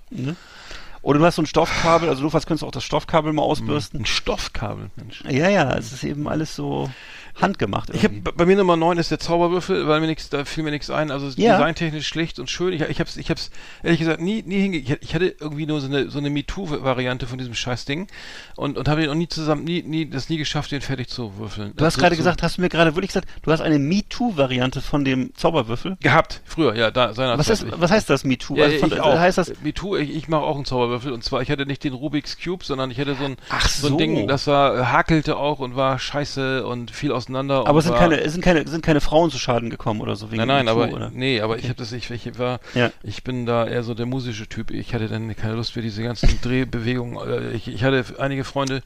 Oder 1.03 1.21
du 1.21 1.25
hast 1.25 1.37
so 1.37 1.43
ein 1.43 1.47
Stoffkabel, 1.47 2.09
also 2.09 2.23
du 2.23 2.31
fast 2.31 2.47
könntest 2.49 2.65
auch 2.65 2.73
das 2.73 2.83
Stoffkabel 2.83 3.33
mal 3.33 3.43
ausbürsten. 3.43 4.01
Ein 4.01 4.07
Stoffkabel, 4.07 4.91
Mensch. 4.97 5.23
Ja, 5.29 5.49
ja, 5.49 5.73
es 5.77 5.93
ist 5.93 6.03
eben 6.03 6.27
alles 6.27 6.57
so 6.57 6.91
handgemacht. 7.41 7.91
Ich 7.91 8.03
habe 8.05 8.15
irgendwie. 8.15 8.33
bei 8.35 8.47
mir 8.47 8.57
Nummer 8.57 8.77
9 8.77 8.99
ist 8.99 9.11
der 9.11 9.19
Zauberwürfel, 9.19 9.87
weil 9.87 10.01
mir 10.01 10.07
nichts, 10.07 10.29
da 10.31 10.45
fiel 10.45 10.65
mir 10.65 10.71
nichts 10.71 10.91
ein. 10.91 11.11
Also 11.11 11.29
Ja. 11.41 11.53
designtechnisch 11.59 12.07
schlicht 12.07 12.39
und 12.39 12.51
schön. 12.51 12.73
Ich, 12.73 12.81
ich 12.83 12.99
hab's, 13.01 13.17
ich 13.17 13.31
hab's 13.31 13.51
ehrlich 13.83 13.99
gesagt 14.01 14.21
nie, 14.21 14.43
nie 14.43 14.61
hinge. 14.61 14.79
Ich, 14.79 14.91
ich 15.03 15.15
hatte 15.15 15.35
irgendwie 15.39 15.67
nur 15.67 15.81
so 15.81 15.87
eine, 15.89 16.09
so 16.11 16.19
eine 16.19 16.31
MeToo-Variante 16.31 17.27
von 17.27 17.39
diesem 17.39 17.55
Scheißding 17.55 18.07
und 18.57 18.79
und 18.79 18.89
habe 18.89 19.05
ihn 19.05 19.11
auch 19.11 19.15
nie 19.15 19.29
zusammen, 19.29 19.65
nie, 19.65 19.83
nie, 19.83 20.07
das 20.09 20.29
nie 20.29 20.39
geschafft, 20.39 20.71
den 20.73 20.81
fertig 20.81 21.09
zu 21.09 21.37
würfeln. 21.39 21.73
Du 21.77 21.85
hast 21.85 21.95
So- 21.95 22.01
gerade 22.01 22.15
so- 22.15 22.21
gesagt, 22.21 22.43
hast 22.43 22.57
du 22.59 22.63
mir 22.63 22.69
gerade 22.69 22.95
wirklich 22.97 23.09
gesagt, 23.11 23.29
du 23.43 23.53
hast 23.53 23.61
eine 23.61 23.79
MeToo-Variante 23.79 24.81
von 24.81 25.05
dem 25.05 25.35
Zauberwürfel. 25.35 25.97
gehabt 26.01 26.41
früher, 26.45 26.75
ja, 26.75 26.91
da 26.91 27.13
seinerzeit. 27.15 27.39
Was, 27.39 27.49
ist, 27.51 27.63
Ich- 27.69 27.81
was 27.81 27.91
heißt 27.91 28.09
das 28.11 28.25
MeToo? 28.25 28.57
Ja, 28.57 28.65
Also 28.65 28.79
von- 28.79 28.93
ich 28.93 29.01
auch. 29.01 29.19
Heißt 29.19 29.39
das, 29.39 29.53
MeToo, 29.63 29.97
ich, 29.97 30.15
ich 30.15 30.29
mache 30.29 30.43
auch 30.43 30.57
einen 30.57 30.65
Zauberwürfel 30.65 31.13
und 31.13 31.23
zwar, 31.25 31.43
ich 31.43 31.51
hatte 31.51 31.67
nicht 31.67 31.85
den 31.85 31.93
Rubik's 31.93 32.39
Cube, 32.43 32.65
sondern 32.65 32.91
ich 32.91 32.99
hatte 32.99 33.15
so 33.15 33.25
ein, 33.25 33.37
Ach 33.51 33.69
so 33.69 33.89
ein 33.89 33.93
so. 33.93 33.97
Ding, 33.99 34.27
das 34.29 34.47
war, 34.47 34.77
äh, 34.79 34.85
hakelte 34.87 35.37
auch 35.37 35.59
und 35.59 35.77
war 35.77 35.99
scheiße 35.99 36.67
und 36.67 36.91
fiel 36.91 37.13
auseinander. 37.27 37.67
aber 37.67 37.79
es 37.79 37.85
sind 37.85 37.95
war, 37.95 38.01
keine, 38.01 38.21
es 38.21 38.33
sind 38.33 38.43
keine, 38.43 38.67
sind 38.67 38.83
keine 38.85 39.01
Frauen 39.01 39.31
zu 39.31 39.39
Schaden 39.39 39.71
gekommen 39.71 40.01
oder 40.01 40.17
so 40.17 40.27
wegen 40.31 40.39
Nein, 40.39 40.49
nein, 40.49 40.69
aber 40.69 40.89
oder? 40.93 41.11
nee, 41.13 41.41
aber 41.41 41.59
ich 41.59 41.65
habe 41.65 41.75
das 41.75 41.93
ich, 41.93 42.11
ich 42.11 42.39
war 42.39 42.61
Ja. 42.75 42.91
ich 43.03 43.25
bin 43.25 43.47
da 43.47 43.67
eher 43.67 43.83
so 43.83 43.95
der 43.95 44.07
musische 44.07 44.49
Typ. 44.49 44.71
Ich 44.71 44.95
hatte 44.95 45.09
dann 45.09 45.35
keine 45.37 45.55
Lust 45.55 45.73
für 45.73 45.83
diese 45.83 46.03
ganzen 46.03 46.29
Drehbewegungen. 46.43 47.19
Äh, 47.29 47.53
Ich, 47.57 47.69
ich 47.69 47.85
hatte 47.85 48.05
einige 48.19 48.45
Freunde, 48.45 48.83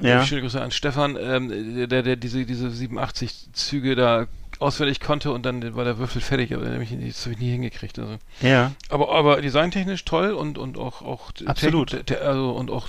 Ja. 0.00 0.22
äh, 0.22 0.26
schöne 0.26 0.40
Grüße 0.42 0.60
an 0.60 0.70
Stefan, 0.70 1.16
ähm, 1.20 1.88
der 1.88 2.02
der 2.02 2.16
diese 2.16 2.44
diese 2.44 2.70
87 2.70 3.48
Züge 3.52 3.94
da 3.94 4.26
auswendig 4.62 5.00
konnte 5.00 5.32
und 5.32 5.44
dann 5.44 5.74
war 5.74 5.84
der 5.84 5.98
Würfel 5.98 6.20
fertig, 6.22 6.54
aber 6.54 6.64
den 6.64 6.74
hab 6.74 6.80
ich, 6.82 6.90
das 6.90 7.24
habe 7.24 7.34
ich 7.34 7.40
nie 7.40 7.50
hingekriegt. 7.50 7.98
Also. 7.98 8.16
Ja. 8.40 8.72
Aber 8.88 9.12
aber 9.14 9.40
designtechnisch 9.42 10.04
toll 10.04 10.30
und 10.32 10.56
und 10.58 10.78
auch 10.78 11.02
auch 11.02 11.32
Absolut. 11.44 12.06
te- 12.06 12.20
also 12.22 12.52
und 12.52 12.70
auch 12.70 12.88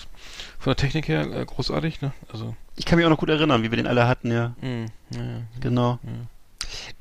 von 0.59 0.71
der 0.71 0.75
Technik 0.77 1.07
her 1.07 1.21
äh, 1.31 1.45
großartig, 1.45 2.01
ne? 2.01 2.13
Also 2.31 2.55
Ich 2.77 2.85
kann 2.85 2.97
mich 2.97 3.05
auch 3.05 3.09
noch 3.09 3.17
gut 3.17 3.29
erinnern, 3.29 3.63
wie 3.63 3.71
wir 3.71 3.77
den 3.77 3.87
alle 3.87 4.07
hatten, 4.07 4.31
ja. 4.31 4.53
mh, 4.61 4.85
ja, 5.15 5.21
ja. 5.21 5.41
Genau. 5.59 5.99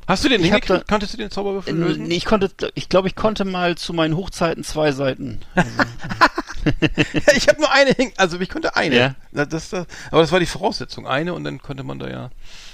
Hast 0.08 0.24
du 0.24 0.28
den 0.28 0.44
Ich 0.44 0.52
hab 0.52 0.66
da- 0.66 0.82
Konntest 0.88 1.14
du 1.14 1.18
den 1.18 1.30
Zauberwürfel 1.30 1.74
lösen? 1.74 2.04
Nee, 2.04 2.16
ich 2.16 2.24
konnte, 2.24 2.50
ich 2.74 2.88
glaube, 2.88 3.08
ich 3.08 3.14
konnte 3.14 3.44
mal 3.44 3.76
zu 3.76 3.92
meinen 3.94 4.16
Hochzeiten 4.16 4.64
zwei 4.64 4.92
Seiten. 4.92 5.40
ich 7.36 7.48
habe 7.48 7.60
nur 7.60 7.70
eine 7.72 7.94
also 8.16 8.38
ich 8.40 8.48
konnte 8.48 8.76
eine. 8.76 8.96
Ja. 8.96 9.14
Das, 9.32 9.70
das, 9.70 9.86
aber 10.10 10.20
das 10.20 10.32
war 10.32 10.40
die 10.40 10.46
Voraussetzung, 10.46 11.06
eine 11.06 11.34
und 11.34 11.44
dann 11.44 11.60
konnte 11.60 11.82
man 11.84 11.98
da 11.98 12.08
ja. 12.08 12.30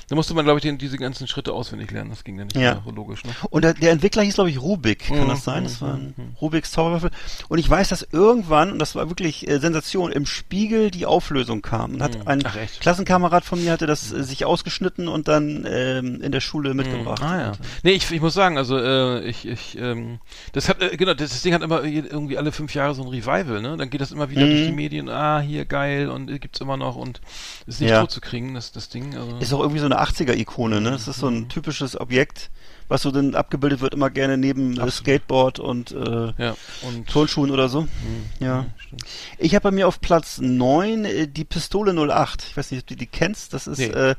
Da 0.09 0.17
musste 0.17 0.33
man, 0.35 0.45
glaube 0.45 0.59
ich, 0.59 0.63
den, 0.63 0.79
diese 0.79 0.97
ganzen 0.97 1.27
Schritte 1.29 1.53
auswendig 1.53 1.91
lernen. 1.91 2.11
Das 2.11 2.25
ging 2.25 2.37
dann 2.39 2.47
nicht 2.47 2.57
Ja. 2.57 2.83
mehr 2.85 2.95
logisch. 2.95 3.25
Ne? 3.25 3.31
Und 3.51 3.63
der, 3.63 3.75
der 3.75 3.93
Entwickler 3.93 4.23
hieß, 4.23 4.35
glaube 4.37 4.51
ich, 4.51 4.61
Rubik, 4.61 5.07
kann 5.09 5.25
Mhm, 5.25 5.29
das 5.29 5.45
sein? 5.45 5.65
Das 5.65 5.81
mhm, 5.81 5.87
war 5.87 5.95
ein 5.95 6.37
Rubiks 6.41 6.71
Zauberwürfel. 6.73 7.11
Und 7.49 7.59
ich 7.59 7.69
weiß, 7.69 7.89
dass 7.89 8.07
irgendwann, 8.11 8.73
und 8.73 8.79
das 8.79 8.95
war 8.95 9.09
wirklich 9.11 9.47
äh, 9.49 9.59
Sensation, 9.59 10.11
im 10.11 10.25
Spiegel 10.25 10.91
die 10.91 11.05
Auflösung 11.07 11.61
kam. 11.63 11.95
Und 11.95 12.03
hat 12.03 12.27
ein 12.27 12.43
Ach? 12.45 12.57
Klassenkamerad 12.81 13.45
von 13.45 13.63
mir 13.63 13.73
hatte 13.73 13.87
das 13.87 14.13
äh, 14.13 14.23
sich 14.25 14.45
ausgeschnitten 14.47 15.09
und 15.09 15.29
dann 15.29 15.67
ähm, 15.69 16.23
in 16.23 16.33
der 16.33 16.41
Schule 16.41 16.73
mitgebracht. 16.75 17.23
Ah 17.23 17.39
ja. 17.41 17.53
Nee, 17.83 17.93
ich, 17.93 18.11
ich 18.11 18.21
muss 18.23 18.33
sagen, 18.35 18.57
also 18.57 18.79
äh, 18.79 19.21
ich, 19.29 19.47
ich 19.47 19.77
ähm, 19.79 20.21
das 20.53 20.69
hat, 20.71 20.81
äh, 20.81 20.97
genau, 20.97 21.15
das, 21.15 21.43
Ding 21.43 21.53
hat 21.53 21.63
immer 21.63 21.85
irgendwie 21.85 22.39
alle 22.39 22.53
fünf 22.53 22.75
Jahre 22.75 22.95
so 22.95 23.03
ein 23.03 23.09
Revival, 23.09 23.61
ne? 23.61 23.77
Dann 23.77 23.91
geht 23.91 24.01
das 24.01 24.11
immer 24.13 24.31
wieder 24.31 24.47
Mhm. 24.47 24.51
durch 24.51 24.65
die 24.65 24.73
Medien, 24.73 25.09
ah, 25.11 25.41
hier 25.41 25.65
geil 25.67 26.09
und 26.09 26.31
äh, 26.31 26.39
gibt's 26.39 26.61
immer 26.61 26.77
noch 26.79 26.97
und 26.97 27.21
ist 27.67 27.81
nicht 27.81 27.91
Ja. 27.91 28.01
tot 28.01 28.11
zu 28.11 28.21
kriegen, 28.23 28.55
das, 28.55 28.73
das 28.73 28.89
Ding. 28.89 29.15
Also, 29.15 29.37
Ist 29.39 29.53
auch 29.53 29.61
irgendwie 29.61 29.81
so 29.81 29.85
eine 29.87 29.98
80er-Ikone, 30.03 30.81
ne? 30.81 30.91
Das 30.93 31.09
ist 31.09 31.19
so 31.21 31.29
ein 31.29 31.49
typisches 31.49 31.99
Objekt, 32.01 32.51
was 32.89 33.03
so 33.03 33.11
dann 33.11 33.35
abgebildet 33.35 33.81
wird, 33.81 33.95
immer 33.95 34.11
gerne 34.11 34.37
neben 34.39 34.71
äh, 34.77 34.81
Absolut. 34.81 34.95
Skateboard 34.95 35.59
und 35.59 35.91
äh, 35.93 36.33
ja. 36.39 36.57
Und 36.83 37.09
Turnschuhen 37.09 37.51
oder 37.51 37.69
so. 37.69 37.87
Ja. 38.41 38.67
stimmt. 38.79 39.03
Ich 39.39 39.55
habe 39.55 39.65
bei 39.65 39.71
mir 39.71 39.87
auf 39.89 40.01
Platz 40.01 40.39
9 40.41 41.05
äh, 41.05 41.27
die 41.29 41.45
Pistole 41.45 41.93
08. 41.93 42.45
Ich 42.49 42.57
weiß 42.57 42.71
nicht, 42.71 42.83
ob 42.83 42.87
du 42.87 42.97
die 42.97 43.07
kennst. 43.07 43.53
Das 43.55 43.67
ist 43.67 43.79
Nee. 43.79 43.87
äh, 43.87 44.15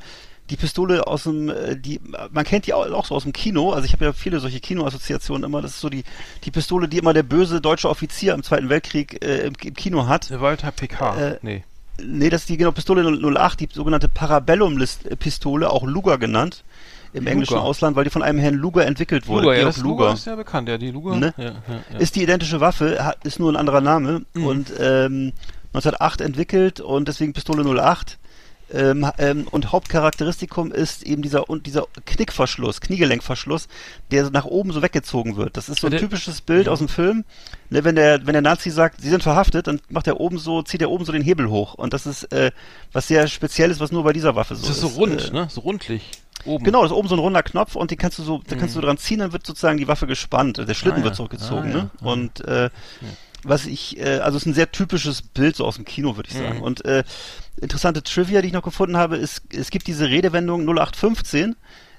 die 0.50 0.56
Pistole 0.56 1.06
aus 1.06 1.24
dem, 1.24 1.50
äh, 1.50 1.76
die, 1.78 2.02
man 2.32 2.44
kennt 2.44 2.66
die 2.66 2.74
auch, 2.74 3.06
so 3.06 3.14
aus 3.16 3.24
dem 3.24 3.34
Kino. 3.34 3.72
Also 3.72 3.86
ich 3.86 3.94
habe 3.94 4.06
ja 4.06 4.14
viele 4.14 4.40
solche 4.40 4.60
Kinoassoziationen 4.60 5.44
immer. 5.44 5.62
Das 5.62 5.72
ist 5.72 5.80
so 5.80 5.90
die, 5.90 6.04
die 6.44 6.52
Pistole, 6.52 6.88
die 6.88 6.98
immer 6.98 7.14
der 7.14 7.24
böse 7.24 7.62
deutsche 7.62 7.88
Offizier 7.90 8.34
im 8.34 8.42
Zweiten 8.44 8.70
Weltkrieg 8.70 9.24
äh, 9.24 9.42
im, 9.48 9.54
im 9.64 9.74
Kino 9.76 10.08
hat. 10.08 10.30
Der 10.32 10.42
Walter 10.42 10.72
PK. 10.72 11.18
Äh, 11.20 11.40
nee. 11.44 11.64
Nee, 12.06 12.30
das 12.30 12.42
ist 12.42 12.50
die 12.50 12.58
genau 12.58 12.72
Pistole 12.72 13.04
08, 13.04 13.60
die 13.60 13.70
sogenannte 13.72 14.08
Parabellum-Pistole, 14.10 15.70
auch 15.70 15.84
Luger 15.84 16.18
genannt. 16.18 16.64
Im 17.12 17.22
Luger. 17.22 17.32
englischen 17.32 17.58
Ausland, 17.58 17.96
weil 17.96 18.04
die 18.04 18.12
von 18.12 18.22
einem 18.22 18.38
Herrn 18.38 18.54
Luger 18.54 18.86
entwickelt 18.86 19.28
wurde. 19.28 19.46
Luger, 19.46 19.58
ja, 19.58 19.66
das 19.66 19.78
Luger 19.78 20.14
ist 20.14 20.28
ja 20.28 20.36
bekannt, 20.36 20.70
ja, 20.70 20.78
die 20.78 20.92
Luger. 20.92 21.16
Ne? 21.16 21.34
Ja, 21.38 21.44
ja, 21.46 21.52
ja. 21.94 21.98
Ist 21.98 22.16
die 22.16 22.22
identische 22.22 22.60
Waffe, 22.62 23.04
hat, 23.04 23.26
ist 23.26 23.40
nur 23.40 23.52
ein 23.52 23.56
anderer 23.56 23.82
Name 23.82 24.22
Mhm. 24.36 24.46
und 24.46 24.72
ähm, 24.80 25.34
1908 25.74 26.22
entwickelt 26.22 26.80
und 26.82 27.08
deswegen 27.08 27.34
Pistole 27.34 27.64
08. 27.64 28.20
Ähm, 28.72 29.10
ähm, 29.18 29.48
und 29.50 29.72
Hauptcharakteristikum 29.72 30.72
ist 30.72 31.04
eben 31.04 31.22
dieser 31.22 31.50
und 31.50 31.66
dieser 31.66 31.88
Knickverschluss, 32.06 32.82
Kniegelenkverschluss, 32.82 33.68
der 34.12 34.26
so 34.26 34.32
nach 34.32 34.46
oben 34.46 34.72
so 34.72 34.82
weggezogen 34.82 35.38
wird. 35.38 35.58
Das 35.58 35.70
ist 35.70 35.82
so 35.82 35.88
ein 35.88 35.92
Der- 35.92 36.00
typisches 36.00 36.42
Bild 36.42 36.70
aus 36.70 36.80
dem 36.80 36.88
Film. 36.88 37.26
Ne, 37.70 37.84
wenn 37.84 37.96
der 37.96 38.26
wenn 38.26 38.34
der 38.34 38.42
Nazi 38.42 38.70
sagt, 38.70 39.02
sie 39.02 39.10
sind 39.10 39.24
verhaftet, 39.24 39.68
dann 39.68 39.82
macht 39.90 40.08
er 40.08 40.20
oben 40.20 40.38
so, 40.38 40.62
zieht 40.62 40.82
er 40.82 40.90
oben 40.92 41.06
so 41.06 41.12
den 41.12 41.22
Hebel 41.24 41.50
hoch 41.50 41.74
und 41.76 41.94
das 41.94 42.06
ist 42.06 42.32
äh, 42.32 42.52
was 42.92 43.08
sehr 43.08 43.28
spezielles, 43.28 43.80
was 43.80 43.92
nur 43.92 44.04
bei 44.04 44.14
dieser 44.14 44.36
Waffe 44.36 44.56
so 44.56 44.68
das 44.68 44.78
ist 44.78 44.84
ist. 44.84 44.94
so 44.94 45.00
rund, 45.00 45.30
Äh, 45.30 45.34
ne? 45.34 45.48
So 45.50 45.62
rundlich. 45.62 46.12
Oben. 46.46 46.64
Genau, 46.64 46.84
das 46.84 46.92
ist 46.92 46.98
oben 46.98 47.08
so 47.10 47.16
ein 47.16 47.20
runder 47.20 47.44
Knopf 47.44 47.76
und 47.76 47.92
den 47.92 47.98
kannst 47.98 48.18
du 48.18 48.24
so, 48.24 48.42
da 48.48 48.56
kannst 48.56 48.76
du 48.76 48.82
dran 48.82 48.98
ziehen, 48.98 49.20
dann 49.20 49.34
wird 49.34 49.46
sozusagen 49.46 49.78
die 49.78 49.88
Waffe 49.90 50.08
gespannt. 50.08 50.58
Der 50.58 50.74
Schlitten 50.74 50.90
Mhm. 50.90 50.96
Ah, 50.96 51.00
ja. 51.00 51.04
wird 51.06 51.16
zurückgezogen, 51.16 51.70
Ah, 51.72 51.78
ja. 51.78 51.84
ne? 51.84 51.90
Ah. 52.02 52.06
Und 52.06 52.42
äh, 52.46 52.70
was 53.44 53.66
ich, 53.68 53.98
äh, 54.00 54.20
also 54.20 54.38
es 54.38 54.44
ist 54.44 54.48
ein 54.48 54.54
sehr 54.54 54.72
typisches 54.72 55.22
Bild 55.22 55.56
so 55.58 55.66
aus 55.66 55.76
dem 55.76 55.86
Kino, 55.86 56.16
würde 56.16 56.30
ich 56.30 56.36
sagen. 56.38 56.58
Mhm. 56.58 56.64
Und 56.64 56.86
äh, 56.86 57.04
interessante 57.62 58.04
Trivia, 58.04 58.42
die 58.42 58.48
ich 58.48 58.54
noch 58.54 58.64
gefunden 58.64 58.98
habe, 58.98 59.18
ist, 59.18 59.42
es 59.54 59.70
gibt 59.70 59.88
diese 59.88 60.10
Redewendung 60.10 60.62
0815, 60.62 61.56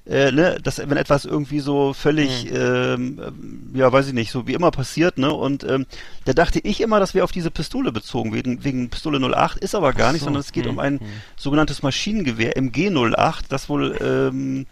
äh, 0.06 0.32
ne, 0.32 0.58
dass 0.62 0.78
wenn 0.78 0.96
etwas 0.96 1.24
irgendwie 1.24 1.60
so 1.60 1.92
völlig, 1.92 2.50
ähm, 2.52 3.20
ähm, 3.24 3.70
ja, 3.74 3.92
weiß 3.92 4.08
ich 4.08 4.14
nicht, 4.14 4.32
so 4.32 4.46
wie 4.46 4.54
immer 4.54 4.70
passiert, 4.70 5.18
ne, 5.18 5.32
und 5.32 5.62
ähm, 5.64 5.86
da 6.24 6.32
dachte 6.32 6.58
ich 6.60 6.80
immer, 6.80 7.00
das 7.00 7.14
wäre 7.14 7.24
auf 7.24 7.32
diese 7.32 7.50
Pistole 7.50 7.92
bezogen, 7.92 8.32
wegen, 8.32 8.64
wegen 8.64 8.88
Pistole 8.88 9.18
08, 9.20 9.58
ist 9.58 9.74
aber 9.74 9.92
gar 9.92 10.12
nicht, 10.12 10.20
so. 10.20 10.26
sondern 10.26 10.40
es 10.40 10.52
geht 10.52 10.64
Hm, 10.64 10.72
um 10.72 10.78
ein 10.78 11.00
sogenanntes 11.36 11.82
Maschinengewehr 11.82 12.56
MG08, 12.56 13.44
das 13.48 13.68
wohl 13.68 13.96
ähm, 14.00 14.66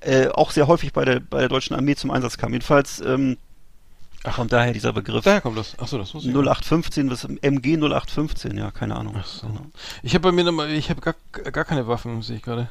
äh, 0.00 0.28
auch 0.28 0.50
sehr 0.50 0.66
häufig 0.66 0.92
bei 0.92 1.04
der, 1.04 1.20
bei 1.20 1.40
der 1.40 1.48
deutschen 1.48 1.76
Armee 1.76 1.94
zum 1.94 2.10
Einsatz 2.10 2.36
kam. 2.36 2.52
Jedenfalls 2.52 3.00
ähm, 3.00 3.36
kommt 4.30 4.52
daher 4.52 4.72
dieser 4.72 4.92
Begriff. 4.92 5.24
Daher 5.24 5.40
kommt 5.40 5.58
das. 5.58 5.78
Achso, 5.78 5.98
das 5.98 6.14
wusste 6.14 6.28
ich. 6.28 6.34
0815, 6.34 7.10
was 7.10 7.24
MG 7.24 7.76
0815, 7.76 8.56
ja, 8.56 8.70
keine 8.70 8.96
Ahnung. 8.96 9.16
Ach 9.18 9.26
so. 9.26 9.48
Genau. 9.48 9.66
Ich 10.02 10.14
habe 10.14 10.22
bei 10.22 10.32
mir 10.32 10.44
nochmal, 10.44 10.70
ich 10.70 10.90
habe 10.90 11.00
gar, 11.00 11.14
gar 11.32 11.64
keine 11.64 11.86
Waffen, 11.88 12.22
sehe 12.22 12.36
ich 12.36 12.42
gerade. 12.42 12.68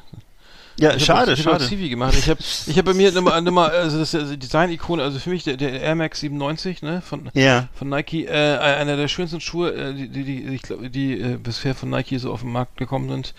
Ja, 0.78 0.94
Ich 0.94 1.04
schade, 1.04 1.32
hab, 1.32 1.38
ich 1.38 1.44
schade. 1.44 1.64
Civi 1.64 1.88
gemacht. 1.88 2.14
Ich 2.16 2.28
habe 2.30 2.40
ich 2.66 2.78
hab 2.78 2.84
bei 2.84 2.94
mir 2.94 3.12
nochmal, 3.12 3.42
nochmal 3.42 3.70
also 3.70 3.98
das 3.98 4.12
ja 4.12 4.22
Design-Ikone, 4.22 5.02
also 5.02 5.18
für 5.18 5.30
mich 5.30 5.44
der, 5.44 5.56
der 5.56 5.80
Air 5.80 5.94
Max 5.94 6.20
97, 6.20 6.82
ne, 6.82 7.02
von, 7.02 7.30
Ja, 7.34 7.68
von 7.74 7.88
Nike, 7.88 8.24
äh, 8.26 8.56
einer 8.58 8.96
der 8.96 9.08
schönsten 9.08 9.40
Schuhe, 9.40 9.72
äh, 9.74 9.94
die, 9.94 10.08
die, 10.08 10.24
die 10.24 10.54
ich 10.54 10.62
glaube, 10.62 10.88
die 10.88 11.20
äh, 11.20 11.36
bisher 11.36 11.74
von 11.74 11.90
Nike 11.90 12.18
so 12.18 12.32
auf 12.32 12.40
den 12.40 12.52
Markt 12.52 12.76
gekommen 12.78 13.08
sind. 13.10 13.34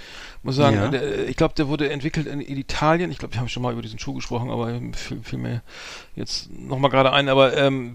Muss 0.46 0.58
sagen, 0.58 0.76
Ja. 0.76 0.88
der, 0.90 1.30
ich 1.30 1.38
glaube, 1.38 1.54
der 1.56 1.70
wurde 1.70 1.90
entwickelt 1.90 2.28
in, 2.28 2.42
in 2.42 2.58
Italien. 2.58 3.10
Ich 3.12 3.18
glaube, 3.18 3.34
wir 3.34 3.40
haben 3.40 3.48
schon 3.48 3.64
mal 3.64 3.72
über 3.72 3.82
diesen 3.82 3.98
Schuh 3.98 4.14
gesprochen, 4.14 4.50
aber 4.52 4.78
viel, 4.94 5.22
viel 5.24 5.40
mehr 5.40 5.62
jetzt 6.18 6.50
nochmal 6.52 6.92
gerade 6.92 7.14
ein. 7.14 7.30
Aber 7.30 7.56
ähm, 7.56 7.94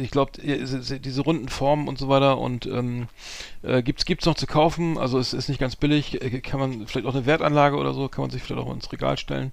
ich 0.00 0.12
glaube, 0.12 0.30
diese 0.40 1.20
runden 1.22 1.48
Formen 1.48 1.88
und 1.88 1.98
so 1.98 2.08
weiter 2.08 2.38
und 2.38 2.64
ähm, 2.66 3.08
äh, 3.62 3.82
gibt's 3.82 4.04
gibt's 4.04 4.24
noch 4.26 4.36
zu 4.36 4.46
kaufen. 4.46 4.98
Also 4.98 5.18
es 5.18 5.32
ist 5.32 5.48
nicht 5.48 5.58
ganz 5.60 5.74
billig. 5.74 6.22
Äh, 6.22 6.40
Kann 6.40 6.60
man 6.60 6.86
vielleicht 6.86 7.06
auch 7.08 7.14
eine 7.14 7.26
Wertanlage 7.26 7.76
oder 7.76 7.92
so, 7.92 8.08
kann 8.08 8.22
man 8.22 8.30
sich 8.30 8.42
vielleicht 8.42 8.62
auch 8.64 8.72
ins 8.72 8.90
Regal 8.92 9.16
stellen. 9.18 9.50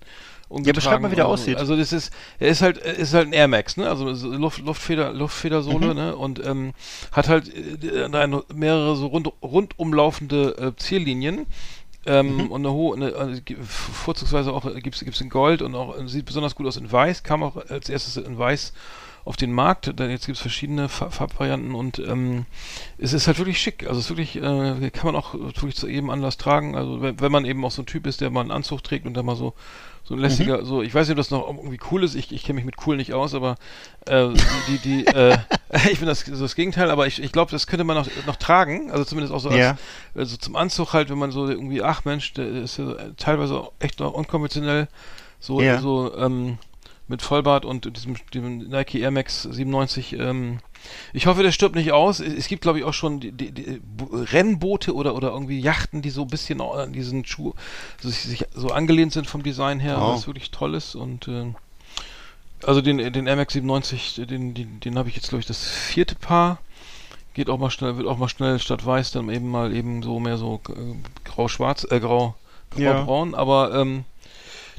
Ja, 0.49 0.71
beschreib 0.71 1.01
mal, 1.01 1.11
wie 1.11 1.15
der 1.15 1.25
Also- 1.25 1.33
aussieht. 1.41 1.57
Also 1.57 1.75
das 1.75 1.91
ist, 1.91 2.13
er 2.39 2.47
ist 2.47 2.61
halt, 2.61 2.77
er 2.77 2.93
ist 2.93 3.13
halt 3.13 3.27
ein 3.27 3.33
Air 3.33 3.49
Max, 3.49 3.75
ne? 3.75 3.89
Also 3.89 4.13
so 4.13 4.31
Luft, 4.31 4.59
Luftfeder, 4.59 5.11
Luftfedersohle, 5.11 5.88
Mhm. 5.88 5.93
ne? 5.95 6.15
Und 6.15 6.45
ähm, 6.45 6.73
hat 7.11 7.27
halt 7.27 7.51
äh, 7.83 8.05
eine, 8.05 8.43
mehrere 8.55 8.95
so 8.95 9.07
rund, 9.07 9.27
rundumlaufende 9.41 10.55
äh, 10.57 10.75
Ziellinien. 10.81 11.47
Ähm, 12.07 12.37
Mhm. 12.37 12.51
Und 12.51 12.61
eine 12.65 12.73
hohe, 12.73 12.95
eine, 12.95 13.41
gi- 13.41 13.57
vorzugsweise 13.61 14.51
auch 14.53 14.65
äh, 14.65 14.79
gibt's 14.81 15.01
gibt's 15.03 15.21
in 15.21 15.29
Gold 15.29 15.61
und 15.61 15.75
auch 15.75 15.97
äh, 15.97 16.07
sieht 16.07 16.25
besonders 16.25 16.55
gut 16.55 16.65
aus 16.67 16.77
in 16.77 16.91
Weiß, 16.91 17.23
kam 17.23 17.43
auch 17.43 17.57
als 17.69 17.89
erstes 17.89 18.17
in 18.17 18.37
Weiß 18.37 18.73
auf 19.25 19.35
den 19.35 19.51
Markt. 19.51 19.87
Jetzt 19.99 20.25
gibt's 20.25 20.41
verschiedene 20.41 20.87
Fa- 20.87 21.09
Farbvarianten 21.09 21.75
und 21.75 21.99
ähm, 21.99 22.45
es 22.97 23.11
ist 23.13 23.27
halt 23.27 23.37
wirklich 23.39 23.59
schick. 23.59 23.85
Also 23.87 23.99
es 23.99 24.05
ist 24.05 24.09
wirklich, 24.09 24.37
äh, 24.37 24.89
kann 24.91 25.05
man 25.11 25.15
auch 25.17 25.33
wirklich 25.33 25.75
zu 25.75 25.87
jedem 25.89 26.09
Anlass 26.09 26.37
tragen. 26.37 26.75
Also 26.75 27.01
wenn, 27.01 27.19
wenn 27.19 27.31
man 27.31 27.43
eben 27.45 27.63
auch 27.65 27.71
so 27.71 27.81
ein 27.81 27.87
Typ 27.87 28.07
ist, 28.07 28.21
der 28.21 28.29
mal 28.29 28.41
einen 28.41 28.51
Anzug 28.51 28.83
trägt 28.83 29.05
und 29.05 29.15
der 29.15 29.23
mal 29.23 29.35
so 29.35 29.53
so 30.07 30.13
ein 30.13 30.19
lässiger, 30.21 30.63
so 30.63 30.81
ich 30.81 30.93
weiß 30.93 31.07
nicht, 31.07 31.13
ob 31.15 31.17
das 31.17 31.31
noch 31.31 31.47
irgendwie 31.47 31.79
cool 31.91 32.03
ist. 32.03 32.15
Ich, 32.15 32.31
ich 32.31 32.43
kenne 32.43 32.55
mich 32.57 32.65
mit 32.65 32.75
cool 32.87 32.95
nicht 32.95 33.13
aus, 33.13 33.33
aber 33.33 33.55
äh, 34.05 34.29
die 34.69 34.77
die 34.77 35.05
äh, 35.07 35.37
ich 35.91 35.99
bin 35.99 36.07
das 36.07 36.21
so 36.21 36.43
das 36.43 36.55
Gegenteil, 36.55 36.89
aber 36.91 37.07
ich, 37.07 37.21
ich 37.21 37.31
glaube, 37.33 37.51
das 37.51 37.67
könnte 37.67 37.83
man 37.83 37.97
noch, 37.97 38.07
noch 38.25 38.37
tragen. 38.37 38.89
Also 38.89 39.03
zumindest 39.03 39.33
auch 39.33 39.39
so 39.39 39.49
als, 39.49 39.57
Ja. 39.59 39.77
also 40.15 40.37
zum 40.37 40.55
Anzug 40.55 40.93
halt, 40.93 41.09
wenn 41.09 41.17
man 41.17 41.31
so 41.31 41.47
irgendwie, 41.47 41.81
ach 41.83 42.05
Mensch, 42.05 42.33
der 42.33 42.47
ist 42.47 42.77
ja 42.77 42.93
teilweise 43.17 43.55
auch 43.59 43.71
echt 43.79 43.99
noch 43.99 44.13
unkonventionell, 44.13 44.87
so, 45.41 45.61
Ja. 45.61 45.79
so 45.81 46.15
ähm, 46.17 46.57
mit 47.07 47.21
Vollbart 47.21 47.63
und 47.65 47.95
diesem, 47.95 48.15
diesem 48.33 48.57
Nike 48.69 48.99
Air 48.99 49.11
Max 49.11 49.43
97. 49.43 50.13
Ähm, 50.13 50.59
ich 51.13 51.25
hoffe, 51.27 51.41
der 51.43 51.51
stirbt 51.51 51.75
nicht 51.75 51.91
aus. 51.91 52.19
Es 52.19 52.47
gibt, 52.47 52.61
glaube 52.61 52.79
ich, 52.79 52.85
auch 52.85 52.93
schon 52.93 53.19
die, 53.19 53.31
die, 53.31 53.51
die 53.51 53.79
Bo- 53.81 54.09
Rennboote 54.11 54.93
oder, 54.93 55.15
oder 55.15 55.29
irgendwie 55.31 55.59
Yachten, 55.59 56.01
die 56.01 56.09
so 56.09 56.23
ein 56.23 56.27
bisschen 56.27 56.59
an 56.61 56.93
diesen 56.93 57.25
Schuh 57.25 57.53
so, 58.01 58.09
sich, 58.09 58.19
sich 58.21 58.45
so 58.53 58.69
angelehnt 58.69 59.13
sind 59.13 59.27
vom 59.27 59.43
Design 59.43 59.79
her, 59.79 59.97
Oh. 60.01 60.13
was 60.13 60.27
wirklich 60.27 60.51
toll 60.51 60.75
ist 60.75 60.95
und 60.95 61.27
äh, 61.27 61.45
also 62.63 62.81
den, 62.81 62.97
den 63.13 63.27
Air 63.27 63.35
Max 63.35 63.53
97, 63.53 64.21
den, 64.27 64.53
den, 64.53 64.79
den 64.79 64.97
habe 64.97 65.09
ich 65.09 65.15
jetzt, 65.15 65.29
glaube 65.29 65.41
ich, 65.41 65.45
das 65.45 65.63
vierte 65.67 66.15
Paar. 66.15 66.59
Geht 67.33 67.49
auch 67.49 67.59
mal 67.59 67.69
schnell, 67.69 67.97
wird 67.97 68.07
auch 68.07 68.17
mal 68.17 68.29
schnell 68.29 68.57
statt 68.59 68.83
weiß 68.85 69.11
dann 69.11 69.29
eben 69.29 69.49
mal 69.51 69.73
eben 69.75 70.01
so 70.01 70.19
mehr 70.19 70.37
so 70.37 70.59
äh, 70.69 70.95
grau-schwarz, 71.23 71.85
äh, 71.91 71.99
grau, 71.99 72.33
Ja. 72.75 72.93
grau-braun, 72.93 73.35
aber 73.35 73.75
ähm, 73.75 74.05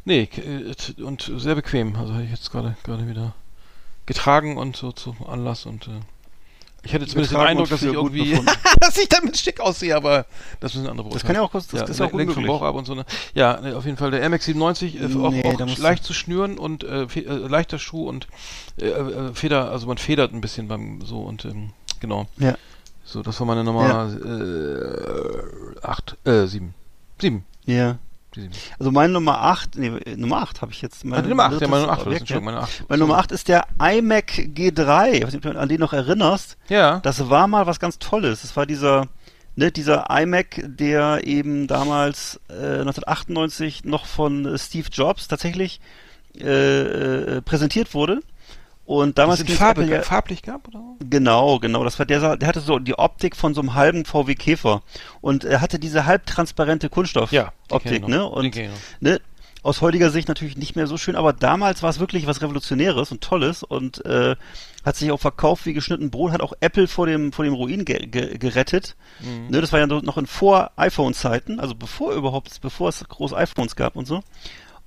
nee, 0.08 0.28
äh, 0.36 1.02
und 1.02 1.30
sehr 1.36 1.54
bequem. 1.54 1.94
Also 1.96 2.14
habe 2.14 2.24
ich 2.24 2.30
jetzt 2.30 2.50
gerade 2.50 2.76
gerade 2.82 3.08
wieder 3.08 3.34
getragen 4.06 4.56
und 4.56 4.76
so 4.76 4.90
zum 4.90 5.16
Anlass 5.26 5.66
und 5.66 5.86
äh, 5.86 6.00
ich 6.84 6.94
hatte 6.94 7.06
zumindest 7.06 7.34
den 7.34 7.40
Eindruck, 7.40 7.68
dass 7.68 7.82
ich 7.82 7.92
irgendwie, 7.92 8.40
dass 8.80 8.96
ich 8.96 9.08
damit 9.08 9.36
schick 9.36 9.60
aussehe, 9.60 9.94
aber 9.96 10.26
das 10.60 10.74
müssen 10.74 10.88
andere 10.88 11.10
Das 11.10 11.24
kann 11.24 11.34
ja 11.34 11.42
auch, 11.42 11.50
das 11.50 11.70
ja, 11.72 11.82
ist 11.82 12.00
auch 12.00 12.10
gut 12.10 12.20
links 12.20 12.34
vom. 12.34 12.46
Bauch 12.46 12.62
ab 12.62 12.76
und 12.76 12.86
so. 12.86 12.94
Ne? 12.94 13.04
Ja, 13.34 13.60
ne, 13.60 13.76
auf 13.76 13.84
jeden 13.84 13.96
Fall 13.96 14.10
der 14.12 14.26
Max 14.30 14.44
97 14.44 15.00
äh, 15.00 15.04
auch, 15.16 15.30
Nee, 15.30 15.44
auch 15.44 15.78
leicht 15.78 16.04
zu 16.04 16.14
schnüren 16.14 16.56
und 16.56 16.84
äh, 16.84 17.02
äh, 17.02 17.20
leichter 17.48 17.78
Schuh 17.78 18.08
und 18.08 18.28
äh, 18.76 19.34
Feder, 19.34 19.70
also 19.70 19.86
man 19.88 19.98
federt 19.98 20.32
ein 20.32 20.40
bisschen 20.40 20.68
beim 20.68 21.02
so 21.02 21.20
und 21.20 21.44
ähm, 21.44 21.72
genau. 22.00 22.26
Ja. 22.38 22.56
So, 23.04 23.22
das 23.22 23.40
war 23.40 23.46
meine 23.46 23.64
Nummer 23.64 24.10
äh, 24.14 25.86
8, 25.86 26.16
äh, 26.26 26.46
7. 26.46 26.74
7. 27.20 27.44
Ja. 27.66 27.98
Also 28.78 28.90
meine 28.90 29.12
Nummer 29.12 29.40
8, 29.40 29.76
nee, 29.76 29.90
Nummer 30.16 30.42
8 30.42 30.62
habe 30.62 30.72
ich 30.72 30.82
jetzt. 30.82 31.04
Ah, 31.10 31.22
die 31.22 31.28
Nummer 31.28 31.44
8, 31.44 31.60
ja, 31.60 31.68
meine 31.68 31.82
Nummer 31.82 31.92
8, 31.92 32.00
das 32.00 32.06
Objekt, 32.06 32.22
ist 32.22 32.28
schon 32.28 32.44
meine 32.44 32.58
8. 32.58 32.84
Meine 32.88 33.00
Nummer 33.00 33.18
8 33.18 33.32
ist 33.32 33.48
der 33.48 33.66
iMac 33.80 34.30
G3. 34.30 35.12
Ich 35.12 35.22
weiß 35.24 35.32
nicht, 35.32 35.46
ob 35.46 35.52
du 35.52 35.58
an 35.58 35.68
den 35.68 35.80
noch 35.80 35.92
erinnerst. 35.92 36.56
Ja. 36.68 37.00
Das 37.00 37.30
war 37.30 37.48
mal 37.48 37.66
was 37.66 37.80
ganz 37.80 37.98
Tolles. 37.98 38.42
Das 38.42 38.56
war 38.56 38.66
dieser, 38.66 39.06
ne, 39.56 39.72
dieser 39.72 40.06
iMac, 40.10 40.62
der 40.64 41.26
eben 41.26 41.66
damals 41.66 42.40
äh, 42.48 42.80
1998 42.80 43.84
noch 43.84 44.06
von 44.06 44.46
äh, 44.46 44.58
Steve 44.58 44.88
Jobs 44.92 45.28
tatsächlich 45.28 45.80
äh, 46.38 47.36
äh, 47.36 47.42
präsentiert 47.42 47.94
wurde. 47.94 48.20
Und 48.88 49.18
damals 49.18 49.40
in 49.40 49.48
Farbe, 49.48 49.82
Apple 49.82 49.96
ja- 49.96 50.02
farblich 50.02 50.40
gab, 50.40 50.66
oder? 50.66 50.82
Genau, 51.10 51.58
genau. 51.58 51.84
Das 51.84 51.98
war 51.98 52.06
der, 52.06 52.38
der 52.38 52.48
hatte 52.48 52.60
so 52.60 52.78
die 52.78 52.98
Optik 52.98 53.36
von 53.36 53.52
so 53.52 53.60
einem 53.60 53.74
halben 53.74 54.06
VW 54.06 54.34
Käfer 54.34 54.80
und 55.20 55.44
er 55.44 55.60
hatte 55.60 55.78
diese 55.78 56.06
halbtransparente 56.06 56.88
Kunststoffoptik, 56.88 58.02
Ja, 58.02 58.08
ne? 58.08 58.24
Und 58.26 58.56
ne, 59.00 59.20
aus 59.62 59.82
heutiger 59.82 60.10
Sicht 60.10 60.28
natürlich 60.28 60.56
nicht 60.56 60.74
mehr 60.74 60.86
so 60.86 60.96
schön, 60.96 61.16
aber 61.16 61.34
damals 61.34 61.82
war 61.82 61.90
es 61.90 62.00
wirklich 62.00 62.26
was 62.26 62.40
Revolutionäres 62.40 63.12
und 63.12 63.20
Tolles 63.20 63.62
und 63.62 64.02
äh, 64.06 64.36
hat 64.86 64.96
sich 64.96 65.10
auch 65.10 65.20
verkauft 65.20 65.66
wie 65.66 65.74
geschnitten 65.74 66.10
Brot, 66.10 66.32
hat 66.32 66.40
auch 66.40 66.54
Apple 66.60 66.88
vor 66.88 67.06
dem 67.06 67.30
vor 67.32 67.44
dem 67.44 67.52
Ruin 67.52 67.84
ge 67.84 68.06
ge 68.06 68.38
gerettet. 68.38 68.96
Mhm. 69.20 69.48
Ne, 69.50 69.60
das 69.60 69.70
war 69.70 69.80
ja 69.80 69.86
noch 69.86 70.16
in 70.16 70.26
vor 70.26 70.70
iPhone-Zeiten, 70.76 71.60
also 71.60 71.74
bevor 71.74 72.14
überhaupt, 72.14 72.58
bevor 72.62 72.88
es 72.88 73.04
groß 73.06 73.34
iPhones 73.34 73.76
gab 73.76 73.96
und 73.96 74.06
so. 74.06 74.22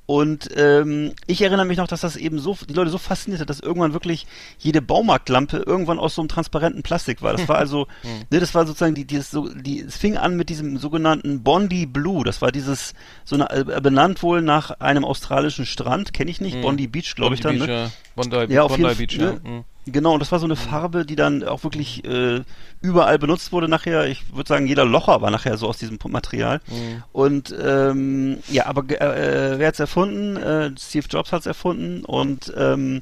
Und 0.05 0.49
ähm, 0.57 1.13
ich 1.27 1.41
erinnere 1.41 1.65
mich 1.65 1.77
noch, 1.77 1.87
dass 1.87 2.01
das 2.01 2.17
eben 2.17 2.39
so 2.39 2.57
die 2.67 2.73
Leute 2.73 2.89
so 2.89 2.97
fasziniert 2.97 3.39
hat, 3.39 3.49
dass 3.49 3.59
irgendwann 3.61 3.93
wirklich 3.93 4.27
jede 4.59 4.81
Baumarktlampe 4.81 5.63
irgendwann 5.65 5.99
aus 5.99 6.15
so 6.15 6.21
einem 6.21 6.27
transparenten 6.27 6.83
Plastik 6.83 7.21
war. 7.21 7.31
Das 7.31 7.47
war 7.47 7.57
also, 7.57 7.87
ne, 8.29 8.39
das 8.39 8.53
war 8.53 8.65
sozusagen 8.65 8.95
die, 8.95 9.05
dieses 9.05 9.31
so, 9.31 9.47
die, 9.47 9.79
es 9.79 9.97
fing 9.97 10.17
an 10.17 10.35
mit 10.35 10.49
diesem 10.49 10.77
sogenannten 10.77 11.43
Bondi 11.43 11.85
Blue. 11.85 12.25
Das 12.25 12.41
war 12.41 12.51
dieses 12.51 12.93
so 13.23 13.35
eine, 13.35 13.49
äh, 13.51 13.81
benannt 13.81 14.21
wohl 14.21 14.41
nach 14.41 14.71
einem 14.81 15.05
australischen 15.05 15.65
Strand, 15.65 16.13
kenne 16.13 16.31
ich 16.31 16.41
nicht, 16.41 16.61
Bondi 16.61 16.87
Beach, 16.87 17.15
glaube 17.15 17.35
ich 17.35 17.41
dann. 17.41 17.57
Beach, 17.57 17.67
ne? 17.67 17.73
ja. 17.73 17.91
Bondi, 18.15 18.53
Ja, 18.53 18.67
Bondi 18.67 18.95
Beach, 18.95 19.17
ja. 19.17 19.33
ne? 19.33 19.63
Genau, 19.91 20.13
und 20.13 20.19
das 20.19 20.31
war 20.31 20.39
so 20.39 20.45
eine 20.45 20.55
Farbe, 20.55 21.05
die 21.05 21.15
dann 21.15 21.43
auch 21.43 21.63
wirklich 21.63 22.03
äh, 22.05 22.41
überall 22.81 23.19
benutzt 23.19 23.51
wurde 23.51 23.67
nachher. 23.67 24.07
Ich 24.07 24.33
würde 24.35 24.47
sagen, 24.47 24.67
jeder 24.67 24.85
Locher 24.85 25.21
war 25.21 25.31
nachher 25.31 25.57
so 25.57 25.67
aus 25.67 25.77
diesem 25.77 25.99
Material. 26.09 26.59
Mhm. 26.67 27.03
Und 27.11 27.55
ähm, 27.61 28.37
ja, 28.49 28.65
aber 28.67 28.83
ge- 28.83 28.97
äh, 28.97 29.59
wer 29.59 29.67
hat's 29.67 29.79
erfunden? 29.79 30.37
Äh, 30.37 30.71
Steve 30.79 31.05
Jobs 31.09 31.31
hat's 31.31 31.45
erfunden 31.45 32.05
und 32.05 32.51
ähm, 32.57 33.01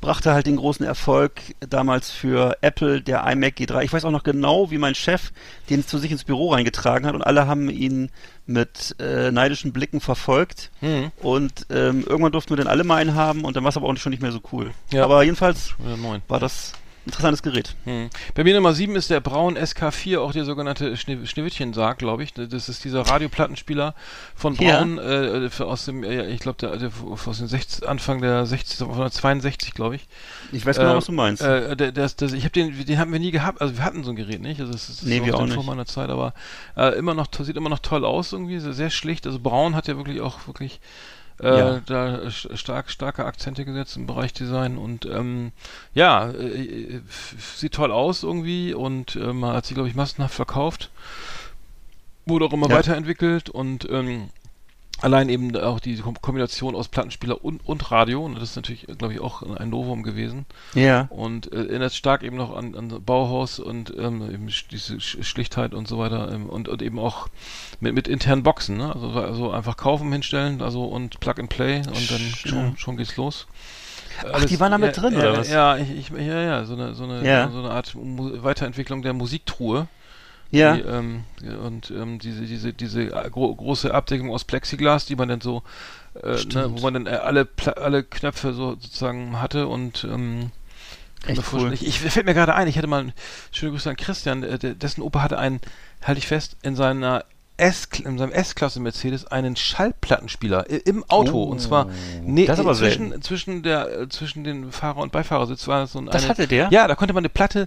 brachte 0.00 0.32
halt 0.32 0.46
den 0.46 0.56
großen 0.56 0.84
Erfolg 0.84 1.40
damals 1.60 2.10
für 2.10 2.56
Apple, 2.60 3.02
der 3.02 3.26
iMac 3.26 3.56
G3. 3.58 3.82
Ich 3.82 3.92
weiß 3.92 4.04
auch 4.04 4.10
noch 4.10 4.22
genau, 4.22 4.70
wie 4.70 4.78
mein 4.78 4.94
Chef 4.94 5.32
den 5.70 5.86
zu 5.86 5.98
sich 5.98 6.10
ins 6.10 6.24
Büro 6.24 6.52
reingetragen 6.52 7.06
hat 7.06 7.14
und 7.14 7.22
alle 7.22 7.46
haben 7.46 7.68
ihn 7.68 8.10
mit 8.46 8.96
äh, 8.98 9.30
neidischen 9.30 9.72
Blicken 9.72 10.00
verfolgt. 10.00 10.70
Mhm. 10.80 11.12
Und 11.18 11.66
ähm, 11.70 12.04
irgendwann 12.06 12.32
durften 12.32 12.50
wir 12.50 12.56
den 12.56 12.66
alle 12.66 12.84
mal 12.84 12.96
einen 12.96 13.14
haben 13.14 13.44
und 13.44 13.56
dann 13.56 13.64
war 13.64 13.70
es 13.70 13.76
aber 13.76 13.88
auch 13.88 13.96
schon 13.96 14.10
nicht 14.10 14.22
mehr 14.22 14.32
so 14.32 14.40
cool. 14.52 14.70
Ja. 14.92 15.04
Aber 15.04 15.22
jedenfalls 15.22 15.74
Ja, 15.84 16.20
war 16.28 16.40
das 16.40 16.72
interessantes 17.08 17.42
Gerät. 17.42 17.74
Hm. 17.84 18.08
Bei 18.34 18.44
mir 18.44 18.54
Nummer 18.54 18.72
7 18.72 18.94
ist 18.96 19.10
der 19.10 19.20
Braun 19.20 19.56
SK4, 19.58 20.18
auch 20.18 20.32
der 20.32 20.44
sogenannte 20.44 20.96
Schne 20.96 21.26
Schneewittchen-Sarg, 21.26 21.98
glaube 21.98 22.22
ich. 22.22 22.32
Das 22.34 22.68
ist 22.68 22.84
dieser 22.84 23.00
Radioplattenspieler 23.02 23.94
von 24.34 24.54
Ja. 24.56 24.78
Braun, 24.78 24.98
äh, 24.98 25.50
für 25.50 25.66
aus 25.66 25.84
dem, 25.86 26.04
äh, 26.04 26.26
ich 26.28 26.40
glaube, 26.40 26.58
der, 26.58 26.76
der 26.76 26.90
aus 27.26 27.38
dem 27.38 27.48
60, 27.48 27.88
Anfang 27.88 28.20
der 28.20 28.46
60, 28.46 28.80
1962, 28.80 29.74
glaube 29.74 29.96
ich. 29.96 30.06
Ich 30.52 30.64
weiß 30.64 30.76
genau, 30.76 30.92
Äh, 30.92 30.96
was 30.96 31.06
du 31.06 31.12
meinst. 31.12 31.42
Äh, 31.42 31.76
der, 31.76 31.92
der, 31.92 32.04
ist- 32.04 32.20
der, 32.20 32.32
ich 32.32 32.44
habe 32.44 32.52
den, 32.52 32.84
den 32.86 32.98
haben 32.98 33.12
wir 33.12 33.20
nie 33.20 33.30
gehabt. 33.30 33.60
Also 33.60 33.76
wir 33.76 33.84
hatten 33.84 34.04
so 34.04 34.10
ein 34.10 34.16
Gerät 34.16 34.40
nicht. 34.40 34.60
Also 34.60 34.72
es 34.72 34.88
ist 34.88 35.02
Nee, 35.04 35.18
so 35.18 35.24
wir 35.26 35.34
auch 35.34 35.40
dem- 35.40 35.48
vor 35.48 35.56
nicht. 35.58 35.66
meiner 35.66 35.86
Zeit, 35.86 36.10
aber 36.10 36.34
äh, 36.76 36.96
immer 36.98 37.14
noch 37.14 37.26
sieht 37.40 37.56
immer 37.56 37.70
noch 37.70 37.78
toll 37.80 38.04
aus 38.04 38.32
irgendwie, 38.32 38.58
sehr, 38.58 38.72
sehr 38.74 38.90
schlicht. 38.90 39.26
Also 39.26 39.38
Braun 39.38 39.74
hat 39.74 39.88
ja 39.88 39.96
wirklich 39.96 40.20
auch 40.20 40.46
wirklich 40.46 40.80
Äh, 41.40 41.58
Ja. 41.58 41.80
Da 41.86 42.16
st- 42.28 42.56
stark, 42.56 42.90
starke 42.90 43.24
Akzente 43.24 43.64
gesetzt 43.64 43.96
im 43.96 44.06
Bereich 44.06 44.32
Design 44.32 44.76
und 44.78 45.06
ähm, 45.06 45.52
ja, 45.94 46.30
äh, 46.30 47.00
sieht 47.56 47.72
toll 47.74 47.92
aus 47.92 48.22
irgendwie 48.22 48.74
und 48.74 49.16
ähm, 49.16 49.44
hat 49.44 49.66
sich, 49.66 49.74
glaube 49.74 49.88
ich, 49.88 49.94
massenhaft 49.94 50.34
verkauft. 50.34 50.90
Wurde 52.26 52.44
auch 52.44 52.52
immer 52.52 52.68
Ja. 52.68 52.76
weiterentwickelt 52.76 53.48
und 53.50 53.88
ähm, 53.90 54.30
allein 55.00 55.28
eben 55.28 55.56
auch 55.56 55.80
die 55.80 55.96
Kom 55.96 56.20
Kombination 56.20 56.74
aus 56.74 56.88
Plattenspieler 56.88 57.44
und, 57.44 57.66
und 57.66 57.90
Radio, 57.90 58.24
und 58.24 58.34
das 58.34 58.50
ist 58.50 58.56
natürlich, 58.56 58.86
glaube 58.98 59.14
ich, 59.14 59.20
auch 59.20 59.42
ein 59.42 59.70
Novum 59.70 60.02
gewesen. 60.02 60.46
Ja. 60.74 61.06
Und 61.10 61.52
äh, 61.52 61.66
erinnert 61.66 61.94
stark 61.94 62.22
eben 62.22 62.36
noch 62.36 62.56
an, 62.56 62.74
an 62.74 62.88
Bauhaus 63.04 63.58
und 63.58 63.92
ähm, 63.96 64.22
eben 64.32 64.48
diese 64.70 64.94
Sch- 64.96 65.22
Schlichtheit 65.22 65.74
und 65.74 65.88
so 65.88 65.98
weiter 65.98 66.30
ähm, 66.32 66.48
und, 66.48 66.68
und 66.68 66.82
eben 66.82 66.98
auch 66.98 67.28
mit, 67.80 67.94
mit 67.94 68.08
internen 68.08 68.42
Boxen, 68.42 68.76
ne? 68.76 68.92
Also, 68.94 69.08
also 69.10 69.50
einfach 69.50 69.76
kaufen, 69.76 70.10
hinstellen, 70.12 70.62
also 70.62 70.84
und 70.84 71.20
Plug 71.20 71.34
and 71.38 71.48
Play 71.48 71.78
und 71.78 72.10
dann 72.10 72.20
schon, 72.20 72.76
schon 72.76 72.96
geht's 72.96 73.16
los. 73.16 73.46
Ach, 74.32 74.44
die 74.44 74.58
waren 74.58 74.72
da 74.72 74.78
mit 74.78 74.96
ja, 74.96 75.02
drin, 75.02 75.12
ja, 75.12 75.18
oder 75.20 75.38
was? 75.38 75.48
Ja, 75.48 75.76
ich, 75.76 75.90
ich, 75.96 76.10
ja, 76.10 76.42
ja, 76.42 76.64
so 76.64 76.74
eine, 76.74 76.94
so 76.94 77.04
eine, 77.04 77.24
Ja. 77.24 77.48
so 77.50 77.58
eine 77.60 77.70
Art 77.70 77.94
Mu 77.94 78.42
Weiterentwicklung 78.42 79.02
der 79.02 79.12
Musiktruhe. 79.12 79.86
Ja. 80.50 80.76
Die, 80.76 80.82
ähm, 80.82 81.24
und 81.64 81.90
ähm, 81.90 82.18
diese, 82.18 82.42
diese, 82.42 82.72
diese 82.72 83.06
gro 83.06 83.54
große 83.54 83.92
Abdeckung 83.92 84.30
aus 84.32 84.44
Plexiglas, 84.44 85.06
die 85.06 85.16
man 85.16 85.28
dann 85.28 85.40
so, 85.40 85.62
äh, 86.22 86.42
ne, 86.54 86.70
wo 86.70 86.80
man 86.80 86.94
dann 86.94 87.06
äh, 87.06 87.10
alle, 87.10 87.44
Pla 87.44 87.72
alle 87.72 88.02
Knöpfe 88.02 88.54
so 88.54 88.70
sozusagen 88.80 89.40
hatte 89.40 89.66
und 89.66 90.04
ähm, 90.04 90.50
Echt 91.26 91.42
cool. 91.52 91.72
Ich, 91.72 91.86
ich 91.86 92.00
fällt 92.00 92.26
mir 92.26 92.34
gerade 92.34 92.54
ein, 92.54 92.68
ich 92.68 92.78
hatte 92.78 92.86
mal 92.86 93.12
schöne 93.50 93.72
Grüße 93.72 93.90
an 93.90 93.96
Christian, 93.96 94.42
äh, 94.44 94.58
dessen 94.58 95.02
Opa 95.02 95.20
hatte 95.22 95.38
einen, 95.38 95.60
halte 96.02 96.18
ich 96.18 96.26
fest, 96.28 96.56
in 96.62 96.76
seiner 96.76 97.24
S 97.58 97.88
in 98.04 98.18
seinem 98.18 98.30
S-Klasse 98.30 98.78
Mercedes 98.78 99.26
einen 99.26 99.56
Schallplattenspieler 99.56 100.70
im 100.86 101.02
Auto 101.08 101.42
und 101.42 101.60
zwar 101.60 101.88
ne, 102.22 102.46
das 102.46 102.60
zwischen 102.78 103.20
zwischen 103.20 103.64
der 103.64 104.02
äh, 104.02 104.08
zwischen 104.08 104.44
den 104.44 104.70
Fahrer 104.70 104.98
und 104.98 105.10
Beifahrersitz 105.10 105.66
war 105.66 105.88
so 105.88 105.98
ein 105.98 106.06
Das 106.06 106.22
eine, 106.22 106.28
hatte 106.28 106.46
der? 106.46 106.68
Ja, 106.70 106.86
da 106.86 106.94
konnte 106.94 107.14
man 107.14 107.22
eine 107.22 107.30
Platte 107.30 107.66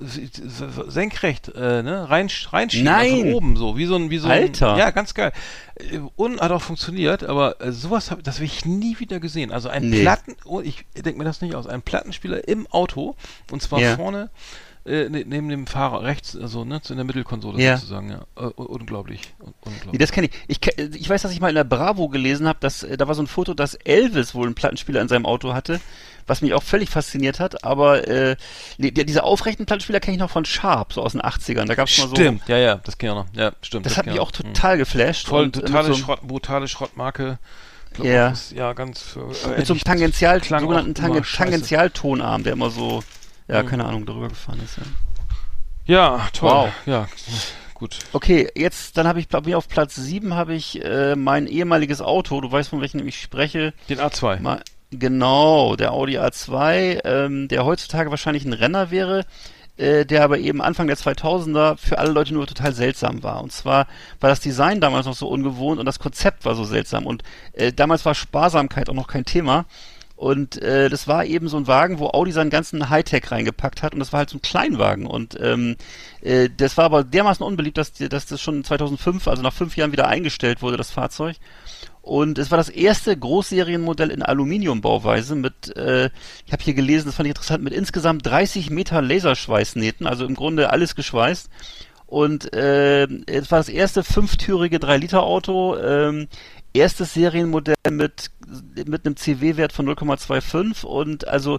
senkrecht 0.00 1.48
äh, 1.54 1.82
ne, 1.82 2.08
rein, 2.08 2.28
reinschieben 2.50 2.84
Nein. 2.84 3.20
von 3.20 3.34
oben 3.34 3.56
so 3.56 3.76
wie 3.76 3.86
so 3.86 3.96
ein 3.96 4.10
wie 4.10 4.18
so 4.18 4.28
Alter. 4.28 4.72
ein 4.74 4.78
ja 4.78 4.90
ganz 4.90 5.14
geil 5.14 5.32
Äh, 5.76 5.98
und 6.16 6.40
hat 6.40 6.50
auch 6.52 6.62
funktioniert 6.62 7.24
aber 7.24 7.60
äh, 7.60 7.72
sowas 7.72 8.10
hab, 8.10 8.22
das 8.22 8.36
habe 8.36 8.44
ich 8.44 8.64
nie 8.64 8.98
wieder 9.00 9.20
gesehen 9.20 9.50
also 9.52 9.68
ein 9.68 9.88
Nee. 9.90 10.02
Platten 10.02 10.36
oh, 10.44 10.60
ich 10.60 10.84
denke 10.94 11.18
mir 11.18 11.24
das 11.24 11.40
nicht 11.40 11.54
aus 11.54 11.66
ein 11.66 11.82
Plattenspieler 11.82 12.46
im 12.46 12.66
Auto 12.68 13.16
und 13.50 13.60
zwar 13.62 13.80
Ja. 13.80 13.96
vorne 13.96 14.30
äh, 14.86 15.08
ne, 15.08 15.24
neben 15.26 15.48
dem 15.48 15.66
Fahrer 15.66 16.02
rechts 16.02 16.36
also 16.36 16.64
ne 16.64 16.80
in 16.88 16.96
der 16.96 17.04
Mittelkonsole 17.04 17.60
Ja. 17.62 17.76
sozusagen 17.76 18.10
ja 18.10 18.20
äh, 18.36 18.44
un- 18.56 18.66
unglaublich 18.66 19.20
Un- 19.40 19.54
unglaublich 19.60 19.92
Nee, 19.92 19.98
das 19.98 20.12
kenne 20.12 20.28
ich. 20.28 20.32
Ich, 20.48 20.60
ke- 20.60 20.74
ich 20.94 21.08
weiß, 21.08 21.22
dass 21.22 21.32
ich 21.32 21.40
mal 21.40 21.48
in 21.48 21.54
der 21.54 21.64
Bravo 21.64 22.08
gelesen 22.08 22.46
habe, 22.48 22.58
dass 22.60 22.82
äh, 22.82 22.96
da 22.96 23.06
war 23.08 23.14
so 23.14 23.22
ein 23.22 23.26
Foto, 23.26 23.54
dass 23.54 23.74
Elvis 23.74 24.34
wohl 24.34 24.46
einen 24.46 24.54
Plattenspieler 24.54 25.00
in 25.00 25.08
seinem 25.08 25.26
Auto 25.26 25.52
hatte, 25.54 25.80
was 26.26 26.42
mich 26.42 26.52
auch 26.54 26.62
völlig 26.62 26.90
fasziniert 26.90 27.40
hat. 27.40 27.64
Aber 27.64 28.06
äh, 28.08 28.36
nee, 28.78 28.90
die, 28.90 29.04
diese 29.06 29.22
aufrechten 29.24 29.66
Plattenspieler 29.66 30.00
kenne 30.00 30.16
ich 30.16 30.20
noch 30.20 30.30
von 30.30 30.44
Sharp, 30.44 30.92
so 30.92 31.02
aus 31.02 31.12
den 31.12 31.22
80ern. 31.22 31.66
Da 31.66 31.74
gab 31.74 31.88
es 31.88 31.98
mal 31.98 32.08
so. 32.08 32.14
stimmt 32.14 32.48
ja 32.48 32.56
ja 32.58 32.76
das 32.76 32.98
kenn 32.98 33.08
ich 33.10 33.12
auch 33.16 33.24
noch 33.24 33.34
ja 33.34 33.52
stimmt 33.62 33.86
Das 33.86 33.96
hat 33.96 34.04
kenn 34.04 34.12
mich 34.14 34.20
ich 34.22 34.26
auch. 34.26 34.32
Hm. 34.36 34.54
total 34.54 34.78
geflasht. 34.78 35.26
voll 35.28 35.46
äh, 35.46 35.50
totale 35.50 35.88
so, 35.88 35.94
Schrott, 35.94 36.20
brutale 36.22 36.68
Schrottmarke 36.68 37.38
Ja. 38.02 38.28
ist, 38.28 38.52
ja 38.52 38.72
ganz 38.74 39.16
äh, 39.16 39.56
mit 39.58 39.66
so 39.66 39.72
einem 39.74 39.80
Tangential, 39.82 40.42
sogenannten 40.42 40.94
Tangen, 40.94 41.24
scheiße. 41.24 41.50
Tangentialtonarm, 41.50 42.42
der 42.44 42.52
immer 42.52 42.70
so, 42.70 43.02
ja, 43.48 43.62
Mhm. 43.62 43.66
keine 43.66 43.84
Ahnung, 43.86 44.06
darüber 44.06 44.28
gefahren 44.28 44.60
ist. 44.64 44.76
Ja. 44.76 44.82
Ja, 45.86 46.28
toll. 46.32 46.50
Wow. 46.50 46.68
Ja, 46.86 47.08
gut. 47.74 47.98
Okay, 48.12 48.48
jetzt, 48.54 48.96
dann 48.98 49.06
habe 49.06 49.20
ich, 49.20 49.28
glaube 49.28 49.48
ich, 49.48 49.56
auf 49.56 49.68
Platz 49.68 49.94
7 49.94 50.34
habe 50.34 50.54
ich 50.54 50.84
äh, 50.84 51.16
mein 51.16 51.46
ehemaliges 51.46 52.00
Auto, 52.02 52.40
du 52.42 52.52
weißt, 52.52 52.68
von 52.68 52.80
welchem 52.82 53.06
ich 53.08 53.20
spreche, 53.20 53.72
Den 53.88 53.98
A2. 54.00 54.40
Mal, 54.40 54.62
genau, 54.90 55.76
der 55.76 55.92
Audi 55.92 56.18
A2, 56.18 57.00
ähm, 57.04 57.48
der 57.48 57.64
heutzutage 57.64 58.10
wahrscheinlich 58.10 58.44
ein 58.44 58.52
Renner 58.52 58.90
wäre, 58.90 59.24
äh, 59.78 60.04
der 60.04 60.24
aber 60.24 60.38
eben 60.38 60.60
Anfang 60.60 60.88
der 60.88 60.96
2000er 60.98 61.78
für 61.78 61.98
alle 61.98 62.10
Leute 62.10 62.34
nur 62.34 62.46
total 62.46 62.74
seltsam 62.74 63.22
war. 63.22 63.42
Und 63.42 63.52
zwar 63.52 63.86
war 64.20 64.28
das 64.28 64.40
Design 64.40 64.82
damals 64.82 65.06
noch 65.06 65.14
so 65.16 65.26
ungewohnt 65.28 65.78
und 65.80 65.86
das 65.86 65.98
Konzept 66.00 66.44
war 66.44 66.54
so 66.54 66.64
seltsam. 66.64 67.06
Und 67.06 67.22
äh, 67.54 67.72
damals 67.72 68.04
war 68.04 68.14
Sparsamkeit 68.14 68.90
auch 68.90 68.94
noch 68.94 69.06
kein 69.08 69.24
Thema. 69.24 69.64
Und 70.18 70.60
äh, 70.60 70.88
das 70.88 71.06
war 71.06 71.24
eben 71.26 71.46
so 71.46 71.56
ein 71.58 71.68
Wagen, 71.68 72.00
wo 72.00 72.08
Audi 72.08 72.32
seinen 72.32 72.50
ganzen 72.50 72.90
Hightech 72.90 73.30
reingepackt 73.30 73.84
hat 73.84 73.92
und 73.92 74.00
das 74.00 74.12
war 74.12 74.18
halt 74.18 74.30
so 74.30 74.38
ein 74.38 74.42
Kleinwagen. 74.42 75.06
Und 75.06 75.38
ähm, 75.40 75.76
äh, 76.22 76.48
das 76.56 76.76
war 76.76 76.86
aber 76.86 77.04
dermaßen 77.04 77.46
unbeliebt, 77.46 77.78
dass, 77.78 77.92
dass 77.92 78.26
das 78.26 78.40
schon 78.40 78.64
2005, 78.64 79.28
also 79.28 79.44
nach 79.44 79.52
fünf 79.52 79.76
Jahren 79.76 79.92
wieder 79.92 80.08
eingestellt 80.08 80.60
wurde, 80.60 80.76
das 80.76 80.90
Fahrzeug. 80.90 81.36
Und 82.02 82.38
es 82.38 82.50
war 82.50 82.58
das 82.58 82.68
erste 82.68 83.16
Großserienmodell 83.16 84.10
in 84.10 84.24
Aluminiumbauweise 84.24 85.36
mit, 85.36 85.76
äh, 85.76 86.10
ich 86.46 86.52
habe 86.52 86.64
hier 86.64 86.74
gelesen, 86.74 87.06
das 87.06 87.14
fand 87.14 87.28
ich 87.28 87.36
interessant, 87.36 87.62
mit 87.62 87.72
insgesamt 87.72 88.26
30 88.26 88.70
Meter 88.70 89.00
Laserschweißnähten, 89.00 90.04
also 90.08 90.26
im 90.26 90.34
Grunde 90.34 90.70
alles 90.70 90.96
geschweißt. 90.96 91.48
Und 92.08 92.54
äh, 92.54 93.04
es 93.26 93.50
war 93.52 93.58
das 93.58 93.68
erste 93.68 94.02
fünftürige 94.02 94.78
3-Liter-Auto, 94.78 95.76
ähm, 95.76 96.26
erstes 96.74 97.14
Serienmodell 97.14 97.74
mit, 97.90 98.30
mit 98.86 99.06
einem 99.06 99.16
CW-Wert 99.16 99.72
von 99.72 99.88
0,25 99.88 100.84
und 100.84 101.26
also 101.26 101.58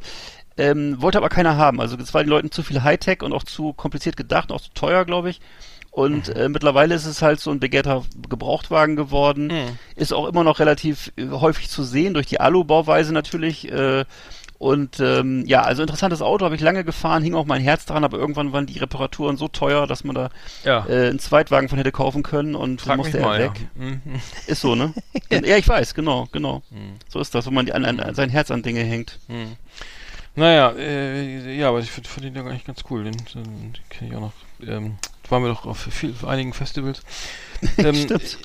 ähm, 0.58 1.02
wollte 1.02 1.18
aber 1.18 1.30
keiner 1.30 1.58
haben. 1.58 1.80
Also 1.80 1.98
es 1.98 2.14
war 2.14 2.24
den 2.24 2.30
Leuten 2.30 2.52
zu 2.52 2.64
viel 2.64 2.84
Hightech 2.84 3.24
und 3.24 3.34
auch 3.34 3.44
zu 3.44 3.74
kompliziert 3.74 4.18
gedacht, 4.18 4.52
auch 4.52 4.62
zu 4.62 4.72
teuer, 4.74 5.06
glaube 5.06 5.30
ich. 5.30 5.40
Und 5.92 6.30
äh, 6.30 6.50
mittlerweile 6.50 6.96
ist 6.96 7.06
es 7.06 7.22
halt 7.22 7.40
so 7.40 7.50
ein 7.52 7.60
begehrter 7.60 8.04
Gebrauchtwagen 8.30 8.96
geworden. 8.96 9.48
Mhm. 9.48 9.80
Ist 9.96 10.14
auch 10.14 10.28
immer 10.28 10.44
noch 10.44 10.60
relativ 10.60 11.12
äh, 11.18 11.30
häufig 11.30 11.70
zu 11.70 11.84
sehen, 11.84 12.14
durch 12.14 12.28
die 12.28 12.40
Alu-Bauweise 12.40 13.14
natürlich. 13.14 13.72
Äh, 13.72 14.06
und 14.60 15.00
ähm, 15.00 15.46
ja, 15.48 15.62
also 15.62 15.82
interessantes 15.82 16.22
Auto, 16.22 16.44
habe 16.46 16.54
ich 16.54 16.62
lange 16.62 16.84
gefahren, 16.84 17.24
hing 17.24 17.34
auch 17.34 17.46
mein 17.46 17.62
Herz 17.62 17.86
dran, 17.86 18.04
aber 18.04 18.18
irgendwann 18.18 18.52
waren 18.52 18.66
die 18.68 18.78
Reparaturen 18.78 19.38
so 19.38 19.48
teuer, 19.48 19.88
dass 19.88 20.04
man 20.04 20.16
da 20.16 20.30
Ja. 20.66 20.86
äh, 20.88 21.08
einen 21.10 21.20
Zweitwagen 21.20 21.70
von 21.70 21.78
hätte 21.78 21.94
kaufen 21.94 22.24
können 22.24 22.56
und 22.56 22.82
Frag 22.82 22.98
musste 22.98 23.20
er 23.20 23.40
weg. 23.40 23.52
ja. 23.80 23.86
Mhm. 23.86 24.02
Ist 24.48 24.60
so, 24.62 24.76
ne? 24.76 24.94
ja, 25.32 25.56
ich 25.58 25.68
weiß, 25.68 25.96
genau, 25.96 26.28
genau. 26.34 26.62
Hm. 26.72 26.98
So 27.08 27.20
ist 27.20 27.34
das, 27.34 27.48
wenn 27.48 27.54
man 27.54 27.66
die 27.66 27.74
an, 27.74 27.86
an, 27.86 28.14
sein 28.14 28.30
Herz 28.30 28.52
an 28.52 28.62
Dinge 28.62 28.82
hängt. 28.82 29.18
Mhm. 29.30 29.56
Naja, 30.36 30.74
äh, 30.78 31.58
ja, 31.58 31.70
aber 31.70 31.80
ich 31.80 31.90
finde 31.90 32.10
find 32.10 32.26
den 32.26 32.36
ja 32.36 32.44
eigentlich 32.44 32.66
ganz 32.66 32.84
cool. 32.90 33.06
Den, 33.06 33.16
den, 33.34 33.44
den 33.44 33.74
kenne 33.90 34.10
ich 34.12 34.16
auch 34.16 34.22
noch. 34.22 34.34
Ähm, 34.62 34.98
waren 35.30 35.44
wir 35.44 35.50
doch 35.50 35.66
auf, 35.66 35.80
viel, 35.80 36.12
auf 36.12 36.26
einigen 36.26 36.54
Festivals. 36.54 37.02
Ähm, 37.78 37.94
Stimmt. 37.94 38.38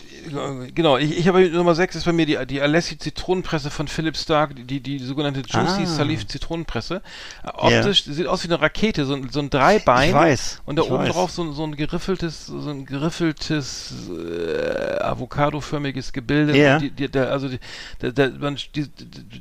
Genau, 0.74 0.96
ich, 0.96 1.16
ich 1.18 1.28
habe 1.28 1.48
Nummer 1.50 1.74
6 1.74 1.96
ist 1.96 2.04
bei 2.04 2.12
mir 2.12 2.26
die, 2.26 2.38
die 2.46 2.60
Alessi 2.60 2.98
Zitronenpresse 2.98 3.70
von 3.70 3.88
Philipp 3.88 4.16
Stark, 4.16 4.54
die, 4.56 4.80
die, 4.80 4.98
sogenannte 4.98 5.40
Juicy 5.40 5.82
Ah. 5.82 5.86
Salif 5.86 6.26
Zitronenpresse. 6.26 7.02
Äh, 7.42 7.48
Optisch 7.48 8.04
sieht 8.04 8.26
aus 8.26 8.42
wie 8.44 8.48
eine 8.48 8.60
Rakete, 8.60 9.04
so, 9.04 9.14
ein- 9.14 9.28
so 9.30 9.40
ein 9.40 9.50
Dreibein. 9.50 10.08
Ich 10.08 10.14
weiß. 10.14 10.62
Und 10.66 10.76
da 10.76 10.82
oben 10.82 10.98
weiß. 10.98 11.12
drauf 11.12 11.30
so, 11.30 11.42
ein- 11.42 11.52
so 11.52 11.64
ein 11.64 11.76
geriffeltes, 11.76 12.46
so 12.46 12.70
ein 12.70 12.86
geriffeltes 12.86 13.94
äh, 14.10 15.02
Avocado-förmiges 15.02 16.12
Gebilde. 16.12 16.56
Ja. 16.56 16.78
Die, 16.78 16.90
die, 16.90 17.08
der, 17.08 17.30
also 17.30 17.48
die, 17.48 17.58
der, 18.00 18.12
der, 18.12 18.30
man, 18.30 18.56
die, 18.74 18.86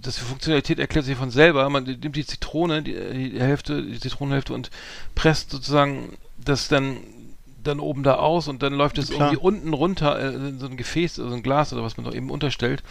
das 0.01 0.17
Funktionalität 0.17 0.79
erklärt 0.79 1.05
sich 1.05 1.17
von 1.17 1.31
selber. 1.31 1.69
Man 1.69 1.83
nimmt 1.83 2.15
die 2.15 2.25
Zitrone, 2.25 2.81
die, 2.81 2.93
die 3.31 3.39
Hälfte, 3.39 3.81
die 3.81 3.99
Zitronenhälfte 3.99 4.53
und 4.53 4.69
presst 5.15 5.51
sozusagen 5.51 6.17
das 6.43 6.67
dann 6.67 6.97
dann 7.63 7.79
oben 7.79 8.03
da 8.03 8.15
aus 8.15 8.47
und 8.47 8.63
dann 8.63 8.73
läuft 8.73 8.97
es 8.97 9.09
Klar. 9.09 9.31
irgendwie 9.31 9.43
unten 9.43 9.73
runter 9.73 10.19
äh, 10.19 10.33
in 10.33 10.59
so 10.59 10.67
ein 10.67 10.77
Gefäß, 10.77 11.19
also 11.19 11.33
ein 11.33 11.43
Glas 11.43 11.73
oder 11.73 11.83
was 11.83 11.97
man 11.97 12.05
da 12.05 12.11
eben 12.11 12.29
unterstellt. 12.29 12.83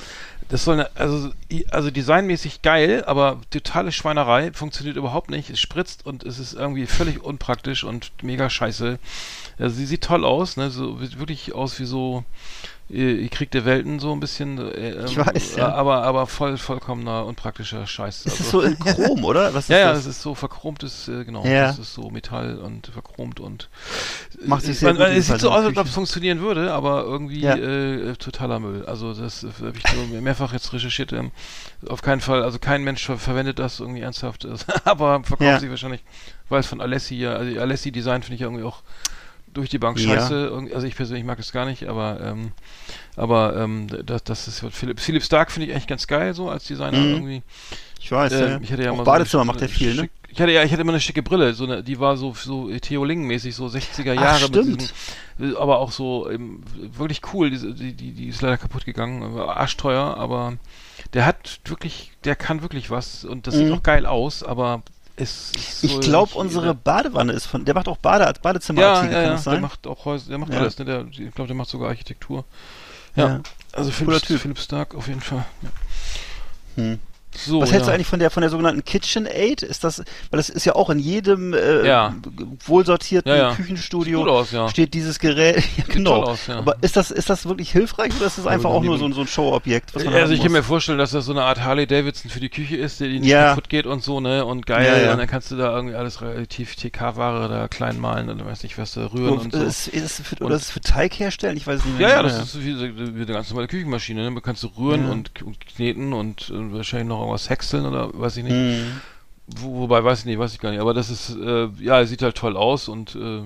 Das 0.48 0.64
soll 0.64 0.74
eine, 0.74 0.90
also, 0.96 1.30
also 1.70 1.90
designmäßig 1.90 2.62
geil, 2.62 3.04
aber 3.06 3.40
totale 3.50 3.92
Schweinerei, 3.92 4.52
funktioniert 4.52 4.96
überhaupt 4.96 5.30
nicht. 5.30 5.50
Es 5.50 5.60
spritzt 5.60 6.04
und 6.04 6.24
es 6.24 6.38
ist 6.38 6.54
irgendwie 6.54 6.86
völlig 6.86 7.22
unpraktisch 7.22 7.84
und 7.84 8.12
mega 8.22 8.50
scheiße. 8.50 8.98
Also 9.58 9.76
sie 9.76 9.86
sieht 9.86 10.02
toll 10.02 10.24
aus, 10.24 10.56
ne? 10.56 10.70
So 10.70 11.00
wirklich 11.00 11.54
aus 11.54 11.78
wie 11.78 11.84
so 11.84 12.24
äh, 12.90 13.28
Krieg 13.28 13.50
der 13.50 13.64
Welten 13.64 14.00
so 14.00 14.12
ein 14.12 14.20
bisschen. 14.20 14.58
Äh, 14.58 15.04
Ich 15.06 15.16
ähm, 15.16 15.26
weiß, 15.26 15.56
ja. 15.56 15.72
Aber 15.74 16.02
aber 16.04 16.26
voll 16.26 16.56
vollkommener 16.58 17.24
unpraktischer 17.26 17.86
Scheiß. 17.86 18.26
Ist 18.26 18.32
also, 18.32 18.44
es 18.44 18.50
so 18.50 18.60
in 18.62 18.78
Chrom, 18.78 19.24
oder? 19.24 19.54
Was 19.54 19.68
ja, 19.68 19.78
ja, 19.78 19.88
das? 19.92 20.00
es 20.00 20.06
ist 20.06 20.22
so 20.22 20.34
verchromtes, 20.34 21.08
äh, 21.08 21.24
genau. 21.24 21.44
Ja. 21.44 21.68
Das 21.68 21.78
ist 21.78 21.94
so 21.94 22.10
Metall 22.10 22.58
und 22.58 22.88
verchromt 22.88 23.40
und 23.40 23.68
Macht 24.44 24.62
sich 24.62 24.76
äh, 24.76 24.78
sehr 24.80 24.94
man, 24.94 25.12
Es 25.12 25.26
sieht 25.28 25.40
so 25.40 25.50
aus, 25.50 25.64
als 25.64 25.76
ob 25.76 25.86
es 25.86 25.92
funktionieren 25.94 26.40
würde, 26.40 26.72
aber 26.72 27.04
irgendwie 27.04 27.40
Ja. 27.40 27.54
äh, 27.56 28.14
totaler 28.16 28.58
Müll. 28.60 28.84
Also 28.86 29.14
das 29.14 29.44
äh, 29.44 29.48
habe 29.60 29.76
ich 29.76 29.84
so 29.90 30.14
mehrfach 30.20 30.52
jetzt 30.52 30.72
recherchiert. 30.72 31.12
Ähm, 31.12 31.30
auf 31.88 32.02
keinen 32.02 32.20
Fall, 32.20 32.42
also 32.42 32.58
kein 32.58 32.82
Mensch 32.84 33.04
ver 33.06 33.18
verwendet 33.18 33.58
das 33.58 33.80
irgendwie 33.80 34.00
ernsthaft, 34.00 34.46
aber 34.84 35.22
verkauft 35.24 35.60
sich 35.60 35.70
wahrscheinlich, 35.70 36.02
weil 36.48 36.60
es 36.60 36.66
von 36.66 36.80
Alessi 36.80 37.16
ja, 37.16 37.32
also 37.34 37.60
Alessi 37.60 37.90
Design 37.92 38.22
finde 38.22 38.34
ich 38.34 38.40
ja 38.40 38.46
irgendwie 38.46 38.64
auch 38.64 38.82
durch 39.54 39.68
die 39.68 39.78
Bank 39.78 39.98
Ja. 39.98 40.14
scheiße. 40.14 40.34
Irgendwie- 40.34 40.74
Also 40.74 40.86
ich 40.86 40.94
persönlich 40.96 41.24
mag 41.24 41.38
es 41.38 41.52
gar 41.52 41.64
nicht, 41.66 41.84
aber 41.84 42.20
ähm, 42.22 42.52
aber 43.16 43.56
ähm, 43.56 43.86
das, 44.06 44.24
das 44.24 44.48
ist 44.48 44.64
Philipp, 44.70 45.00
Philipp 45.00 45.22
Stark 45.22 45.50
finde 45.52 45.68
ich 45.68 45.72
eigentlich 45.74 45.86
ganz 45.86 46.06
geil 46.06 46.34
so 46.34 46.48
als 46.48 46.64
Designer 46.64 46.98
Mhm. 46.98 47.12
irgendwie. 47.12 47.42
Ich 48.00 48.10
weiß, 48.10 48.32
Äh, 48.32 48.50
ja. 48.52 48.60
ich 48.60 48.72
hatte 48.72 48.82
ja 48.84 48.90
Auch 48.92 48.96
mal 48.96 49.04
Badezimmer 49.04 49.42
so 49.44 49.46
macht 49.46 49.62
er 49.62 49.68
viel, 49.68 49.94
ne? 49.94 50.10
Ich 50.28 50.40
hatte 50.40 50.50
ja, 50.50 50.62
ich 50.64 50.72
hatte 50.72 50.80
immer 50.80 50.92
eine 50.92 51.00
schicke 51.00 51.22
Brille, 51.22 51.52
so 51.52 51.64
eine, 51.64 51.82
die 51.82 52.00
war 52.00 52.16
so 52.16 52.32
so 52.34 52.70
Theo 52.78 53.04
Ling 53.04 53.26
mäßig 53.26 53.54
so 53.54 53.66
60er 53.66 54.14
Jahre 54.14 54.38
stimmt. 54.48 54.66
mit 54.70 54.92
diesen, 55.38 55.56
aber 55.58 55.78
auch 55.78 55.92
so 55.92 56.28
ähm, 56.30 56.62
wirklich 56.96 57.20
cool, 57.34 57.50
die, 57.50 57.92
die 57.92 58.12
die 58.12 58.28
ist 58.28 58.40
leider 58.40 58.56
kaputt 58.56 58.86
gegangen, 58.86 59.34
war 59.34 59.58
arschteuer, 59.58 60.16
aber 60.16 60.54
der 61.12 61.26
hat 61.26 61.60
wirklich, 61.66 62.12
der 62.24 62.34
kann 62.34 62.62
wirklich 62.62 62.90
was 62.90 63.24
und 63.26 63.46
das 63.46 63.54
sieht 63.56 63.66
Mhm. 63.68 63.74
auch 63.74 63.82
geil 63.82 64.06
aus, 64.06 64.42
aber 64.42 64.82
ist 65.16 65.52
Ich 65.56 65.92
so 65.92 66.00
glaube, 66.00 66.34
unsere 66.34 66.74
Badewanne 66.74 67.32
ist 67.32 67.46
von, 67.46 67.64
der 67.64 67.74
macht 67.74 67.88
auch 67.88 67.98
Bade, 67.98 68.24
ja, 68.24 68.32
Badezimmerartikel, 68.32 69.12
ja, 69.12 69.14
kann 69.14 69.24
ja, 69.24 69.32
das 69.32 69.44
der 69.44 69.52
sein? 69.52 69.60
macht 69.62 69.86
auch 69.86 70.04
Häuser, 70.04 70.28
der 70.30 70.38
macht 70.38 70.52
Ja. 70.52 70.60
alles, 70.60 70.78
ne? 70.78 70.84
Der, 70.84 71.06
ich 71.10 71.34
glaube, 71.34 71.46
der 71.46 71.56
macht 71.56 71.68
sogar 71.68 71.88
Architektur. 71.88 72.44
Ja, 73.14 73.40
also 73.72 73.90
Philipp. 73.90 74.22
Philipp 74.24 74.58
Stark 74.58 74.94
auf 74.94 75.06
jeden 75.08 75.20
Fall. 75.20 75.44
Hm. 76.76 76.98
So, 77.34 77.60
Was 77.62 77.72
hältst 77.72 77.86
du 77.86 77.90
ja. 77.90 77.94
eigentlich 77.94 78.06
von 78.06 78.18
der 78.18 78.30
von 78.30 78.40
der 78.42 78.50
sogenannten 78.50 78.84
KitchenAid? 78.84 79.62
Ist 79.62 79.84
das, 79.84 79.98
weil 79.98 80.36
das 80.36 80.48
ist 80.50 80.64
ja 80.66 80.74
auch 80.74 80.90
in 80.90 80.98
jedem 80.98 81.54
äh, 81.54 81.86
Ja. 81.86 82.14
wohlsortierten 82.66 83.30
Ja, 83.30 83.36
ja. 83.36 83.54
Küchenstudio 83.54 84.18
Sieht 84.18 84.26
gut 84.26 84.34
aus, 84.34 84.50
ja. 84.52 84.68
steht 84.68 84.94
dieses 84.94 85.18
Gerät. 85.18 85.62
Ja, 85.76 85.84
genau. 85.88 86.22
aus, 86.24 86.46
ja. 86.46 86.58
Aber 86.58 86.76
ist 86.82 86.96
das 86.96 87.10
ist 87.10 87.30
das 87.30 87.46
wirklich 87.46 87.70
hilfreich 87.72 88.12
oder 88.16 88.26
ist 88.26 88.38
das 88.38 88.44
Ja, 88.44 88.50
einfach 88.50 88.70
auch 88.70 88.82
nur 88.82 88.98
so, 88.98 89.06
ein- 89.06 89.12
so 89.12 89.22
ein 89.22 89.26
Showobjekt? 89.26 89.94
Also 89.96 90.32
ich 90.34 90.42
kann 90.42 90.52
mir 90.52 90.62
vorstellen, 90.62 90.98
dass 90.98 91.12
das 91.12 91.24
so 91.24 91.32
eine 91.32 91.42
Art 91.44 91.62
Harley 91.64 91.86
Davidson 91.86 92.30
für 92.30 92.40
die 92.40 92.48
Küche 92.50 92.76
ist, 92.76 93.00
die 93.00 93.18
nicht 93.20 93.30
Ja. 93.30 93.50
kaputt 93.50 93.68
geht 93.68 93.86
und 93.86 94.02
so, 94.02 94.20
ne? 94.20 94.44
Und 94.44 94.66
geil, 94.66 94.86
Ja, 94.86 94.98
ja. 95.06 95.12
und 95.12 95.18
dann 95.18 95.26
kannst 95.26 95.50
du 95.50 95.56
da 95.56 95.74
irgendwie 95.74 95.94
alles 95.94 96.20
relativ 96.20 96.76
TK-Ware 96.76 97.48
da 97.48 97.68
klein 97.68 97.98
malen 98.00 98.28
und 98.28 98.44
weiß 98.44 98.62
nicht 98.62 98.76
was 98.78 98.92
da 98.92 99.06
rühren 99.06 99.38
und 99.38 99.52
so. 99.52 99.62
ist, 99.62 99.88
ist, 99.88 100.20
für, 100.26 100.36
Und- 100.36 100.42
oder 100.46 100.56
ist 100.56 100.62
es 100.62 100.70
für 100.70 100.80
Teig 100.80 101.18
herstellen? 101.18 101.56
Ich 101.56 101.66
weiß 101.66 101.84
nicht 101.84 101.98
Ja, 102.00 102.06
mehr. 102.08 102.16
ja, 102.16 102.22
das 102.22 102.38
ist 102.42 102.60
wie, 102.64 102.76
wie 102.78 103.22
eine 103.22 103.24
ganz 103.26 103.48
normale 103.50 103.68
Küchenmaschine, 103.68 104.28
ne? 104.28 104.34
Da 104.34 104.40
kannst 104.40 104.62
du 104.62 104.68
rühren 104.78 105.06
Ja. 105.06 105.12
und, 105.12 105.42
und 105.42 105.66
kneten 105.66 106.12
und, 106.12 106.50
äh, 106.50 106.72
wahrscheinlich 106.72 107.08
noch 107.08 107.21
irgendwas 107.22 107.48
häckseln 107.50 107.86
oder 107.86 108.10
weiß 108.12 108.36
ich 108.36 108.44
nicht. 108.44 108.52
Hm. 108.54 109.00
Wo, 109.46 109.80
wobei, 109.80 110.04
weiß 110.04 110.20
ich 110.20 110.24
nicht, 110.26 110.38
weiß 110.38 110.52
ich 110.54 110.60
gar 110.60 110.70
nicht. 110.70 110.80
Aber 110.80 110.94
das 110.94 111.10
ist, 111.10 111.36
äh, 111.36 111.68
ja, 111.80 112.04
sieht 112.06 112.22
halt 112.22 112.36
toll 112.36 112.56
aus 112.56 112.88
und 112.88 113.14
äh, 113.16 113.42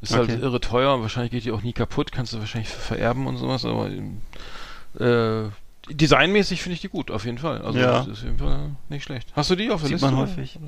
ist 0.00 0.12
Okay. 0.12 0.32
halt 0.32 0.42
irre 0.42 0.60
teuer. 0.60 1.00
Wahrscheinlich 1.02 1.32
geht 1.32 1.44
die 1.44 1.52
auch 1.52 1.62
nie 1.62 1.72
kaputt, 1.72 2.12
kannst 2.12 2.32
du 2.32 2.38
wahrscheinlich 2.38 2.70
vererben 2.70 3.26
und 3.26 3.36
sowas, 3.36 3.64
aber 3.64 3.88
äh, 3.88 5.48
designmäßig 5.90 6.62
finde 6.62 6.74
ich 6.74 6.80
die 6.80 6.88
gut, 6.88 7.10
auf 7.10 7.24
jeden 7.24 7.38
Fall. 7.38 7.60
Also 7.62 7.78
Ja. 7.78 7.98
das 7.98 8.06
ist 8.08 8.18
auf 8.18 8.24
jeden 8.24 8.38
Fall 8.38 8.70
nicht 8.88 9.02
schlecht. 9.04 9.28
Hast 9.34 9.50
du 9.50 9.56
die 9.56 9.70
auf 9.70 9.80
der 9.80 9.88
Sieht 9.88 9.94
Liste? 10.00 10.06
man 10.06 10.14
oder? 10.22 10.30
häufig. 10.30 10.58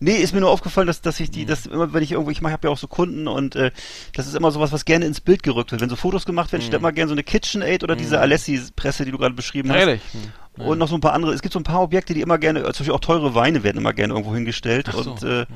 Nee, 0.00 0.16
ist 0.16 0.34
mir 0.34 0.40
nur 0.40 0.50
aufgefallen, 0.50 0.86
dass, 0.86 1.00
dass 1.00 1.20
ich 1.20 1.28
Hm. 1.28 1.32
die, 1.32 1.46
dass 1.46 1.66
immer, 1.66 1.92
wenn 1.92 2.02
ich 2.02 2.12
irgendwo, 2.12 2.30
ich 2.30 2.42
habe 2.42 2.58
ja 2.66 2.70
auch 2.70 2.78
so 2.78 2.88
Kunden 2.88 3.28
und 3.28 3.54
äh, 3.56 3.70
das 4.14 4.26
ist 4.26 4.34
immer 4.34 4.50
sowas, 4.50 4.72
was 4.72 4.84
gerne 4.84 5.04
ins 5.06 5.20
Bild 5.20 5.42
gerückt 5.42 5.70
wird. 5.72 5.80
Wenn 5.80 5.88
so 5.90 5.96
Fotos 5.96 6.26
gemacht 6.26 6.50
werden, 6.52 6.62
steht 6.62 6.74
immer 6.74 6.92
gerne 6.92 7.08
so 7.08 7.14
eine 7.14 7.22
KitchenAid 7.22 7.84
oder 7.84 7.94
diese 7.96 8.20
Alessi-Presse, 8.20 9.04
die 9.04 9.10
du 9.12 9.18
gerade 9.18 9.34
beschrieben 9.34 9.70
hast. 9.70 9.80
Hm. 9.80 9.88
Ehrlich? 9.88 10.02
Hm. 10.56 10.66
Und 10.66 10.78
noch 10.78 10.88
so 10.88 10.94
ein 10.96 11.00
paar 11.00 11.14
andere. 11.14 11.32
Es 11.32 11.42
gibt 11.42 11.52
so 11.52 11.58
ein 11.60 11.64
paar 11.64 11.80
Objekte, 11.82 12.14
die 12.14 12.20
immer 12.20 12.38
gerne, 12.38 12.60
zum 12.62 12.70
Beispiel 12.70 12.92
auch 12.92 13.00
teure 13.00 13.34
Weine 13.34 13.62
werden 13.64 13.78
immer 13.78 13.92
gerne 13.92 14.12
irgendwo 14.14 14.34
hingestellt 14.34 14.88
so. 14.92 15.10
und 15.10 15.22
äh, 15.24 15.46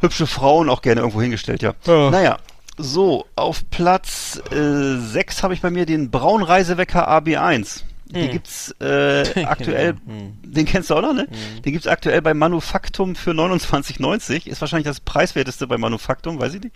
hübsche 0.00 0.26
Frauen 0.26 0.68
auch 0.68 0.82
gerne 0.82 1.00
irgendwo 1.00 1.20
hingestellt, 1.20 1.62
ja. 1.62 1.74
Ja. 1.86 2.10
Naja, 2.10 2.38
so, 2.78 3.26
auf 3.36 3.68
Platz 3.70 4.40
äh, 4.50 4.96
6 4.98 5.42
habe 5.42 5.54
ich 5.54 5.60
bei 5.60 5.70
mir 5.70 5.86
den 5.86 6.10
Braunreisewecker 6.10 7.08
AB1. 7.10 7.82
Den 8.06 8.24
Hm. 8.24 8.30
gibt's 8.32 8.74
äh, 8.80 9.44
aktuell, 9.44 9.94
Hm. 10.06 10.36
den 10.42 10.66
kennst 10.66 10.90
du 10.90 10.94
auch 10.96 11.02
noch, 11.02 11.14
ne? 11.14 11.26
Den 11.64 11.72
gibt's 11.72 11.86
aktuell 11.86 12.20
bei 12.22 12.34
Manufaktum 12.34 13.14
für 13.14 13.30
29,90. 13.32 14.46
Ist 14.46 14.60
wahrscheinlich 14.60 14.86
das 14.86 15.00
preiswerteste 15.00 15.66
bei 15.66 15.78
Manufaktum, 15.78 16.38
weiß 16.38 16.54
ich 16.54 16.60
nicht. 16.62 16.74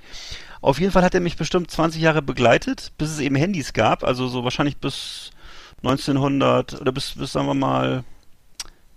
Auf 0.62 0.80
jeden 0.80 0.92
Fall 0.92 1.02
hat 1.04 1.14
er 1.14 1.20
mich 1.20 1.36
bestimmt 1.36 1.70
20 1.70 2.00
Jahre 2.00 2.22
begleitet, 2.22 2.92
bis 2.96 3.10
es 3.10 3.18
eben 3.20 3.36
Handys 3.36 3.72
gab. 3.74 4.02
Also 4.04 4.28
so 4.28 4.44
wahrscheinlich 4.44 4.78
bis 4.78 5.30
1900 5.82 6.80
oder 6.80 6.92
bis, 6.92 7.12
bis 7.16 7.32
sagen 7.32 7.46
wir 7.46 7.54
mal 7.54 8.04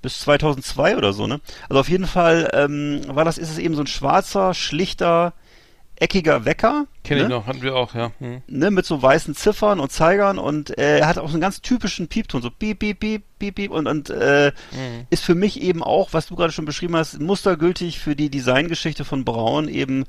bis 0.02 0.20
2002 0.22 0.96
oder 0.98 1.12
so, 1.12 1.28
ne? 1.28 1.42
Also 1.68 1.80
auf 1.82 1.90
jeden 1.90 2.08
Fall 2.08 2.50
ähm, 2.54 3.02
war 3.08 3.26
das, 3.26 3.38
ist 3.38 3.50
es 3.52 3.58
eben 3.58 3.76
so 3.76 3.82
ein 3.84 3.88
schwarzer, 3.88 4.54
schlichter, 4.54 5.34
eckiger 6.00 6.46
Wecker. 6.46 6.86
Kenn 7.04 7.18
ne? 7.18 7.24
ich 7.24 7.30
noch, 7.30 7.48
hatten 7.48 7.62
wir 7.62 7.76
auch, 7.76 7.94
ja. 7.96 8.12
Hm. 8.20 8.42
ne, 8.48 8.72
mit 8.72 8.86
so 8.86 9.02
weißen 9.02 9.36
Ziffern 9.36 9.80
und 9.80 9.92
Zeigern 9.92 10.38
und 10.38 10.78
äh, 10.78 11.00
er 11.00 11.08
hat 11.08 11.18
auch 11.18 11.28
so 11.28 11.34
einen 11.34 11.42
ganz 11.42 11.62
typischen 11.62 12.08
Piepton, 12.08 12.42
so 12.42 12.50
piep, 12.50 12.80
piep, 12.80 13.00
piep, 13.00 13.24
piep, 13.40 13.56
piep 13.56 13.72
und, 13.72 13.88
und 13.88 14.10
äh, 14.10 14.52
Mhm. 14.72 15.08
ist 15.10 15.24
für 15.24 15.36
mich 15.36 15.62
eben 15.62 15.84
auch, 15.84 16.14
was 16.14 16.28
du 16.28 16.36
gerade 16.36 16.52
schon 16.52 16.66
beschrieben 16.66 16.96
hast, 16.96 17.20
mustergültig 17.20 18.00
für 18.00 18.16
die 18.16 18.30
Designgeschichte 18.30 19.06
von 19.06 19.26
Braun 19.26 19.68
eben, 19.68 20.06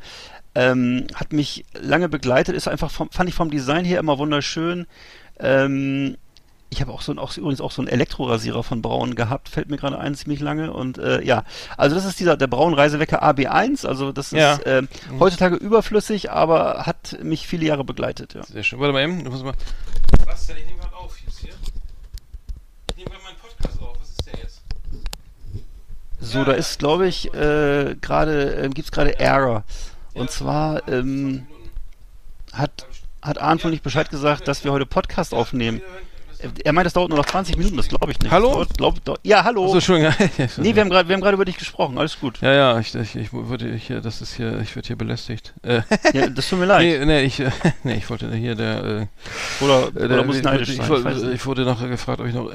ähm, 0.54 1.06
hat 1.14 1.32
mich 1.32 1.64
lange 1.80 2.08
begleitet, 2.08 2.56
ist 2.56 2.68
einfach, 2.68 2.90
vom, 2.90 3.10
fand 3.10 3.28
ich 3.28 3.34
vom 3.34 3.50
Design 3.50 3.84
her 3.84 4.00
immer 4.00 4.18
wunderschön. 4.18 4.86
Ähm, 5.38 6.16
ich 6.72 6.80
habe 6.80 6.92
auch 6.92 7.02
so 7.02 7.10
ein, 7.12 7.18
auch, 7.18 7.36
übrigens 7.36 7.60
auch 7.60 7.72
so 7.72 7.82
einen 7.82 7.88
Elektrorasierer 7.88 8.62
von 8.62 8.80
Braun 8.80 9.16
gehabt, 9.16 9.48
fällt 9.48 9.68
mir 9.70 9.76
gerade 9.76 9.98
ein, 9.98 10.14
ziemlich 10.14 10.38
lange. 10.40 10.72
Und 10.72 10.98
äh, 10.98 11.20
ja, 11.22 11.44
also 11.76 11.96
das 11.96 12.04
ist 12.04 12.20
dieser 12.20 12.36
der 12.36 12.46
Braun 12.46 12.74
Reisewecker 12.74 13.22
AB1, 13.24 13.86
also 13.86 14.12
das 14.12 14.26
ist 14.32 14.38
Ja. 14.38 14.58
ähm, 14.64 14.88
heutzutage 15.18 15.56
überflüssig, 15.56 16.30
aber 16.30 16.86
hat 16.86 17.18
mich 17.22 17.46
viele 17.48 17.66
Jahre 17.66 17.82
begleitet, 17.84 18.34
ja. 18.34 18.44
Sehr 18.44 18.62
schön. 18.62 18.78
Warte 18.78 18.92
mal 18.92 19.02
eben, 19.02 19.24
du 19.24 19.30
musst 19.30 19.42
mal. 19.44 19.54
Was 20.26 20.46
denn? 20.46 20.56
Ich 20.58 20.66
nehme 20.66 20.78
gerade 20.78 20.94
auf 20.96 21.16
jetzt 21.26 21.38
hier. 21.40 21.50
Ich 22.90 22.96
nehme 22.98 23.10
gerade 23.10 23.24
meinen 23.24 23.36
Podcast 23.38 23.80
auf. 23.82 23.96
Was 24.00 24.10
ist 24.10 24.26
denn 24.26 24.34
jetzt? 24.40 24.60
So, 26.20 26.38
Ja, 26.38 26.44
da 26.44 26.52
ist, 26.52 26.78
glaube 26.78 27.08
ich, 27.08 27.32
äh, 27.34 27.96
gerade, 28.00 28.52
ähm, 28.54 28.74
gibt's 28.74 28.92
gerade 28.92 29.18
Error. 29.18 29.64
Und 30.14 30.30
zwar 30.30 30.86
ähm, 30.88 31.46
hat, 32.52 32.86
hat 33.22 33.38
Arndt 33.38 33.64
wohl 33.64 33.70
nicht 33.70 33.82
Bescheid 33.82 34.08
gesagt, 34.10 34.46
dass 34.48 34.62
wir 34.64 34.72
heute 34.72 34.86
Podcast 34.86 35.34
aufnehmen. 35.34 35.80
Er 36.64 36.72
meint, 36.72 36.86
das 36.86 36.92
dauert 36.94 37.08
nur 37.10 37.18
noch 37.18 37.26
20 37.26 37.56
Minuten, 37.56 37.76
das 37.76 37.88
glaube 37.88 38.10
ich 38.12 38.18
nicht. 38.20 38.30
Hallo? 38.30 38.52
Dauert, 38.52 38.76
glaub, 38.76 39.04
dau- 39.04 39.16
ja, 39.22 39.44
hallo. 39.44 39.64
Achso, 39.66 39.74
Entschuldigung. 39.76 40.14
nee, 40.58 40.74
wir 40.74 40.82
haben 40.82 40.90
gerade 41.20 41.32
über 41.34 41.44
dich 41.44 41.56
gesprochen, 41.58 41.98
alles 41.98 42.18
gut. 42.18 42.40
Ja, 42.40 42.52
ja, 42.52 42.78
ich, 42.78 42.94
ich, 42.94 43.16
ich 43.16 43.32
würde 43.32 43.74
hier, 43.74 44.00
das 44.00 44.20
ist 44.22 44.34
hier, 44.34 44.60
ich 44.60 44.74
werde 44.76 44.86
hier 44.86 44.96
belästigt. 44.96 45.54
Äh, 45.62 45.82
Ja, 46.12 46.28
das 46.28 46.48
tut 46.48 46.58
mir 46.58 46.66
leid. 46.66 46.80
nee, 46.82 47.04
nee, 47.04 47.22
ich, 47.22 47.42
nee, 47.84 47.94
ich 47.94 48.08
wollte 48.10 48.32
hier 48.34 48.54
der, 48.54 48.84
äh, 48.84 49.06
Oder, 49.64 49.88
äh, 49.88 50.04
oder 50.04 50.08
der 50.08 50.24
muss 50.24 50.36
ich, 50.36 50.42
neidisch 50.42 50.70
ich, 50.70 50.76
sein. 50.76 50.92
ich, 50.92 51.04
weiß 51.04 51.22
ich, 51.22 51.46
wurde 51.46 51.62
noch 51.64 51.80
gefragt, 51.86 52.20
ob 52.20 52.26
ich 52.26 52.34
noch 52.34 52.50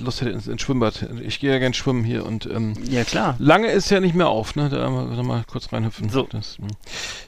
Lust 0.00 0.20
hätte 0.20 0.30
ins, 0.30 0.46
ins 0.46 0.60
Schwimmbad. 0.62 1.06
Ich 1.22 1.40
gehe 1.40 1.50
ja 1.52 1.58
gern 1.58 1.74
schwimmen 1.74 2.04
hier 2.04 2.26
und 2.26 2.46
ähm, 2.46 2.74
Ja, 2.88 3.04
klar. 3.04 3.36
lange 3.38 3.68
ist 3.68 3.90
ja 3.90 4.00
nicht 4.00 4.14
mehr 4.14 4.28
auf, 4.28 4.54
ne? 4.56 4.68
Da 4.68 4.88
mal, 4.90 5.06
mal 5.22 5.44
kurz 5.50 5.72
reinhüpfen. 5.72 6.08
So. 6.10 6.24
Das, 6.30 6.58
hm. 6.58 6.68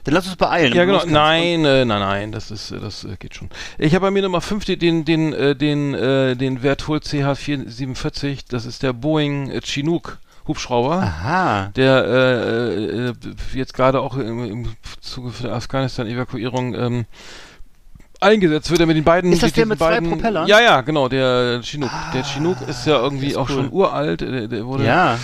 Dann 0.03 0.13
lass 0.13 0.25
uns 0.27 0.35
beeilen. 0.35 0.73
Ja, 0.73 0.85
genau. 0.85 1.03
Nein, 1.05 1.65
äh, 1.65 1.85
nein, 1.85 1.99
nein, 1.99 2.31
das 2.31 2.51
ist, 2.51 2.71
äh, 2.71 2.79
das 2.79 3.03
äh, 3.03 3.15
geht 3.17 3.35
schon. 3.35 3.49
Ich 3.77 3.93
habe 3.95 4.03
bei 4.07 4.11
mir 4.11 4.21
Nummer 4.21 4.41
5 4.41 4.65
den, 4.65 4.79
den, 4.79 5.05
den, 5.05 5.33
äh, 5.33 5.55
den, 5.55 5.93
äh, 6.03 6.35
den 6.35 6.59
Vertol 6.59 6.99
CH447. 6.99 8.45
Das 8.49 8.65
ist 8.65 8.83
der 8.83 8.93
Boeing 8.93 9.49
äh, 9.49 9.61
Chinook 9.61 10.19
Hubschrauber. 10.47 10.95
Aha. 10.97 11.71
Der 11.75 12.05
äh, 12.05 13.09
äh, 13.09 13.13
jetzt 13.53 13.73
gerade 13.73 14.01
auch 14.01 14.17
im, 14.17 14.43
im 14.43 14.67
Zuge 15.01 15.31
der 15.41 15.53
Afghanistan-Evakuierung 15.53 16.75
ähm, 16.75 17.05
eingesetzt 18.19 18.69
wird, 18.69 18.79
der 18.79 18.87
mit 18.87 18.97
den 18.97 19.03
beiden. 19.03 19.31
Ist 19.31 19.43
das 19.43 19.49
mit 19.49 19.57
der 19.57 19.65
mit 19.65 19.77
zwei 19.77 19.91
beiden, 19.91 20.09
Propellern? 20.09 20.47
Ja, 20.47 20.61
ja, 20.61 20.81
genau, 20.81 21.07
der 21.09 21.61
Chinook. 21.61 21.91
der 22.13 22.23
Chinook 22.23 22.57
ist 22.67 22.85
ja 22.85 22.99
irgendwie 22.99 23.27
ist 23.27 23.37
auch 23.37 23.49
cool. 23.49 23.55
schon 23.55 23.71
uralt. 23.71 24.21
Der, 24.21 24.47
der 24.47 24.65
wurde, 24.65 24.85
Ja, 24.85 25.17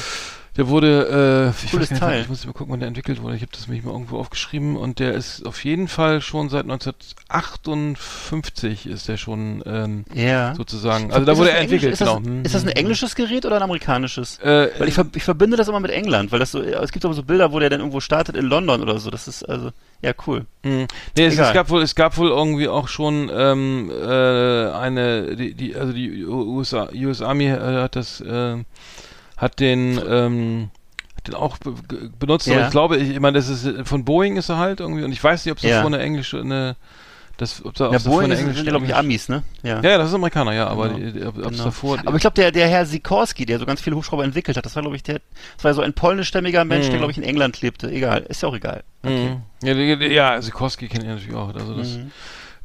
der 0.60 0.68
wurde, 0.68 1.54
äh, 1.56 1.66
ich 1.66 1.72
Cooles 1.72 1.90
weiß 1.90 2.00
gar 2.00 2.08
nicht, 2.08 2.16
Teil. 2.16 2.22
ich 2.24 2.30
muss 2.30 2.46
mal 2.46 2.52
gucken, 2.52 2.74
wann 2.74 2.80
der 2.82 2.88
entwickelt 2.90 3.22
wurde. 3.22 3.36
Ich 3.38 3.42
habe 3.42 3.52
das 3.54 3.68
mich 3.70 3.82
mal 3.84 3.92
irgendwo 3.92 4.18
aufgeschrieben 4.20 4.76
und 4.76 5.00
der 5.00 5.14
ist 5.14 5.46
auf 5.46 5.64
jeden 5.64 5.88
Fall 5.88 6.20
schon 6.22 6.50
seit 6.50 6.64
1958 6.64 8.88
ist 8.88 9.08
der 9.08 9.18
schon 9.18 9.64
ähm, 9.66 10.06
ja. 10.14 10.54
sozusagen. 10.56 11.12
Also 11.12 11.26
da 11.26 11.32
Ist 11.32 11.38
wurde 11.38 11.50
das 11.50 11.58
er 11.58 11.62
Englisch- 11.64 11.84
entwickelt, 11.84 11.94
ist 11.94 12.02
das. 12.02 12.16
Hm, 12.18 12.44
Ist 12.44 12.56
das 12.56 12.64
ein 12.64 12.70
englisches 12.70 13.16
Gerät 13.16 13.46
oder 13.46 13.56
ein 13.56 13.62
amerikanisches? 13.62 14.40
Äh, 14.40 14.70
Weil 14.78 14.88
ich, 14.90 14.94
ver 14.94 15.06
ich 15.16 15.24
verbinde 15.24 15.58
das 15.58 15.68
immer 15.68 15.80
mit 15.80 15.92
England, 15.92 16.32
weil 16.32 16.40
das 16.40 16.52
so, 16.52 16.62
es 16.62 16.92
gibt 16.92 17.06
aber 17.06 17.14
so 17.14 17.24
Bilder, 17.24 17.52
wo 17.52 17.60
der 17.60 17.70
dann 17.70 17.80
irgendwo 17.80 18.00
startet 18.00 18.36
in 18.36 18.46
London 18.46 18.82
oder 18.82 19.00
so. 19.00 19.10
Das 19.10 19.28
ist 19.28 19.44
also, 19.44 19.72
ja, 20.02 20.12
cool. 20.28 20.46
Mhm. 20.64 20.88
Nee, 21.18 21.26
es, 21.26 21.38
es 21.38 21.54
gab 21.54 21.70
wohl, 21.70 21.82
es 21.82 21.96
gab 21.96 22.18
wohl 22.18 22.30
irgendwie 22.30 22.68
auch 22.68 22.88
schon 22.88 23.30
ähm, 23.34 23.92
äh, 23.92 24.70
eine, 24.72 25.36
die, 25.36 25.54
die, 25.54 25.76
also 25.76 25.94
die 25.94 26.26
USA, 26.26 26.90
US 26.94 27.22
Army 27.22 27.48
äh, 27.48 27.82
hat 27.84 27.96
das, 27.96 28.22
äh, 28.22 28.58
hat 29.40 29.60
den, 29.60 30.00
ähm, 30.08 30.70
hat 31.18 31.28
den 31.28 31.34
auch 31.36 31.58
be 31.58 31.74
benutzt, 32.20 32.48
aber 32.48 32.60
Ja. 32.60 32.66
ich 32.66 32.72
glaube, 32.72 32.98
ich, 32.98 33.10
ich 33.10 33.20
meine, 33.20 33.38
das 33.38 33.50
ist 33.50 33.66
äh, 33.66 33.84
von 33.86 34.06
Boeing 34.06 34.38
ist 34.38 34.50
er 34.50 34.58
halt 34.58 34.80
irgendwie 34.80 35.04
und 35.04 35.12
ich 35.12 35.24
weiß 35.24 35.44
nicht, 35.46 35.52
ob 35.52 35.58
es 35.58 35.64
Ja. 35.64 35.78
davor 35.78 35.88
eine 35.88 36.00
englische, 36.00 36.40
eine, 36.40 36.76
das, 37.38 37.64
ob 37.64 37.74
da, 37.76 37.88
ob 37.88 37.94
Ja, 37.94 38.00
Boeing 38.00 38.30
ist, 38.32 38.40
sind 38.40 38.54
ja, 38.58 38.64
glaube 38.64 38.86
ich, 38.86 38.94
Amis, 38.94 39.30
ne? 39.30 39.44
Ja. 39.64 39.82
Ja, 39.82 39.92
ja, 39.92 39.98
das 39.98 40.10
ist 40.10 40.14
Amerikaner, 40.14 40.52
ja, 40.54 40.68
aber 40.68 40.90
Genau. 40.90 41.12
die, 41.12 41.26
ob 41.26 41.36
Genau. 41.36 41.64
davor, 41.64 41.98
Aber 42.06 42.16
ich 42.18 42.22
glaube, 42.22 42.34
der, 42.36 42.52
der 42.52 42.68
Herr 42.68 42.86
Sikorski, 42.86 43.46
der 43.46 43.60
so 43.60 43.66
ganz 43.66 43.80
viele 43.80 43.96
Hubschrauber 43.96 44.26
entwickelt 44.26 44.58
hat, 44.58 44.66
das 44.66 44.76
war, 44.76 44.82
glaube 44.84 44.98
ich, 44.98 45.04
der, 45.04 45.22
das 45.56 45.64
war 45.64 45.74
so 45.74 45.82
ein 45.82 45.94
polnischstämmiger 45.94 46.66
Mensch, 46.66 46.88
der, 46.88 46.96
Mhm. 46.96 46.98
glaube 47.00 47.12
ich, 47.14 47.18
in 47.18 47.24
England 47.24 47.62
lebte. 47.62 47.90
Egal, 47.90 48.26
ist 48.28 48.42
ja 48.44 48.50
auch 48.50 48.56
egal. 48.56 48.84
Mhm. 49.04 49.38
Ja, 49.64 49.74
die- 49.74 49.98
die- 49.98 50.08
ja, 50.14 50.42
Sikorski 50.42 50.90
kennt 50.90 51.06
ihr 51.06 51.12
natürlich 51.16 51.34
auch. 51.34 51.54
Also 51.56 51.76
das, 51.76 51.88
Mhm. 51.96 52.12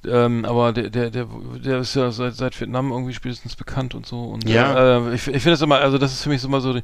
Ähm, 0.07 0.45
aber 0.45 0.73
der, 0.73 0.91
der, 0.91 1.11
der, 1.11 1.27
der 1.65 1.79
ist 1.81 1.95
ja 1.95 2.11
seit, 2.11 2.35
seit 2.35 2.59
Vietnam 2.61 2.91
irgendwie 2.91 3.15
spätestens 3.15 3.57
bekannt 3.57 3.95
und 3.95 4.07
so. 4.07 4.21
Und 4.25 4.49
Ja. 4.49 5.09
äh, 5.09 5.15
ich, 5.15 5.27
ich 5.27 5.43
finde 5.43 5.51
das 5.53 5.63
immer, 5.63 5.77
also 5.79 5.99
das 5.99 6.13
ist 6.13 6.23
für 6.23 6.29
mich 6.29 6.41
so 6.41 6.49
immer 6.49 6.61
so, 6.61 6.79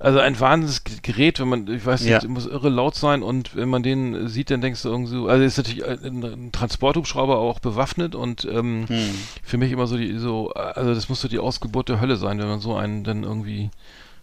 also 0.00 0.20
ein 0.20 0.38
Wahnsinnsgerät, 0.38 1.40
wenn 1.40 1.48
man, 1.48 1.66
ich 1.68 1.84
weiß 1.84 2.02
nicht, 2.02 2.22
Ja. 2.22 2.28
muss 2.28 2.46
irre 2.46 2.68
laut 2.68 2.94
sein 2.94 3.22
und 3.22 3.56
wenn 3.56 3.68
man 3.68 3.82
den 3.82 4.28
sieht, 4.28 4.50
dann 4.50 4.60
denkst 4.60 4.82
du 4.82 4.90
irgendwie 4.90 5.10
so, 5.10 5.26
also 5.26 5.42
ist 5.44 5.56
natürlich 5.56 5.84
ein, 5.84 6.22
ein 6.24 6.52
Transporthubschrauber 6.52 7.38
auch 7.38 7.58
bewaffnet 7.58 8.14
und 8.14 8.44
ähm, 8.44 8.84
Hm. 8.88 9.10
für 9.42 9.58
mich 9.58 9.72
immer 9.72 9.86
so 9.88 9.96
die, 9.96 10.16
so, 10.18 10.50
also 10.52 10.94
das 10.94 11.08
muss 11.08 11.20
so 11.20 11.26
die 11.28 11.40
Ausgeburt 11.40 11.88
der 11.88 12.00
Hölle 12.00 12.16
sein, 12.16 12.38
wenn 12.38 12.46
man 12.48 12.60
so 12.60 12.76
einen 12.76 13.02
dann 13.02 13.24
irgendwie, 13.24 13.70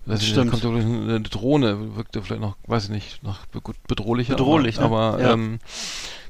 ich 0.06 0.22
nicht, 0.22 0.30
Stimmt. 0.32 0.52
kommt 0.52 0.64
doch 0.64 0.72
gleich 0.72 0.86
eine 0.86 1.22
Drohne, 1.22 1.96
wirkt 1.96 2.16
ja 2.16 2.22
vielleicht 2.22 2.42
noch, 2.42 2.56
weiß 2.68 2.86
ich 2.86 2.90
nicht, 2.92 3.24
noch 3.24 3.40
bedrohlicher. 3.88 4.36
Bedrohlich, 4.36 4.78
ne? 4.78 4.86
aber, 4.86 5.00
aber 5.14 5.22
Ja. 5.22 5.34
ähm, 5.34 5.60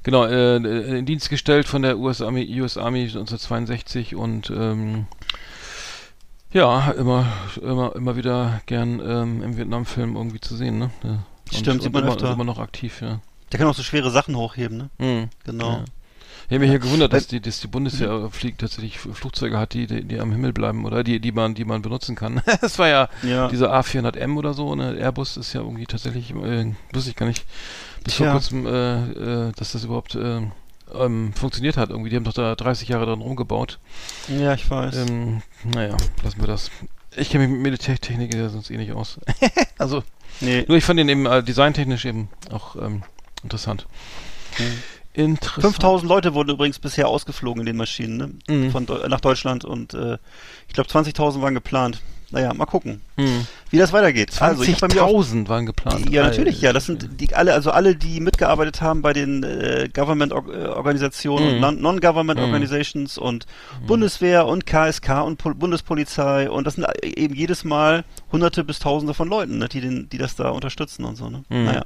genau, 0.03 0.25
äh, 0.25 0.55
in 0.99 1.05
Dienst 1.05 1.29
gestellt 1.29 1.67
von 1.67 1.81
der 1.81 1.97
US 1.97 2.21
Army, 2.21 2.47
US 2.61 2.77
Army 2.77 3.01
1962 3.03 4.15
und 4.15 4.49
ähm, 4.49 5.07
ja, 6.51 6.91
immer, 6.91 7.25
immer, 7.61 7.95
immer 7.95 8.15
wieder 8.15 8.61
gern 8.65 9.01
ähm, 9.05 9.43
im 9.43 9.57
Vietnam-Film 9.57 10.15
irgendwie 10.15 10.39
zu 10.39 10.55
sehen, 10.55 10.79
ne? 10.79 10.91
Ja. 11.03 11.09
Und, 11.09 11.23
Stimmt, 11.53 11.81
sieht 11.81 11.87
und 11.87 11.93
man 11.93 12.03
immer, 12.03 12.13
öfter. 12.13 12.31
immer 12.33 12.43
noch 12.45 12.59
aktiv, 12.59 13.01
ja. 13.01 13.19
Der 13.51 13.59
kann 13.59 13.67
auch 13.67 13.75
so 13.75 13.83
schwere 13.83 14.09
Sachen 14.09 14.35
hochheben, 14.37 14.77
ne? 14.77 14.89
Hm. 14.99 15.29
Genau. 15.43 15.69
Ja. 15.69 15.85
Ich 16.47 16.51
habe 16.51 16.59
mich 16.59 16.69
hier 16.69 16.79
gewundert, 16.79 17.11
dass 17.13 17.23
Weil- 17.31 17.39
die, 17.39 17.41
dass 17.41 17.59
die 17.59 17.67
Bundeswehr 17.67 18.29
fliegt 18.31 18.61
tatsächlich 18.61 18.99
Flugzeuge 18.99 19.57
hat, 19.57 19.73
die, 19.73 19.87
die, 19.87 20.03
die 20.03 20.19
am 20.19 20.31
Himmel 20.31 20.53
bleiben 20.53 20.85
oder 20.85 21.03
die, 21.03 21.19
die 21.19 21.31
man, 21.31 21.55
die 21.55 21.65
man 21.65 21.81
benutzen 21.81 22.15
kann. 22.15 22.41
das 22.61 22.77
war 22.77 22.87
ja, 22.87 23.09
Ja. 23.23 23.47
dieser 23.47 23.73
A400M 23.73 24.35
oder 24.37 24.53
so, 24.53 24.75
ne? 24.75 24.95
Airbus 24.99 25.37
ist 25.37 25.53
ja 25.53 25.61
irgendwie 25.61 25.85
tatsächlich, 25.87 26.31
äh, 26.31 26.73
wusste 26.93 27.09
ich 27.09 27.15
gar 27.15 27.25
nicht, 27.25 27.45
bis 28.03 28.15
Tja. 28.15 28.25
vor 28.25 28.33
kurzem, 28.33 28.67
äh, 28.67 29.47
äh, 29.47 29.51
dass 29.55 29.71
das 29.71 29.83
überhaupt 29.85 30.13
äh, 30.15 30.41
ähm, 30.93 31.33
funktioniert 31.33 31.77
hat. 31.77 31.89
Irgendwie, 31.89 32.11
die 32.11 32.15
haben 32.15 32.23
doch 32.25 32.33
da 32.33 32.53
30 32.55 32.89
Jahre 32.89 33.07
dran 33.07 33.21
rumgebaut. 33.21 33.79
Ja, 34.27 34.53
ich 34.53 34.69
weiß. 34.69 34.97
Ähm, 34.97 35.41
naja, 35.63 35.97
lassen 36.23 36.39
wir 36.39 36.47
das. 36.47 36.69
Ich 37.15 37.31
kenne 37.31 37.45
mich 37.47 37.53
mit 37.53 37.63
Militärtechnik 37.63 38.35
ja 38.35 38.49
sonst 38.49 38.69
eh 38.69 38.77
nicht 38.77 38.91
aus. 38.91 39.19
also, 39.79 40.03
nee. 40.41 40.63
nur 40.67 40.77
ich 40.77 40.83
fand 40.83 40.99
den 40.99 41.09
eben 41.09 41.25
äh, 41.25 41.41
designtechnisch 41.41 42.05
eben 42.05 42.29
auch 42.51 42.75
ähm, 42.75 43.01
interessant. 43.41 43.87
Mhm. 44.59 44.63
Interessant. 45.15 45.61
5000 45.75 46.09
Leute 46.09 46.33
wurden 46.33 46.49
übrigens 46.49 46.79
bisher 46.79 47.07
ausgeflogen 47.07 47.61
in 47.61 47.65
den 47.65 47.77
Maschinen, 47.77 48.17
ne? 48.47 48.55
Mhm. 48.55 48.71
Von, 48.71 48.87
nach 49.07 49.21
Deutschland 49.21 49.63
und 49.65 49.93
äh, 49.93 50.17
ich 50.67 50.73
glaube 50.73 50.89
20.000 50.89 51.41
waren 51.41 51.53
geplant. 51.53 52.01
Naja, 52.31 52.53
mal 52.55 52.65
gucken, 52.65 53.01
Hm. 53.17 53.45
wie 53.69 53.77
das 53.77 53.93
weitergeht. 53.93 54.41
Also, 54.41 54.63
ich 54.63 54.73
hab 54.73 54.89
bei 54.89 54.95
mir 54.95 55.03
auch 55.03 55.11
20.000 55.23 55.47
waren 55.47 55.67
geplant. 55.67 56.09
Ja, 56.09 56.23
natürlich, 56.23 56.59
ja. 56.59 56.73
Das 56.73 56.85
sind 56.87 57.07
die 57.21 57.33
alle, 57.35 57.53
also 57.53 57.69
alle, 57.69 57.95
die 57.95 58.19
mitgearbeitet 58.19 58.81
haben 58.81 59.03
bei 59.03 59.13
den 59.13 59.43
äh, 59.43 59.87
Government-Organisationen 59.93 61.45
Mhm. 61.47 61.53
und 61.53 61.59
Non- 61.61 61.81
Non-Government 61.81 62.39
Mhm. 62.39 63.17
Und 63.21 63.45
Bundeswehr 63.85 64.47
und 64.47 64.65
KSK 64.65 65.21
und 65.23 65.37
Pol 65.37 65.53
Bundespolizei 65.53 66.49
und 66.49 66.65
das 66.65 66.75
sind 66.75 66.87
eben 67.03 67.35
jedes 67.35 67.63
Mal 67.63 68.03
Hunderte 68.31 68.63
bis 68.63 68.79
Tausende 68.79 69.13
von 69.13 69.29
Leuten, 69.29 69.59
ne, 69.59 69.69
die 69.69 69.81
den, 69.81 70.09
die 70.09 70.17
das 70.17 70.35
da 70.35 70.49
unterstützen 70.49 71.05
und 71.05 71.15
so. 71.15 71.29
Ne? 71.29 71.43
Mhm. 71.49 71.65
Naja. 71.65 71.85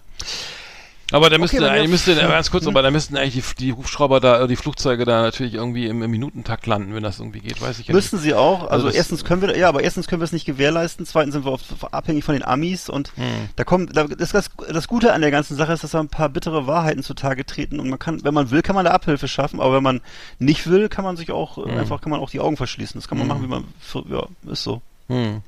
Aber 1.11 1.29
da 1.29 1.37
müsste 1.39 1.59
mir 1.59 1.71
eigentlich, 1.71 1.89
müsste, 1.89 2.15
ganz 2.17 2.51
kurz, 2.51 2.67
aber 2.67 2.81
da 2.83 2.91
müssten 2.91 3.17
eigentlich 3.17 3.43
die, 3.55 3.65
die 3.65 3.73
Hubschrauber 3.73 4.19
da, 4.19 4.45
die 4.45 4.55
Flugzeuge 4.55 5.05
da 5.05 5.21
natürlich 5.23 5.55
irgendwie 5.55 5.87
im, 5.87 6.03
im 6.03 6.11
Minutentakt 6.11 6.67
landen, 6.67 6.93
wenn 6.93 7.01
das 7.01 7.19
irgendwie 7.19 7.39
geht, 7.39 7.59
weiß 7.61 7.79
ich 7.79 7.87
ja 7.87 7.95
Müssten 7.95 8.19
sie 8.19 8.33
auch. 8.35 8.61
Also, 8.69 8.87
Also 8.87 8.97
erstens 8.97 9.25
können 9.25 9.41
wir, 9.41 9.57
ja, 9.57 9.67
aber 9.69 9.81
erstens 9.83 10.07
können 10.07 10.21
wir 10.21 10.25
es 10.25 10.31
nicht 10.31 10.45
gewährleisten. 10.45 11.05
Zweitens 11.05 11.33
sind 11.33 11.45
wir 11.45 11.51
auf, 11.51 11.61
abhängig 11.91 12.23
von 12.23 12.33
den 12.33 12.43
Amis 12.45 12.89
und 12.89 13.11
Hm. 13.15 13.49
da 13.55 13.63
kommt, 13.63 13.97
da, 13.97 14.03
das, 14.05 14.31
das, 14.31 14.51
das 14.71 14.87
Gute 14.87 15.13
an 15.13 15.21
der 15.21 15.31
ganzen 15.31 15.57
Sache 15.57 15.73
ist, 15.73 15.83
dass 15.83 15.91
da 15.91 15.99
ein 15.99 16.09
paar 16.09 16.29
bittere 16.29 16.67
Wahrheiten 16.67 17.01
zutage 17.01 17.45
treten 17.45 17.79
und 17.79 17.89
man 17.89 17.97
kann, 17.99 18.23
wenn 18.23 18.33
man 18.33 18.51
will, 18.51 18.61
kann 18.61 18.75
man 18.75 18.85
da 18.85 18.91
Abhilfe 18.91 19.27
schaffen, 19.27 19.59
aber 19.59 19.75
wenn 19.75 19.83
man 19.83 20.01
nicht 20.37 20.67
will, 20.69 20.89
kann 20.89 21.03
man 21.03 21.17
sich 21.17 21.31
auch, 21.31 21.57
Hm. 21.57 21.71
einfach, 21.77 22.01
kann 22.01 22.11
man 22.11 22.19
auch 22.19 22.29
die 22.29 22.39
Augen 22.39 22.55
verschließen. 22.57 22.99
Das 22.99 23.07
kann 23.07 23.17
man 23.17 23.27
Hm. 23.27 23.29
machen, 23.29 23.43
wie 23.43 23.47
man, 23.47 23.63
für, 23.79 24.03
ja, 24.09 24.27
ist 24.51 24.63
so. 24.63 24.81
Hm. 25.09 25.41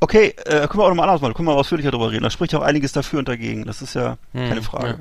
Okay, 0.00 0.34
äh, 0.46 0.66
können 0.68 0.78
wir 0.78 0.84
auch 0.84 0.88
nochmal 0.88 1.08
anders 1.08 1.20
mal, 1.20 1.34
können 1.34 1.48
wir 1.48 1.54
ausführlicher 1.54 1.90
drüber 1.90 2.10
reden. 2.10 2.22
Da 2.22 2.30
spricht 2.30 2.52
ja 2.52 2.60
auch 2.60 2.64
einiges 2.64 2.92
dafür 2.92 3.18
und 3.18 3.28
dagegen. 3.28 3.64
Das 3.66 3.82
ist 3.82 3.94
ja 3.94 4.16
Hm, 4.32 4.48
keine 4.48 4.62
Frage. 4.62 4.86
ja. 4.88 4.94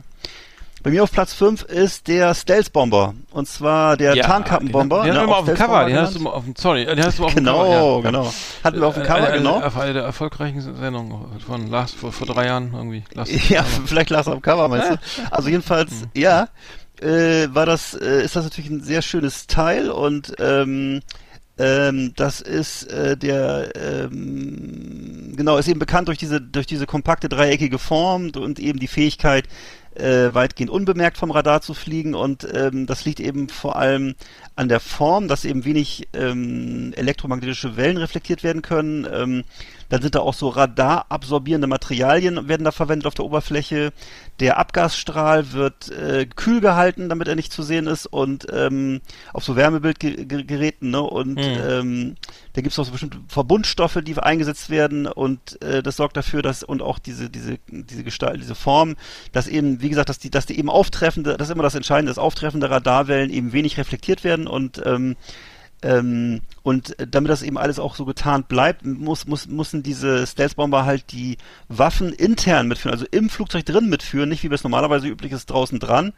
Bei 0.82 0.92
mir 0.92 1.04
auf 1.04 1.12
Platz 1.12 1.34
5 1.34 1.64
ist 1.64 2.08
der 2.08 2.34
Stealth-Bomber. 2.34 3.14
Und 3.32 3.50
zwar 3.50 3.98
der 3.98 4.16
Tarnkappenbomber. 4.16 5.04
Den, 5.04 5.14
den 5.14 5.26
ne, 5.26 5.28
auch 5.30 5.40
auf 5.40 5.46
dem 5.46 5.56
Cover, 5.56 5.84
den 5.86 5.98
hast 5.98 6.16
du 6.16 6.22
mal 6.22 6.30
auf 6.30 6.46
dem, 6.46 6.56
sorry, 6.58 6.86
den 6.86 7.04
hast 7.04 7.18
du 7.18 7.24
mal 7.24 7.28
auf 7.28 7.34
dem 7.34 7.44
Genau, 7.44 7.64
Cover. 7.64 7.96
ja. 7.98 8.02
genau. 8.02 8.34
Hatten 8.64 8.80
wir 8.80 8.88
auf 8.88 8.94
dem 8.94 9.04
Cover, 9.04 9.28
Eine- 9.28 9.38
genau. 9.40 9.60
Auf 9.62 9.78
eine 9.78 9.92
der 9.94 10.04
erfolgreichen 10.04 10.62
Sendungen 10.62 11.42
von 11.46 11.68
Lars 11.70 11.92
vor, 11.92 12.14
vor 12.14 12.26
drei 12.28 12.46
Jahren 12.46 12.72
irgendwie. 12.74 13.04
Lars 13.14 13.30
Ja, 13.50 13.64
vielleicht 13.86 14.10
lag 14.10 14.22
es 14.22 14.28
am 14.30 14.42
Cover, 14.42 14.70
meinst 14.70 14.90
du? 14.92 14.96
Also 15.32 15.50
jedenfalls, 15.50 15.92
ja, 16.16 16.48
äh, 17.02 17.48
war 17.54 17.66
das, 17.66 17.94
äh, 17.94 18.24
ist 18.24 18.38
das 18.38 18.46
natürlich 18.46 18.70
ein 18.70 18.82
sehr 18.82 19.02
schönes 19.02 19.48
Teil 19.48 19.90
und 19.92 20.34
ähm, 20.40 21.02
ähm, 21.60 22.14
das 22.16 22.42
ist 22.42 22.84
äh, 22.84 23.18
der 23.18 23.72
ähm, 23.76 25.34
genau 25.36 25.58
ist 25.58 25.68
eben 25.68 25.80
bekannt 25.80 26.08
durch 26.08 26.18
diese 26.18 26.42
durch 26.42 26.66
diese 26.66 26.86
kompakte 26.86 27.30
dreieckige 27.30 27.78
Form 27.78 28.32
und 28.36 28.60
eben 28.60 28.80
die 28.80 28.88
Fähigkeit 28.88 29.48
äh, 29.96 30.34
weitgehend 30.34 30.72
unbemerkt 30.72 31.18
vom 31.18 31.32
Radar 31.32 31.62
zu 31.62 31.74
fliegen 31.74 32.16
und 32.16 32.48
ähm, 32.54 32.86
das 32.86 33.06
liegt 33.06 33.20
eben 33.20 33.50
vor 33.50 33.76
allem 33.76 34.16
an 34.56 34.70
der 34.70 34.80
Form, 34.80 35.28
dass 35.28 35.46
eben 35.46 35.66
wenig 35.66 36.08
ähm, 36.14 36.94
elektromagnetische 36.96 37.76
Wellen 37.76 37.98
reflektiert 37.98 38.44
werden 38.44 38.62
können. 38.62 39.08
Ähm, 39.12 39.44
dann 39.90 40.02
sind 40.02 40.16
da 40.16 40.20
auch 40.20 40.34
so 40.34 40.50
radarabsorbierende 40.50 41.68
Materialien 41.68 42.48
werden 42.48 42.64
da 42.64 42.72
verwendet 42.72 43.08
auf 43.08 43.16
der 43.16 43.26
Oberfläche. 43.26 43.92
Der 44.40 44.58
Abgasstrahl 44.58 45.52
wird 45.52 45.90
äh, 45.90 46.26
kühl 46.26 46.62
gehalten, 46.62 47.10
damit 47.10 47.28
er 47.28 47.36
nicht 47.36 47.52
zu 47.52 47.64
sehen 47.64 47.88
ist 47.88 48.06
und 48.06 48.48
ähm, 48.54 49.02
auf 49.34 49.44
so 49.44 49.56
Wärmebildgeräten. 49.56 50.92
Ne? 50.92 51.02
Und 51.02 51.36
Mhm. 51.36 51.58
ähm, 51.68 52.16
da 52.54 52.62
gibt 52.62 52.74
es 52.74 52.80
auch 52.80 52.86
so 52.86 52.92
bestimmte 52.92 53.20
Verbundstoffe, 53.28 54.00
die 54.04 54.18
eingesetzt 54.18 54.70
werden 54.70 55.08
und 55.08 55.62
äh, 55.62 55.82
das 55.82 55.96
sorgt 55.96 56.18
dafür, 56.18 56.42
dass 56.42 56.64
und 56.64 56.82
auch 56.82 57.00
diese 57.00 57.30
diese 57.30 57.58
diese 57.68 58.04
Gestalt, 58.04 58.42
diese 58.42 58.56
Form, 58.56 58.96
dass 59.32 59.48
eben 59.48 59.82
wie 59.82 59.90
gesagt, 59.90 60.10
dass 60.10 60.20
die 60.20 60.30
dass 60.30 60.46
die 60.46 60.58
eben 60.60 60.70
auftreffende, 60.70 61.38
das 61.38 61.48
ist 61.50 61.54
immer 61.54 61.64
das 61.64 61.76
Entscheidende, 61.76 62.10
dass 62.12 62.18
auftreffende 62.18 62.70
Radarwellen 62.70 63.32
eben 63.32 63.54
wenig 63.54 63.78
reflektiert 63.78 64.24
werden 64.24 64.48
und 64.48 64.82
ähm, 64.86 65.16
ähm, 65.82 66.42
und 66.64 67.00
äh, 67.00 67.08
damit 67.08 67.32
das 67.32 67.42
eben 67.42 67.58
alles 67.58 67.80
auch 67.80 67.96
so 67.96 68.06
getarnt 68.06 68.48
bleibt, 68.48 68.86
muss, 68.86 69.28
muss, 69.28 69.48
müssen 69.48 69.82
diese 69.84 70.28
Stealth-Bomber 70.28 70.86
halt 70.86 71.12
die 71.12 71.38
Waffen 71.68 72.12
intern 72.12 72.68
mitführen, 72.68 72.94
also 72.94 73.06
im 73.12 73.30
Flugzeug 73.30 73.66
drin 73.66 73.88
mitführen, 73.90 74.30
nicht 74.30 74.44
wie 74.44 74.50
das 74.50 74.64
normalerweise 74.64 75.08
üblich 75.08 75.32
ist, 75.32 75.50
draußen 75.50 75.80
dran. 75.80 76.14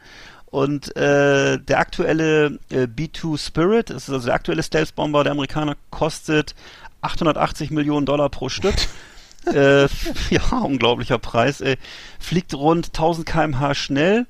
Und 0.46 0.94
äh, 0.96 1.58
der 1.58 1.78
aktuelle 1.78 2.58
äh, 2.70 2.86
B-2 2.86 3.38
Spirit, 3.38 3.90
das 3.90 4.08
ist 4.08 4.10
also 4.10 4.26
der 4.26 4.34
aktuelle 4.34 4.62
Stealth-Bomber 4.62 5.24
der 5.24 5.32
Amerikaner, 5.32 5.76
kostet 5.90 6.54
880 7.00 7.70
Millionen 7.70 8.04
Dollar 8.04 8.28
pro 8.28 8.48
Stück. 8.48 8.74
äh, 9.46 9.82
ja, 10.30 10.58
unglaublicher 10.62 11.18
Preis. 11.18 11.60
Äh, 11.60 11.76
fliegt 12.18 12.52
rund 12.54 12.88
1000 12.88 13.26
km/h 13.26 13.74
schnell. 13.74 14.26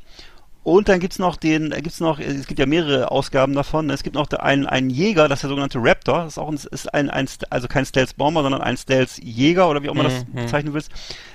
Und 0.65 0.89
dann 0.89 1.01
gibt's 1.01 1.19
noch 1.19 1.35
den, 1.37 1.73
äh, 1.73 1.83
gibt's 1.83 1.99
noch, 1.99 2.21
es 2.21 2.47
gibt 2.47 2.61
ja 2.61 2.67
mehrere 2.67 3.11
Ausgaben 3.11 3.53
davon. 3.53 3.91
Es 3.91 4.05
gibt 4.05 4.15
noch 4.15 4.29
der- 4.29 4.45
einen, 4.45 4.67
einen 4.67 4.91
Jäger, 4.91 5.27
das 5.29 5.39
ist 5.39 5.43
der 5.43 5.49
sogenannte 5.51 5.79
Raptor. 5.83 6.19
Das 6.25 6.35
ist 6.35 6.39
auch 6.39 6.49
ein, 6.49 6.55
ist 6.55 6.95
ein, 6.95 7.11
ein 7.11 7.29
also 7.51 7.67
kein 7.67 7.85
Stealth-Bomber, 7.85 8.43
sondern 8.43 8.61
ein 8.63 8.77
Stealth-Jäger 8.77 9.69
oder 9.69 9.83
wie 9.83 9.89
auch 9.89 9.95
immer 9.95 10.05
das 10.05 10.25
Mhm. 10.27 10.35
bezeichnen 10.35 10.73
willst. 10.75 10.93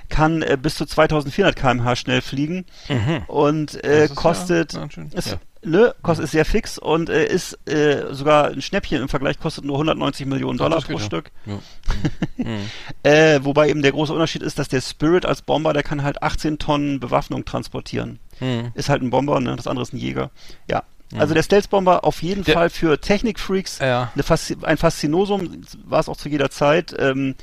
Kann 0.08 0.42
äh, 0.44 0.58
bis 0.62 0.76
zu 0.76 0.86
2400 0.86 1.56
km/h 1.58 1.96
schnell 1.98 2.22
fliegen 2.22 2.64
Mhm. 2.88 3.24
und 3.28 3.74
Das 3.74 3.82
äh, 3.84 4.04
ist 4.06 4.10
ja 4.12 4.16
kostet, 4.16 4.80
schön. 4.94 5.12
ist, 5.14 5.32
Ja. 5.32 5.38
ne, 5.70 5.94
kostet 6.02 6.24
ist 6.24 6.32
sehr 6.32 6.46
fix 6.46 6.78
und 6.78 7.10
äh, 7.10 7.26
ist 7.28 7.60
äh, 7.68 8.06
sogar 8.14 8.48
ein 8.52 8.62
Schnäppchen 8.62 9.02
im 9.02 9.10
Vergleich, 9.10 9.40
kostet 9.40 9.66
nur 9.66 9.76
190 9.76 10.26
Millionen 10.26 10.58
Dollar 10.58 10.78
das 10.78 10.86
pro 10.86 10.94
ja. 10.94 11.00
Stück. 11.00 11.32
Ja. 11.46 11.60
Mhm. 12.38 12.70
Äh, 13.04 13.40
wobei 13.44 13.68
eben 13.70 13.82
der 13.82 13.92
große 13.92 14.14
Unterschied 14.14 14.44
ist, 14.44 14.58
dass 14.60 14.70
der 14.70 14.80
Spirit 14.80 15.26
als 15.26 15.42
Bomber, 15.42 15.74
der 15.74 15.82
kann 15.84 16.04
halt 16.04 16.22
18 16.24 16.60
Tonnen 16.60 17.00
Bewaffnung 17.00 17.44
transportieren. 17.46 18.20
Mhm. 18.40 18.72
Ist 18.74 18.90
halt 18.90 19.02
ein 19.02 19.10
Bomber, 19.10 19.40
ne? 19.40 19.56
das 19.56 19.68
andere 19.68 19.84
ist 19.84 19.94
ein 19.94 19.98
Jäger. 19.98 20.32
Ja. 20.70 20.84
Also 21.18 21.34
der 21.34 21.42
Stealth-Bomber 21.44 22.04
auf 22.04 22.22
jeden 22.22 22.44
Der- 22.44 22.54
Fall 22.54 22.70
für 22.70 23.00
Technikfreaks 23.00 23.80
Ja. 23.80 24.12
Faszi 24.22 24.58
ein 24.64 24.78
Faszinosum, 24.78 25.62
war 25.86 26.02
es 26.02 26.10
auch 26.10 26.18
zu 26.18 26.28
jeder 26.30 26.50
Zeit. 26.50 26.94
Ähm, 27.00 27.36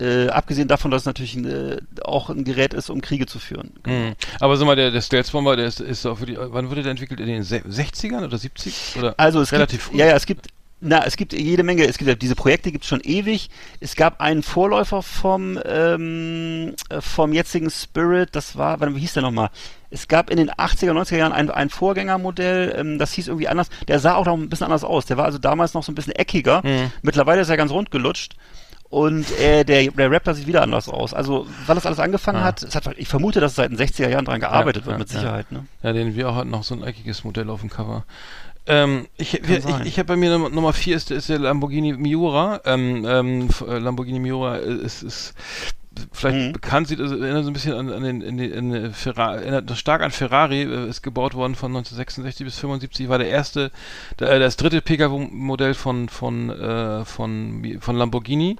äh, 0.00 0.28
abgesehen 0.28 0.68
davon, 0.68 0.92
dass 0.92 1.02
es 1.02 1.06
natürlich 1.06 1.36
äh, 1.36 1.78
auch 2.04 2.30
ein 2.30 2.44
Gerät 2.44 2.72
ist, 2.72 2.88
um 2.88 3.00
Kriege 3.00 3.26
zu 3.26 3.40
führen. 3.40 3.72
Mhm. 3.84 4.14
Aber 4.38 4.56
sag 4.56 4.66
mal, 4.66 4.76
der, 4.76 4.92
der 4.92 5.00
Stealth 5.00 5.32
Bomber, 5.32 5.56
der 5.56 5.66
ist, 5.66 5.80
ist 5.80 6.06
auch 6.06 6.18
für 6.18 6.26
die, 6.26 6.36
wann 6.38 6.70
wurde 6.70 6.82
der 6.84 6.92
entwickelt? 6.92 7.18
In 7.18 7.26
den 7.26 7.42
Se 7.42 7.56
60ern 7.68 8.24
oder 8.24 8.38
70? 8.38 8.94
Oder 8.96 9.14
Also 9.16 9.40
es 9.40 9.50
relativ 9.50 9.80
gibt, 9.80 9.90
früh? 9.90 9.98
ja, 9.98 10.06
ja, 10.06 10.14
es 10.14 10.24
gibt, 10.26 10.46
na, 10.80 11.04
es 11.04 11.16
gibt 11.16 11.32
jede 11.32 11.62
Menge, 11.64 11.84
es 11.86 11.98
gibt 11.98 12.08
ja 12.08 12.14
diese 12.14 12.36
Projekte 12.36 12.70
gibt 12.70 12.84
es 12.84 12.88
schon 12.88 13.00
ewig. 13.00 13.50
Es 13.80 13.96
gab 13.96 14.20
einen 14.20 14.42
Vorläufer 14.42 15.02
vom 15.02 15.58
ähm, 15.64 16.74
äh, 16.88 17.00
vom 17.00 17.32
jetzigen 17.32 17.70
Spirit, 17.70 18.30
das 18.32 18.56
war, 18.56 18.78
warte, 18.80 18.94
wie 18.94 19.00
hieß 19.00 19.14
der 19.14 19.22
nochmal? 19.22 19.50
Es 19.90 20.06
gab 20.06 20.30
in 20.30 20.36
den 20.36 20.50
80er, 20.50 20.92
90er 20.92 21.16
Jahren 21.16 21.32
ein, 21.32 21.50
ein 21.50 21.70
Vorgängermodell, 21.70 22.74
ähm, 22.78 22.98
das 22.98 23.12
hieß 23.12 23.28
irgendwie 23.28 23.48
anders. 23.48 23.68
Der 23.88 23.98
sah 24.00 24.14
auch 24.14 24.26
noch 24.26 24.36
ein 24.36 24.48
bisschen 24.48 24.66
anders 24.66 24.84
aus. 24.84 25.06
Der 25.06 25.16
war 25.16 25.24
also 25.24 25.38
damals 25.38 25.74
noch 25.74 25.82
so 25.82 25.90
ein 25.90 25.94
bisschen 25.94 26.12
eckiger. 26.14 26.60
Mhm. 26.64 26.92
Mittlerweile 27.02 27.40
ist 27.40 27.48
er 27.48 27.56
ganz 27.56 27.72
rund 27.72 27.90
gelutscht. 27.90 28.36
Und 28.90 29.30
äh, 29.38 29.64
der, 29.64 29.90
der 29.90 30.10
Raptor 30.10 30.32
sieht 30.32 30.46
wieder 30.46 30.62
anders 30.62 30.88
aus. 30.88 31.12
Also, 31.12 31.46
weil 31.66 31.74
das 31.74 31.84
alles 31.84 31.98
angefangen 31.98 32.38
Ah. 32.38 32.44
hat, 32.44 32.62
es 32.62 32.74
hat, 32.74 32.88
ich 32.96 33.06
vermute, 33.06 33.38
dass 33.38 33.52
es 33.52 33.56
seit 33.56 33.70
den 33.70 33.76
60er 33.78 34.08
Jahren 34.08 34.24
dran 34.24 34.40
gearbeitet 34.40 34.84
Ja, 34.84 34.86
wird, 34.86 34.94
ja, 34.94 34.98
mit 34.98 35.10
ja. 35.12 35.18
Sicherheit. 35.20 35.52
Ne? 35.52 35.66
Ja, 35.82 35.92
den 35.92 36.14
wir 36.16 36.26
auch 36.30 36.36
hatten 36.36 36.48
noch 36.48 36.62
so 36.62 36.74
ein 36.74 36.82
eckiges 36.82 37.22
Modell 37.22 37.50
auf 37.50 37.60
dem 37.60 37.68
Cover. 37.68 38.04
Ähm, 38.68 39.08
ich 39.16 39.30
sein. 39.30 39.80
ich, 39.82 39.88
ich 39.88 39.98
habe 39.98 40.08
bei 40.08 40.16
mir 40.16 40.30
Nummer, 40.30 40.50
Nummer 40.50 40.72
vier 40.74 40.96
ist, 40.96 41.10
ist 41.10 41.30
der 41.30 41.38
Lamborghini 41.38 41.94
Miura. 41.94 42.60
Ähm, 42.66 43.04
ähm, 43.08 43.48
äh, 43.66 43.78
Lamborghini 43.78 44.18
Miura 44.18 44.56
ist, 44.56 45.02
ist 45.02 45.34
vielleicht 46.12 46.48
Mhm. 46.48 46.52
bekannt, 46.52 46.88
sieht 46.88 47.00
also 47.00 47.16
erinnert 47.16 47.44
so 47.44 47.50
ein 47.50 47.52
bisschen 47.52 47.74
an, 47.74 47.90
an 47.90 48.02
den, 48.02 48.20
in 48.20 48.36
die, 48.38 48.46
in 48.46 48.92
Ferrari, 48.92 49.38
erinnert 49.38 49.70
stark 49.76 50.02
an 50.02 50.10
Ferrari, 50.10 50.62
äh, 50.62 50.88
ist 50.88 51.02
gebaut 51.02 51.34
worden 51.34 51.54
von 51.54 51.70
1966 51.72 52.44
bis 52.44 52.58
75, 52.58 53.08
war 53.08 53.18
der 53.18 53.28
erste, 53.28 53.70
der, 54.18 54.30
äh, 54.30 54.38
das 54.38 54.56
dritte 54.56 54.80
Pkw-Modell 54.80 55.74
von 55.74 56.08
von 56.08 56.50
äh, 56.50 57.04
von 57.04 57.78
von 57.80 57.96
Lamborghini, 57.96 58.56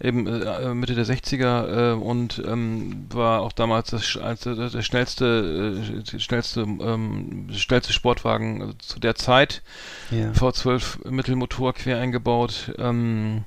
eben 0.00 0.26
äh, 0.26 0.74
Mitte 0.74 0.94
der 0.94 1.06
60er 1.06 1.92
äh, 1.92 1.94
und 1.94 2.42
ähm, 2.46 3.06
war 3.10 3.40
auch 3.42 3.52
damals 3.52 3.90
das, 3.90 4.16
als, 4.16 4.40
der, 4.40 4.82
schnellste 4.82 5.82
äh, 6.14 6.18
schnellste 6.18 6.60
ähm, 6.60 7.48
schnellste 7.52 7.92
Sportwagen 7.92 8.70
äh, 8.70 8.78
zu 8.78 9.00
der 9.00 9.14
Zeit. 9.14 9.62
Ja. 10.10 10.30
V12 10.32 11.08
Mittelmotor 11.10 11.72
quer 11.74 11.98
eingebaut. 11.98 12.72
Ähm, 12.78 13.44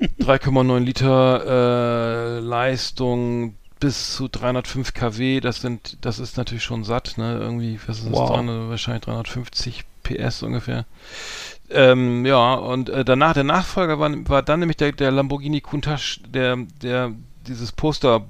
3,9 0.00 0.78
Liter 0.80 2.36
äh, 2.36 2.40
Leistung 2.40 3.54
bis 3.80 4.14
zu 4.14 4.28
305 4.28 4.94
kW. 4.94 5.40
Das 5.40 5.60
sind, 5.60 5.98
das 6.00 6.18
ist 6.18 6.36
natürlich 6.36 6.64
schon 6.64 6.84
satt. 6.84 7.16
Ne? 7.18 7.38
Irgendwie, 7.40 7.78
was 7.86 7.98
ist 7.98 8.06
das? 8.06 8.12
Wow. 8.12 8.30
300, 8.30 8.68
wahrscheinlich 8.68 9.04
350 9.04 9.84
PS 10.02 10.42
ungefähr. 10.42 10.84
Ähm, 11.70 12.24
ja, 12.24 12.54
und 12.54 12.88
äh, 12.88 13.04
danach, 13.04 13.34
der 13.34 13.44
Nachfolger 13.44 13.98
war, 14.00 14.10
war 14.28 14.42
dann 14.42 14.60
nämlich 14.60 14.78
der, 14.78 14.92
der 14.92 15.10
Lamborghini 15.10 15.60
Countach, 15.60 16.16
der, 16.26 16.56
der, 16.82 17.12
dieses 17.46 17.72
Poster, 17.72 18.20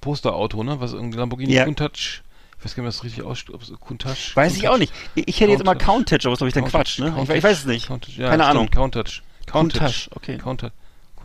Posterauto, 0.00 0.62
ne, 0.64 0.80
was 0.80 0.94
irgendwie 0.94 1.18
Lamborghini 1.18 1.52
Ja. 1.52 1.64
Countach, 1.64 1.90
ich 1.94 2.64
weiß 2.64 2.74
gar 2.74 2.82
nicht, 2.82 2.88
was 2.88 2.96
das 2.96 3.04
richtig 3.04 3.22
ausspricht, 3.22 3.54
ob 3.54 3.62
es 3.62 3.72
Countach. 3.86 4.16
Weiß 4.34 4.56
ich 4.56 4.62
Countach- 4.62 4.70
auch 4.74 4.78
nicht. 4.78 4.92
Ich 5.14 5.40
hätte 5.40 5.50
jetzt 5.52 5.60
immer 5.60 5.74
Countach. 5.74 6.16
Aber 6.24 6.30
das 6.30 6.32
ist 6.32 6.38
glaube 6.38 6.48
ich 6.48 6.54
dann 6.54 6.64
Quatsch, 6.64 6.98
ne? 7.00 7.08
Ich, 7.08 7.14
Countach, 7.14 7.34
ich 7.34 7.44
weiß 7.44 7.58
es 7.58 7.64
nicht. 7.66 7.88
Ja, 8.16 8.30
Keine 8.30 8.46
Ahnung. 8.46 8.70
Countach. 8.70 9.20
Countach. 9.44 9.78
Countach, 9.78 10.08
okay. 10.16 10.38
Countach. 10.38 10.70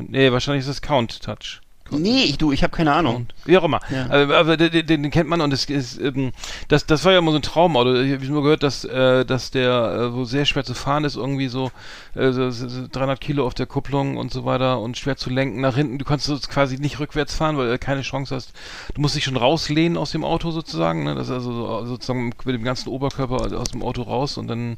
Nee, 0.10 0.32
wahrscheinlich 0.32 0.64
ist 0.64 0.70
es 0.70 0.82
Count 0.82 1.22
Touch. 1.22 1.61
Nee, 1.92 2.24
ich, 2.24 2.38
du, 2.38 2.52
ich 2.52 2.64
habe 2.64 2.76
keine 2.76 2.94
Ahnung. 2.94 3.28
Wie 3.46 3.58
auch 3.58 3.64
immer. 3.64 3.80
Ja. 3.90 4.06
Aber, 4.06 4.38
aber 4.38 4.58
den, 4.58 4.86
den, 4.86 5.12
kennt 5.12 5.30
man 5.30 5.42
und 5.42 5.54
es 5.54 5.66
ist, 5.66 6.00
ähm, 6.00 6.32
das, 6.68 6.86
das 6.86 7.04
war 7.06 7.12
ja 7.12 7.20
immer 7.20 7.32
so 7.32 7.38
ein 7.38 7.44
Traumauto. 7.44 7.96
Ich 8.02 8.14
habe 8.14 8.26
nur 8.26 8.44
gehört, 8.44 8.64
dass, 8.64 8.86
äh, 8.86 9.26
dass 9.26 9.52
der 9.52 10.10
äh, 10.10 10.12
so 10.12 10.26
sehr 10.26 10.46
schwer 10.46 10.64
zu 10.64 10.74
fahren 10.74 11.04
ist, 11.04 11.16
irgendwie 11.16 11.48
so, 11.48 11.72
äh, 12.16 12.32
so, 12.32 12.50
so 12.52 12.70
so 12.70 12.88
300 12.92 13.20
Kilo 13.20 13.46
auf 13.46 13.54
der 13.54 13.66
Kupplung 13.66 14.18
und 14.18 14.32
so 14.32 14.46
weiter 14.46 14.80
und 14.80 14.98
schwer 14.98 15.18
zu 15.18 15.30
lenken 15.30 15.62
nach 15.62 15.76
hinten. 15.76 15.98
Du 15.98 16.06
kannst 16.06 16.26
so 16.26 16.38
quasi 16.38 16.78
nicht 16.78 17.00
rückwärts 17.00 17.36
fahren, 17.36 17.58
weil 17.58 17.70
du 17.70 17.78
keine 17.78 18.02
Chance 18.02 18.36
hast. 18.36 18.54
Du 18.94 19.02
musst 19.02 19.16
dich 19.16 19.24
schon 19.24 19.38
rauslehnen 19.38 19.98
aus 19.98 20.12
dem 20.12 20.24
Auto 20.24 20.52
sozusagen. 20.52 21.04
Ne? 21.04 21.16
Das 21.16 21.28
ist 21.28 21.34
also 21.34 21.52
so, 21.52 21.86
sozusagen 21.86 22.32
mit 22.46 22.56
dem 22.56 22.64
ganzen 22.64 22.90
Oberkörper 22.90 23.58
aus 23.60 23.72
dem 23.72 23.84
Auto 23.84 24.04
raus 24.04 24.38
und 24.38 24.48
dann 24.48 24.78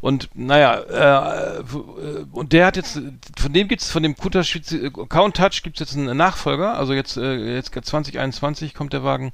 und 0.00 0.28
naja, 0.34 0.74
äh, 0.74 1.58
äh, 1.60 2.24
und 2.32 2.52
der 2.52 2.66
hat 2.66 2.76
jetzt, 2.76 3.00
von 3.38 3.52
dem 3.52 3.68
gibt's, 3.68 3.90
von 3.90 4.02
dem 4.02 4.16
Countach, 4.16 4.54
äh, 4.54 4.90
Countach 5.08 5.62
gibt's 5.62 5.80
jetzt 5.80 5.96
einen 5.96 6.16
Nachfolger, 6.16 6.43
also 6.46 6.94
jetzt, 6.94 7.16
äh, 7.16 7.54
jetzt 7.54 7.72
2021 7.72 8.74
kommt 8.74 8.92
der 8.92 9.04
Wagen 9.04 9.32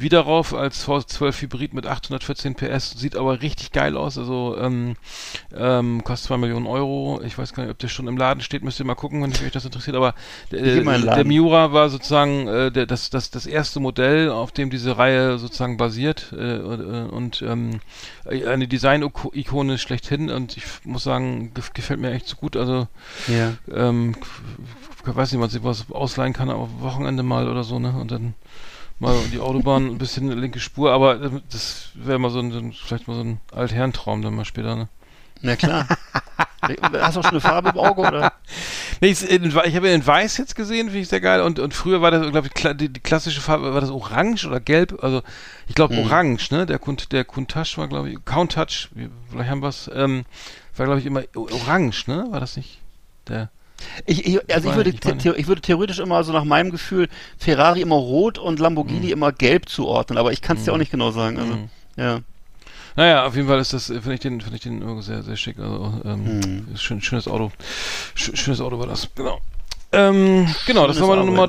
wieder 0.00 0.20
rauf 0.20 0.54
als 0.54 0.86
V12 0.86 1.42
Hybrid 1.42 1.74
mit 1.74 1.86
814 1.86 2.54
PS, 2.54 2.92
sieht 2.92 3.16
aber 3.16 3.42
richtig 3.42 3.72
geil 3.72 3.96
aus, 3.96 4.16
also 4.18 4.56
ähm, 4.58 4.96
ähm, 5.54 6.02
kostet 6.04 6.28
2 6.28 6.36
Millionen 6.38 6.66
Euro, 6.66 7.20
ich 7.24 7.36
weiß 7.36 7.52
gar 7.52 7.64
nicht, 7.64 7.72
ob 7.72 7.78
der 7.78 7.88
schon 7.88 8.08
im 8.08 8.16
Laden 8.16 8.40
steht, 8.40 8.64
müsst 8.64 8.80
ihr 8.80 8.86
mal 8.86 8.94
gucken, 8.94 9.22
wenn 9.22 9.30
euch 9.30 9.52
das 9.52 9.64
interessiert, 9.64 9.96
aber 9.96 10.14
äh, 10.50 10.82
der 10.82 10.98
Laden. 10.98 11.28
Miura 11.28 11.72
war 11.72 11.88
sozusagen 11.88 12.48
äh, 12.48 12.72
der, 12.72 12.86
das, 12.86 13.10
das, 13.10 13.30
das 13.30 13.46
erste 13.46 13.80
Modell, 13.80 14.30
auf 14.30 14.52
dem 14.52 14.70
diese 14.70 14.96
Reihe 14.96 15.38
sozusagen 15.38 15.76
basiert 15.76 16.32
äh, 16.32 16.58
und, 16.58 16.80
und 17.10 17.42
ähm, 17.42 17.80
eine 18.24 18.68
Design-Ikone 18.68 19.78
schlechthin 19.78 20.30
und 20.30 20.56
ich 20.56 20.64
muss 20.84 21.04
sagen, 21.04 21.52
gef 21.54 21.72
gefällt 21.72 22.00
mir 22.00 22.12
echt 22.12 22.28
so 22.28 22.36
gut. 22.36 22.56
Also, 22.56 22.88
Ja. 23.28 23.54
ähm, 23.72 24.16
ich 25.06 25.16
weiß 25.16 25.32
nicht, 25.32 25.40
was 25.40 25.54
ich 25.54 25.64
was 25.64 25.90
ausleihen 25.90 26.32
kann, 26.32 26.50
aber 26.50 26.68
Wochenende 26.80 27.22
mal 27.22 27.48
oder 27.48 27.64
so, 27.64 27.78
ne? 27.78 27.92
Und 27.98 28.10
dann 28.10 28.34
mal 29.00 29.16
die 29.32 29.40
Autobahn, 29.40 29.86
ein 29.88 29.98
bisschen 29.98 30.28
linke 30.38 30.60
Spur, 30.60 30.92
aber 30.92 31.16
das 31.50 31.88
wäre 31.94 32.18
mal 32.18 32.30
so 32.30 32.38
ein, 32.40 32.72
vielleicht 32.72 33.08
mal 33.08 33.14
so 33.14 33.22
ein 33.22 33.40
Altherrentraum 33.52 34.22
dann 34.22 34.34
mal 34.34 34.44
später, 34.44 34.76
ne? 34.76 34.88
Na 35.42 35.56
klar. 35.56 35.86
Hast 37.00 37.16
du 37.16 37.20
auch 37.20 37.24
schon 37.24 37.30
eine 37.32 37.40
Farbe 37.40 37.70
im 37.70 37.78
Auge, 37.78 38.02
oder? 38.02 38.32
Nee, 39.00 39.08
ich, 39.08 39.22
ich 39.22 39.40
habe 39.76 39.88
ihn 39.88 39.94
in 39.94 40.06
Weiß 40.06 40.36
jetzt 40.36 40.54
gesehen, 40.54 40.88
finde 40.88 41.00
ich 41.00 41.08
sehr 41.08 41.22
geil. 41.22 41.40
Und, 41.40 41.58
und 41.58 41.72
früher 41.72 42.02
war 42.02 42.10
das, 42.10 42.30
glaube 42.30 42.48
ich, 42.54 42.76
die, 42.76 42.90
die 42.90 43.00
klassische 43.00 43.40
Farbe, 43.40 43.72
war 43.72 43.80
das 43.80 43.90
Orange 43.90 44.46
oder 44.46 44.60
Gelb? 44.60 45.02
Also, 45.02 45.22
ich 45.66 45.74
glaube 45.74 45.94
Mhm. 45.94 46.00
Orange, 46.04 46.50
ne? 46.50 46.66
Der, 46.66 46.78
Kunt, 46.78 47.10
der 47.12 47.24
Countach 47.24 47.78
war, 47.78 47.88
glaube 47.88 48.10
ich, 48.10 48.18
Countach, 48.26 48.88
wie- 48.94 49.08
vielleicht 49.30 49.48
haben 49.50 49.62
wir 49.62 49.68
es, 49.70 49.90
ähm, 49.94 50.26
war, 50.76 50.84
glaube 50.84 51.00
ich, 51.00 51.06
immer 51.06 51.22
Orange, 51.34 52.06
ne? 52.08 52.26
War 52.30 52.40
das 52.40 52.58
nicht 52.58 52.78
der? 53.26 53.48
Ich, 54.06 54.26
ich, 54.26 54.36
also 54.54 54.68
ich 54.68 54.74
meine- 54.74 54.76
würde, 54.76 54.90
ich 54.90 55.22
the- 55.22 55.30
ich 55.36 55.46
würde 55.46 55.60
theoretisch 55.60 55.98
immer, 55.98 56.22
so 56.24 56.32
nach 56.32 56.44
meinem 56.44 56.70
Gefühl, 56.70 57.08
Ferrari 57.38 57.80
immer 57.80 57.96
rot 57.96 58.38
und 58.38 58.58
Lamborghini 58.58 59.10
immer 59.10 59.32
gelb 59.32 59.68
zuordnen, 59.68 60.18
aber 60.18 60.32
ich 60.32 60.42
kann 60.42 60.56
es 60.56 60.64
dir 60.64 60.72
auch 60.72 60.78
nicht 60.78 60.90
genau 60.90 61.10
sagen. 61.10 61.38
Also, 61.38 61.52
Mhm. 61.54 61.68
ja. 61.96 62.20
Naja, 62.96 63.24
auf 63.26 63.36
jeden 63.36 63.46
Fall 63.48 63.60
ist 63.60 63.72
das, 63.72 63.88
äh, 63.88 63.94
finde 64.00 64.14
ich 64.14 64.20
den, 64.20 64.40
finde 64.40 64.56
ich 64.56 64.62
den 64.62 65.02
sehr, 65.02 65.22
sehr 65.22 65.36
schick. 65.36 65.58
Also, 65.58 66.00
ähm, 66.04 66.40
Mhm. 66.40 66.76
schön, 66.76 67.00
schönes 67.00 67.28
Auto. 67.28 67.52
Sch 68.14 68.30
schönes 68.34 68.60
Auto 68.60 68.78
war 68.78 68.86
das, 68.88 69.08
genau. 69.14 69.40
Ähm, 69.92 70.46
genau, 70.66 70.86
das 70.86 70.96
Schönes 70.96 71.08
war 71.08 71.16
meine 71.16 71.26
Nummer 71.30 71.48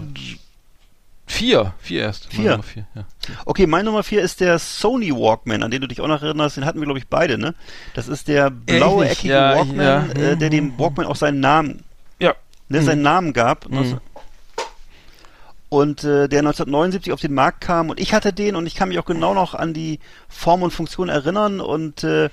vier. 1.28 1.74
Vier 1.80 2.02
erst. 2.02 2.28
Vier? 2.32 2.52
Nummer 2.52 2.64
vier, 2.64 2.86
ja. 2.95 3.06
Okay, 3.45 3.66
mein 3.68 3.86
Nummer 3.86 4.03
vier 4.03 4.22
ist 4.22 4.40
der 4.41 4.60
Sony 4.60 5.12
Walkman, 5.12 5.64
an 5.64 5.72
den 5.72 5.82
du 5.82 5.88
dich 5.88 6.02
auch 6.02 6.08
noch 6.08 6.22
erinnerst. 6.22 6.58
Den 6.58 6.66
hatten 6.66 6.80
wir, 6.80 6.86
glaube 6.86 6.99
ich, 6.99 7.08
beide, 7.08 7.38
ne? 7.38 7.56
Das 7.94 8.08
ist 8.08 8.28
der 8.28 8.49
blaue, 8.49 9.03
nicht. 9.03 9.14
eckige 9.14 9.34
Ja, 9.34 9.56
Walkman, 9.56 9.78
ja. 9.86 10.06
Äh, 10.08 10.38
der 10.38 10.49
dem 10.49 10.78
Walkman 10.78 11.06
auch 11.06 11.16
seinen 11.16 11.40
Namen, 11.40 11.84
Ja. 12.73 12.80
ne, 12.80 12.85
seinen 12.85 13.02
Namen 13.02 13.34
gab. 13.34 13.69
Mhm. 13.69 13.99
Und 15.69 16.03
äh, 16.03 16.27
der 16.27 16.39
1979 16.39 17.14
auf 17.14 17.22
den 17.22 17.34
Markt 17.34 17.61
kam. 17.61 17.89
Und 17.89 17.99
ich 17.99 18.14
hatte 18.14 18.34
den 18.34 18.56
und 18.56 18.68
ich 18.68 18.76
kann 18.76 18.89
mich 18.89 18.99
auch 18.99 19.06
genau 19.06 19.34
noch 19.34 19.56
an 19.56 19.73
die 19.73 19.99
Form 20.27 20.64
und 20.64 20.72
Funktion 20.72 21.07
erinnern. 21.07 21.61
Und 21.61 22.03
äh, 22.03 22.30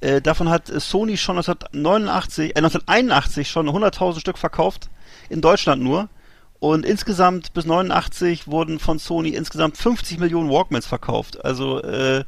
äh, 0.00 0.22
davon 0.22 0.48
hat 0.48 0.68
Sony 0.68 1.16
schon 1.16 1.36
1989, 1.36 2.50
äh, 2.50 2.58
1981 2.58 3.50
schon 3.50 3.68
100.000 3.68 4.20
Stück 4.20 4.38
verkauft. 4.38 4.88
In 5.28 5.40
Deutschland 5.42 5.82
nur. 5.82 6.08
Und 6.60 6.84
insgesamt 6.84 7.52
bis 7.52 7.66
89 7.66 8.48
wurden 8.48 8.78
von 8.78 8.98
Sony 8.98 9.30
insgesamt 9.30 9.76
50 9.76 10.18
Millionen 10.18 10.50
Walkmans 10.50 10.86
verkauft. 10.86 11.44
Also 11.44 11.80
äh, 11.82 12.24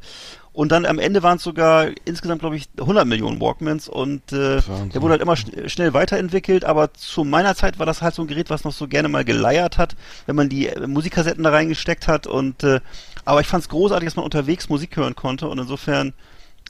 und 0.53 0.71
dann 0.71 0.85
am 0.85 0.99
Ende 0.99 1.23
waren 1.23 1.37
es 1.37 1.43
sogar 1.43 1.87
insgesamt, 2.03 2.41
glaube 2.41 2.57
ich, 2.57 2.67
100 2.77 3.05
Millionen 3.07 3.39
Walkmans 3.39 3.87
und 3.87 4.33
äh, 4.33 4.61
der 4.61 5.01
wurde 5.01 5.11
halt 5.11 5.21
immer 5.21 5.37
schn 5.37 5.69
schnell 5.69 5.93
weiterentwickelt, 5.93 6.65
aber 6.65 6.93
zu 6.93 7.23
meiner 7.23 7.55
Zeit 7.55 7.79
war 7.79 7.85
das 7.85 8.01
halt 8.01 8.15
so 8.15 8.21
ein 8.21 8.27
Gerät, 8.27 8.49
was 8.49 8.65
noch 8.65 8.73
so 8.73 8.87
gerne 8.87 9.07
mal 9.07 9.23
geleiert 9.23 9.77
hat, 9.77 9.95
wenn 10.25 10.35
man 10.35 10.49
die 10.49 10.67
äh, 10.67 10.87
Musikkassetten 10.87 11.43
da 11.43 11.51
reingesteckt 11.51 12.07
hat 12.07 12.27
und 12.27 12.63
äh, 12.63 12.81
aber 13.23 13.39
ich 13.41 13.47
fand 13.47 13.63
es 13.63 13.69
großartig, 13.69 14.07
dass 14.07 14.15
man 14.15 14.25
unterwegs 14.25 14.67
Musik 14.67 14.97
hören 14.97 15.15
konnte 15.15 15.47
und 15.47 15.57
insofern 15.57 16.13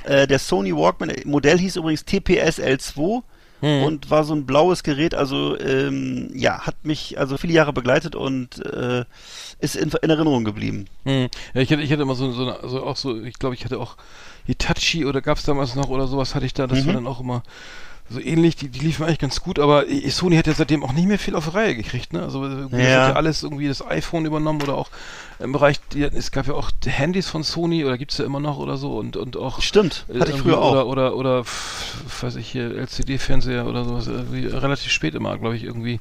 äh, 0.04 0.28
der 0.28 0.40
Sony 0.40 0.76
Walkman, 0.76 1.10
äh, 1.10 1.26
Modell 1.26 1.58
hieß 1.58 1.78
übrigens 1.78 2.06
TPS 2.06 2.60
L2 2.60 3.24
Hm. 3.62 3.84
und 3.84 4.10
war 4.10 4.24
so 4.24 4.34
ein 4.34 4.46
blaues 4.46 4.84
Gerät, 4.84 5.14
also 5.16 5.58
ähm, 5.60 6.30
ja, 6.34 6.62
hat 6.66 6.84
mich 6.84 7.18
also 7.20 7.38
viele 7.38 7.54
Jahre 7.54 7.74
begleitet 7.74 8.16
und 8.16 8.66
äh, 8.66 9.06
ist 9.60 9.76
in, 9.76 9.92
in 10.02 10.10
Erinnerung 10.10 10.44
geblieben. 10.44 10.86
Hm. 11.06 11.30
Ja, 11.54 11.62
ich 11.62 11.72
hatte, 11.72 11.82
ich 11.82 11.92
hatte 11.92 12.02
immer 12.02 12.16
so, 12.16 12.32
so, 12.32 12.42
eine, 12.44 12.60
also 12.60 12.84
auch 12.84 12.98
so, 12.98 13.22
ich 13.22 13.38
glaube, 13.40 13.56
ich 13.56 13.64
hatte 13.64 13.80
auch 13.80 13.98
Hitachi 14.46 15.06
oder 15.06 15.22
gab 15.22 15.38
es 15.38 15.44
damals 15.44 15.76
noch 15.76 15.90
oder 15.90 16.08
sowas 16.08 16.34
hatte 16.36 16.46
ich 16.46 16.54
da, 16.54 16.68
das 16.68 16.82
Mhm. 16.82 16.88
war 16.88 16.94
dann 16.96 17.08
auch 17.08 17.20
immer 17.20 17.44
so 18.12 18.20
ähnlich, 18.20 18.56
die, 18.56 18.70
die 18.70 18.80
liefen 18.80 19.04
eigentlich 19.06 19.20
ganz 19.20 19.42
gut, 19.42 19.58
aber 19.58 19.86
Sony 20.10 20.36
hat 20.36 20.48
ja 20.48 20.54
seitdem 20.54 20.84
auch 20.84 20.94
nicht 20.94 21.08
mehr 21.08 21.20
viel 21.20 21.36
auf 21.36 21.46
die 21.46 21.56
Reihe 21.56 21.76
gekriegt, 21.76 22.14
ne? 22.14 22.22
Also 22.24 22.48
das 22.48 22.72
Ja. 22.72 23.02
hat 23.02 23.10
ja 23.10 23.14
alles 23.14 23.44
irgendwie 23.44 23.68
das 23.68 23.86
iPhone 23.86 24.26
übernommen 24.26 24.62
oder 24.62 24.76
auch 24.76 24.90
im 25.40 25.52
Bereich, 25.52 25.80
die, 25.94 26.04
es 26.04 26.32
gab 26.32 26.48
ja 26.48 26.54
auch 26.54 26.72
Handys 26.86 27.30
von 27.30 27.44
Sony 27.44 27.86
oder 27.86 27.98
gibt's 27.98 28.18
ja 28.18 28.26
immer 28.26 28.40
noch 28.40 28.58
oder 28.58 28.78
so 28.78 28.98
und, 28.98 29.18
und 29.18 29.38
auch 29.38 29.62
Stimmt, 29.62 30.06
äh, 30.14 30.20
hatte 30.20 30.32
ich 30.32 30.38
früher 30.42 30.60
auch. 30.60 30.72
Oder, 30.72 30.86
oder, 30.88 31.16
oder, 31.16 31.46
weiß 32.22 32.36
ich 32.36 32.50
hier, 32.52 32.76
LCD-Fernseher 32.76 33.66
oder 33.66 33.86
sowas, 33.86 34.08
irgendwie 34.08 34.46
relativ 34.46 34.92
spät 34.92 35.16
immer, 35.16 35.38
glaube 35.38 35.56
ich, 35.56 35.64
irgendwie. 35.64 36.00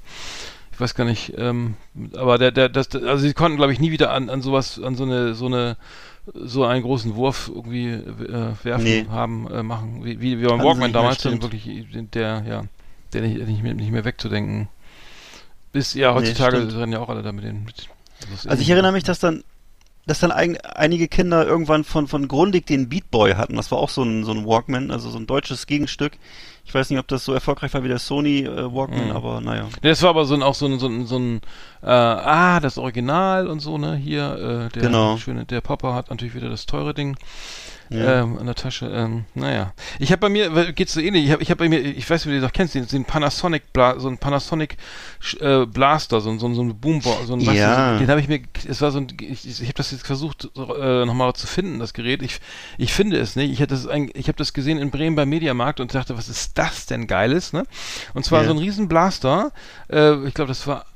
Ich 0.73 0.81
weiß 0.81 0.95
gar 0.95 1.05
nicht, 1.05 1.35
ähm, 1.37 1.74
aber 2.16 2.39
der, 2.39 2.53
der, 2.53 2.70
das, 2.70 2.89
also 2.95 3.19
sie 3.19 3.35
konnten, 3.35 3.59
glaube 3.59 3.73
ich, 3.73 3.81
nie 3.81 3.91
wieder 3.91 4.12
an, 4.12 4.31
an 4.31 4.41
sowas, 4.41 4.81
an 4.82 4.97
so 4.97 5.05
eine, 5.05 5.35
so 5.35 5.45
eine, 5.47 5.77
so 6.35 6.65
einen 6.65 6.83
großen 6.83 7.15
Wurf 7.17 7.51
irgendwie 7.53 7.89
äh, 7.91 8.53
werfen 8.63 8.85
Nee. 8.85 9.07
haben, 9.09 9.51
äh, 9.51 9.63
machen, 9.63 10.05
wie, 10.05 10.21
wie, 10.21 10.39
wie 10.41 10.45
beim 10.45 10.59
Walkman 10.61 10.91
mehr, 10.91 11.01
damals, 11.01 11.19
stimmt. 11.21 11.43
wirklich, 11.43 11.69
der, 12.15 12.45
ja, 12.47 12.63
der 13.13 13.23
nicht, 13.23 13.47
nicht, 13.47 13.63
mehr, 13.63 13.75
nicht 13.75 13.91
mehr 13.91 14.05
wegzudenken. 14.05 14.69
Ist, 15.73 15.95
ja, 15.95 16.11
Nee, 16.13 16.19
heutzutage 16.21 16.57
stimmt. 16.59 16.75
rennen 16.77 16.93
ja 16.93 17.01
auch 17.01 17.09
alle 17.09 17.23
da 17.23 17.33
mit 17.33 17.45
den, 17.45 17.65
mit, 17.65 17.89
Also 18.47 18.61
ich 18.63 18.71
erinnere 18.71 18.93
mich, 18.93 19.05
dass 19.05 19.19
dann, 19.19 19.43
dass 20.07 20.21
dann 20.21 20.33
ein, 20.33 20.57
einige 20.59 21.07
Kinder 21.09 21.47
irgendwann 21.47 21.85
von, 21.85 22.09
von 22.09 22.27
Grundig 22.27 22.67
den 22.67 22.89
Beat 22.89 23.11
Boy 23.11 23.35
hatten. 23.35 23.57
Das 23.57 23.71
war 23.71 23.79
auch 23.79 23.89
so 23.91 24.03
ein, 24.03 24.25
so 24.25 24.33
ein 24.33 24.45
Walkman, 24.47 24.91
also 24.91 25.09
so 25.11 25.19
ein 25.19 25.27
deutsches 25.27 25.67
Gegenstück. 25.67 26.13
Ich 26.65 26.75
weiß 26.75 26.91
nicht, 26.91 26.99
ob 26.99 27.09
das 27.09 27.25
so 27.25 27.33
erfolgreich 27.33 27.75
war 27.75 27.85
wie 27.85 27.89
der 27.89 27.99
Sony 27.99 28.41
äh, 28.41 28.73
Walkman, 28.75 29.07
Mhm. 29.09 29.17
aber 29.17 29.41
naja. 29.41 29.69
Das 29.83 30.03
war 30.03 30.11
aber 30.11 30.25
so 30.25 30.35
ein, 30.35 30.43
auch 30.43 30.55
so 30.55 30.67
ein, 30.67 30.79
so 30.79 30.87
ein, 30.89 31.07
so 31.07 31.19
ein 31.19 31.41
äh, 31.83 31.87
ah, 31.87 32.61
das 32.61 32.79
Original 32.79 33.47
und 33.49 33.61
so, 33.61 33.79
ne, 33.79 33.97
hier, 33.97 34.69
äh, 34.71 34.73
der 34.75 34.83
Genau. 34.83 35.17
schöne, 35.17 35.45
der 35.45 35.61
Popper 35.61 35.95
hat 35.95 36.11
natürlich 36.11 36.35
wieder 36.35 36.49
das 36.49 36.67
teure 36.67 36.95
Ding. 36.95 37.17
Ja. 37.93 38.23
ähm, 38.23 38.39
an 38.39 38.47
der 38.47 38.55
Tasche. 38.55 38.87
Ähm, 38.87 39.25
naja, 39.35 39.73
ich 39.99 40.12
habe 40.12 40.21
bei 40.21 40.29
mir 40.29 40.73
geht's 40.73 40.93
so 40.93 41.01
ähnlich. 41.01 41.25
Ich 41.25 41.33
habe, 41.33 41.43
ich 41.43 41.51
habe 41.51 41.59
bei 41.59 41.69
mir, 41.69 41.81
ich 41.81 42.09
weiß, 42.09 42.25
wie 42.25 42.31
du 42.31 42.37
den 42.37 42.43
noch 42.43 42.53
kennst, 42.53 42.75
den, 42.77 42.87
den 42.87 43.05
Panasonic, 43.05 43.73
Bla, 43.73 43.99
so 43.99 44.09
ein 44.09 44.17
Panasonic 44.17 44.77
äh, 45.41 45.67
Blaster, 45.67 46.21
so, 46.21 46.31
ein- 46.31 46.39
so, 46.39 46.47
ein- 46.47 46.55
so 46.55 46.62
ein 46.62 46.79
Boombo, 46.79 47.12
so 47.27 47.33
ein, 47.35 47.45
du, 47.45 47.51
Ja. 47.51 47.99
den 47.99 48.09
habe 48.09 48.21
ich 48.21 48.29
mir, 48.29 48.41
es 48.69 48.81
war 48.81 48.93
so 48.93 48.99
ein, 48.99 49.09
ich, 49.21 49.45
ich 49.47 49.61
habe 49.62 49.75
das 49.75 49.91
jetzt 49.91 50.07
versucht 50.07 50.49
so, 50.55 50.77
äh, 50.77 51.05
nochmal 51.05 51.33
zu 51.33 51.49
finden, 51.49 51.81
das 51.81 51.93
Gerät. 51.93 52.23
Ich, 52.23 52.41
ich 52.79 52.93
finde 52.93 53.19
es 53.19 53.35
nicht. 53.35 53.61
Ich 53.61 53.67
das, 53.67 53.87
ein, 53.89 54.11
ich 54.15 54.29
habe 54.29 54.37
das 54.39 54.53
gesehen 54.53 54.79
in 54.79 54.91
Bremen 54.93 55.17
beim 55.17 55.29
Mediamarkt 55.29 55.81
und 55.81 55.93
dachte, 55.95 56.17
was 56.17 56.29
ist 56.29 56.57
das 56.59 56.87
denn 56.87 57.07
Geiles, 57.09 57.53
ne? 57.53 57.65
Und 58.15 58.25
zwar 58.25 58.43
Ja. 58.43 58.47
so 58.49 58.55
ein 58.55 58.59
riesen 58.59 58.87
Blaster. 58.89 59.51
Äh, 59.91 60.27
ich 60.29 60.35
glaube, 60.35 60.49
das 60.49 60.67
war 60.67 60.87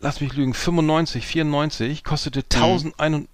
lass 0.00 0.20
mich 0.20 0.32
lügen, 0.34 0.54
95, 0.54 1.26
94, 1.26 2.04
kostete 2.04 2.44
1100 2.44 3.28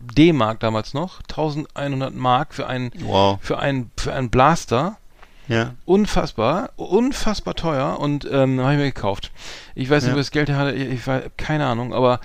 D-Mark 0.00 0.60
damals 0.60 0.94
noch, 0.94 1.20
1100 1.22 2.14
Mark 2.14 2.54
für 2.54 2.66
einen, 2.66 2.90
Wow. 3.00 3.38
für 3.40 3.58
einen, 3.58 3.90
für 3.96 4.12
einen 4.12 4.30
Blaster. 4.30 4.96
Ja. 5.48 5.74
Unfassbar, 5.84 6.70
unfassbar 6.74 7.54
teuer 7.54 8.00
und 8.00 8.28
ähm, 8.28 8.60
habe 8.60 8.72
ich 8.72 8.78
mir 8.78 8.84
gekauft. 8.86 9.30
Ich 9.76 9.88
weiß 9.88 10.02
nicht, 10.02 10.08
Ja. 10.10 10.14
wo 10.14 10.18
das 10.18 10.32
Geld 10.32 10.50
hatte, 10.50 10.72
ich, 10.72 10.90
ich 10.90 11.06
war, 11.06 11.20
keine 11.36 11.66
Ahnung, 11.66 11.94
aber 11.94 12.18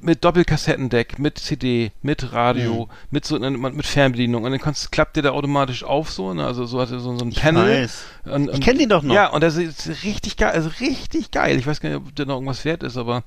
mit 0.00 0.24
Doppelkassettendeck, 0.24 1.18
mit 1.18 1.38
CD, 1.38 1.92
mit 2.00 2.32
Radio, 2.32 2.84
Mhm. 2.86 2.90
mit 3.10 3.24
so 3.26 3.38
mit 3.38 3.84
Fernbedienung 3.86 4.44
und 4.44 4.50
dann 4.50 4.60
kannst, 4.60 4.90
klappt 4.90 5.16
der 5.16 5.22
da 5.24 5.30
automatisch 5.32 5.84
auf 5.84 6.10
so, 6.10 6.32
ne? 6.32 6.46
also 6.46 6.64
so 6.64 6.80
hatte 6.80 6.98
so, 7.00 7.16
so 7.18 7.24
ein 7.24 7.32
Panel. 7.32 7.82
weiß. 7.82 8.04
Und, 8.24 8.48
Ich 8.48 8.54
und- 8.54 8.64
kenn 8.64 8.78
den 8.78 8.88
doch 8.88 9.02
noch. 9.02 9.14
Ja, 9.14 9.26
und 9.28 9.42
das 9.42 9.56
ist 9.56 10.02
richtig 10.02 10.38
geil, 10.38 10.52
also 10.52 10.70
richtig 10.80 11.30
geil. 11.32 11.58
Ich 11.58 11.66
weiß 11.66 11.80
gar 11.80 11.90
nicht, 11.90 11.98
ob 11.98 12.14
der 12.16 12.24
noch 12.24 12.36
irgendwas 12.36 12.64
wert 12.64 12.82
ist, 12.82 12.96
aber 12.96 13.24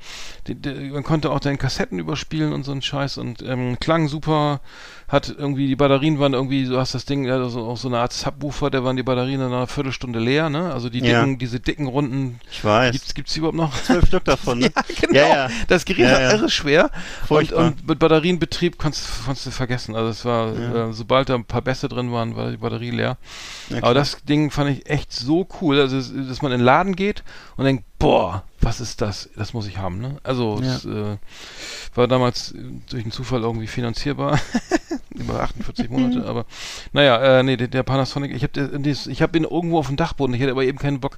die, 0.47 0.55
die, 0.55 0.89
man 0.89 1.03
konnte 1.03 1.29
auch 1.29 1.39
deine 1.39 1.57
Kassetten 1.59 1.99
überspielen 1.99 2.51
und 2.53 2.63
so 2.63 2.71
ein 2.71 2.81
Scheiß 2.81 3.17
und 3.19 3.43
ähm, 3.43 3.77
klang 3.79 4.07
super. 4.07 4.59
Hat 5.09 5.33
irgendwie 5.37 5.67
die 5.67 5.77
Batterien 5.77 6.19
waren 6.19 6.33
irgendwie, 6.33 6.65
du 6.65 6.77
hast 6.77 6.93
das 6.93 7.05
Ding, 7.05 7.23
ja, 7.23 7.35
also 7.37 7.65
auch 7.65 7.77
so 7.77 7.87
eine 7.87 7.99
Art 7.99 8.11
Subwoofer, 8.11 8.69
da 8.69 8.83
waren 8.83 8.97
die 8.97 9.03
Batterien 9.03 9.39
in 9.39 9.47
einer 9.47 9.65
Viertelstunde 9.65 10.19
leer, 10.19 10.49
ne? 10.49 10.73
Also 10.73 10.89
die 10.89 10.99
Ja. 10.99 11.21
dicken, 11.21 11.37
diese 11.37 11.61
dicken 11.61 11.87
runden, 11.87 12.41
Ich 12.51 12.65
weiß. 12.65 12.91
gibt's, 12.91 13.13
gibt's 13.13 13.31
die 13.33 13.39
überhaupt 13.39 13.55
noch? 13.55 13.73
Zwölf 13.83 14.05
Stück 14.07 14.25
davon, 14.25 14.59
ne? 14.59 14.65
Ja, 14.75 14.83
genau. 14.99 15.13
Ja, 15.19 15.27
ja. 15.27 15.49
Das 15.69 15.85
Gerät 15.85 16.07
Ja, 16.07 16.11
war 16.11 16.21
ja. 16.21 16.31
irre 16.33 16.49
schwer. 16.49 16.83
Und, 17.21 17.27
Furchtbar. 17.27 17.65
und 17.67 17.87
mit 17.87 17.99
Batterienbetrieb 17.99 18.77
konntest, 18.77 19.07
konntest 19.23 19.45
du 19.45 19.51
vergessen. 19.51 19.95
Also 19.95 20.09
es 20.09 20.25
war, 20.25 20.53
Ja. 20.53 20.89
äh, 20.89 20.93
sobald 20.93 21.29
da 21.29 21.35
ein 21.35 21.45
paar 21.45 21.61
Bässe 21.61 21.87
drin 21.87 22.11
waren, 22.11 22.35
war 22.35 22.51
die 22.51 22.57
Batterie 22.57 22.91
leer. 22.91 23.17
Ja, 23.69 23.83
Aber 23.83 23.93
das 23.93 24.23
Ding 24.25 24.51
fand 24.51 24.71
ich 24.71 24.89
echt 24.89 25.13
so 25.13 25.47
cool, 25.61 25.79
also 25.79 25.97
dass 26.01 26.41
man 26.41 26.51
in 26.51 26.57
den 26.59 26.65
Laden 26.65 26.97
geht 26.97 27.23
und 27.55 27.63
denkt, 27.63 27.85
boah, 27.99 28.43
was 28.61 28.79
ist 28.81 29.01
das? 29.01 29.29
Das 29.35 29.53
muss 29.53 29.67
ich 29.67 29.77
haben, 29.77 29.99
ne? 29.99 30.17
Also 30.23 30.59
Ja. 30.61 30.75
es 30.75 30.85
äh, 30.85 31.17
war 31.95 32.07
damals 32.07 32.51
äh, 32.51 32.57
durch 32.89 33.03
einen 33.03 33.11
Zufall 33.11 33.41
irgendwie 33.41 33.67
finanzierbar. 33.67 34.39
Über 35.15 35.41
48 35.41 35.89
Monate, 35.89 36.25
aber 36.27 36.45
naja, 36.93 37.39
äh, 37.39 37.43
nee, 37.43 37.57
der, 37.57 37.67
der 37.67 37.83
Panasonic, 37.83 38.31
ich 38.35 38.43
habe 38.43 38.95
ich 39.09 39.21
hab 39.21 39.35
ihn 39.35 39.43
irgendwo 39.45 39.79
auf 39.79 39.87
dem 39.87 39.95
Dachboden, 39.95 40.35
ich 40.35 40.41
hätte 40.41 40.51
aber 40.51 40.63
eben 40.63 40.77
keinen 40.77 40.99
Bock 40.99 41.17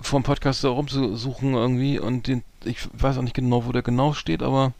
vom 0.00 0.22
Podcast 0.22 0.64
da 0.64 0.68
rumzusuchen 0.70 1.52
irgendwie 1.54 1.98
und 1.98 2.26
den, 2.26 2.42
ich 2.64 2.88
weiß 2.94 3.18
auch 3.18 3.22
nicht 3.22 3.34
genau, 3.36 3.66
wo 3.66 3.72
der 3.72 3.82
genau 3.82 4.14
steht, 4.14 4.42
aber 4.42 4.72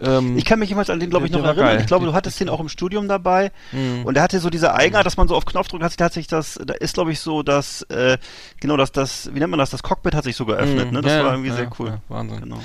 ähm, 0.00 0.36
Ich 0.36 0.44
kann 0.44 0.58
mich 0.58 0.68
jemals 0.68 0.90
an 0.90 1.00
den, 1.00 1.10
glaube 1.10 1.26
ich, 1.26 1.32
noch 1.32 1.44
erinnern. 1.44 1.56
geil. 1.66 1.80
Ich 1.80 1.86
glaube, 1.86 2.06
du 2.06 2.12
hattest 2.12 2.38
den 2.40 2.48
auch 2.48 2.60
im 2.60 2.68
Studium 2.68 3.08
dabei. 3.08 3.50
Mhm. 3.72 4.04
Und 4.04 4.14
der 4.14 4.22
hatte 4.22 4.38
so 4.40 4.50
diese 4.50 4.74
Eigenart, 4.74 5.06
dass 5.06 5.16
man 5.16 5.28
so 5.28 5.34
auf 5.36 5.44
Knopf 5.46 5.68
drückt, 5.68 5.82
hat 5.84 5.92
sich, 5.92 6.00
hat 6.00 6.12
sich 6.12 6.26
das, 6.26 6.58
da 6.64 6.74
ist, 6.74 6.94
glaube 6.94 7.12
ich, 7.12 7.20
so, 7.20 7.42
dass, 7.42 7.82
äh, 7.82 8.18
genau, 8.60 8.76
dass 8.76 8.92
das, 8.92 9.30
wie 9.34 9.38
nennt 9.38 9.50
man 9.50 9.58
das, 9.58 9.70
das 9.70 9.82
Cockpit 9.82 10.14
hat 10.14 10.24
sich 10.24 10.36
so 10.36 10.44
geöffnet, 10.46 10.88
Mhm. 10.88 10.92
ne? 10.92 11.00
Das 11.02 11.12
Ja, 11.12 11.24
war 11.24 11.32
irgendwie 11.32 11.50
ja, 11.50 11.56
sehr 11.56 11.70
cool. 11.78 11.88
ja, 11.88 12.00
Wahnsinn. 12.08 12.40
Genau. 12.40 12.58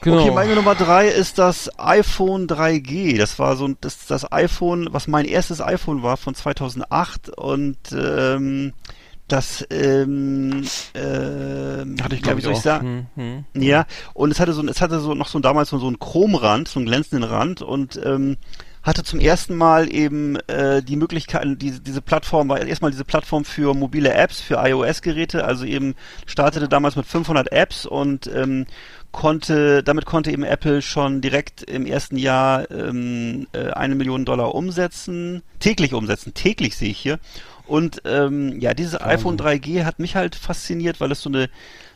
genau. 0.00 0.22
Okay, 0.22 0.30
meine 0.30 0.54
Nummer 0.54 0.74
drei 0.74 1.08
ist 1.08 1.38
das 1.38 1.70
iPhone 1.78 2.46
3G. 2.46 3.16
Das 3.18 3.38
war 3.38 3.56
so 3.56 3.66
ein- 3.66 3.76
das, 3.80 4.06
das 4.06 4.30
iPhone, 4.30 4.88
was 4.92 5.08
mein 5.08 5.24
erstes 5.24 5.60
iPhone 5.60 6.02
war 6.02 6.16
von 6.16 6.34
2008 6.34 7.30
und 7.30 7.76
ähm, 7.92 8.72
das 9.28 9.66
ähm, 9.70 10.64
ähm, 10.94 11.96
hatte 12.00 12.14
ich 12.14 12.22
glaube 12.22 12.38
ich 12.38 12.44
soll 12.44 12.52
auch. 12.52 12.58
ich 12.58 12.62
sagen? 12.62 13.08
Hm, 13.14 13.44
hm. 13.52 13.62
Ja, 13.62 13.86
und 14.14 14.30
es 14.30 14.40
hatte 14.40 14.52
so, 14.52 14.66
es 14.66 14.80
hatte 14.80 15.00
so 15.00 15.14
noch 15.14 15.28
so 15.28 15.38
damals 15.40 15.70
so, 15.70 15.78
so 15.78 15.86
einen 15.86 15.98
Chromrand, 15.98 16.68
so 16.68 16.78
einen 16.78 16.86
glänzenden 16.86 17.28
Rand 17.28 17.62
und 17.62 18.00
ähm, 18.04 18.36
hatte 18.86 19.02
zum 19.02 19.18
ersten 19.18 19.56
Mal 19.56 19.92
eben 19.92 20.36
äh, 20.46 20.80
die 20.80 20.94
Möglichkeit, 20.94 21.44
diese, 21.60 21.80
diese 21.80 22.00
Plattform 22.00 22.48
war 22.48 22.64
erstmal 22.64 22.92
diese 22.92 23.04
Plattform 23.04 23.44
für 23.44 23.74
mobile 23.74 24.14
Apps, 24.14 24.40
für 24.40 24.64
iOS-Geräte, 24.64 25.44
also 25.44 25.64
eben 25.64 25.96
startete 26.24 26.68
damals 26.68 26.94
mit 26.94 27.04
500 27.04 27.50
Apps 27.50 27.84
und 27.84 28.28
ähm, 28.28 28.66
konnte, 29.10 29.82
damit 29.82 30.06
konnte 30.06 30.30
eben 30.30 30.44
Apple 30.44 30.82
schon 30.82 31.20
direkt 31.20 31.62
im 31.62 31.84
ersten 31.84 32.16
Jahr 32.16 32.70
ähm, 32.70 33.48
äh, 33.52 33.70
eine 33.70 33.96
Million 33.96 34.24
Dollar 34.24 34.54
umsetzen, 34.54 35.42
täglich 35.58 35.92
umsetzen, 35.92 36.32
täglich 36.34 36.76
sehe 36.76 36.90
ich 36.90 36.98
hier. 36.98 37.18
Und 37.66 38.02
ähm, 38.04 38.60
ja, 38.60 38.74
dieses 38.74 39.00
iPhone 39.00 39.36
3G 39.36 39.84
hat 39.84 39.98
mich 39.98 40.14
halt 40.16 40.34
fasziniert, 40.36 41.00
weil 41.00 41.10
es 41.10 41.20
so 41.20 41.28
eine, 41.28 41.50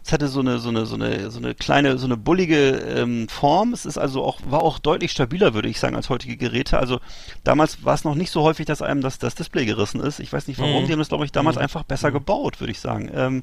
es 0.04 0.12
hatte 0.12 0.26
so 0.28 0.40
eine, 0.40 0.58
so 0.58 0.68
eine, 0.70 0.84
so 0.86 0.94
eine, 0.96 1.30
so 1.30 1.38
eine 1.38 1.54
kleine, 1.54 1.96
so 1.98 2.06
eine 2.06 2.16
bullige 2.16 2.70
ähm, 2.70 3.28
Form. 3.28 3.72
Es 3.72 3.86
ist 3.86 3.96
also 3.98 4.24
auch, 4.24 4.40
war 4.48 4.62
auch 4.62 4.78
deutlich 4.78 5.12
stabiler, 5.12 5.54
würde 5.54 5.68
ich 5.68 5.78
sagen, 5.78 5.94
als 5.94 6.08
heutige 6.08 6.36
Geräte. 6.36 6.78
Also 6.78 7.00
damals 7.44 7.84
war 7.84 7.94
es 7.94 8.04
noch 8.04 8.14
nicht 8.14 8.30
so 8.32 8.42
häufig, 8.42 8.66
dass 8.66 8.82
einem 8.82 9.00
das, 9.00 9.18
das 9.18 9.34
Display 9.34 9.64
gerissen 9.64 10.00
ist. 10.00 10.18
Ich 10.18 10.32
weiß 10.32 10.48
nicht 10.48 10.58
warum, 10.58 10.82
Mhm. 10.82 10.86
die 10.86 10.92
haben 10.92 10.98
das, 10.98 11.08
glaube 11.08 11.24
ich, 11.24 11.32
damals 11.32 11.56
einfach 11.56 11.84
besser 11.84 12.10
gebaut, 12.10 12.60
würde 12.60 12.72
ich 12.72 12.80
sagen. 12.80 13.10
Ähm, 13.14 13.42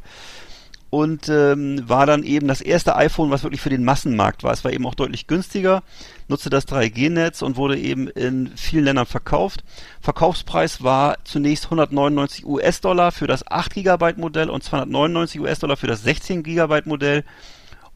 und 0.89 1.27
ähm, 1.27 1.87
war 1.87 2.05
dann 2.05 2.23
eben 2.23 2.47
das 2.47 2.61
erste 2.61 2.95
iPhone, 2.95 3.29
was 3.29 3.43
wirklich 3.43 3.61
für 3.61 3.69
den 3.69 3.83
Massenmarkt 3.83 4.43
war. 4.43 4.53
Es 4.53 4.63
war 4.63 4.71
eben 4.71 4.85
auch 4.85 4.95
deutlich 4.95 5.27
günstiger, 5.27 5.83
nutzte 6.27 6.49
das 6.49 6.67
3G-Netz 6.67 7.41
und 7.41 7.57
wurde 7.57 7.77
eben 7.77 8.07
in 8.07 8.51
vielen 8.55 8.85
Ländern 8.85 9.05
verkauft. 9.05 9.63
Verkaufspreis 9.99 10.83
war 10.83 11.17
zunächst 11.25 11.65
199 11.65 12.45
US-Dollar 12.45 13.11
für 13.11 13.27
das 13.27 13.45
8 13.47 13.73
GB 13.73 14.13
Modell 14.17 14.49
und 14.49 14.63
299 14.63 15.41
US-Dollar 15.41 15.77
für 15.77 15.87
das 15.87 16.03
16 16.03 16.43
GB 16.43 16.81
Modell 16.85 17.23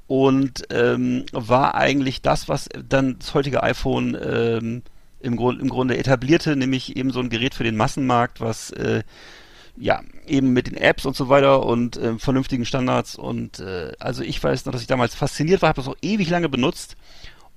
und 0.08 0.64
ähm, 0.72 1.26
war 1.32 1.76
eigentlich 1.76 2.22
das, 2.22 2.50
was 2.50 2.68
dann 2.90 3.20
das 3.20 3.34
heutige 3.34 3.64
iPhone 3.64 4.18
ähm, 4.22 4.82
im, 5.22 5.38
Grund, 5.38 5.62
im 5.62 5.70
Grunde 5.70 5.98
etablierte, 5.98 6.58
nämlich 6.58 6.98
eben 6.98 7.12
so 7.12 7.22
ein 7.22 7.30
Gerät 7.30 7.56
für 7.56 7.64
den 7.64 7.78
Massenmarkt, 7.78 8.42
was 8.42 8.72
äh, 8.72 9.04
ja, 9.82 10.02
eben 10.28 10.54
mit 10.54 10.68
den 10.68 10.78
Apps 10.78 11.06
und 11.06 11.16
so 11.16 11.28
weiter 11.28 11.66
und 11.66 11.98
äh, 11.98 12.18
vernünftigen 12.20 12.66
Standards 12.66 13.16
und 13.16 13.60
äh, 13.60 13.92
also 14.00 14.22
ich 14.24 14.42
weiß 14.42 14.66
noch, 14.66 14.72
dass 14.74 14.82
ich 14.82 14.88
damals 14.88 15.16
fasziniert 15.16 15.62
war, 15.64 15.70
habe 15.70 15.82
das 15.82 15.88
auch 15.90 15.98
ewig 16.04 16.30
lange 16.30 16.50
benutzt 16.50 16.96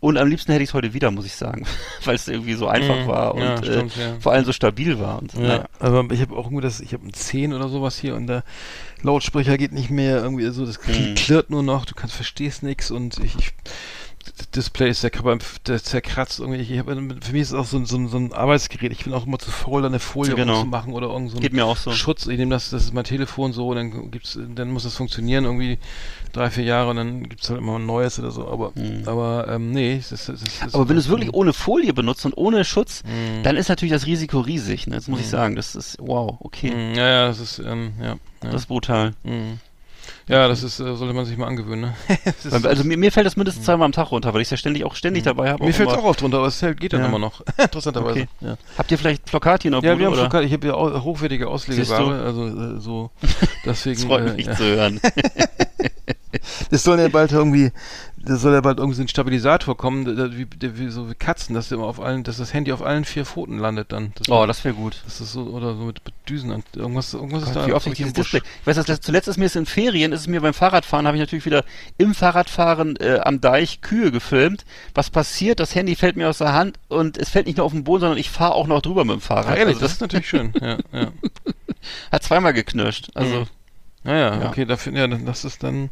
und 0.00 0.16
am 0.18 0.28
liebsten 0.28 0.50
hätte 0.52 0.64
ich 0.64 0.70
es 0.70 0.74
heute 0.74 0.94
wieder, 0.94 1.10
muss 1.10 1.26
ich 1.26 1.34
sagen, 1.34 1.66
weil 2.04 2.14
es 2.14 2.26
irgendwie 2.26 2.54
so 2.54 2.66
einfach 2.66 2.96
Mhm. 2.96 3.06
war 3.06 3.34
und 3.34 3.40
Ja, 3.42 3.56
äh, 3.58 3.62
stimmt, 3.64 3.96
ja. 3.96 4.16
vor 4.20 4.32
allem 4.32 4.44
so 4.46 4.52
stabil 4.52 4.98
war 4.98 5.18
und 5.18 5.34
Ja, 5.34 5.40
naja. 5.40 5.68
aber 5.80 6.10
ich 6.14 6.20
habe 6.22 6.34
auch 6.34 6.46
irgendwie 6.46 6.62
das, 6.62 6.80
ich 6.80 6.94
habe 6.94 7.06
ein 7.06 7.12
10 7.12 7.52
oder 7.52 7.68
sowas 7.68 7.98
hier 7.98 8.14
und 8.16 8.26
der 8.26 8.42
Lautsprecher 9.02 9.58
geht 9.58 9.72
nicht 9.72 9.90
mehr, 9.90 10.22
irgendwie 10.22 10.48
so, 10.48 10.64
das 10.64 10.78
Mhm. 10.86 11.14
klirrt 11.14 11.50
nur 11.50 11.62
noch, 11.62 11.84
du 11.84 11.94
kannst 11.94 12.14
verstehst 12.16 12.62
nichts 12.62 12.90
und 12.90 13.18
ich, 13.18 13.34
ich 13.36 13.52
Display 14.54 14.90
ist 14.90 15.02
der, 15.02 15.10
Cover- 15.10 15.38
der 15.66 15.82
zerkratzt 15.82 16.38
irgendwie. 16.40 16.60
Ich 16.60 16.78
hab, 16.78 16.86
für 16.88 16.94
mich 16.94 17.42
ist 17.42 17.48
es 17.48 17.54
auch 17.54 17.64
so, 17.66 17.76
ein- 17.76 17.86
so, 17.86 17.96
ein- 17.96 18.08
so 18.08 18.16
ein 18.16 18.32
Arbeitsgerät. 18.32 18.92
Ich 18.92 19.04
bin 19.04 19.12
auch 19.12 19.26
immer 19.26 19.38
zu 19.38 19.50
faul, 19.50 19.82
da 19.82 19.88
eine 19.88 19.98
Folie 19.98 20.34
Genau. 20.34 20.60
zu 20.60 20.66
machen 20.66 20.92
oder 20.92 21.08
irgend 21.08 21.30
so 21.30 21.62
auch 21.64 21.76
so. 21.76 21.92
Schutz. 21.92 22.26
Ich 22.26 22.38
nehme 22.38 22.50
das, 22.54 22.70
das 22.70 22.84
ist 22.84 22.94
mein 22.94 23.04
Telefon 23.04 23.52
so, 23.52 23.68
und 23.68 23.76
dann 23.76 24.10
gibt's, 24.10 24.38
dann 24.54 24.70
muss 24.70 24.84
das 24.84 24.96
funktionieren 24.96 25.44
irgendwie 25.44 25.78
drei, 26.32 26.50
vier 26.50 26.64
Jahre 26.64 26.90
und 26.90 26.96
dann 26.96 27.28
gibt's 27.28 27.48
halt 27.50 27.58
immer 27.60 27.78
ein 27.78 27.86
neues 27.86 28.18
oder 28.18 28.30
so. 28.30 28.48
Aber, 28.48 28.72
aber 29.06 29.46
ähm, 29.48 29.70
nee, 29.72 29.96
das, 29.98 30.26
das, 30.26 30.26
das, 30.26 30.40
Mhm. 30.40 30.68
Aber 30.74 30.88
wenn 30.88 30.96
du 30.96 31.00
es 31.00 31.08
wirklich 31.08 31.32
ohne 31.34 31.52
Folie 31.52 31.92
benutzt 31.92 32.24
und 32.26 32.36
ohne 32.36 32.64
Schutz, 32.64 33.02
Mhm. 33.04 33.42
dann 33.42 33.56
ist 33.56 33.68
natürlich 33.68 33.92
das 33.92 34.06
Risiko 34.06 34.40
riesig. 34.40 34.86
Ne? 34.86 34.96
Das 34.96 35.08
muss 35.08 35.20
ich 35.20 35.28
sagen. 35.28 35.56
Das 35.56 35.74
ist 35.74 35.96
wow, 36.00 36.36
okay. 36.40 36.70
Mm, 36.70 36.94
Ja, 36.96 37.06
ja, 37.08 37.26
das 37.28 37.40
ist, 37.40 37.58
ähm, 37.58 37.92
ja. 38.00 38.06
ja. 38.06 38.16
Das 38.40 38.62
ist 38.62 38.66
brutal. 38.66 39.12
Mm. 39.24 39.54
Ja, 40.26 40.48
das 40.48 40.62
ist, 40.62 40.80
äh, 40.80 40.96
sollte 40.96 41.12
man 41.12 41.26
sich 41.26 41.36
mal 41.36 41.46
angewöhnen, 41.46 41.92
ne? 42.08 42.18
Also 42.64 42.84
mir, 42.84 42.96
mir 42.96 43.12
fällt 43.12 43.26
das 43.26 43.36
mindestens 43.36 43.66
zweimal 43.66 43.84
am 43.86 43.92
Tag 43.92 44.10
runter, 44.10 44.32
weil 44.32 44.40
ich 44.40 44.46
es 44.46 44.50
ja 44.52 44.56
ständig 44.56 44.84
auch 44.84 44.94
ständig 44.94 45.24
dabei 45.24 45.50
habe. 45.50 45.64
Mir 45.64 45.74
fällt 45.74 45.90
es 45.90 45.96
auch 45.96 46.04
oft 46.04 46.22
runter, 46.22 46.38
aber 46.38 46.46
es 46.46 46.60
geht 46.60 46.92
dann 46.94 47.00
Ja. 47.00 47.06
immer 47.06 47.18
noch. 47.18 47.42
Interessanterweise. 47.58 48.20
Okay. 48.20 48.28
Ja. 48.40 48.56
Habt 48.78 48.90
ihr 48.90 48.98
vielleicht 48.98 49.28
Flocati 49.28 49.68
in 49.68 49.72
der 49.72 49.82
Ja, 49.82 49.92
Bude, 49.92 50.00
wir 50.00 50.20
haben 50.22 50.30
schon, 50.30 50.42
ich 50.44 50.52
habe 50.52 50.66
ja 50.66 51.02
hochwertige 51.02 51.48
Auslegeware, 51.48 52.22
also 52.24 52.46
äh, 52.46 52.80
so 52.80 53.10
deswegen. 53.66 53.96
Das 53.96 54.04
freut 54.04 54.30
äh, 54.30 54.32
mich 54.34 54.46
ja. 54.46 54.56
zu 54.56 54.64
hören. 54.64 55.00
Das 56.70 56.82
soll 56.82 56.98
ja 57.00 57.08
bald 57.08 57.32
irgendwie, 57.32 57.70
das 58.24 58.40
soll 58.42 58.52
ja 58.54 58.60
bald 58.60 58.78
irgendwie 58.78 58.96
so 58.96 59.02
ein 59.02 59.08
Stabilisator 59.08 59.76
kommen, 59.76 60.04
der- 60.16 60.36
wie, 60.36 60.46
der, 60.46 60.78
wie 60.78 60.88
so 60.88 61.08
wie 61.10 61.14
Katzen, 61.14 61.54
dass 61.54 61.70
immer 61.72 61.84
auf 61.84 62.00
allen, 62.00 62.24
dass 62.24 62.38
das 62.38 62.52
Handy 62.52 62.72
auf 62.72 62.82
allen 62.82 63.04
vier 63.04 63.24
Pfoten 63.24 63.58
landet 63.58 63.92
dann. 63.92 64.12
Das, 64.16 64.28
oh, 64.28 64.46
das 64.46 64.64
wäre 64.64 64.74
gut. 64.74 65.00
das 65.04 65.20
ist 65.20 65.32
so 65.32 65.42
oder 65.44 65.74
so 65.76 65.82
mit, 65.84 66.00
Düsen 66.28 66.50
an 66.52 66.62
irgendwas, 66.74 67.12
irgendwas 67.12 67.42
ist 67.42 67.48
Gott, 67.52 67.56
da. 67.64 67.66
wie 67.66 67.72
oft 67.74 67.86
ich 67.86 67.94
dieses. 67.94 68.12
Display. 68.14 68.40
Ich 68.62 68.66
weiß, 68.66 68.76
das 68.76 68.86
letzt- 68.88 69.04
zuletzt 69.04 69.28
ist 69.28 69.36
mir 69.36 69.44
es 69.44 69.56
in 69.56 69.66
Ferien, 69.66 70.12
ist 70.12 70.20
es 70.20 70.26
mir 70.26 70.40
beim 70.40 70.54
Fahrradfahren, 70.54 71.06
habe 71.06 71.16
ich 71.16 71.20
natürlich 71.20 71.44
wieder 71.44 71.64
im 71.98 72.14
Fahrradfahren 72.14 72.96
äh, 72.96 73.20
am 73.22 73.40
Deich 73.40 73.80
Kühe 73.82 74.10
gefilmt. 74.10 74.64
Was 74.94 75.10
passiert? 75.10 75.60
Das 75.60 75.74
Handy 75.74 75.96
fällt 75.96 76.16
mir 76.16 76.28
aus 76.30 76.38
der 76.38 76.52
Hand 76.54 76.78
und 76.88 77.18
es 77.18 77.28
fällt 77.28 77.46
nicht 77.46 77.58
nur 77.58 77.66
auf 77.66 77.72
den 77.72 77.84
Boden, 77.84 78.00
sondern 78.00 78.18
ich 78.18 78.30
fahre 78.30 78.54
auch 78.54 78.66
noch 78.66 78.80
drüber 78.80 79.04
mit 79.04 79.14
dem 79.16 79.20
Fahrrad. 79.20 79.48
Ah, 79.48 79.56
ehrlich, 79.56 79.74
also 79.76 79.80
das 79.86 79.92
ist 79.92 80.00
natürlich 80.00 80.28
schön. 80.28 80.52
Ja, 80.60 80.78
ja. 80.92 81.08
hat 82.12 82.22
zweimal 82.22 82.52
geknirscht. 82.54 83.10
Also 83.14 83.40
Mhm. 83.40 83.46
Naja, 84.04 84.40
Ja. 84.40 84.48
okay, 84.48 84.64
dafür, 84.66 84.92
ja, 84.92 85.06
dann 85.08 85.24
das 85.26 85.44
ist 85.44 85.62
dann. 85.62 85.90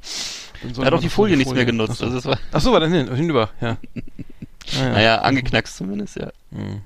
dann 0.63 0.75
er 0.81 0.87
hat 0.87 0.93
auch 0.95 1.01
die 1.01 1.09
Folie 1.09 1.37
mit 1.37 1.47
nichts 1.47 1.53
mehr 1.55 1.63
Folie- 1.65 1.73
genutzt. 1.73 2.03
Achso. 2.03 2.15
Also 2.15 2.29
war, 2.31 2.39
Ach 2.53 2.61
so, 2.61 2.73
war 2.73 2.81
dann 2.81 2.93
hin, 2.93 3.15
hinüber, 3.15 3.51
ja. 3.61 3.77
Naja. 4.75 4.93
naja, 4.93 5.19
angeknackst 5.23 5.77
zumindest, 5.77 6.17
ja. 6.17 6.31
Hm. 6.55 6.83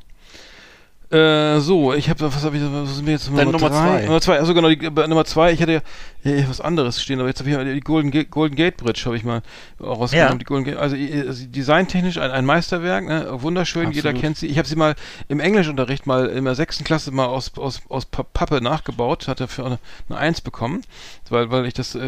Äh, 1.09 1.61
so, 1.61 1.95
ich 1.95 2.11
habe, 2.11 2.21
was 2.23 2.45
habe 2.45 2.57
ich, 2.57 2.63
was 2.65 2.97
sind 2.97 3.07
wir 3.07 3.13
jetzt? 3.13 3.31
Nummer 3.31 3.45
drei? 3.53 3.69
zwei. 3.69 4.03
Nummer 4.07 4.21
zwei, 4.21 4.39
also 4.41 4.55
genau, 4.55 4.69
die, 4.69 4.85
äh, 4.85 5.07
Nummer 5.07 5.25
zwei, 5.25 5.53
ich 5.53 5.63
hatte 5.63 5.73
ja 6.25 6.31
äh, 6.33 6.45
was 6.49 6.61
anderes 6.61 7.01
stehen, 7.01 7.21
aber 7.21 7.29
jetzt 7.29 7.39
habe 7.39 7.49
ich 7.49 7.55
ja 7.57 7.63
die 7.63 7.79
Golden, 7.79 8.11
Ga- 8.11 8.25
Golden 8.25 8.57
Gate 8.57 8.77
Bridge, 8.77 9.03
habe 9.05 9.17
ich 9.17 9.23
mal 9.23 9.43
auch 9.79 10.01
rausgenommen. 10.01 10.33
Ja. 10.33 10.39
Die 10.39 10.45
Golden 10.45 10.65
Gate, 10.65 10.77
also, 10.79 10.97
äh, 10.97 11.29
also 11.29 11.47
designtechnisch 11.47 12.19
ein, 12.19 12.33
ein 12.33 12.45
Meisterwerk, 12.45 13.07
ne? 13.07 13.29
wunderschön, 13.41 13.93
jeder 13.93 14.09
Absolut. 14.11 14.21
kennt 14.21 14.37
sie. 14.39 14.49
Ich 14.49 14.59
habe 14.59 14.67
sie 14.67 14.75
mal 14.75 14.97
im 15.29 15.39
Englischunterricht 15.39 16.07
mal 16.09 16.27
in 16.27 16.45
der 16.45 16.57
sechsten 16.57 16.83
Klasse 16.83 17.13
mal 17.13 17.27
aus, 17.27 17.53
aus, 17.57 17.83
aus 17.89 18.05
Pa- 18.07 18.25
Pappe 18.25 18.61
nachgebaut, 18.61 19.29
hatte 19.29 19.47
für 19.47 19.65
eine, 19.65 19.79
eine 20.09 20.19
Eins 20.19 20.41
bekommen, 20.41 20.83
weil, 21.31 21.53
weil 21.53 21.67
ich 21.67 21.75
das, 21.75 21.95
äh, 21.95 22.01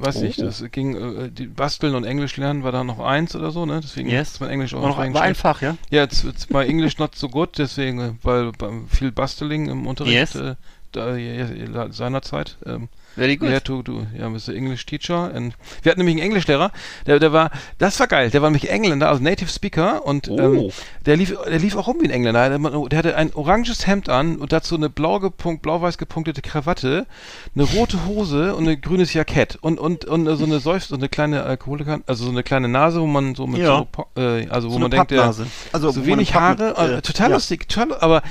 weiß 0.00 0.20
nicht, 0.20 0.38
Oh. 0.38 0.44
das 0.44 0.62
ging, 0.70 0.94
äh, 0.94 1.30
die 1.32 1.48
Basteln 1.48 1.96
und 1.96 2.04
Englisch 2.04 2.36
lernen 2.36 2.62
war 2.62 2.70
da 2.70 2.84
noch 2.84 3.00
eins 3.00 3.34
oder 3.34 3.50
so, 3.50 3.66
ne? 3.66 3.80
Deswegen 3.82 4.08
Yes. 4.08 4.34
ist 4.34 4.40
mein 4.40 4.50
Englisch 4.50 4.72
auch 4.74 4.82
War, 4.82 4.90
noch, 4.90 4.98
war 4.98 5.04
schlecht. 5.06 5.20
einfach, 5.24 5.62
ja? 5.62 5.76
Ja, 5.90 6.04
it's, 6.04 6.22
it's 6.22 6.48
my 6.50 6.64
English 6.64 6.98
not 6.98 7.16
so 7.16 7.28
good, 7.28 7.58
deswegen, 7.58 8.18
weil 8.22 8.45
viel 8.88 9.12
Basteling 9.12 9.68
im 9.68 9.86
Unterricht 9.86 10.14
Yes. 10.14 10.34
äh, 10.34 10.54
da, 10.92 11.92
seinerzeit. 11.92 12.56
Ähm, 12.64 12.88
Very 13.16 13.36
good. 13.36 13.50
ja, 13.50 13.60
du, 13.60 13.82
du, 13.82 14.06
ja, 14.18 14.28
du 14.28 14.52
English 14.52 14.86
Teacher. 14.86 15.32
And 15.34 15.54
wir 15.82 15.90
hatten 15.90 16.00
nämlich 16.00 16.16
einen 16.16 16.26
Englischlehrer, 16.26 16.70
der, 17.06 17.18
der 17.18 17.32
war, 17.32 17.50
das 17.78 17.98
war 17.98 18.06
geil, 18.06 18.30
der 18.30 18.42
war 18.42 18.50
nämlich 18.50 18.70
Engländer, 18.70 19.08
also 19.08 19.22
Native 19.22 19.48
Speaker 19.50 20.04
und 20.06 20.28
Oh. 20.28 20.38
ähm, 20.38 20.70
der 21.06 21.16
lief, 21.16 21.34
der 21.46 21.58
lief 21.58 21.76
auch 21.76 21.86
rum 21.88 21.96
wie 22.00 22.04
ein 22.06 22.10
Engländer. 22.10 22.48
Der, 22.48 22.58
der 22.88 22.98
hatte 22.98 23.16
ein 23.16 23.34
oranges 23.34 23.86
Hemd 23.86 24.08
an 24.08 24.36
und 24.36 24.52
dazu 24.52 24.74
eine 24.76 24.90
blau 24.90 25.18
gepunkt, 25.18 25.62
blau-weiß 25.62 25.98
gepunktete 25.98 26.42
Krawatte, 26.42 27.06
eine 27.54 27.64
rote 27.64 28.04
Hose 28.06 28.54
und 28.54 28.68
ein 28.68 28.80
grünes 28.80 29.12
Jackett 29.14 29.56
und 29.56 29.78
und 29.80 30.04
und 30.04 30.26
so 30.36 30.44
eine 30.44 30.60
Seufz, 30.60 30.88
so 30.88 30.96
eine 30.96 31.08
kleine 31.08 31.44
Alkoholiker, 31.44 32.00
also 32.06 32.24
so 32.24 32.30
eine 32.30 32.42
kleine 32.42 32.68
Nase, 32.68 33.00
wo 33.00 33.06
man 33.06 33.34
so 33.34 33.46
mit 33.46 33.60
Ja. 33.62 33.86
so, 33.96 34.20
äh, 34.20 34.46
also 34.48 34.68
wo 34.68 34.74
So 34.74 34.78
man 34.80 34.90
denkt, 34.90 35.10
der, 35.10 35.16
Pappnase. 35.18 35.46
Also, 35.72 35.90
so 35.90 36.04
wenig 36.06 36.34
Haare, 36.34 36.74
äh, 36.76 36.94
äh, 36.98 37.02
total 37.02 37.30
ja. 37.30 37.36
lustig, 37.36 37.68
total, 37.68 37.96
aber 38.00 38.22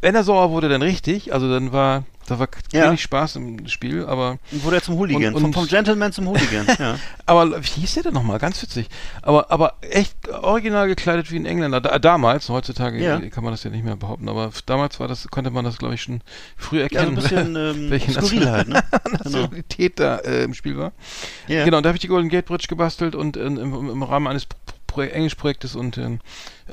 wenn 0.00 0.14
er 0.14 0.22
sauer 0.24 0.50
wurde, 0.50 0.68
dann 0.68 0.82
richtig, 0.82 1.32
also 1.32 1.50
dann 1.50 1.72
war, 1.72 2.04
da 2.26 2.38
war 2.38 2.48
Ja. 2.72 2.86
wenig 2.88 3.02
Spaß 3.02 3.36
im 3.36 3.66
Spiel, 3.68 4.04
aber 4.06 4.38
Und 4.50 4.64
wurde 4.64 4.76
er 4.76 4.82
zum 4.82 4.96
Hooligan. 4.96 5.26
Und- 5.26 5.32
vom, 5.34 5.44
und- 5.44 5.52
vom 5.54 5.66
Gentleman 5.66 6.12
zum 6.12 6.28
Hooligan, 6.28 6.66
ja. 6.78 6.96
aber 7.26 7.62
wie 7.62 7.80
hieß 7.80 7.94
der 7.94 8.02
denn 8.04 8.14
nochmal? 8.14 8.38
Ganz 8.38 8.62
witzig. 8.62 8.88
Aber, 9.22 9.50
aber 9.50 9.74
echt 9.82 10.28
original 10.28 10.86
gekleidet 10.88 11.30
wie 11.30 11.36
ein 11.36 11.46
Engländer. 11.46 11.80
Da, 11.80 11.98
damals, 11.98 12.48
heutzutage 12.48 13.02
Ja. 13.02 13.20
kann 13.30 13.44
man 13.44 13.52
das 13.52 13.64
ja 13.64 13.70
nicht 13.70 13.84
mehr 13.84 13.96
behaupten, 13.96 14.28
aber 14.28 14.50
damals 14.66 15.00
war 15.00 15.08
das, 15.08 15.28
konnte 15.28 15.50
man 15.50 15.64
das, 15.64 15.78
glaube 15.78 15.94
ich, 15.94 16.02
schon 16.02 16.20
früh 16.56 16.80
Ja, 16.80 16.88
so 16.88 16.96
erkennen, 16.96 17.16
ein 17.18 17.22
bisschen 17.22 17.56
ähm, 17.56 17.90
welche 17.90 18.14
halt, 18.50 18.68
ne? 18.68 18.82
Genau. 18.90 19.18
Nationalität 19.24 20.00
da 20.00 20.16
äh, 20.18 20.44
im 20.44 20.54
Spiel 20.54 20.76
war. 20.76 20.92
Ja. 21.46 21.64
Genau, 21.64 21.78
und 21.78 21.82
da 21.84 21.88
habe 21.88 21.96
ich 21.96 22.02
die 22.02 22.08
Golden 22.08 22.28
Gate 22.28 22.46
Bridge 22.46 22.66
gebastelt 22.68 23.14
und 23.14 23.36
äh, 23.36 23.44
im, 23.44 23.58
im, 23.90 24.02
Rahmen 24.02 24.26
eines 24.26 24.46
Pro 24.86 25.00
Englischprojektes 25.00 25.74
und 25.74 25.98
ähm, 25.98 26.20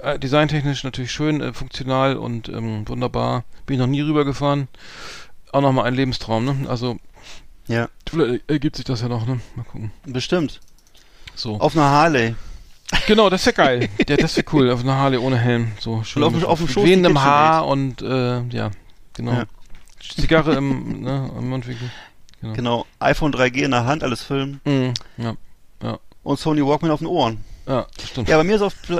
äh, 0.01 0.19
designtechnisch 0.19 0.83
natürlich 0.83 1.11
schön, 1.11 1.41
äh, 1.41 1.53
funktional 1.53 2.17
und 2.17 2.49
ähm, 2.49 2.87
wunderbar. 2.87 3.43
Bin 3.65 3.75
ich 3.75 3.79
noch 3.79 3.87
nie 3.87 4.01
rübergefahren. 4.01 4.67
Auch 5.51 5.61
nochmal 5.61 5.85
ein 5.85 5.95
Lebenstraum, 5.95 6.45
ne? 6.45 6.69
Also, 6.69 6.97
ja, 7.67 7.87
vielleicht 8.09 8.49
ergibt 8.49 8.75
sich 8.77 8.85
das 8.85 9.01
ja 9.01 9.07
noch, 9.07 9.25
ne? 9.25 9.39
Mal 9.55 9.63
gucken. 9.63 9.91
bestimmt. 10.05 10.59
So. 11.35 11.59
Auf 11.59 11.75
einer 11.75 11.89
Harley. 11.89 12.35
Genau, 13.07 13.29
das 13.29 13.45
wäre 13.45 13.55
geil. 13.55 13.89
Ja, 14.07 14.17
das 14.17 14.35
wäre 14.35 14.45
cool. 14.53 14.69
Auf 14.71 14.81
einer 14.81 14.95
Harley 14.97 15.17
ohne 15.17 15.37
Helm. 15.37 15.71
So 15.79 16.03
schön. 16.03 16.23
Auf 16.23 16.31
dem- 16.33 16.39
mit- 16.39 16.47
auf 16.47 16.59
dem 16.59 16.67
Schoß 16.67 16.83
wehendem. 16.83 17.21
Haar 17.21 17.65
und 17.67 18.01
äh, 18.01 18.41
ja, 18.49 18.71
genau. 19.13 19.31
Ja. 19.31 19.43
Zigarre 20.15 20.55
im, 20.55 21.01
ne, 21.01 21.31
im 21.37 21.49
Mundwinkel. 21.49 21.89
Genau. 22.41 22.53
Genau. 22.53 22.85
iPhone 22.99 23.31
3G 23.33 23.63
in 23.63 23.71
der 23.71 23.85
Hand, 23.85 24.03
alles 24.03 24.23
filmen. 24.23 24.59
Mhm, 24.65 24.93
ja, 25.17 25.35
Und 26.23 26.39
Sony 26.39 26.65
Walkman 26.65 26.91
auf 26.91 26.99
den 26.99 27.07
Ohren. 27.07 27.43
Ja, 27.67 27.85
stimmt. 28.09 28.29
Ja, 28.29 28.37
bei 28.37 28.43
mir 28.43 28.55
ist 28.55 28.61
auf 28.61 28.73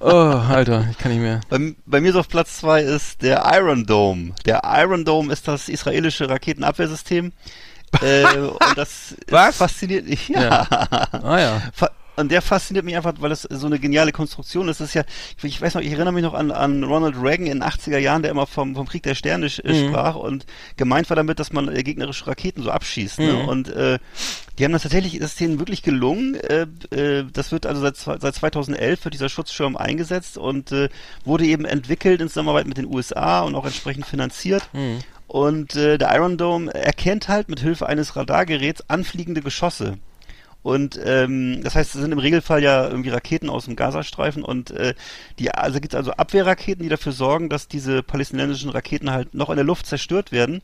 Oh, 0.00 0.10
Alter, 0.10 0.86
ich 0.90 0.98
kann 0.98 1.12
nicht 1.12 1.20
mehr. 1.20 1.40
bei, 1.48 1.74
bei 1.86 2.00
mir 2.00 2.10
ist 2.10 2.16
auf 2.16 2.28
Platz 2.28 2.58
zwei 2.58 2.82
ist 2.82 3.22
der 3.22 3.44
Iron 3.54 3.84
Dome. 3.86 4.32
Der 4.44 4.62
Iron 4.64 5.04
Dome 5.04 5.32
ist 5.32 5.46
das 5.48 5.68
israelische 5.68 6.28
Raketenabwehrsystem. 6.28 7.32
äh, 8.02 8.24
und 8.36 8.58
das 8.76 9.14
Was? 9.28 9.56
fasziniert 9.56 10.06
mich. 10.08 10.28
Ja. 10.28 10.66
Ah 11.12 11.38
ja. 11.40 11.62
Fa- 11.72 11.90
Und 12.16 12.30
der 12.32 12.40
fasziniert 12.40 12.84
mich 12.84 12.96
einfach, 12.96 13.12
weil 13.20 13.30
es 13.30 13.42
so 13.42 13.66
eine 13.66 13.78
geniale 13.78 14.10
Konstruktion 14.10 14.68
ist. 14.68 14.80
Das 14.80 14.88
ist 14.88 14.94
ja, 14.94 15.04
ich 15.42 15.60
weiß 15.60 15.74
noch, 15.74 15.82
ich 15.82 15.92
erinnere 15.92 16.12
mich 16.14 16.22
noch 16.22 16.32
an, 16.34 16.50
an 16.50 16.82
Ronald 16.82 17.14
Reagan 17.20 17.46
in 17.46 17.60
den 17.60 17.62
80er 17.62 17.98
Jahren, 17.98 18.22
der 18.22 18.30
immer 18.30 18.46
vom, 18.46 18.74
vom 18.74 18.86
Krieg 18.88 19.02
der 19.02 19.14
Sterne 19.14 19.48
sch- 19.48 19.66
Mhm. 19.66 19.88
sprach 19.88 20.14
und 20.16 20.46
gemeint 20.78 21.10
war 21.10 21.16
damit, 21.16 21.38
dass 21.38 21.52
man 21.52 21.68
äh, 21.74 21.82
gegnerische 21.82 22.26
Raketen 22.26 22.62
so 22.62 22.70
abschießt. 22.70 23.18
Ne? 23.18 23.32
Mhm. 23.34 23.48
Und 23.48 23.68
äh, 23.68 23.98
die 24.58 24.64
haben 24.64 24.72
das 24.72 24.82
tatsächlich, 24.82 25.18
das 25.18 25.32
ist 25.32 25.40
denen 25.40 25.58
wirklich 25.58 25.82
gelungen. 25.82 26.34
Äh, 26.36 26.66
äh, 26.90 27.24
das 27.30 27.52
wird 27.52 27.66
also 27.66 27.82
seit, 27.82 27.96
seit 27.96 28.34
2011 28.34 29.04
wird 29.04 29.12
dieser 29.14 29.28
Schutzschirm 29.28 29.76
eingesetzt 29.76 30.38
und 30.38 30.72
äh, 30.72 30.88
wurde 31.26 31.44
eben 31.44 31.66
entwickelt 31.66 32.22
in 32.22 32.28
Zusammenarbeit 32.28 32.66
mit 32.66 32.78
den 32.78 32.86
USA 32.86 33.40
und 33.42 33.54
auch 33.54 33.66
entsprechend 33.66 34.06
finanziert. 34.06 34.62
Mhm. 34.72 35.00
Und 35.28 35.76
äh, 35.76 35.98
der 35.98 36.14
Iron 36.14 36.38
Dome 36.38 36.72
erkennt 36.72 37.28
halt 37.28 37.48
mit 37.50 37.60
Hilfe 37.60 37.86
eines 37.86 38.16
Radargeräts 38.16 38.88
anfliegende 38.88 39.42
Geschosse. 39.42 39.98
Und 40.66 40.98
ähm, 41.04 41.62
das 41.62 41.76
heißt, 41.76 41.94
es 41.94 42.00
sind 42.00 42.10
im 42.10 42.18
Regelfall 42.18 42.60
ja 42.60 42.88
irgendwie 42.88 43.10
Raketen 43.10 43.50
aus 43.50 43.66
dem 43.66 43.76
Gazastreifen 43.76 44.42
und 44.42 44.72
äh, 44.72 44.94
die 45.38 45.52
also 45.52 45.78
gibt 45.78 45.94
es 45.94 45.96
also 45.96 46.10
Abwehrraketen, 46.10 46.82
die 46.82 46.88
dafür 46.88 47.12
sorgen, 47.12 47.48
dass 47.48 47.68
diese 47.68 48.02
palästinensischen 48.02 48.70
Raketen 48.70 49.12
halt 49.12 49.32
noch 49.32 49.48
in 49.48 49.54
der 49.54 49.64
Luft 49.64 49.86
zerstört 49.86 50.32
werden. 50.32 50.62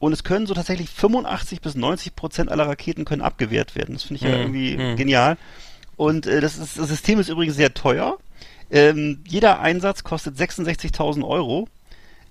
Und 0.00 0.12
es 0.12 0.24
können 0.24 0.48
so 0.48 0.54
tatsächlich 0.54 0.90
85 0.90 1.60
bis 1.60 1.76
90 1.76 2.16
Prozent 2.16 2.50
aller 2.50 2.66
Raketen 2.66 3.04
können 3.04 3.22
abgewehrt 3.22 3.76
werden. 3.76 3.94
Das 3.94 4.02
finde 4.02 4.16
ich 4.16 4.28
ja 4.28 4.36
Mhm, 4.36 4.42
irgendwie 4.42 4.76
mhm. 4.78 4.96
genial. 4.96 5.36
Und 5.96 6.26
äh, 6.26 6.40
das, 6.40 6.58
ist, 6.58 6.76
das 6.76 6.88
System 6.88 7.20
ist 7.20 7.28
übrigens 7.28 7.54
sehr 7.54 7.72
teuer. 7.72 8.18
Ähm, 8.72 9.20
jeder 9.28 9.60
Einsatz 9.60 10.02
kostet 10.02 10.34
66.000 10.36 11.24
Euro. 11.24 11.68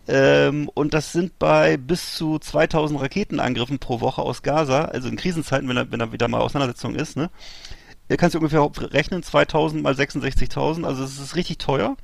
Ähm, 0.08 0.70
und 0.74 0.94
das 0.94 1.12
sind 1.12 1.40
bei 1.40 1.78
bis 1.78 2.16
zu 2.16 2.38
2000 2.40 3.00
Raketenangriffen 3.02 3.80
pro 3.80 4.02
Woche 4.02 4.22
aus 4.22 4.44
Gaza, 4.44 4.86
also 4.86 5.08
in 5.10 5.16
Krisenzeiten, 5.16 5.68
wenn 5.68 5.76
da, 5.76 5.92
wenn 5.92 6.00
da 6.00 6.12
wieder 6.12 6.28
mal 6.28 6.42
Auseinandersetzung 6.42 6.96
ist, 6.96 7.18
ne? 7.18 7.30
Ihr 8.08 8.18
kannst 8.18 8.36
du 8.36 8.40
ungefähr 8.40 8.70
rechnen, 8.94 9.24
2000 9.24 9.82
mal 9.82 9.94
66.000, 9.96 10.86
also 10.86 11.04
es 11.04 11.20
ist 11.20 11.36
richtig 11.36 11.58
teuer 11.58 11.98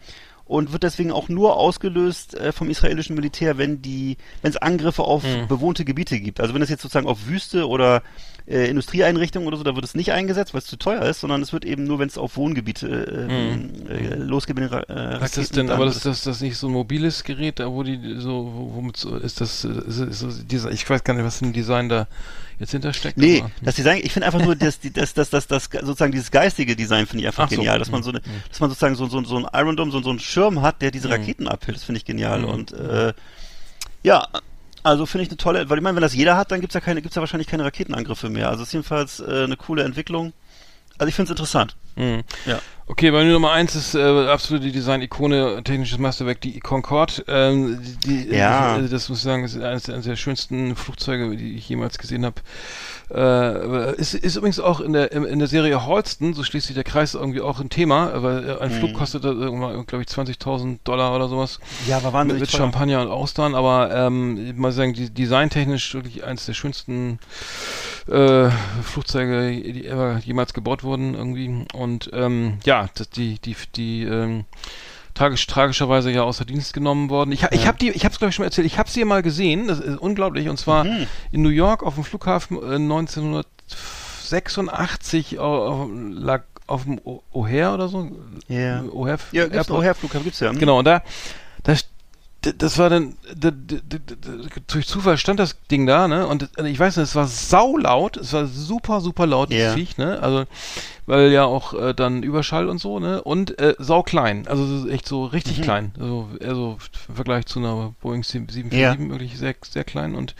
und 0.45 0.73
wird 0.73 0.81
deswegen 0.81 1.11
auch 1.11 1.29
nur 1.29 1.57
ausgelöst 1.57 2.33
äh, 2.33 2.51
vom 2.51 2.71
israelischen 2.71 3.15
Militär, 3.15 3.59
wenn 3.59 3.83
die, 3.83 4.17
wenn 4.41 4.49
es 4.49 4.57
Angriffe 4.57 5.03
auf 5.03 5.23
Mhm. 5.23 5.47
bewohnte 5.47 5.85
Gebiete 5.85 6.19
gibt. 6.19 6.41
Also 6.41 6.55
wenn 6.55 6.61
es 6.63 6.69
jetzt 6.69 6.81
sozusagen 6.81 7.07
auf 7.07 7.27
Wüste 7.27 7.67
oder 7.67 8.01
äh, 8.47 8.67
Industrieeinrichtungen 8.69 9.47
oder 9.47 9.57
so, 9.57 9.63
da 9.63 9.75
wird 9.75 9.85
es 9.85 9.95
nicht 9.95 10.11
eingesetzt, 10.11 10.53
weil 10.53 10.59
es 10.59 10.65
zu 10.65 10.77
teuer 10.77 11.01
ist, 11.03 11.21
sondern 11.21 11.41
es 11.41 11.53
wird 11.53 11.63
eben 11.65 11.83
nur, 11.85 11.99
wenn 11.99 12.07
es 12.07 12.17
auf 12.17 12.37
Wohngebiete 12.37 12.87
äh, 12.87 13.55
Mhm. 13.55 13.87
äh, 13.87 14.15
losgeht 14.15 14.55
mit 14.57 14.69
den 14.71 14.73
Ra 14.73 14.81
äh, 14.89 15.23
Ist 15.23 15.37
das 15.37 15.49
denn, 15.49 15.69
aber 15.69 15.85
das, 15.85 15.99
das, 16.01 16.23
das 16.23 16.41
nicht 16.41 16.57
so 16.57 16.67
ein 16.67 16.73
mobiles 16.73 17.23
Gerät, 17.23 17.59
da 17.59 17.71
wo 17.71 17.83
die 17.83 18.15
so, 18.17 18.51
wo- 18.53 18.75
womit 18.75 18.97
so, 18.97 19.15
ist 19.15 19.39
das, 19.41 19.63
äh, 19.63 19.69
ist, 19.87 19.99
ist, 19.99 20.21
ist 20.23 20.51
dieser, 20.51 20.71
ich 20.71 20.89
weiß 20.89 21.03
gar 21.03 21.13
nicht, 21.13 21.23
was 21.23 21.37
für 21.39 21.45
ein 21.45 21.53
Design 21.53 21.87
da 21.89 22.07
jetzt 22.59 22.71
hintersteckt. 22.71 23.17
Nee, 23.17 23.39
aber- 23.41 23.51
das 23.61 23.75
Design, 23.75 23.99
ich 24.03 24.11
finde 24.11 24.25
einfach 24.25 24.41
nur, 24.43 24.55
das, 24.55 24.79
die- 24.79 24.91
das, 24.91 25.13
das, 25.13 25.29
das, 25.29 25.47
das, 25.47 25.69
sozusagen 25.71 26.11
dieses 26.11 26.31
geistige 26.31 26.75
Design 26.75 27.05
finde 27.07 27.21
ich 27.23 27.27
einfach 27.27 27.45
Ach 27.45 27.49
so. 27.49 27.55
genial, 27.57 27.79
dass 27.79 27.91
man 27.91 28.03
so 28.03 28.09
eine, 28.09 28.21
dass 28.49 28.59
man 28.59 28.69
sozusagen 28.69 28.95
so, 28.95 29.07
so, 29.07 29.23
so 29.23 29.37
ein 29.37 29.45
Iron 29.53 29.75
Dome, 29.77 29.91
so, 29.91 30.01
so 30.01 30.09
einen 30.09 30.19
Schirm 30.19 30.61
hat, 30.61 30.81
der 30.81 30.89
diese. 30.91 31.09
Raketen 31.11 31.47
abhält, 31.47 31.75
das 31.77 31.83
finde 31.83 31.97
ich 31.97 32.05
genial 32.05 32.45
und, 32.45 32.71
äh, 32.71 33.13
ja, 34.03 34.27
also 34.83 35.05
finde 35.05 35.23
ich 35.23 35.29
eine 35.29 35.37
tolle, 35.37 35.69
weil 35.69 35.77
ich 35.77 35.83
meine, 35.83 35.95
wenn 35.95 36.01
das 36.01 36.15
jeder 36.15 36.37
hat, 36.37 36.51
dann 36.51 36.61
gibt's 36.61 36.73
ja 36.73 36.81
keine, 36.81 37.01
gibt's 37.01 37.15
ja 37.15 37.21
wahrscheinlich 37.21 37.47
keine 37.47 37.63
Raketenangriffe 37.63 38.29
mehr, 38.29 38.49
also 38.49 38.63
es 38.63 38.69
ist 38.69 38.73
jedenfalls 38.73 39.19
äh, 39.19 39.43
eine 39.43 39.57
coole 39.57 39.83
Entwicklung, 39.83 40.33
also 40.97 41.07
ich 41.09 41.15
finde 41.15 41.27
es 41.27 41.31
interessant. 41.31 41.75
Mhm. 41.95 42.23
Ja. 42.45 42.59
Okay, 42.91 43.09
bei 43.09 43.23
mir 43.23 43.31
Nummer 43.31 43.51
eins 43.53 43.73
ist 43.73 43.95
äh, 43.95 44.01
absolute 44.27 44.69
Design-Ikone, 44.69 45.61
technisches 45.63 45.97
Meisterwerk, 45.97 46.41
die 46.41 46.59
Concorde. 46.59 47.23
Ähm, 47.29 47.79
die, 48.05 48.27
die, 48.27 48.35
Ja. 48.35 48.79
äh, 48.79 48.89
das 48.89 49.07
muss 49.07 49.19
ich 49.19 49.23
sagen, 49.23 49.45
ist 49.45 49.55
eines 49.57 49.83
der, 49.83 49.95
eines 49.95 50.05
der 50.05 50.17
schönsten 50.17 50.75
Flugzeuge, 50.75 51.37
die 51.37 51.53
ich 51.55 51.69
jemals 51.69 51.97
gesehen 51.97 52.25
habe. 52.25 52.41
Äh, 53.09 53.95
ist, 53.95 54.13
ist 54.13 54.35
übrigens 54.35 54.59
auch 54.59 54.81
in 54.81 54.91
der, 54.91 55.13
in 55.13 55.39
der 55.39 55.47
Serie 55.47 55.85
Holston, 55.85 56.33
so 56.33 56.43
schließt 56.43 56.67
sich 56.67 56.75
der 56.75 56.83
Kreis 56.83 57.13
irgendwie 57.13 57.39
auch 57.39 57.61
ein 57.61 57.69
Thema, 57.69 58.21
weil 58.23 58.49
äh, 58.49 58.57
ein 58.59 58.71
Mhm. 58.71 58.75
Flug 58.79 58.93
kostet, 58.95 59.23
irgendwann, 59.23 59.85
glaube 59.85 60.03
ich, 60.03 60.09
20.000 60.09 60.79
Dollar 60.83 61.15
oder 61.15 61.29
sowas. 61.29 61.59
Ja, 61.87 61.95
war 62.03 62.11
Mit, 62.11 62.13
wahnsinnig 62.13 62.41
mit 62.41 62.51
teuer. 62.51 62.59
Champagner 62.59 63.01
und 63.03 63.07
Austern, 63.07 63.55
aber 63.55 63.89
ähm, 63.95 64.49
ich 64.49 64.55
muss 64.57 64.75
sagen, 64.75 64.93
die, 64.93 65.09
designtechnisch 65.09 65.93
wirklich 65.93 66.25
eines 66.25 66.45
der 66.45 66.53
schönsten 66.53 67.19
äh, 68.11 68.49
Flugzeuge, 68.83 69.51
die 69.51 69.89
jemals 70.25 70.53
gebaut 70.53 70.83
wurden 70.83 71.13
irgendwie. 71.15 71.65
Und 71.73 72.09
ähm, 72.13 72.59
ja, 72.65 72.89
die, 73.15 73.39
die, 73.39 73.55
die 73.75 74.03
ähm, 74.03 74.45
tragisch, 75.13 75.45
tragischerweise 75.47 76.11
ja 76.11 76.23
außer 76.23 76.45
Dienst 76.45 76.73
genommen 76.73 77.09
worden. 77.09 77.31
Ich, 77.31 77.43
ich 77.51 77.67
habe 77.67 77.77
die, 77.77 77.89
ich 77.89 78.03
habe 78.05 78.13
es 78.13 78.19
glaube 78.19 78.29
ich 78.29 78.35
schon 78.35 78.43
mal 78.43 78.47
erzählt, 78.47 78.67
ich 78.67 78.77
habe 78.77 78.89
sie 78.89 79.03
mal 79.05 79.21
gesehen, 79.21 79.67
das 79.67 79.79
ist 79.79 79.97
unglaublich, 79.97 80.49
und 80.49 80.57
zwar 80.57 80.83
Mhm. 80.85 81.07
in 81.31 81.41
New 81.41 81.49
York 81.49 81.83
auf 81.83 81.95
dem 81.95 82.03
Flughafen 82.03 82.57
äh, 82.57 82.75
1986 82.75 85.39
auf, 85.39 85.89
lag 86.13 86.43
auf 86.67 86.83
dem 86.83 86.99
O'Hare 86.99 87.73
oder 87.73 87.87
so. 87.89 88.11
Ja. 88.47 88.81
O'Hare, 88.83 89.19
Ja, 89.31 89.47
gibt's. 89.47 89.69
O'Hare 89.69 89.93
Flughafen 89.93 90.23
gibt's 90.23 90.39
ja. 90.39 90.49
hm? 90.51 90.59
Genau, 90.59 90.79
und 90.79 90.85
da, 90.85 91.01
da, 91.63 91.73
das 92.41 92.77
war 92.79 92.89
dann, 92.89 93.15
durch 94.67 94.87
Zufall 94.87 95.17
stand 95.17 95.39
das 95.39 95.61
Ding 95.69 95.85
da, 95.85 96.07
ne? 96.07 96.25
Und 96.27 96.49
äh, 96.57 96.67
ich 96.69 96.79
weiß 96.79 96.97
nicht, 96.97 97.03
es 97.03 97.15
war 97.15 97.27
saulaut, 97.27 98.17
es 98.17 98.33
war 98.33 98.47
super, 98.47 98.99
super 99.01 99.27
laut, 99.27 99.51
Ja. 99.51 99.65
das 99.67 99.73
Viech, 99.75 99.97
ne? 99.97 100.19
Also, 100.21 100.45
weil 101.05 101.31
ja 101.31 101.45
auch 101.45 101.73
äh, 101.73 101.93
dann 101.93 102.23
Überschall 102.23 102.67
und 102.69 102.79
so, 102.79 102.99
ne? 102.99 103.21
Und 103.23 103.59
äh, 103.59 103.75
sauklein, 103.77 104.47
also 104.47 104.65
so 104.65 104.87
echt 104.89 105.07
so 105.07 105.25
richtig 105.25 105.59
Mhm. 105.59 105.63
klein. 105.63 105.93
Also, 105.99 106.29
also 106.43 106.77
im 107.09 107.15
Vergleich 107.15 107.45
zu 107.45 107.59
einer 107.59 107.93
Boeing 108.01 108.23
747 108.23 108.73
Ja. 109.05 109.09
wirklich 109.11 109.37
sehr, 109.37 109.55
sehr 109.69 109.83
klein 109.83 110.15
und 110.15 110.35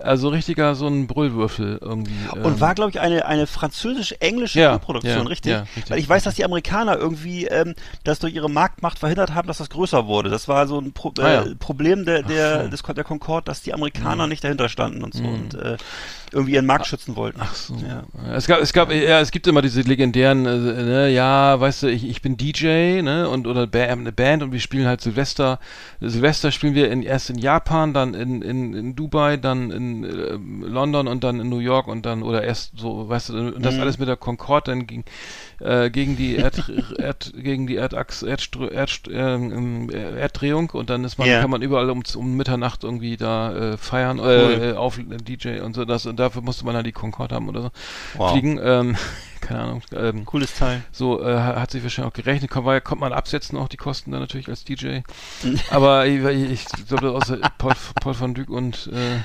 also 0.00 0.28
richtiger 0.28 0.74
so 0.74 0.86
ein 0.86 1.06
Brüllwürfel 1.06 1.78
irgendwie. 1.80 2.14
Und 2.38 2.44
ähm, 2.44 2.60
war, 2.60 2.74
glaube 2.74 2.90
ich, 2.90 3.00
eine, 3.00 3.26
eine 3.26 3.46
französisch-englische 3.46 4.60
Ja, 4.60 4.72
Koproduktion, 4.72 5.22
ja, 5.22 5.22
richtig? 5.28 5.52
ja, 5.52 5.60
richtig. 5.60 5.90
Weil 5.90 5.98
ich 5.98 6.08
weiß, 6.08 6.22
dass 6.24 6.34
die 6.34 6.44
Amerikaner 6.44 6.96
irgendwie 6.96 7.46
ähm, 7.46 7.74
das 8.04 8.18
durch 8.18 8.34
ihre 8.34 8.50
Marktmacht 8.50 8.98
verhindert 8.98 9.34
haben, 9.34 9.48
dass 9.48 9.58
das 9.58 9.70
größer 9.70 10.06
wurde. 10.06 10.30
Das 10.30 10.48
war 10.48 10.66
so 10.66 10.78
ein 10.80 10.92
Pro 10.92 11.12
Ah, 11.18 11.42
äh, 11.42 11.54
Problem 11.56 12.04
der, 12.04 12.22
der, 12.22 12.64
so. 12.64 12.68
des, 12.68 12.82
der 12.82 13.04
Concorde, 13.04 13.44
dass 13.46 13.62
die 13.62 13.72
Amerikaner 13.74 14.24
Mhm. 14.24 14.28
nicht 14.30 14.44
dahinter 14.44 14.68
standen 14.68 15.02
und 15.02 15.14
so 15.14 15.24
und 15.24 15.54
äh, 15.54 15.76
irgendwie 16.32 16.52
ihren 16.52 16.66
Markt 16.66 16.86
schützen 16.86 17.16
wollten. 17.16 17.40
Ach 17.42 17.54
so. 17.54 17.74
Ja. 17.76 18.04
Es 18.34 18.46
gab, 18.46 18.60
es 18.60 18.72
gab, 18.74 18.92
ja, 18.92 19.20
es 19.20 19.30
gibt 19.30 19.46
immer 19.46 19.62
diese 19.62 19.80
legendären, 19.80 20.44
äh, 20.46 20.82
ne, 20.82 21.08
ja, 21.08 21.58
weißt 21.58 21.84
du, 21.84 21.86
ich, 21.90 22.06
ich 22.06 22.20
bin 22.20 22.36
DJ, 22.36 23.00
ne, 23.02 23.28
und 23.28 23.46
oder 23.46 23.66
ba 23.66 23.78
eine 23.78 24.12
Band 24.12 24.42
und 24.42 24.52
wir 24.52 24.60
spielen 24.60 24.86
halt 24.86 25.00
Silvester. 25.00 25.58
Silvester 26.00 26.52
spielen 26.52 26.74
wir 26.74 26.90
in, 26.90 27.02
erst 27.02 27.30
in 27.30 27.38
Japan, 27.38 27.94
dann 27.94 28.12
in, 28.14 28.42
in, 28.42 28.74
in 28.74 28.94
Dubai, 28.96 29.36
dann 29.38 29.70
in 29.70 29.87
ähm, 30.04 30.62
London 30.66 31.08
und 31.08 31.24
dann 31.24 31.40
in 31.40 31.48
New 31.48 31.58
York 31.58 31.88
und 31.88 32.04
dann 32.06 32.22
oder 32.22 32.42
erst 32.44 32.78
so, 32.78 33.08
weißt 33.08 33.30
du, 33.30 33.54
und 33.56 33.62
das 33.64 33.74
Mhm. 33.76 33.80
alles 33.80 33.98
mit 33.98 34.08
der 34.08 34.16
Concorde 34.16 34.70
dann 34.70 34.86
ging 34.86 35.04
äh, 35.60 35.90
gegen 35.90 36.16
die 36.16 36.36
Erd, 36.36 36.70
Erd 36.98 37.32
gegen 37.36 37.66
die 37.66 37.76
Erdachse 37.76 38.28
Erdstr 38.28 38.70
Erd, 38.70 39.02
ähm, 39.10 39.90
äh, 39.90 40.18
Erddrehung 40.20 40.70
und 40.70 40.90
dann 40.90 41.04
ist 41.04 41.18
man 41.18 41.28
Ja. 41.28 41.40
kann 41.40 41.50
man 41.50 41.62
überall 41.62 41.90
um, 41.90 42.02
um 42.16 42.36
Mitternacht 42.36 42.84
irgendwie 42.84 43.16
da 43.16 43.72
äh, 43.72 43.76
feiern 43.76 44.18
Cool. 44.20 44.72
äh, 44.74 44.76
auf 44.76 44.98
DJ 44.98 45.60
und 45.60 45.74
so 45.74 45.84
das 45.84 46.06
und 46.06 46.18
dafür 46.18 46.42
musste 46.42 46.64
man 46.64 46.74
halt 46.76 46.86
die 46.86 46.92
Concorde 46.92 47.34
haben 47.34 47.48
oder 47.48 47.62
so 47.62 47.70
Wow. 48.14 48.30
fliegen 48.32 48.60
ähm, 48.62 48.96
keine 49.40 49.60
Ahnung 49.60 49.82
ähm, 49.94 50.24
Cooles 50.26 50.52
Teil. 50.54 50.82
so 50.92 51.22
äh, 51.22 51.36
hat 51.38 51.70
sich 51.70 51.82
wahrscheinlich 51.82 52.12
auch 52.12 52.16
gerechnet 52.16 52.50
kann, 52.50 52.64
weil, 52.64 52.80
kommt 52.80 53.00
man 53.00 53.12
absetzen 53.12 53.56
auch 53.58 53.68
die 53.68 53.76
Kosten 53.76 54.10
dann 54.10 54.20
natürlich 54.20 54.48
als 54.48 54.64
DJ 54.64 55.00
aber 55.70 56.06
ich, 56.06 56.22
ich 56.24 56.86
glaube 56.88 57.10
außer 57.12 57.38
Paul, 57.58 57.74
Paul 58.00 58.18
van 58.18 58.34
Dyk 58.34 58.48
und 58.48 58.88
äh, 58.92 59.18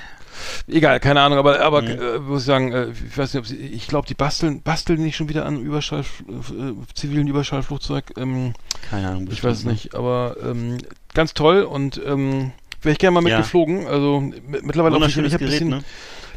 Egal, 0.68 0.99
keine 0.99 1.22
Ahnung, 1.22 1.38
aber 1.38 1.60
aber 1.61 1.81
Mhm. 1.81 1.88
äh, 1.88 2.19
muss 2.19 2.41
ich 2.41 2.45
sagen, 2.47 2.72
äh, 2.72 2.88
ich 2.89 3.18
weiß 3.18 3.34
nicht, 3.34 3.39
ob 3.41 3.47
sie, 3.47 3.57
ich 3.57 3.88
glaube, 3.88 4.07
die 4.07 4.14
basteln 4.14 4.61
basteln 4.61 5.01
nicht 5.01 5.15
schon 5.15 5.30
wieder 5.30 5.45
an 5.45 5.61
Überschall, 5.61 6.01
äh, 6.01 6.93
zivilen 6.93 7.27
Überschallflugzeug. 7.27 8.14
Ähm, 8.18 8.53
Keine 8.89 9.10
Ahnung. 9.10 9.27
ich 9.31 9.43
weiß 9.43 9.64
nicht, 9.65 9.95
aber 9.95 10.35
ähm, 10.43 10.77
ganz 11.14 11.34
toll 11.34 11.64
und 11.64 12.01
ähm, 12.05 12.51
wäre 12.81 12.93
ich 12.93 12.99
gerne 12.99 13.19
mal 13.19 13.27
Ja. 13.30 13.38
mitgeflogen. 13.38 13.88
Also 13.88 14.19
mit, 14.22 14.64
mittlerweile 14.65 14.95
auch 14.95 15.01
ich, 15.01 15.07
ich 15.10 15.18
Wunderschönes 15.18 15.34
habe 15.34 15.43
ein 15.45 15.49
bisschen 15.49 15.69
ne? 15.69 15.84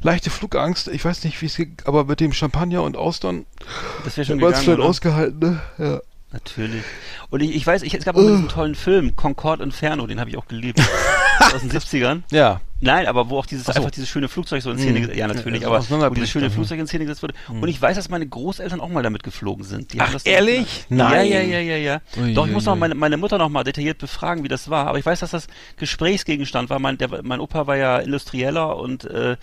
leichte 0.02 0.30
Flugangst. 0.30 0.88
Ich 0.88 1.04
weiß 1.04 1.24
nicht, 1.24 1.40
wie 1.42 1.46
es 1.46 1.56
geht, 1.56 1.86
aber 1.86 2.04
mit 2.04 2.20
dem 2.20 2.32
Champagner 2.32 2.82
und 2.82 2.96
Austern 2.96 3.46
Das 4.04 4.16
wäre 4.16 4.26
schon 4.26 4.38
gegangen, 4.38 4.56
vielleicht 4.62 4.80
ausgehalten. 4.80 5.38
Ne? 5.40 5.60
Ja. 5.78 6.00
Natürlich. 6.32 6.82
Und 7.30 7.40
ich, 7.42 7.54
ich 7.54 7.66
weiß, 7.66 7.82
ich, 7.82 7.94
es 7.94 8.04
gab 8.04 8.16
auch 8.16 8.20
diesen 8.20 8.48
tollen 8.48 8.74
Film, 8.74 9.16
Concorde 9.16 9.62
Inferno, 9.62 10.06
den 10.06 10.20
habe 10.20 10.28
ich 10.28 10.36
auch 10.36 10.46
geliebt. 10.48 10.80
aus 11.40 11.60
den 11.62 11.70
70ern. 11.70 12.22
ja. 12.30 12.60
Nein, 12.80 13.06
aber 13.06 13.30
wo 13.30 13.38
auch 13.38 13.46
dieses 13.46 13.64
so. 13.66 13.72
einfach 13.72 13.90
dieses 13.90 14.08
schöne 14.08 14.28
Flugzeug 14.28 14.62
so 14.62 14.70
in 14.70 14.78
Szene, 14.78 15.00
Mhm. 15.00 15.06
ge- 15.06 15.18
ja 15.18 15.26
natürlich, 15.26 15.62
Ja, 15.62 15.68
aber 15.68 15.80
wo 15.88 16.14
dieses 16.14 16.28
schöne 16.30 16.46
dann, 16.46 16.52
Flugzeug 16.54 16.78
in 16.78 16.86
Szene 16.86 17.04
gesetzt 17.04 17.22
wurde. 17.22 17.34
Und 17.48 17.66
ich 17.68 17.80
weiß, 17.80 17.96
dass 17.96 18.08
meine 18.10 18.26
Großeltern 18.26 18.80
auch 18.80 18.88
mal 18.90 19.02
damit 19.02 19.22
geflogen 19.22 19.64
sind. 19.64 19.92
Die 19.94 20.00
Ach, 20.00 20.14
ehrlich? 20.24 20.84
Ja, 20.90 20.96
Nein. 20.96 21.26
ja, 21.32 21.40
ja, 21.40 21.58
ja, 21.60 21.76
ja. 21.76 22.00
Ui, 22.18 22.34
Doch, 22.34 22.46
ich 22.46 22.52
muss 22.52 22.64
ui, 22.64 22.66
noch 22.66 22.74
ui. 22.74 22.80
meine, 22.80 22.94
meine 22.94 23.16
Mutter 23.16 23.38
noch 23.38 23.48
mal 23.48 23.64
detailliert 23.64 23.98
befragen, 23.98 24.44
wie 24.44 24.48
das 24.48 24.68
war. 24.68 24.86
Aber 24.88 24.98
ich 24.98 25.06
weiß, 25.06 25.20
dass 25.20 25.30
das 25.30 25.46
Gesprächsgegenstand 25.78 26.68
war. 26.70 26.78
Mein, 26.78 26.98
der, 26.98 27.22
mein 27.22 27.40
Opa 27.40 27.66
war 27.66 27.76
ja 27.76 27.98
Industrieller 27.98 28.76
und 28.76 29.04
äh, 29.04 29.36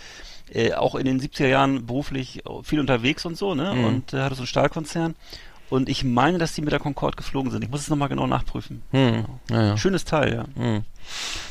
äh, 0.54 0.74
auch 0.74 0.94
in 0.96 1.06
den 1.06 1.20
70er 1.20 1.48
Jahren 1.48 1.86
beruflich 1.88 2.44
viel 2.64 2.80
unterwegs 2.80 3.26
und 3.26 3.36
so, 3.38 3.56
ne? 3.56 3.74
Mhm. 3.74 3.84
Und 3.86 4.14
äh, 4.14 4.20
hatte 4.22 4.36
so 4.36 4.42
einen 4.42 4.48
Stahlkonzern. 4.48 5.16
Und 5.70 5.90
ich 5.90 6.04
meine, 6.04 6.38
dass 6.38 6.54
die 6.54 6.62
mit 6.62 6.72
der 6.72 6.80
Concorde 6.80 7.16
geflogen 7.18 7.50
sind. 7.52 7.64
Ich 7.64 7.70
muss 7.72 7.82
es 7.82 7.90
nochmal 7.90 8.10
genau 8.10 8.28
nachprüfen. 8.28 8.84
Hm. 8.92 9.26
Ja, 9.50 9.64
ja. 9.70 9.78
Schönes 9.78 10.06
Teil, 10.06 10.34
ja. 10.36 10.46
Hm. 10.62 10.84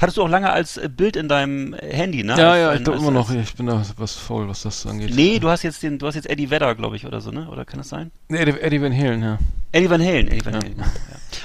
Hattest 0.01 0.19
du 0.19 0.23
auch 0.23 0.29
lange 0.29 0.51
als 0.51 0.81
Bild 0.97 1.17
in 1.17 1.29
deinem 1.29 1.75
Handy, 1.75 2.25
ne? 2.25 2.35
Ja, 2.37 2.53
Als 2.53 2.61
ja, 2.61 2.75
ich 2.75 2.85
glaube 2.85 2.99
immer 2.99 3.11
noch, 3.11 3.31
ich 3.31 3.55
bin 3.55 3.67
da 3.67 3.83
was 3.97 4.15
faul, 4.15 4.49
was 4.49 4.63
das 4.63 4.87
angeht. 4.87 5.15
Nee, 5.15 5.39
du 5.39 5.49
hast 5.49 5.63
jetzt 5.63 5.83
den, 5.83 5.99
du 5.99 6.07
hast 6.07 6.15
jetzt 6.15 6.29
Eddie 6.29 6.51
Vedder, 6.51 6.75
glaube 6.75 6.97
ich, 6.97 7.07
oder 7.07 7.21
so, 7.21 7.31
ne? 7.31 7.49
Oder 7.49 7.65
kann 7.65 7.79
das 7.79 7.89
sein? 7.89 8.11
Nee, 8.29 8.39
Eddie, 8.39 8.61
Eddie 8.61 8.83
Van 8.83 8.97
Halen, 8.97 9.23
ja. 9.23 9.39
Eddie 9.73 9.91
Van 9.91 10.01
Halen, 10.01 10.29
Eddie 10.29 10.45
Van. 10.45 10.55
Halen. 10.55 10.75
Ja. 10.79 10.85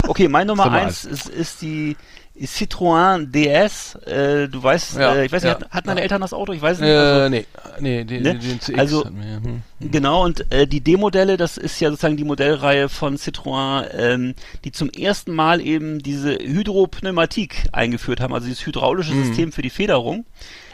Okay, 0.10 0.28
mein 0.28 0.48
Nummer 0.48 0.66
Nummer 0.66 0.80
eins 0.80 1.06
ist, 1.06 1.30
ist 1.30 1.62
die 1.62 1.96
Citroën 2.42 3.32
DS. 3.32 3.96
Äh, 4.06 4.48
du 4.48 4.62
weißt, 4.62 4.98
Ja, 4.98 5.16
äh, 5.16 5.26
ich 5.26 5.32
weiß 5.32 5.44
nicht, 5.44 5.52
ja. 5.52 5.60
hatten, 5.60 5.72
hatten 5.74 5.88
deine 5.88 6.02
Eltern 6.02 6.22
das 6.22 6.34
Auto? 6.34 6.54
Ich 6.54 6.62
weiß 6.62 6.80
nicht. 6.80 6.90
Äh, 6.90 6.94
also, 6.96 7.30
nee, 7.30 7.46
nee, 7.80 8.04
den, 8.04 8.24
Ne? 8.24 8.36
den 8.38 8.60
CX 8.60 8.78
Also- 8.80 9.06
wir, 9.06 9.26
ja. 9.28 9.36
Hm. 9.38 9.62
Genau, 9.80 10.24
und 10.24 10.52
äh, 10.52 10.66
die 10.66 10.82
D-Modelle, 10.82 11.38
das 11.38 11.58
ist 11.58 11.80
ja 11.80 11.90
sozusagen 11.90 12.18
die 12.18 12.24
Modellreihe 12.24 12.90
von 12.90 13.16
Citroën, 13.18 13.86
ähm, 13.96 14.34
die 14.64 14.72
zum 14.72 14.90
ersten 14.90 15.34
Mal 15.34 15.62
eben 15.62 16.00
diese 16.00 16.34
Hydropneumatik 16.34 17.68
eingeführt 17.74 18.20
haben, 18.20 18.34
also 18.34 18.48
dieses 18.48 18.66
hydraulische 18.66 19.14
Mhm. 19.14 19.26
System 19.26 19.52
für 19.52 19.62
die 19.62 19.70
Federung, 19.70 20.26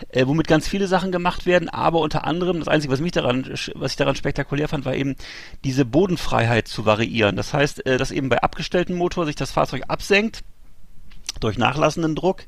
äh, 0.10 0.26
womit 0.26 0.48
ganz 0.48 0.68
viele 0.68 0.88
Sachen 0.88 1.12
gemacht 1.12 1.46
werden, 1.46 1.68
aber 1.70 2.00
unter 2.00 2.26
anderem, 2.26 2.60
das 2.60 2.68
Einzige, 2.70 2.94
was 2.94 3.02
mich 3.02 3.12
daran, 3.12 3.46
was 3.76 3.92
ich 3.92 3.98
daran 3.98 4.16
spektakulär 4.16 4.68
fand, 4.70 4.86
war 4.86 4.96
eben 4.96 5.16
diese 5.66 5.84
Bodenfreiheit 5.86 6.68
zu 6.68 6.86
variieren. 6.86 7.36
Das 7.36 7.54
heißt, 7.54 7.86
äh, 7.86 7.98
dass 7.98 8.12
eben 8.12 8.30
bei 8.30 8.42
abgestelltem 8.42 8.96
Motor 8.96 9.26
sich 9.26 9.36
das 9.36 9.52
Fahrzeug 9.52 9.84
absenkt, 9.90 10.42
durch 11.44 11.58
nachlassenden 11.58 12.16
Druck 12.16 12.46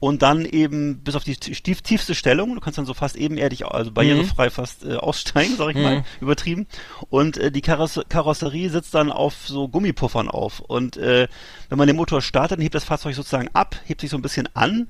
und 0.00 0.22
dann 0.22 0.44
eben 0.44 0.98
bis 0.98 1.16
auf 1.16 1.24
die 1.24 1.36
tief, 1.36 1.82
tiefste 1.82 2.14
Stellung, 2.14 2.54
du 2.54 2.60
kannst 2.60 2.78
dann 2.78 2.86
so 2.86 2.94
fast 2.94 3.16
ebenerdig, 3.16 3.66
also 3.66 3.90
barrierefrei 3.90 4.50
fast 4.50 4.84
äh, 4.84 4.94
aussteigen, 4.96 5.56
sag 5.56 5.70
ich 5.70 5.76
Mhm. 5.76 5.82
mal, 5.82 6.04
übertrieben. 6.20 6.66
Und 7.10 7.36
äh, 7.36 7.50
die 7.50 7.60
Karosse 7.62 8.04
Karosserie 8.08 8.70
sitzt 8.70 8.94
dann 8.94 9.10
auf 9.10 9.34
so 9.48 9.68
Gummipuffern 9.68 10.28
auf. 10.28 10.60
Und 10.60 10.96
äh, 10.96 11.28
wenn 11.68 11.78
man 11.78 11.86
den 11.86 11.96
Motor 11.96 12.22
startet, 12.22 12.58
dann 12.58 12.62
hebt 12.62 12.74
das 12.74 12.84
Fahrzeug 12.84 13.14
sozusagen 13.14 13.48
ab, 13.52 13.76
hebt 13.84 14.00
sich 14.00 14.10
so 14.10 14.16
ein 14.16 14.22
bisschen 14.22 14.48
an. 14.54 14.88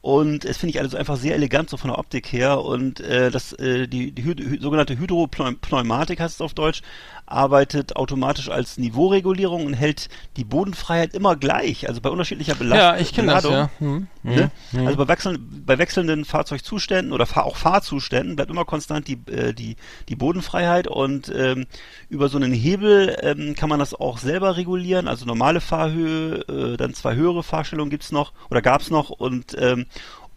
Und 0.00 0.44
es 0.44 0.56
finde 0.58 0.70
ich 0.70 0.80
also 0.80 0.96
einfach 0.96 1.16
sehr 1.16 1.34
elegant, 1.34 1.68
so 1.68 1.76
von 1.76 1.90
der 1.90 1.98
Optik 1.98 2.32
her. 2.32 2.60
Und 2.62 3.00
äh, 3.00 3.30
das, 3.30 3.52
äh, 3.54 3.88
die, 3.88 4.12
die 4.12 4.24
Hyd 4.24 4.40
hy 4.40 4.58
sogenannte 4.60 4.96
Hydropneumatik 4.96 6.20
heißt 6.20 6.36
es 6.36 6.40
auf 6.40 6.54
Deutsch, 6.54 6.82
arbeitet 7.30 7.96
automatisch 7.96 8.48
als 8.48 8.78
Niveauregulierung 8.78 9.66
und 9.66 9.74
hält 9.74 10.08
die 10.36 10.44
Bodenfreiheit 10.44 11.14
immer 11.14 11.36
gleich, 11.36 11.88
also 11.88 12.00
bei 12.00 12.10
unterschiedlicher 12.10 12.54
Belastung. 12.54 12.78
Ja, 12.78 12.96
ich 12.96 13.12
kenne 13.12 13.32
das, 13.32 13.44
ja. 13.44 13.70
Hm. 13.78 14.06
Ne? 14.22 14.50
Hm. 14.70 14.86
Also 14.86 14.98
bei, 14.98 15.08
wechseln, 15.08 15.62
bei 15.66 15.78
wechselnden 15.78 16.24
Fahrzeugzuständen 16.24 17.12
oder 17.12 17.26
auch 17.44 17.56
Fahrzuständen 17.56 18.36
bleibt 18.36 18.50
immer 18.50 18.64
konstant 18.64 19.08
die, 19.08 19.18
äh, 19.30 19.52
die, 19.52 19.76
die 20.08 20.16
Bodenfreiheit 20.16 20.88
und 20.88 21.32
ähm, 21.34 21.66
über 22.08 22.28
so 22.28 22.36
einen 22.36 22.52
Hebel 22.52 23.16
ähm, 23.22 23.54
kann 23.54 23.68
man 23.68 23.78
das 23.78 23.94
auch 23.94 24.18
selber 24.18 24.56
regulieren. 24.56 25.08
Also 25.08 25.24
normale 25.26 25.60
Fahrhöhe, 25.60 26.44
äh, 26.48 26.76
dann 26.76 26.94
zwei 26.94 27.14
höhere 27.14 27.42
Fahrstellungen 27.42 27.90
gibt's 27.90 28.12
noch 28.12 28.32
oder 28.50 28.62
gab's 28.62 28.90
noch 28.90 29.10
und 29.10 29.56
ähm, 29.58 29.86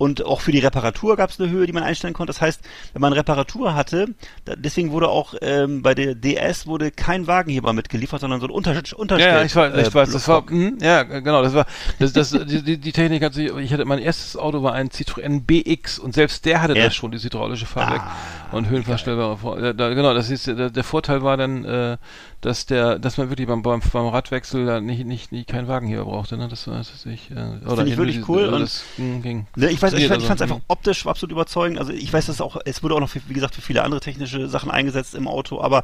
und 0.02 0.26
auch 0.26 0.42
für 0.42 0.52
die 0.52 0.58
Reparatur 0.58 1.16
gab 1.16 1.30
es 1.30 1.40
eine 1.40 1.52
Höhe, 1.52 1.68
die 1.68 1.74
man 1.74 1.84
einstellen 1.84 2.16
konnte. 2.16 2.34
Das 2.34 2.42
heißt, 2.42 2.62
wenn 2.94 3.04
man 3.04 3.14
Reparatur 3.14 3.76
hatte, 3.76 4.08
da, 4.46 4.56
deswegen 4.56 4.90
wurde 4.90 5.10
auch 5.10 5.36
ähm, 5.42 5.84
bei 5.84 5.94
der 5.94 6.16
DS 6.16 6.66
wurde 6.66 6.90
kein 6.90 7.28
Wagenheber 7.28 7.72
mitgeliefert, 7.72 8.20
sondern 8.20 8.40
so 8.40 8.48
ein 8.48 8.50
Unter 8.50 8.72
Unterstell. 8.96 9.32
Ja, 9.32 9.38
ja, 9.38 9.46
ich 9.46 9.56
weiß, 9.56 9.74
ich 9.78 9.88
äh, 9.88 9.94
weiß, 9.94 10.12
das 10.12 10.28
war, 10.28 10.42
Block. 10.42 10.58
hm, 10.58 10.80
ja, 10.82 11.04
genau, 11.04 11.44
das 11.44 11.54
war, 11.54 11.68
das, 12.00 12.14
das, 12.14 12.32
die, 12.32 12.80
die, 12.80 12.92
Technik 12.92 13.24
hat 13.24 13.36
sich, 13.36 13.52
ich 13.56 13.72
hatte, 13.72 13.86
mein 13.86 14.00
erstes 14.00 14.36
Auto 14.38 14.64
war 14.64 14.74
ein 14.74 14.90
Citroën 14.90 15.46
BX 15.46 16.00
und 16.00 16.16
selbst 16.16 16.46
der 16.46 16.64
hatte 16.64 16.76
Ja. 16.76 16.86
das 16.86 16.96
schon, 16.96 17.12
die 17.12 17.20
hydraulische 17.20 17.68
Fahrwerk 17.68 18.02
Ah, 18.02 18.56
und 18.58 18.70
höhenverstellbare, 18.70 19.62
ja, 19.62 19.74
da, 19.74 19.94
genau, 19.94 20.16
das 20.16 20.32
ist, 20.32 20.48
der, 20.48 20.72
der 20.72 20.84
Vorteil 20.84 21.22
war 21.22 21.38
dann, 21.38 21.64
äh, 21.64 21.98
dass 22.42 22.66
der, 22.66 22.98
dass 23.00 23.18
man 23.18 23.30
wirklich 23.30 23.48
beim, 23.48 23.62
beim, 23.62 23.82
beim 23.94 24.08
Radwechsel 24.08 24.66
da 24.66 24.82
nicht, 24.82 25.06
nicht, 25.06 25.32
nicht 25.32 25.48
keinen 25.48 25.68
Wagenheber 25.68 26.06
brauchte, 26.06 26.38
ne, 26.38 26.48
das 26.48 26.66
das 26.66 27.06
ich, 27.06 27.30
äh, 27.32 27.36
oder 27.66 27.78
Finde 27.78 27.92
ich 27.92 27.98
wirklich 27.98 28.28
cool 28.28 28.44
also 28.46 28.56
und- 28.56 28.62
das 28.64 28.84
ging. 28.98 29.46
Ne, 29.56 29.70
ich 29.70 29.82
weiß, 29.82 29.94
ich, 29.94 30.00
fand- 30.00 30.04
ich 30.08 30.12
Also, 30.12 30.26
fand 30.28 30.42
es 30.42 30.44
einfach 30.44 30.62
optisch 30.68 31.06
absolut 31.06 31.32
überzeugend. 31.32 31.78
Also 31.80 31.94
ich 31.94 32.12
weiß, 32.12 32.26
dass 32.26 32.42
auch, 32.42 32.58
es 32.66 32.82
wurde 32.84 32.96
auch 32.96 33.00
noch, 33.00 33.10
für, 33.10 33.22
wie 33.28 33.34
gesagt, 33.34 33.54
für 33.56 33.62
viele 33.62 33.84
andere 33.84 34.02
technische 34.02 34.48
Sachen 34.50 34.72
eingesetzt 34.72 35.14
im 35.16 35.28
Auto, 35.28 35.62
aber 35.62 35.84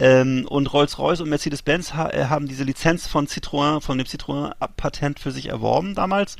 ähm, 0.00 0.44
und 0.48 0.72
Rolls-Royce 0.72 1.20
und 1.20 1.28
Mercedes-Benz 1.28 1.94
ha 1.94 2.10
äh, 2.10 2.24
haben 2.24 2.48
diese 2.48 2.64
Lizenz 2.64 3.06
von 3.06 3.26
Citroën, 3.28 3.80
von 3.80 3.96
dem 3.96 4.06
Citroën-Patent 4.06 5.20
für 5.20 5.30
sich 5.30 5.48
erworben 5.48 5.94
damals. 5.94 6.36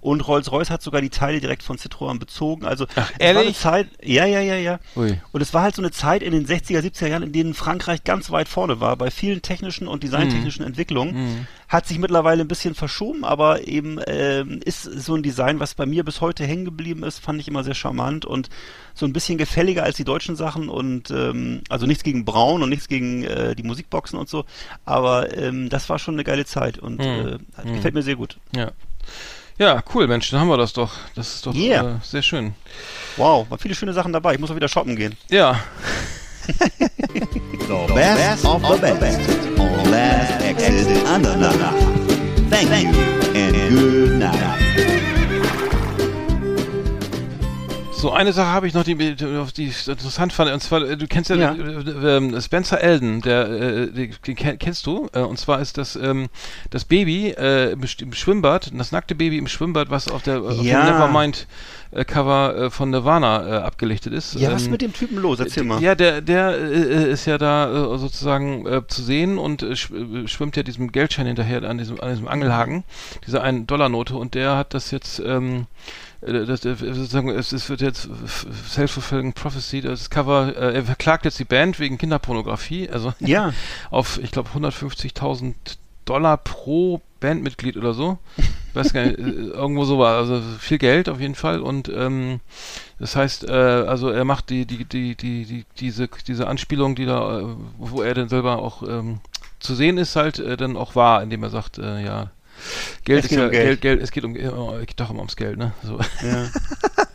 Und 0.00 0.26
Rolls-Royce 0.26 0.70
hat 0.70 0.82
sogar 0.82 1.00
die 1.00 1.10
Teile 1.10 1.40
direkt 1.40 1.62
von 1.62 1.76
Citroën 1.76 2.18
bezogen. 2.18 2.64
Also 2.64 2.86
Ach, 2.94 3.10
es 3.10 3.20
war 3.20 3.26
eine 3.30 3.38
ehrlich? 3.40 3.58
Zeit, 3.58 3.88
ja, 4.02 4.26
ja, 4.26 4.40
ja, 4.40 4.56
ja. 4.56 4.78
Ui. 4.96 5.20
Und 5.32 5.40
es 5.40 5.52
war 5.54 5.62
halt 5.62 5.74
so 5.74 5.82
eine 5.82 5.90
Zeit 5.90 6.22
in 6.22 6.32
den 6.32 6.46
60er, 6.46 6.80
70er 6.80 7.08
Jahren, 7.08 7.22
in 7.22 7.32
denen 7.32 7.54
Frankreich 7.54 8.04
ganz 8.04 8.30
weit 8.30 8.48
vorne 8.48 8.80
war 8.80 8.96
bei 8.96 9.10
vielen 9.10 9.42
technischen 9.42 9.88
und 9.88 10.02
designtechnischen 10.02 10.62
Mhm. 10.62 10.68
Entwicklungen. 10.68 11.46
Hat 11.68 11.86
sich 11.86 11.98
mittlerweile 11.98 12.40
ein 12.42 12.48
bisschen 12.48 12.74
verschoben, 12.74 13.24
aber 13.24 13.68
eben 13.68 13.98
ähm, 14.06 14.60
ist 14.64 14.84
so 14.84 15.14
ein 15.14 15.22
Design, 15.22 15.60
was 15.60 15.74
bei 15.74 15.84
mir 15.84 16.02
bis 16.02 16.20
heute 16.22 16.44
hängen 16.46 16.64
geblieben 16.64 17.02
ist, 17.02 17.18
fand 17.18 17.40
ich 17.40 17.48
immer 17.48 17.62
sehr 17.62 17.74
charmant 17.74 18.24
und 18.24 18.48
so 18.94 19.04
ein 19.04 19.12
bisschen 19.12 19.36
gefälliger 19.36 19.82
als 19.82 19.96
die 19.96 20.04
deutschen 20.04 20.34
Sachen 20.34 20.70
und 20.70 21.10
ähm, 21.10 21.60
also 21.68 21.84
nichts 21.86 22.04
gegen 22.04 22.24
Braun 22.24 22.62
und 22.62 22.70
nichts 22.70 22.88
gegen 22.88 23.22
äh, 23.24 23.54
die 23.54 23.62
Musikboxen 23.64 24.18
und 24.18 24.28
so, 24.30 24.46
aber 24.86 25.36
ähm, 25.36 25.68
das 25.68 25.88
war 25.90 25.98
schon 25.98 26.14
eine 26.14 26.24
geile 26.24 26.46
Zeit 26.46 26.78
und 26.78 26.98
Mhm. 27.00 27.38
äh, 27.64 27.72
gefällt 27.74 27.94
mir 27.94 28.02
sehr 28.02 28.16
gut. 28.16 28.38
Ja. 28.56 28.70
Ja, 29.58 29.82
cool, 29.94 30.06
Mensch, 30.06 30.30
dann 30.30 30.40
haben 30.40 30.48
wir 30.48 30.56
das 30.56 30.72
doch. 30.72 30.92
Das 31.16 31.34
ist 31.34 31.46
doch 31.46 31.54
Yeah. 31.54 31.96
äh, 31.96 32.04
sehr 32.04 32.22
schön. 32.22 32.54
Wow, 33.16 33.50
waren 33.50 33.58
viele 33.58 33.74
schöne 33.74 33.92
Sachen 33.92 34.12
dabei. 34.12 34.34
Ich 34.34 34.38
muss 34.40 34.50
auch 34.50 34.56
wieder 34.56 34.68
shoppen 34.68 34.94
gehen. 34.96 35.16
Ja, 35.28 35.58
The 36.48 37.92
best 37.94 38.44
of 38.46 38.62
the 38.62 38.92
best 38.98 39.20
on 39.58 39.90
Last 39.90 40.42
Exit 40.42 41.06
Andernach. 41.06 41.74
Thank 42.50 42.70
you 42.84 42.90
and 43.34 43.68
good 43.70 44.12
night. 44.18 45.17
So, 48.00 48.12
eine 48.12 48.32
Sache 48.32 48.46
habe 48.52 48.68
ich 48.68 48.74
noch, 48.74 48.84
die, 48.84 48.94
die 48.94 49.16
die 49.56 49.66
ich 49.66 49.88
interessant 49.88 50.32
fand. 50.32 50.52
Und 50.52 50.60
zwar, 50.62 50.82
äh, 50.82 50.96
du 50.96 51.08
kennst 51.08 51.30
ja, 51.30 51.36
Ja. 51.36 51.52
äh, 51.54 52.18
äh, 52.18 52.40
Spencer 52.40 52.80
Elden, 52.80 53.22
der, 53.22 53.48
äh, 53.50 53.86
den, 53.90 54.14
den 54.24 54.36
ken- 54.36 54.56
kennst 54.56 54.86
du. 54.86 55.08
Äh, 55.12 55.18
und 55.22 55.36
zwar 55.40 55.60
ist 55.60 55.78
das 55.78 55.96
ähm, 55.96 56.28
das 56.70 56.84
Baby 56.84 57.30
äh, 57.36 57.72
im, 57.72 57.80
Sch- 57.80 58.00
im 58.00 58.12
Schwimmbad, 58.12 58.70
das 58.72 58.92
nackte 58.92 59.16
Baby 59.16 59.38
im 59.38 59.48
Schwimmbad, 59.48 59.90
was 59.90 60.08
auf, 60.08 60.22
der, 60.22 60.40
auf 60.42 60.62
Ja. 60.62 60.84
dem 60.86 60.92
Nevermind-Cover 60.94 62.56
äh, 62.66 62.70
von 62.70 62.90
Nirvana 62.90 63.48
äh, 63.48 63.62
abgelichtet 63.62 64.12
ist. 64.12 64.34
Ja, 64.36 64.52
was 64.52 64.60
ist 64.60 64.66
Ähm, 64.66 64.72
mit 64.72 64.82
dem 64.82 64.92
Typen 64.92 65.18
los? 65.18 65.40
Erzähl 65.40 65.64
mal. 65.64 65.82
Ja, 65.82 65.96
der, 65.96 66.20
der 66.20 66.50
äh, 66.56 67.10
ist 67.10 67.26
ja 67.26 67.36
da 67.36 67.68
äh, 67.94 67.98
sozusagen 67.98 68.64
äh, 68.64 68.82
zu 68.86 69.02
sehen 69.02 69.38
und 69.38 69.64
schw- 69.64 70.28
schwimmt 70.28 70.54
ja 70.56 70.62
diesem 70.62 70.92
Geldschein 70.92 71.26
hinterher 71.26 71.64
an 71.64 71.78
diesem, 71.78 72.00
an 72.00 72.10
diesem 72.10 72.28
Angelhaken, 72.28 72.84
dieser 73.26 73.42
1-Dollar-Note 73.44 74.14
und 74.14 74.34
der 74.36 74.56
hat 74.56 74.72
das 74.72 74.92
jetzt, 74.92 75.18
ähm, 75.18 75.62
äh, 75.62 75.64
das, 76.20 76.64
äh, 76.64 76.74
sozusagen, 76.74 77.28
es, 77.30 77.52
es 77.52 77.68
wird 77.70 77.80
jetzt 77.80 78.06
f- 78.06 78.46
Self-Fulfilling 78.70 79.32
Prophecy, 79.34 79.80
das 79.80 80.10
Cover, 80.10 80.54
äh, 80.56 80.74
er 80.74 80.84
verklagt 80.84 81.24
jetzt 81.24 81.38
die 81.38 81.44
Band 81.44 81.78
wegen 81.78 81.98
Kinderpornografie, 81.98 82.88
also 82.90 83.14
Ja. 83.20 83.52
auf, 83.90 84.18
ich 84.22 84.30
glaube, 84.30 84.48
150.000 84.50 85.54
Dollar 86.04 86.38
pro 86.38 87.00
Bandmitglied 87.20 87.76
oder 87.76 87.92
so. 87.94 88.18
Ich 88.36 88.74
weiß 88.74 88.92
gar 88.92 89.04
nicht, 89.06 89.18
äh, 89.18 89.22
irgendwo 89.52 89.84
so 89.84 89.98
war, 89.98 90.16
also 90.16 90.40
viel 90.58 90.78
Geld 90.78 91.08
auf 91.08 91.20
jeden 91.20 91.34
Fall 91.34 91.60
und 91.60 91.88
ähm, 91.88 92.40
das 92.98 93.14
heißt, 93.14 93.48
äh, 93.48 93.52
also 93.52 94.08
er 94.08 94.24
macht 94.24 94.50
die, 94.50 94.64
die, 94.66 94.84
die, 94.84 95.14
die, 95.16 95.44
die, 95.44 95.64
diese, 95.78 96.08
diese 96.26 96.46
Anspielung, 96.48 96.94
die 96.94 97.06
da, 97.06 97.40
äh, 97.40 97.44
wo 97.78 98.02
er 98.02 98.14
dann 98.14 98.28
selber 98.28 98.58
auch 98.58 98.82
ähm, 98.82 99.20
zu 99.60 99.74
sehen 99.74 99.98
ist, 99.98 100.16
halt 100.16 100.38
äh, 100.38 100.56
dann 100.56 100.76
auch 100.76 100.94
wahr, 100.94 101.22
indem 101.22 101.42
er 101.42 101.50
sagt, 101.50 101.78
äh, 101.78 102.04
ja, 102.04 102.30
Geld 103.04 103.20
Es 103.20 103.24
ist 103.24 103.30
geht 103.30 103.38
ja, 103.38 103.44
um 103.46 103.50
Geld. 103.50 103.64
Geld, 103.64 103.80
Geld, 103.80 104.02
es 104.02 104.10
geht 104.10 104.24
um, 104.24 104.36
äh, 104.36 104.84
geht 104.86 104.98
doch 104.98 105.10
immer 105.10 105.20
ums 105.20 105.36
Geld, 105.36 105.58
ne? 105.58 105.72
So. 105.82 105.98
Ja. 106.22 106.48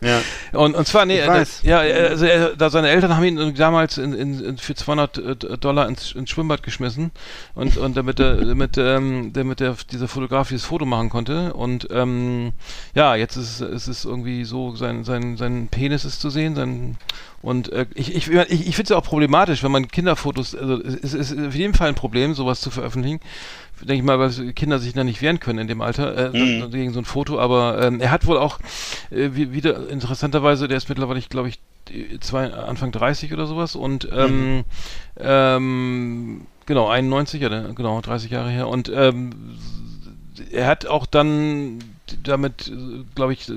ja. 0.00 0.20
Und, 0.52 0.74
und 0.74 0.86
zwar, 0.86 1.06
nee, 1.06 1.18
äh, 1.18 1.44
ja, 1.62 1.82
äh, 1.82 2.08
also 2.08 2.26
er, 2.26 2.56
da 2.56 2.70
seine 2.70 2.88
Eltern 2.88 3.16
haben 3.16 3.24
ihn 3.24 3.54
damals 3.54 3.98
in, 3.98 4.12
in, 4.12 4.58
für 4.58 4.74
200 4.74 5.18
äh, 5.18 5.58
Dollar 5.58 5.88
ins, 5.88 6.12
ins 6.12 6.30
Schwimmbad 6.30 6.62
geschmissen 6.62 7.10
und, 7.54 7.76
und 7.76 7.96
damit, 7.96 8.20
er, 8.20 8.36
damit, 8.44 8.76
ähm, 8.78 9.32
damit 9.32 9.60
er 9.60 9.76
dieser 9.90 10.08
Fotograf 10.08 10.48
dieses 10.48 10.64
Foto 10.64 10.84
machen 10.84 11.10
konnte 11.10 11.52
und 11.54 11.88
ähm, 11.90 12.52
ja, 12.94 13.14
jetzt 13.14 13.36
ist 13.36 13.60
es 13.60 13.88
ist 13.88 14.04
irgendwie 14.04 14.44
so, 14.44 14.74
sein, 14.74 15.04
sein, 15.04 15.36
sein 15.36 15.68
Penis 15.68 16.04
ist 16.04 16.20
zu 16.20 16.30
sehen, 16.30 16.54
sein 16.54 16.96
und 17.44 17.70
äh, 17.72 17.86
ich, 17.94 18.14
ich, 18.14 18.30
ich, 18.30 18.66
ich 18.68 18.74
finde 18.76 18.82
es 18.84 18.90
auch 18.92 19.04
problematisch, 19.04 19.62
wenn 19.62 19.70
man 19.72 19.88
Kinderfotos, 19.88 20.54
also 20.54 20.80
es 20.82 20.94
ist, 20.94 21.14
ist 21.32 21.38
auf 21.38 21.54
jeden 21.54 21.74
Fall 21.74 21.88
ein 21.88 21.94
Problem, 21.94 22.34
sowas 22.34 22.60
zu 22.60 22.70
veröffentlichen. 22.70 23.20
Denke 23.80 23.94
ich 23.96 24.02
mal, 24.02 24.18
weil 24.18 24.52
Kinder 24.54 24.78
sich 24.78 24.94
da 24.94 25.04
nicht 25.04 25.20
wehren 25.20 25.40
können 25.40 25.58
in 25.58 25.66
dem 25.68 25.80
Alter 25.82 26.16
äh, 26.34 26.36
Mhm. 26.36 26.70
gegen 26.70 26.92
so 26.92 27.00
ein 27.00 27.04
Foto, 27.04 27.38
aber 27.38 27.82
ähm, 27.82 28.00
er 28.00 28.10
hat 28.10 28.26
wohl 28.26 28.38
auch 28.38 28.58
äh, 29.10 29.30
wie, 29.32 29.52
wieder 29.52 29.88
interessanterweise, 29.90 30.68
der 30.68 30.78
ist 30.78 30.88
mittlerweile, 30.88 31.20
glaube 31.20 31.48
ich, 31.50 31.58
zwei, 32.20 32.50
Anfang 32.50 32.92
30 32.92 33.32
oder 33.34 33.46
sowas 33.46 33.76
und 33.76 34.08
ähm, 34.10 34.64
ähm, 35.18 36.46
genau, 36.66 36.88
91, 36.88 37.42
ja, 37.42 37.48
der- 37.48 37.74
genau, 37.74 38.00
30 38.00 38.30
Jahre 38.30 38.48
her 38.50 38.68
und 38.68 38.90
ähm, 38.94 39.30
er 40.50 40.66
hat 40.66 40.86
auch 40.86 41.04
dann 41.06 41.78
damit, 42.22 42.70
glaube 43.14 43.32
ich, 43.32 43.48
äh, 43.48 43.54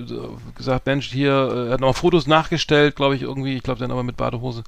gesagt, 0.55 0.85
Mensch, 0.85 1.09
hier, 1.11 1.31
äh, 1.31 1.67
er 1.67 1.73
hat 1.73 1.81
noch 1.81 1.95
Fotos 1.95 2.27
nachgestellt, 2.27 2.95
glaube 2.95 3.15
ich, 3.15 3.21
irgendwie, 3.23 3.55
ich 3.55 3.63
glaube 3.63 3.79
dann 3.79 3.91
aber 3.91 4.03
mit 4.03 4.17
Badehose 4.17 4.63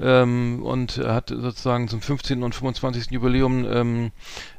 ähm, 0.00 0.62
und 0.62 0.98
er 0.98 1.14
hat 1.14 1.30
sozusagen 1.30 1.88
zum 1.88 2.00
15. 2.00 2.42
und 2.42 2.54
25. 2.54 3.10
Jubiläum 3.10 3.66
ähm, 3.70 4.10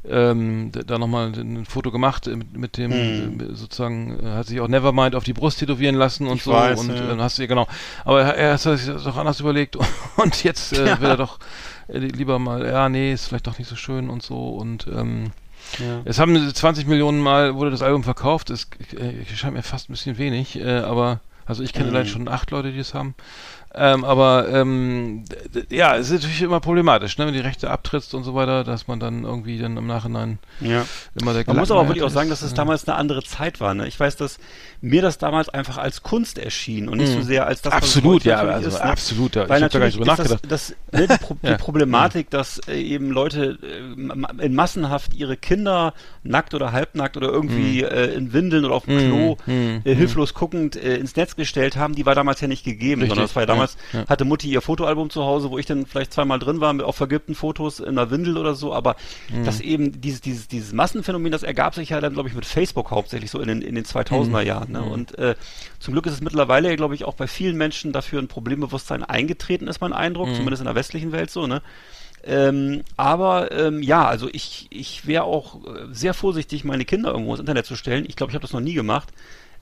ähm, 0.08 0.72
da 0.72 0.98
nochmal 0.98 1.32
ein 1.34 1.66
Foto 1.66 1.92
gemacht 1.92 2.28
äh, 2.28 2.36
mit, 2.36 2.58
mit 2.58 2.78
dem, 2.78 2.92
äh, 2.92 3.56
sozusagen, 3.56 4.20
äh, 4.20 4.32
hat 4.32 4.48
sich 4.48 4.60
auch 4.60 4.68
Nevermind 4.68 5.16
auf 5.16 5.24
die 5.24 5.34
Brust 5.34 5.60
tätowieren 5.60 5.96
lassen 5.96 6.26
und 6.28 6.34
Mhm. 6.34 6.38
Ich 6.38 6.44
so 6.44 6.52
weiß, 6.52 6.80
und 6.82 6.90
ja. 6.90 7.14
äh, 7.14 7.18
hast 7.20 7.40
du, 7.40 7.48
genau, 7.48 7.68
aber 8.06 8.22
er, 8.22 8.36
er 8.36 8.54
hat 8.54 8.62
sich 8.62 8.86
das 8.86 9.04
doch 9.04 9.18
anders 9.18 9.40
überlegt 9.40 9.76
und 10.18 10.44
jetzt 10.44 10.74
äh, 10.78 10.86
Ja. 10.88 11.00
will 11.02 11.10
er 11.10 11.18
doch 11.18 11.40
äh, 11.88 11.98
lieber 12.00 12.38
mal, 12.40 12.66
ja, 12.66 12.90
nee, 12.90 13.12
ist 13.14 13.28
vielleicht 13.28 13.48
doch 13.48 13.58
nicht 13.58 13.68
so 13.68 13.76
schön 13.76 14.10
und 14.10 14.22
so 14.24 14.50
und 14.50 14.88
ähm, 14.88 15.32
Ja. 15.80 16.02
es 16.06 16.20
haben 16.20 16.54
20 16.54 16.88
Millionen 16.88 17.20
Mal 17.20 17.56
wurde 17.56 17.72
das 17.72 17.82
Album 17.82 18.04
verkauft. 18.04 18.50
Das 18.50 18.68
äh, 18.98 19.26
scheint 19.36 19.54
mir 19.54 19.64
fast 19.64 19.90
ein 19.90 19.94
bisschen 19.94 20.18
wenig, 20.18 20.60
äh, 20.60 20.80
aber 20.80 21.20
also 21.46 21.64
ich 21.64 21.74
kenne 21.74 21.90
Mhm. 21.90 21.96
allein 21.96 22.08
schon 22.08 22.28
acht 22.28 22.52
Leute, 22.52 22.72
die 22.72 22.80
es 22.80 22.94
haben. 22.94 23.16
Ähm, 23.78 24.04
aber 24.04 24.48
ähm, 24.50 25.26
ja, 25.70 25.96
es 25.96 26.08
ist 26.08 26.22
natürlich 26.22 26.42
immer 26.42 26.60
problematisch, 26.60 27.18
ne, 27.18 27.28
wenn 27.28 27.34
die 27.34 27.40
Rechte 27.40 27.70
abtrittst 27.70 28.14
und 28.14 28.24
so 28.24 28.34
weiter, 28.34 28.64
dass 28.64 28.88
man 28.88 29.00
dann 29.00 29.24
irgendwie 29.24 29.60
dann 29.60 29.78
im 29.78 29.88
Nachhinein 29.88 30.40
ja. 30.60 30.86
immer 31.20 31.34
der 31.34 31.44
Man 31.48 31.58
muss 31.58 31.72
aber 31.72 31.88
wirklich 31.88 32.04
auch 32.04 32.10
sagen, 32.10 32.30
dass 32.30 32.42
es 32.42 32.52
Äh, 32.54 32.56
damals 32.56 32.88
eine 32.88 32.98
andere 32.98 33.24
Zeit 33.24 33.60
war. 33.62 33.74
Ne? 33.74 33.88
Ich 33.88 34.00
weiß, 34.00 34.16
dass 34.16 34.40
mir 34.82 35.02
das 35.02 35.18
damals 35.18 35.50
einfach 35.50 35.78
als 35.78 36.04
Kunst 36.04 36.38
erschien 36.38 36.90
und 36.90 36.98
nicht 36.98 37.12
so 37.12 37.22
sehr 37.22 37.46
als 37.48 37.62
das, 37.62 37.74
was 37.74 37.84
Absolut, 37.84 38.16
heute 38.16 38.30
ja, 38.30 38.40
also 38.42 38.68
ist, 38.70 38.76
ne? 38.76 38.84
absolut. 38.84 39.36
Ja. 39.36 39.50
Weil 39.50 39.58
ich 39.58 39.64
habe 39.64 39.74
da 39.74 39.80
gar 39.80 39.86
nicht 39.86 39.98
drüber 39.98 40.06
nachgedacht. 40.08 40.44
das, 40.50 40.74
das 40.92 41.00
ne, 41.00 41.08
die, 41.08 41.18
Pro 41.24 41.38
Ja. 41.44 41.52
die 41.52 41.58
Problematik, 41.64 42.30
dass 42.30 42.60
äh, 42.68 42.82
eben 42.82 43.12
Leute 43.12 43.58
äh, 43.62 44.44
in 44.46 44.56
massenhaft 44.56 45.14
ihre 45.14 45.38
Kinder 45.38 45.94
nackt 46.24 46.54
oder 46.54 46.72
halbnackt 46.72 47.18
oder 47.18 47.30
irgendwie 47.30 47.82
Mhm. 47.82 47.88
äh, 47.90 48.06
in 48.08 48.34
Windeln 48.34 48.66
oder 48.66 48.76
auf 48.76 48.86
dem 48.86 48.98
Klo 49.00 49.38
mm, 49.46 49.52
äh, 49.84 49.96
hilflos 49.96 50.34
guckend 50.34 50.76
äh, 50.76 50.96
ins 50.98 51.16
Netz 51.16 51.36
gestellt 51.36 51.76
haben, 51.76 51.96
die 51.96 52.06
war 52.06 52.16
damals 52.16 52.42
ja 52.42 52.48
nicht 52.48 52.64
gegeben, 52.64 53.02
Richtig, 53.02 53.10
sondern 53.10 53.26
das 53.26 53.36
war 53.36 53.44
ja 53.44 53.48
ja, 53.48 53.67
damals, 53.76 53.78
ja. 53.94 54.08
hatte 54.10 54.26
Mutti 54.26 54.50
ihr 54.50 54.62
Fotoalbum 54.62 55.10
zu 55.10 55.24
Hause, 55.24 55.52
wo 55.52 55.58
ich 55.58 55.66
dann 55.66 55.86
vielleicht 55.86 56.14
zweimal 56.14 56.40
drin 56.40 56.60
war, 56.62 56.72
mit 56.74 56.86
auf 56.86 56.96
vergilbten 56.96 57.36
Fotos 57.36 57.80
in 57.80 57.90
einer 57.90 58.10
Windel 58.12 58.38
oder 58.38 58.54
so, 58.56 58.74
aber 58.74 58.96
Mhm. 59.32 59.44
das 59.46 59.60
eben, 59.62 60.00
dieses, 60.02 60.22
dieses, 60.22 60.48
dieses 60.48 60.74
Massenphänomen, 60.74 61.32
das 61.32 61.44
ergab 61.44 61.76
sich 61.76 61.90
ja 61.90 62.00
dann, 62.02 62.14
glaube 62.14 62.30
ich, 62.30 62.36
mit 62.36 62.46
Facebook 62.46 62.92
hauptsächlich 62.92 63.32
so 63.32 63.40
in 63.40 63.48
den, 63.48 63.62
in 63.62 63.76
den 63.76 63.86
2000er 63.86 64.42
Mhm. 64.42 64.48
Jahren. 64.48 64.72
Ne? 64.72 64.82
Und 64.84 65.18
äh, 65.18 65.36
zum 65.80 65.94
Glück 65.94 66.06
ist 66.06 66.14
es 66.14 66.22
mittlerweile, 66.22 66.76
glaube 66.76 66.96
ich, 66.96 67.04
auch 67.06 67.16
bei 67.16 67.28
vielen 67.28 67.58
Menschen 67.58 67.92
dafür 67.92 68.22
ein 68.22 68.28
Problembewusstsein 68.28 69.04
eingetreten, 69.04 69.68
ist 69.68 69.82
mein 69.82 69.94
Eindruck, 69.94 70.30
zumindest 70.36 70.62
in 70.62 70.66
der 70.66 70.76
westlichen 70.76 71.12
Welt 71.12 71.30
so, 71.32 71.48
ne? 71.48 71.62
Ähm, 72.24 72.82
aber 72.98 73.52
ähm, 73.54 73.82
ja, 73.82 74.06
also 74.06 74.28
ich, 74.32 74.68
ich 74.70 75.08
wäre 75.08 75.24
auch 75.24 75.64
äh, 75.66 75.86
sehr 75.92 76.14
vorsichtig, 76.14 76.66
meine 76.66 76.84
Kinder 76.84 77.12
irgendwo 77.12 77.32
ins 77.32 77.40
Internet 77.40 77.66
zu 77.66 77.76
stellen. 77.78 78.06
Ich 78.08 78.16
glaube, 78.18 78.32
ich 78.32 78.36
habe 78.36 78.42
das 78.42 78.52
noch 78.54 78.60
nie 78.60 78.74
gemacht. 78.74 79.10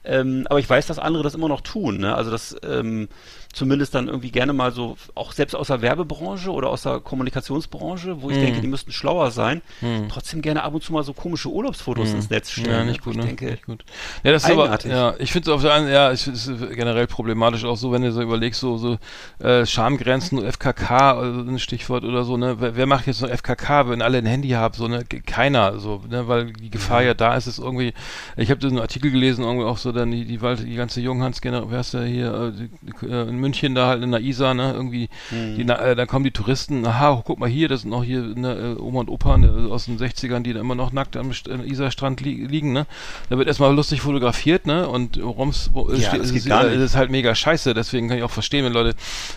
Ähm, 0.04 0.46
aber 0.48 0.58
ich 0.58 0.68
weiß, 0.68 0.86
dass 0.86 0.98
andere 0.98 1.22
das 1.22 1.34
immer 1.34 1.48
noch 1.48 1.60
tun. 1.60 1.98
Ne? 1.98 2.14
Also 2.14 2.30
das 2.30 2.56
ähm, 2.64 3.08
zumindest 3.56 3.94
dann 3.94 4.06
irgendwie 4.06 4.30
gerne 4.30 4.52
mal 4.52 4.70
so, 4.70 4.96
auch 5.14 5.32
selbst 5.32 5.54
aus 5.56 5.68
der 5.68 5.80
Werbebranche 5.80 6.50
oder 6.52 6.68
aus 6.68 6.82
der 6.82 7.00
Kommunikationsbranche, 7.00 8.20
wo 8.20 8.28
ich 8.30 8.36
Mhm. 8.36 8.40
denke, 8.42 8.60
die 8.60 8.66
müssten 8.66 8.92
schlauer 8.92 9.30
sein, 9.30 9.62
Mhm. 9.80 10.08
trotzdem 10.10 10.42
gerne 10.42 10.62
ab 10.62 10.74
und 10.74 10.84
zu 10.84 10.92
mal 10.92 11.02
so 11.02 11.14
komische 11.14 11.48
Urlaubsfotos 11.48 12.12
ins 12.12 12.28
Netz 12.28 12.50
stellen. 12.50 12.70
Ja, 12.70 12.84
nicht 12.84 13.02
gut, 13.02 13.14
ich 13.14 13.20
ne? 13.20 13.26
denke, 13.26 13.46
nicht 13.46 13.64
gut. 13.64 13.84
Ja, 14.22 14.32
das 14.32 14.44
ist 14.44 14.50
aber, 14.50 14.78
ja, 14.84 15.14
ich 15.18 15.32
finde 15.32 15.50
es 15.50 15.54
auf 15.54 15.62
der 15.62 15.72
einen, 15.72 15.88
ja, 15.88 16.12
ich 16.12 16.20
finde 16.22 16.38
es 16.38 16.76
generell 16.76 17.06
problematisch 17.06 17.64
auch 17.64 17.76
so, 17.78 17.92
wenn 17.92 18.02
du 18.02 18.12
so 18.12 18.20
überlegst, 18.20 18.60
so, 18.60 18.76
so, 18.76 18.98
äh, 19.38 19.64
Schamgrenzen, 19.64 20.44
FKK, 20.44 21.12
also 21.18 21.40
ein 21.40 21.58
Stichwort 21.58 22.04
oder 22.04 22.24
so, 22.24 22.36
ne, 22.36 22.56
wer, 22.60 22.76
wer 22.76 22.86
macht 22.86 23.06
jetzt 23.06 23.22
noch 23.22 23.30
FKK, 23.30 23.88
wenn 23.88 24.02
alle 24.02 24.18
ein 24.18 24.26
Handy 24.26 24.50
haben, 24.50 24.74
so, 24.74 24.86
ne, 24.86 25.04
keiner, 25.04 25.78
so, 25.78 26.02
ne, 26.10 26.28
weil 26.28 26.52
die 26.52 26.70
Gefahr 26.70 27.02
ja 27.02 27.14
da 27.14 27.34
ist, 27.36 27.46
es 27.46 27.58
irgendwie, 27.58 27.94
ich 28.36 28.50
habe 28.50 28.60
diesen 28.60 28.78
Artikel 28.78 29.10
gelesen, 29.10 29.44
irgendwie 29.44 29.64
auch 29.66 29.78
so, 29.78 29.92
dann 29.92 30.10
die, 30.10 30.26
die, 30.26 30.38
die 30.38 30.74
ganze 30.76 31.00
Junghans, 31.00 31.40
wer 31.42 31.80
ist 31.80 31.94
der 31.94 32.04
hier, 32.04 32.34
äh, 32.34 32.52
die, 32.52 33.06
äh, 33.06 33.24
München 33.46 33.74
da 33.76 33.86
halt 33.86 34.02
in 34.02 34.10
der 34.10 34.20
Isar, 34.20 34.54
ne, 34.54 34.72
irgendwie, 34.74 35.08
die, 35.30 35.64
na, 35.64 35.78
äh, 35.78 35.94
dann 35.94 36.08
kommen 36.08 36.24
die 36.24 36.32
Touristen, 36.32 36.84
aha, 36.84 37.22
guck 37.24 37.38
mal 37.38 37.48
hier, 37.48 37.68
das 37.68 37.82
sind 37.82 37.90
noch 37.90 38.02
hier, 38.02 38.20
ne, 38.22 38.76
äh, 38.78 38.80
Oma 38.80 39.00
und 39.00 39.08
Opa 39.08 39.36
ne, 39.38 39.68
aus 39.70 39.84
den 39.84 39.98
60ern, 39.98 40.40
die 40.40 40.52
da 40.52 40.60
immer 40.60 40.74
noch 40.74 40.92
nackt 40.92 41.16
am 41.16 41.30
St- 41.30 41.62
Isarstrand 41.62 42.20
li 42.20 42.44
liegen, 42.46 42.72
ne, 42.72 42.86
da 43.30 43.38
wird 43.38 43.46
erstmal 43.46 43.72
lustig 43.74 44.00
fotografiert, 44.00 44.66
ne, 44.66 44.88
und 44.88 45.22
Roms, 45.22 45.70
Ja, 45.96 46.08
steht- 46.08 46.20
ist, 46.22 46.46
gar 46.48 46.64
äh, 46.64 46.70
nicht. 46.70 46.76
das 46.80 46.90
ist 46.90 46.96
halt 46.96 47.10
mega 47.10 47.34
scheiße, 47.34 47.72
deswegen 47.74 48.08
kann 48.08 48.18
ich 48.18 48.24
auch 48.24 48.30
verstehen, 48.30 48.64
wenn 48.64 48.72
Leute, 48.72 48.94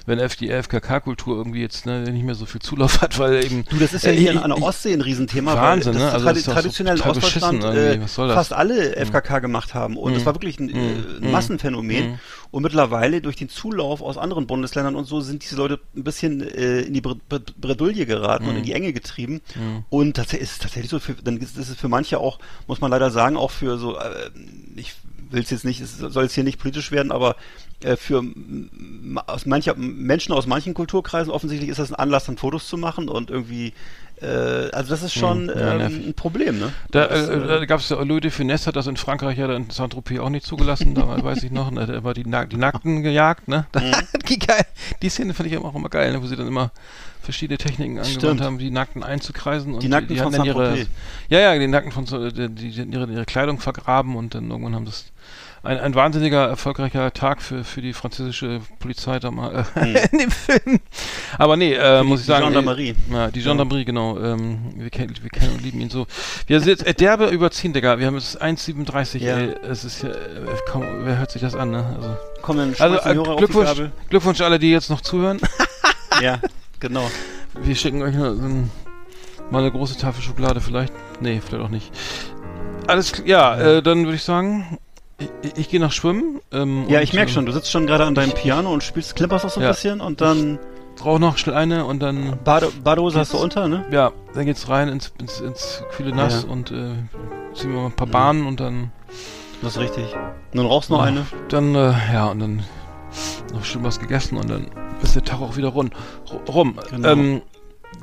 wenn 0.07 0.17
die 0.39 0.49
FKK-Kultur 0.49 1.37
irgendwie 1.37 1.61
jetzt, 1.61 1.85
ne, 1.85 2.01
nicht 2.11 2.25
mehr 2.25 2.35
so 2.35 2.45
viel 2.45 2.61
Zulauf 2.61 3.01
hat, 3.01 3.19
weil 3.19 3.43
eben, 3.45 3.65
Du, 3.69 3.77
das 3.77 3.93
ist 3.93 4.05
ja 4.05 4.11
äh, 4.11 4.15
hier 4.17 4.43
an 4.43 4.49
der 4.49 4.61
Ostsee 4.63 4.93
ein 4.93 5.01
Riesenthema, 5.01 5.55
Wahnsinn, 5.55 5.93
weil 5.93 5.99
ne? 6.01 6.05
das 6.05 6.13
Also 6.13 6.25
tradi 6.25 6.33
das 6.33 6.39
ist 6.39 6.45
so 6.45 6.51
traditionell 6.53 6.95
total 6.97 7.11
Ostdeutschland 7.11 7.63
äh, 7.63 8.33
fast 8.33 8.53
alle 8.53 8.95
FKK 9.05 9.39
gemacht 9.39 9.73
haben 9.73 9.97
und 9.97 10.15
das 10.15 10.25
war 10.25 10.33
wirklich 10.35 10.59
ein, 10.59 10.69
äh, 10.69 10.75
ein 11.21 11.31
Massenphänomen 11.31 12.19
und 12.51 12.63
mittlerweile 12.63 13.21
durch 13.21 13.35
den 13.35 13.49
Zulauf 13.49 13.88
aus 13.89 14.17
anderen 14.17 14.47
Bundesländern 14.47 14.95
und 14.95 15.05
so 15.05 15.21
sind 15.21 15.43
diese 15.43 15.55
Leute 15.55 15.79
ein 15.95 16.03
bisschen 16.03 16.41
äh, 16.41 16.81
in 16.81 16.93
die 16.93 17.01
Bre 17.01 17.15
Bre 17.15 17.41
Bredouille 17.57 18.05
geraten 18.05 18.45
und 18.47 18.55
in 18.57 18.63
die 18.63 18.73
Enge 18.73 18.93
getrieben. 18.93 19.41
Und 19.89 20.15
tatsächlich 20.15 20.49
ist 20.49 20.61
tatsächlich 20.61 20.89
so, 20.89 20.99
für, 20.99 21.13
dann 21.13 21.37
ist 21.37 21.57
es 21.57 21.73
für 21.75 21.89
manche 21.89 22.19
auch, 22.19 22.39
muss 22.67 22.81
man 22.81 22.91
leider 22.91 23.11
sagen, 23.11 23.37
auch 23.37 23.51
für 23.51 23.77
so, 23.77 23.97
äh, 23.97 24.29
ich 24.75 24.95
will 25.31 25.43
es 25.43 25.49
jetzt 25.49 25.65
nicht, 25.65 25.81
es 25.81 25.97
soll 25.97 26.23
jetzt 26.23 26.33
hier 26.33 26.43
nicht 26.43 26.59
politisch 26.59 26.91
werden, 26.91 27.11
aber 27.11 27.35
äh, 27.81 27.95
für 27.95 28.23
aus 29.27 29.45
mancher, 29.45 29.75
Menschen 29.75 30.33
aus 30.33 30.47
manchen 30.47 30.73
Kulturkreisen 30.73 31.31
offensichtlich 31.31 31.69
ist 31.69 31.79
das 31.79 31.91
ein 31.91 31.95
Anlass, 31.95 32.25
dann 32.25 32.37
Fotos 32.37 32.67
zu 32.67 32.77
machen 32.77 33.09
und 33.09 33.29
irgendwie, 33.29 33.73
also 34.25 34.89
das 34.89 35.03
ist 35.03 35.13
schon 35.13 35.49
Hm, 35.49 35.57
ja, 35.59 35.79
ähm, 35.79 36.03
ein 36.09 36.13
Problem, 36.13 36.59
ne? 36.59 36.71
Da, 36.91 37.07
Das, 37.07 37.29
äh, 37.29 37.47
da 37.47 37.65
gab 37.65 37.79
es 37.79 37.89
ja 37.89 38.01
Louis 38.01 38.21
de 38.21 38.31
Finesse 38.31 38.67
hat 38.67 38.75
das 38.75 38.87
in 38.87 38.97
Frankreich 38.97 39.37
ja 39.37 39.53
in 39.55 39.69
Saint-Tropez 39.69 40.19
auch 40.19 40.29
nicht 40.29 40.45
zugelassen, 40.45 40.93
da 40.95 41.07
weiß 41.23 41.43
ich 41.43 41.51
noch, 41.51 41.71
ne, 41.71 41.85
da 41.85 42.03
war 42.03 42.13
die, 42.13 42.23
die 42.23 42.57
Nackten 42.57 43.03
gejagt, 43.03 43.47
ne? 43.47 43.65
Da, 43.71 43.79
Mhm. 43.79 43.93
die, 44.27 44.39
geil, 44.39 44.65
die 45.01 45.09
Szene 45.09 45.33
fand 45.33 45.49
ich 45.51 45.57
auch 45.57 45.75
immer 45.75 45.89
geil, 45.89 46.11
ne, 46.11 46.21
wo 46.21 46.27
sie 46.27 46.35
dann 46.35 46.47
immer 46.47 46.71
verschiedene 47.21 47.57
Techniken 47.57 47.97
angewandt 47.99 48.21
Stimmt. 48.21 48.41
haben, 48.41 48.57
die 48.57 48.71
Nackten 48.71 49.03
einzukreisen 49.03 49.73
und 49.73 49.83
Die 49.83 49.87
Nackten 49.89 50.15
die 50.15 50.21
von 50.21 50.33
hatten 50.33 50.45
ihre, 50.45 50.85
ja, 51.29 51.39
ja, 51.39 51.57
die 51.59 51.67
Nackten 51.67 51.91
von 51.91 52.05
die, 52.05 52.49
die, 52.49 52.71
die 52.71 52.81
ihre, 52.83 53.09
ihre 53.11 53.25
Kleidung 53.25 53.59
vergraben 53.59 54.15
und 54.15 54.35
dann 54.35 54.49
irgendwann 54.49 54.75
haben 54.75 54.85
das 54.85 55.05
ein, 55.63 55.79
ein 55.79 55.95
wahnsinniger, 55.95 56.47
erfolgreicher 56.47 57.11
Tag 57.13 57.41
für, 57.41 57.63
für 57.63 57.81
die 57.81 57.93
französische 57.93 58.61
Polizei 58.79 59.19
da 59.19 59.31
mal 59.31 59.65
äh, 59.75 60.07
in 60.11 60.19
dem 60.19 60.31
Film. 60.31 60.79
Aber 61.37 61.57
nee, 61.57 61.73
äh, 61.73 62.03
muss 62.03 62.21
ich 62.21 62.27
Mhm. 62.27 62.31
die 62.31 62.39
sagen. 62.39 62.45
Gendarmerie. 62.45 62.89
Äh, 62.89 63.13
ja, 63.13 63.31
die 63.31 63.41
Gendarmerie, 63.41 63.85
genau. 63.85 64.17
Ähm, 64.19 64.59
wir, 64.75 64.89
kennen, 64.89 65.13
wir 65.21 65.29
kennen 65.29 65.53
und 65.53 65.61
lieben 65.63 65.81
ihn 65.81 65.89
so. 65.89 66.07
Wir 66.47 66.59
sind 66.59 66.69
jetzt 66.69 66.87
äh, 66.87 66.93
derbe 66.93 67.27
überziehen, 67.27 67.73
Digga. 67.73 67.99
Wir 67.99 68.07
haben 68.07 68.15
jetzt 68.15 68.41
1,37. 68.41 69.17
Ja. 69.19 69.37
Ey, 69.37 69.55
es 69.69 69.83
ist 69.83 70.03
ja, 70.03 70.09
äh, 70.09 70.13
kaum, 70.67 70.83
wer 71.03 71.17
hört 71.17 71.31
sich 71.31 71.41
das 71.41 71.55
an, 71.55 71.71
ne? 71.71 71.85
Also, 71.95 72.17
Komm, 72.41 72.57
dann 72.57 72.75
also 72.79 72.97
äh, 72.97 73.35
Glückwunsch, 73.37 73.73
die 73.73 73.89
Glückwunsch 74.09 74.41
alle, 74.41 74.59
die 74.59 74.71
jetzt 74.71 74.89
noch 74.89 75.01
zuhören. 75.01 75.39
Ja, 76.21 76.39
genau. 76.81 77.09
Wir 77.61 77.75
schicken 77.75 78.01
euch 78.01 78.13
so 78.15 78.25
ein, 78.25 78.69
mal 79.51 79.59
eine 79.59 79.71
große 79.71 79.97
Tafel 79.97 80.21
Schokolade 80.21 80.59
vielleicht. 80.59 80.91
Nee, 81.21 81.39
vielleicht 81.39 81.63
auch 81.63 81.69
nicht. 81.69 81.91
Alles 82.87 83.13
klar, 83.13 83.27
ja, 83.27 83.57
äh, 83.57 83.81
dann 83.81 84.03
würde 84.03 84.15
ich 84.15 84.23
sagen, 84.23 84.79
ich, 85.19 85.57
ich 85.57 85.69
gehe 85.69 85.79
nach 85.79 85.91
Schwimmen. 85.91 86.39
Ähm, 86.51 86.85
Ja, 86.87 87.01
ich 87.01 87.13
merke 87.13 87.29
ähm, 87.29 87.33
schon, 87.35 87.45
du 87.45 87.51
sitzt 87.51 87.71
schon 87.71 87.85
gerade 87.87 88.05
an 88.05 88.15
deinem 88.15 88.31
Piano 88.31 88.71
und 88.71 88.83
spielst, 88.83 89.15
klimperst 89.15 89.45
auch 89.45 89.49
so 89.49 89.59
ein 89.59 89.63
Ja. 89.63 89.69
bisschen 89.69 90.01
und 90.01 90.21
dann 90.21 90.59
Rauch 91.03 91.17
noch 91.19 91.37
schnell 91.37 91.55
eine 91.55 91.85
und 91.85 91.99
dann, 92.01 92.37
Bade, 92.43 92.69
Badehose 92.83 93.19
hast 93.19 93.31
du 93.31 93.37
unter, 93.37 93.69
ne? 93.69 93.85
ja, 93.89 94.11
dann 94.33 94.45
geht's 94.45 94.67
rein 94.67 94.89
ins, 94.89 95.13
ins, 95.17 95.39
ins 95.39 95.81
kühle 95.95 96.13
Nass 96.13 96.43
Ja. 96.43 96.51
und 96.51 96.71
äh, 96.71 96.91
ziehen 97.53 97.71
wir 97.71 97.79
mal 97.79 97.85
ein 97.85 97.93
paar 97.93 98.07
Bahnen 98.07 98.45
und 98.45 98.59
dann 98.59 98.91
Das 99.61 99.77
ist 99.77 99.79
richtig. 99.81 100.13
Und 100.13 100.57
dann 100.57 100.65
rauchst 100.65 100.89
du 100.89 100.95
noch 100.95 101.01
Ja. 101.03 101.07
eine. 101.07 101.25
Dann, 101.47 101.73
äh, 101.73 101.93
ja, 102.13 102.27
und 102.27 102.39
dann 102.39 102.63
noch 103.53 103.63
schön 103.63 103.81
was 103.83 103.99
gegessen 104.01 104.37
und 104.37 104.49
dann 104.49 104.67
ist 105.01 105.15
der 105.15 105.23
Tag 105.23 105.39
auch 105.41 105.55
wieder 105.55 105.69
rund, 105.69 105.93
ru- 106.27 106.51
rum. 106.51 106.77
Genau. 106.91 107.07
Ähm, 107.07 107.41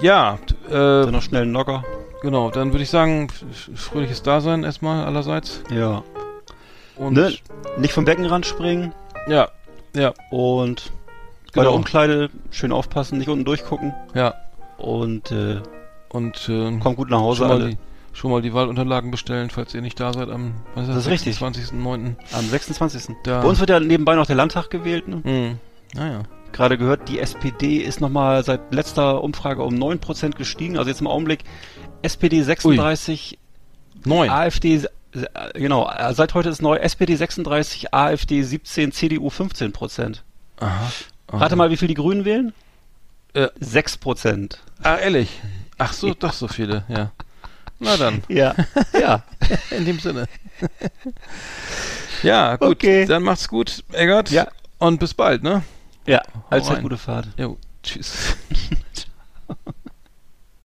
ja, 0.00 0.38
t- 0.46 0.54
Dann 0.70 1.08
äh, 1.08 1.10
noch 1.10 1.20
schnell 1.22 1.42
einen 1.42 1.52
Locker. 1.52 1.84
genau, 2.22 2.50
dann 2.50 2.72
würde 2.72 2.82
ich 2.82 2.90
sagen, 2.90 3.28
fröhliches 3.74 4.22
Dasein 4.22 4.64
erstmal 4.64 5.04
allerseits. 5.04 5.60
Ja. 5.70 6.02
Und 6.96 7.14
Ne? 7.14 7.32
Nicht 7.78 7.92
vom 7.92 8.04
Beckenrand 8.04 8.46
springen 8.46 8.92
ja, 9.28 9.48
ja, 9.94 10.12
und 10.30 10.92
bei 11.52 11.62
der 11.62 11.64
genau. 11.64 11.76
Umkleide 11.76 12.30
schön 12.50 12.70
aufpassen, 12.70 13.18
nicht 13.18 13.28
unten 13.28 13.44
durchgucken 13.44 13.92
Ja, 14.14 14.34
und 14.78 15.32
äh, 15.32 15.60
und 16.10 16.48
äh, 16.48 16.78
kommt 16.78 16.96
gut 16.96 17.10
nach 17.10 17.20
Hause 17.20 17.38
schon, 17.38 17.48
mal 17.48 17.54
alle. 17.54 17.70
die, 17.70 17.76
schon 18.12 18.30
mal 18.30 18.42
die 18.42 18.54
Wahlunterlagen 18.54 19.10
bestellen, 19.10 19.50
falls 19.50 19.74
ihr 19.74 19.82
nicht 19.82 19.98
da 19.98 20.12
seid 20.12 20.30
am 20.30 20.54
was 20.74 20.86
Das 20.86 20.96
ist 20.96 21.08
richtig. 21.08 21.36
26.09. 21.38 22.14
Am 22.32 22.44
26. 22.48 23.16
Da. 23.24 23.42
Bei 23.42 23.48
uns 23.48 23.58
wird 23.58 23.70
ja 23.70 23.80
nebenbei 23.80 24.14
noch 24.14 24.26
der 24.26 24.36
Landtag 24.36 24.70
gewählt. 24.70 25.08
Ne? 25.08 25.20
Hm. 25.24 25.58
Naja. 25.94 26.22
Gerade 26.52 26.78
gehört, 26.78 27.08
die 27.08 27.18
SPD 27.18 27.78
ist 27.78 28.00
nochmal 28.00 28.44
seit 28.44 28.72
letzter 28.72 29.22
Umfrage 29.22 29.62
um 29.62 29.74
9% 29.74 30.36
gestiegen. 30.36 30.78
Also 30.78 30.88
jetzt 30.88 31.00
im 31.00 31.06
Augenblick 31.06 31.40
SPD 32.02 32.42
36, 32.42 33.38
Neun. 34.04 34.30
AfD, 34.30 34.76
äh, 34.76 34.86
genau, 35.54 35.88
äh, 35.90 36.12
seit 36.14 36.34
heute 36.34 36.48
ist 36.48 36.62
neu 36.62 36.76
SPD 36.76 37.16
36, 37.16 37.92
AfD 37.94 38.42
17, 38.42 38.92
CDU 38.92 39.28
15%. 39.28 40.18
Aha. 40.60 40.92
Aha. 41.28 41.38
Rate 41.38 41.56
mal, 41.56 41.70
wie 41.70 41.76
viel 41.76 41.88
die 41.88 41.94
Grünen 41.94 42.24
wählen? 42.24 42.52
Äh. 43.34 43.48
6%. 43.60 44.58
Ah, 44.82 44.96
ehrlich. 44.96 45.40
Ach 45.78 45.92
so, 45.92 46.14
doch 46.14 46.32
so 46.32 46.48
viele, 46.48 46.84
ja. 46.88 47.12
Na 47.78 47.96
dann, 47.96 48.22
Ja, 48.28 48.54
ja. 48.98 49.22
in 49.70 49.84
dem 49.84 49.98
Sinne. 49.98 50.26
ja, 52.22 52.56
gut. 52.56 52.68
Okay. 52.68 53.04
Dann 53.04 53.22
macht's 53.22 53.48
gut, 53.48 53.84
Eggert. 53.92 54.30
Ja. 54.30 54.48
Und 54.78 54.98
bis 55.00 55.14
bald, 55.14 55.42
ne? 55.42 55.62
Ja, 56.06 56.22
allzeit 56.50 56.82
gute 56.82 56.96
Fahrt. 56.96 57.28
Jo, 57.36 57.58
tschüss. 57.82 58.36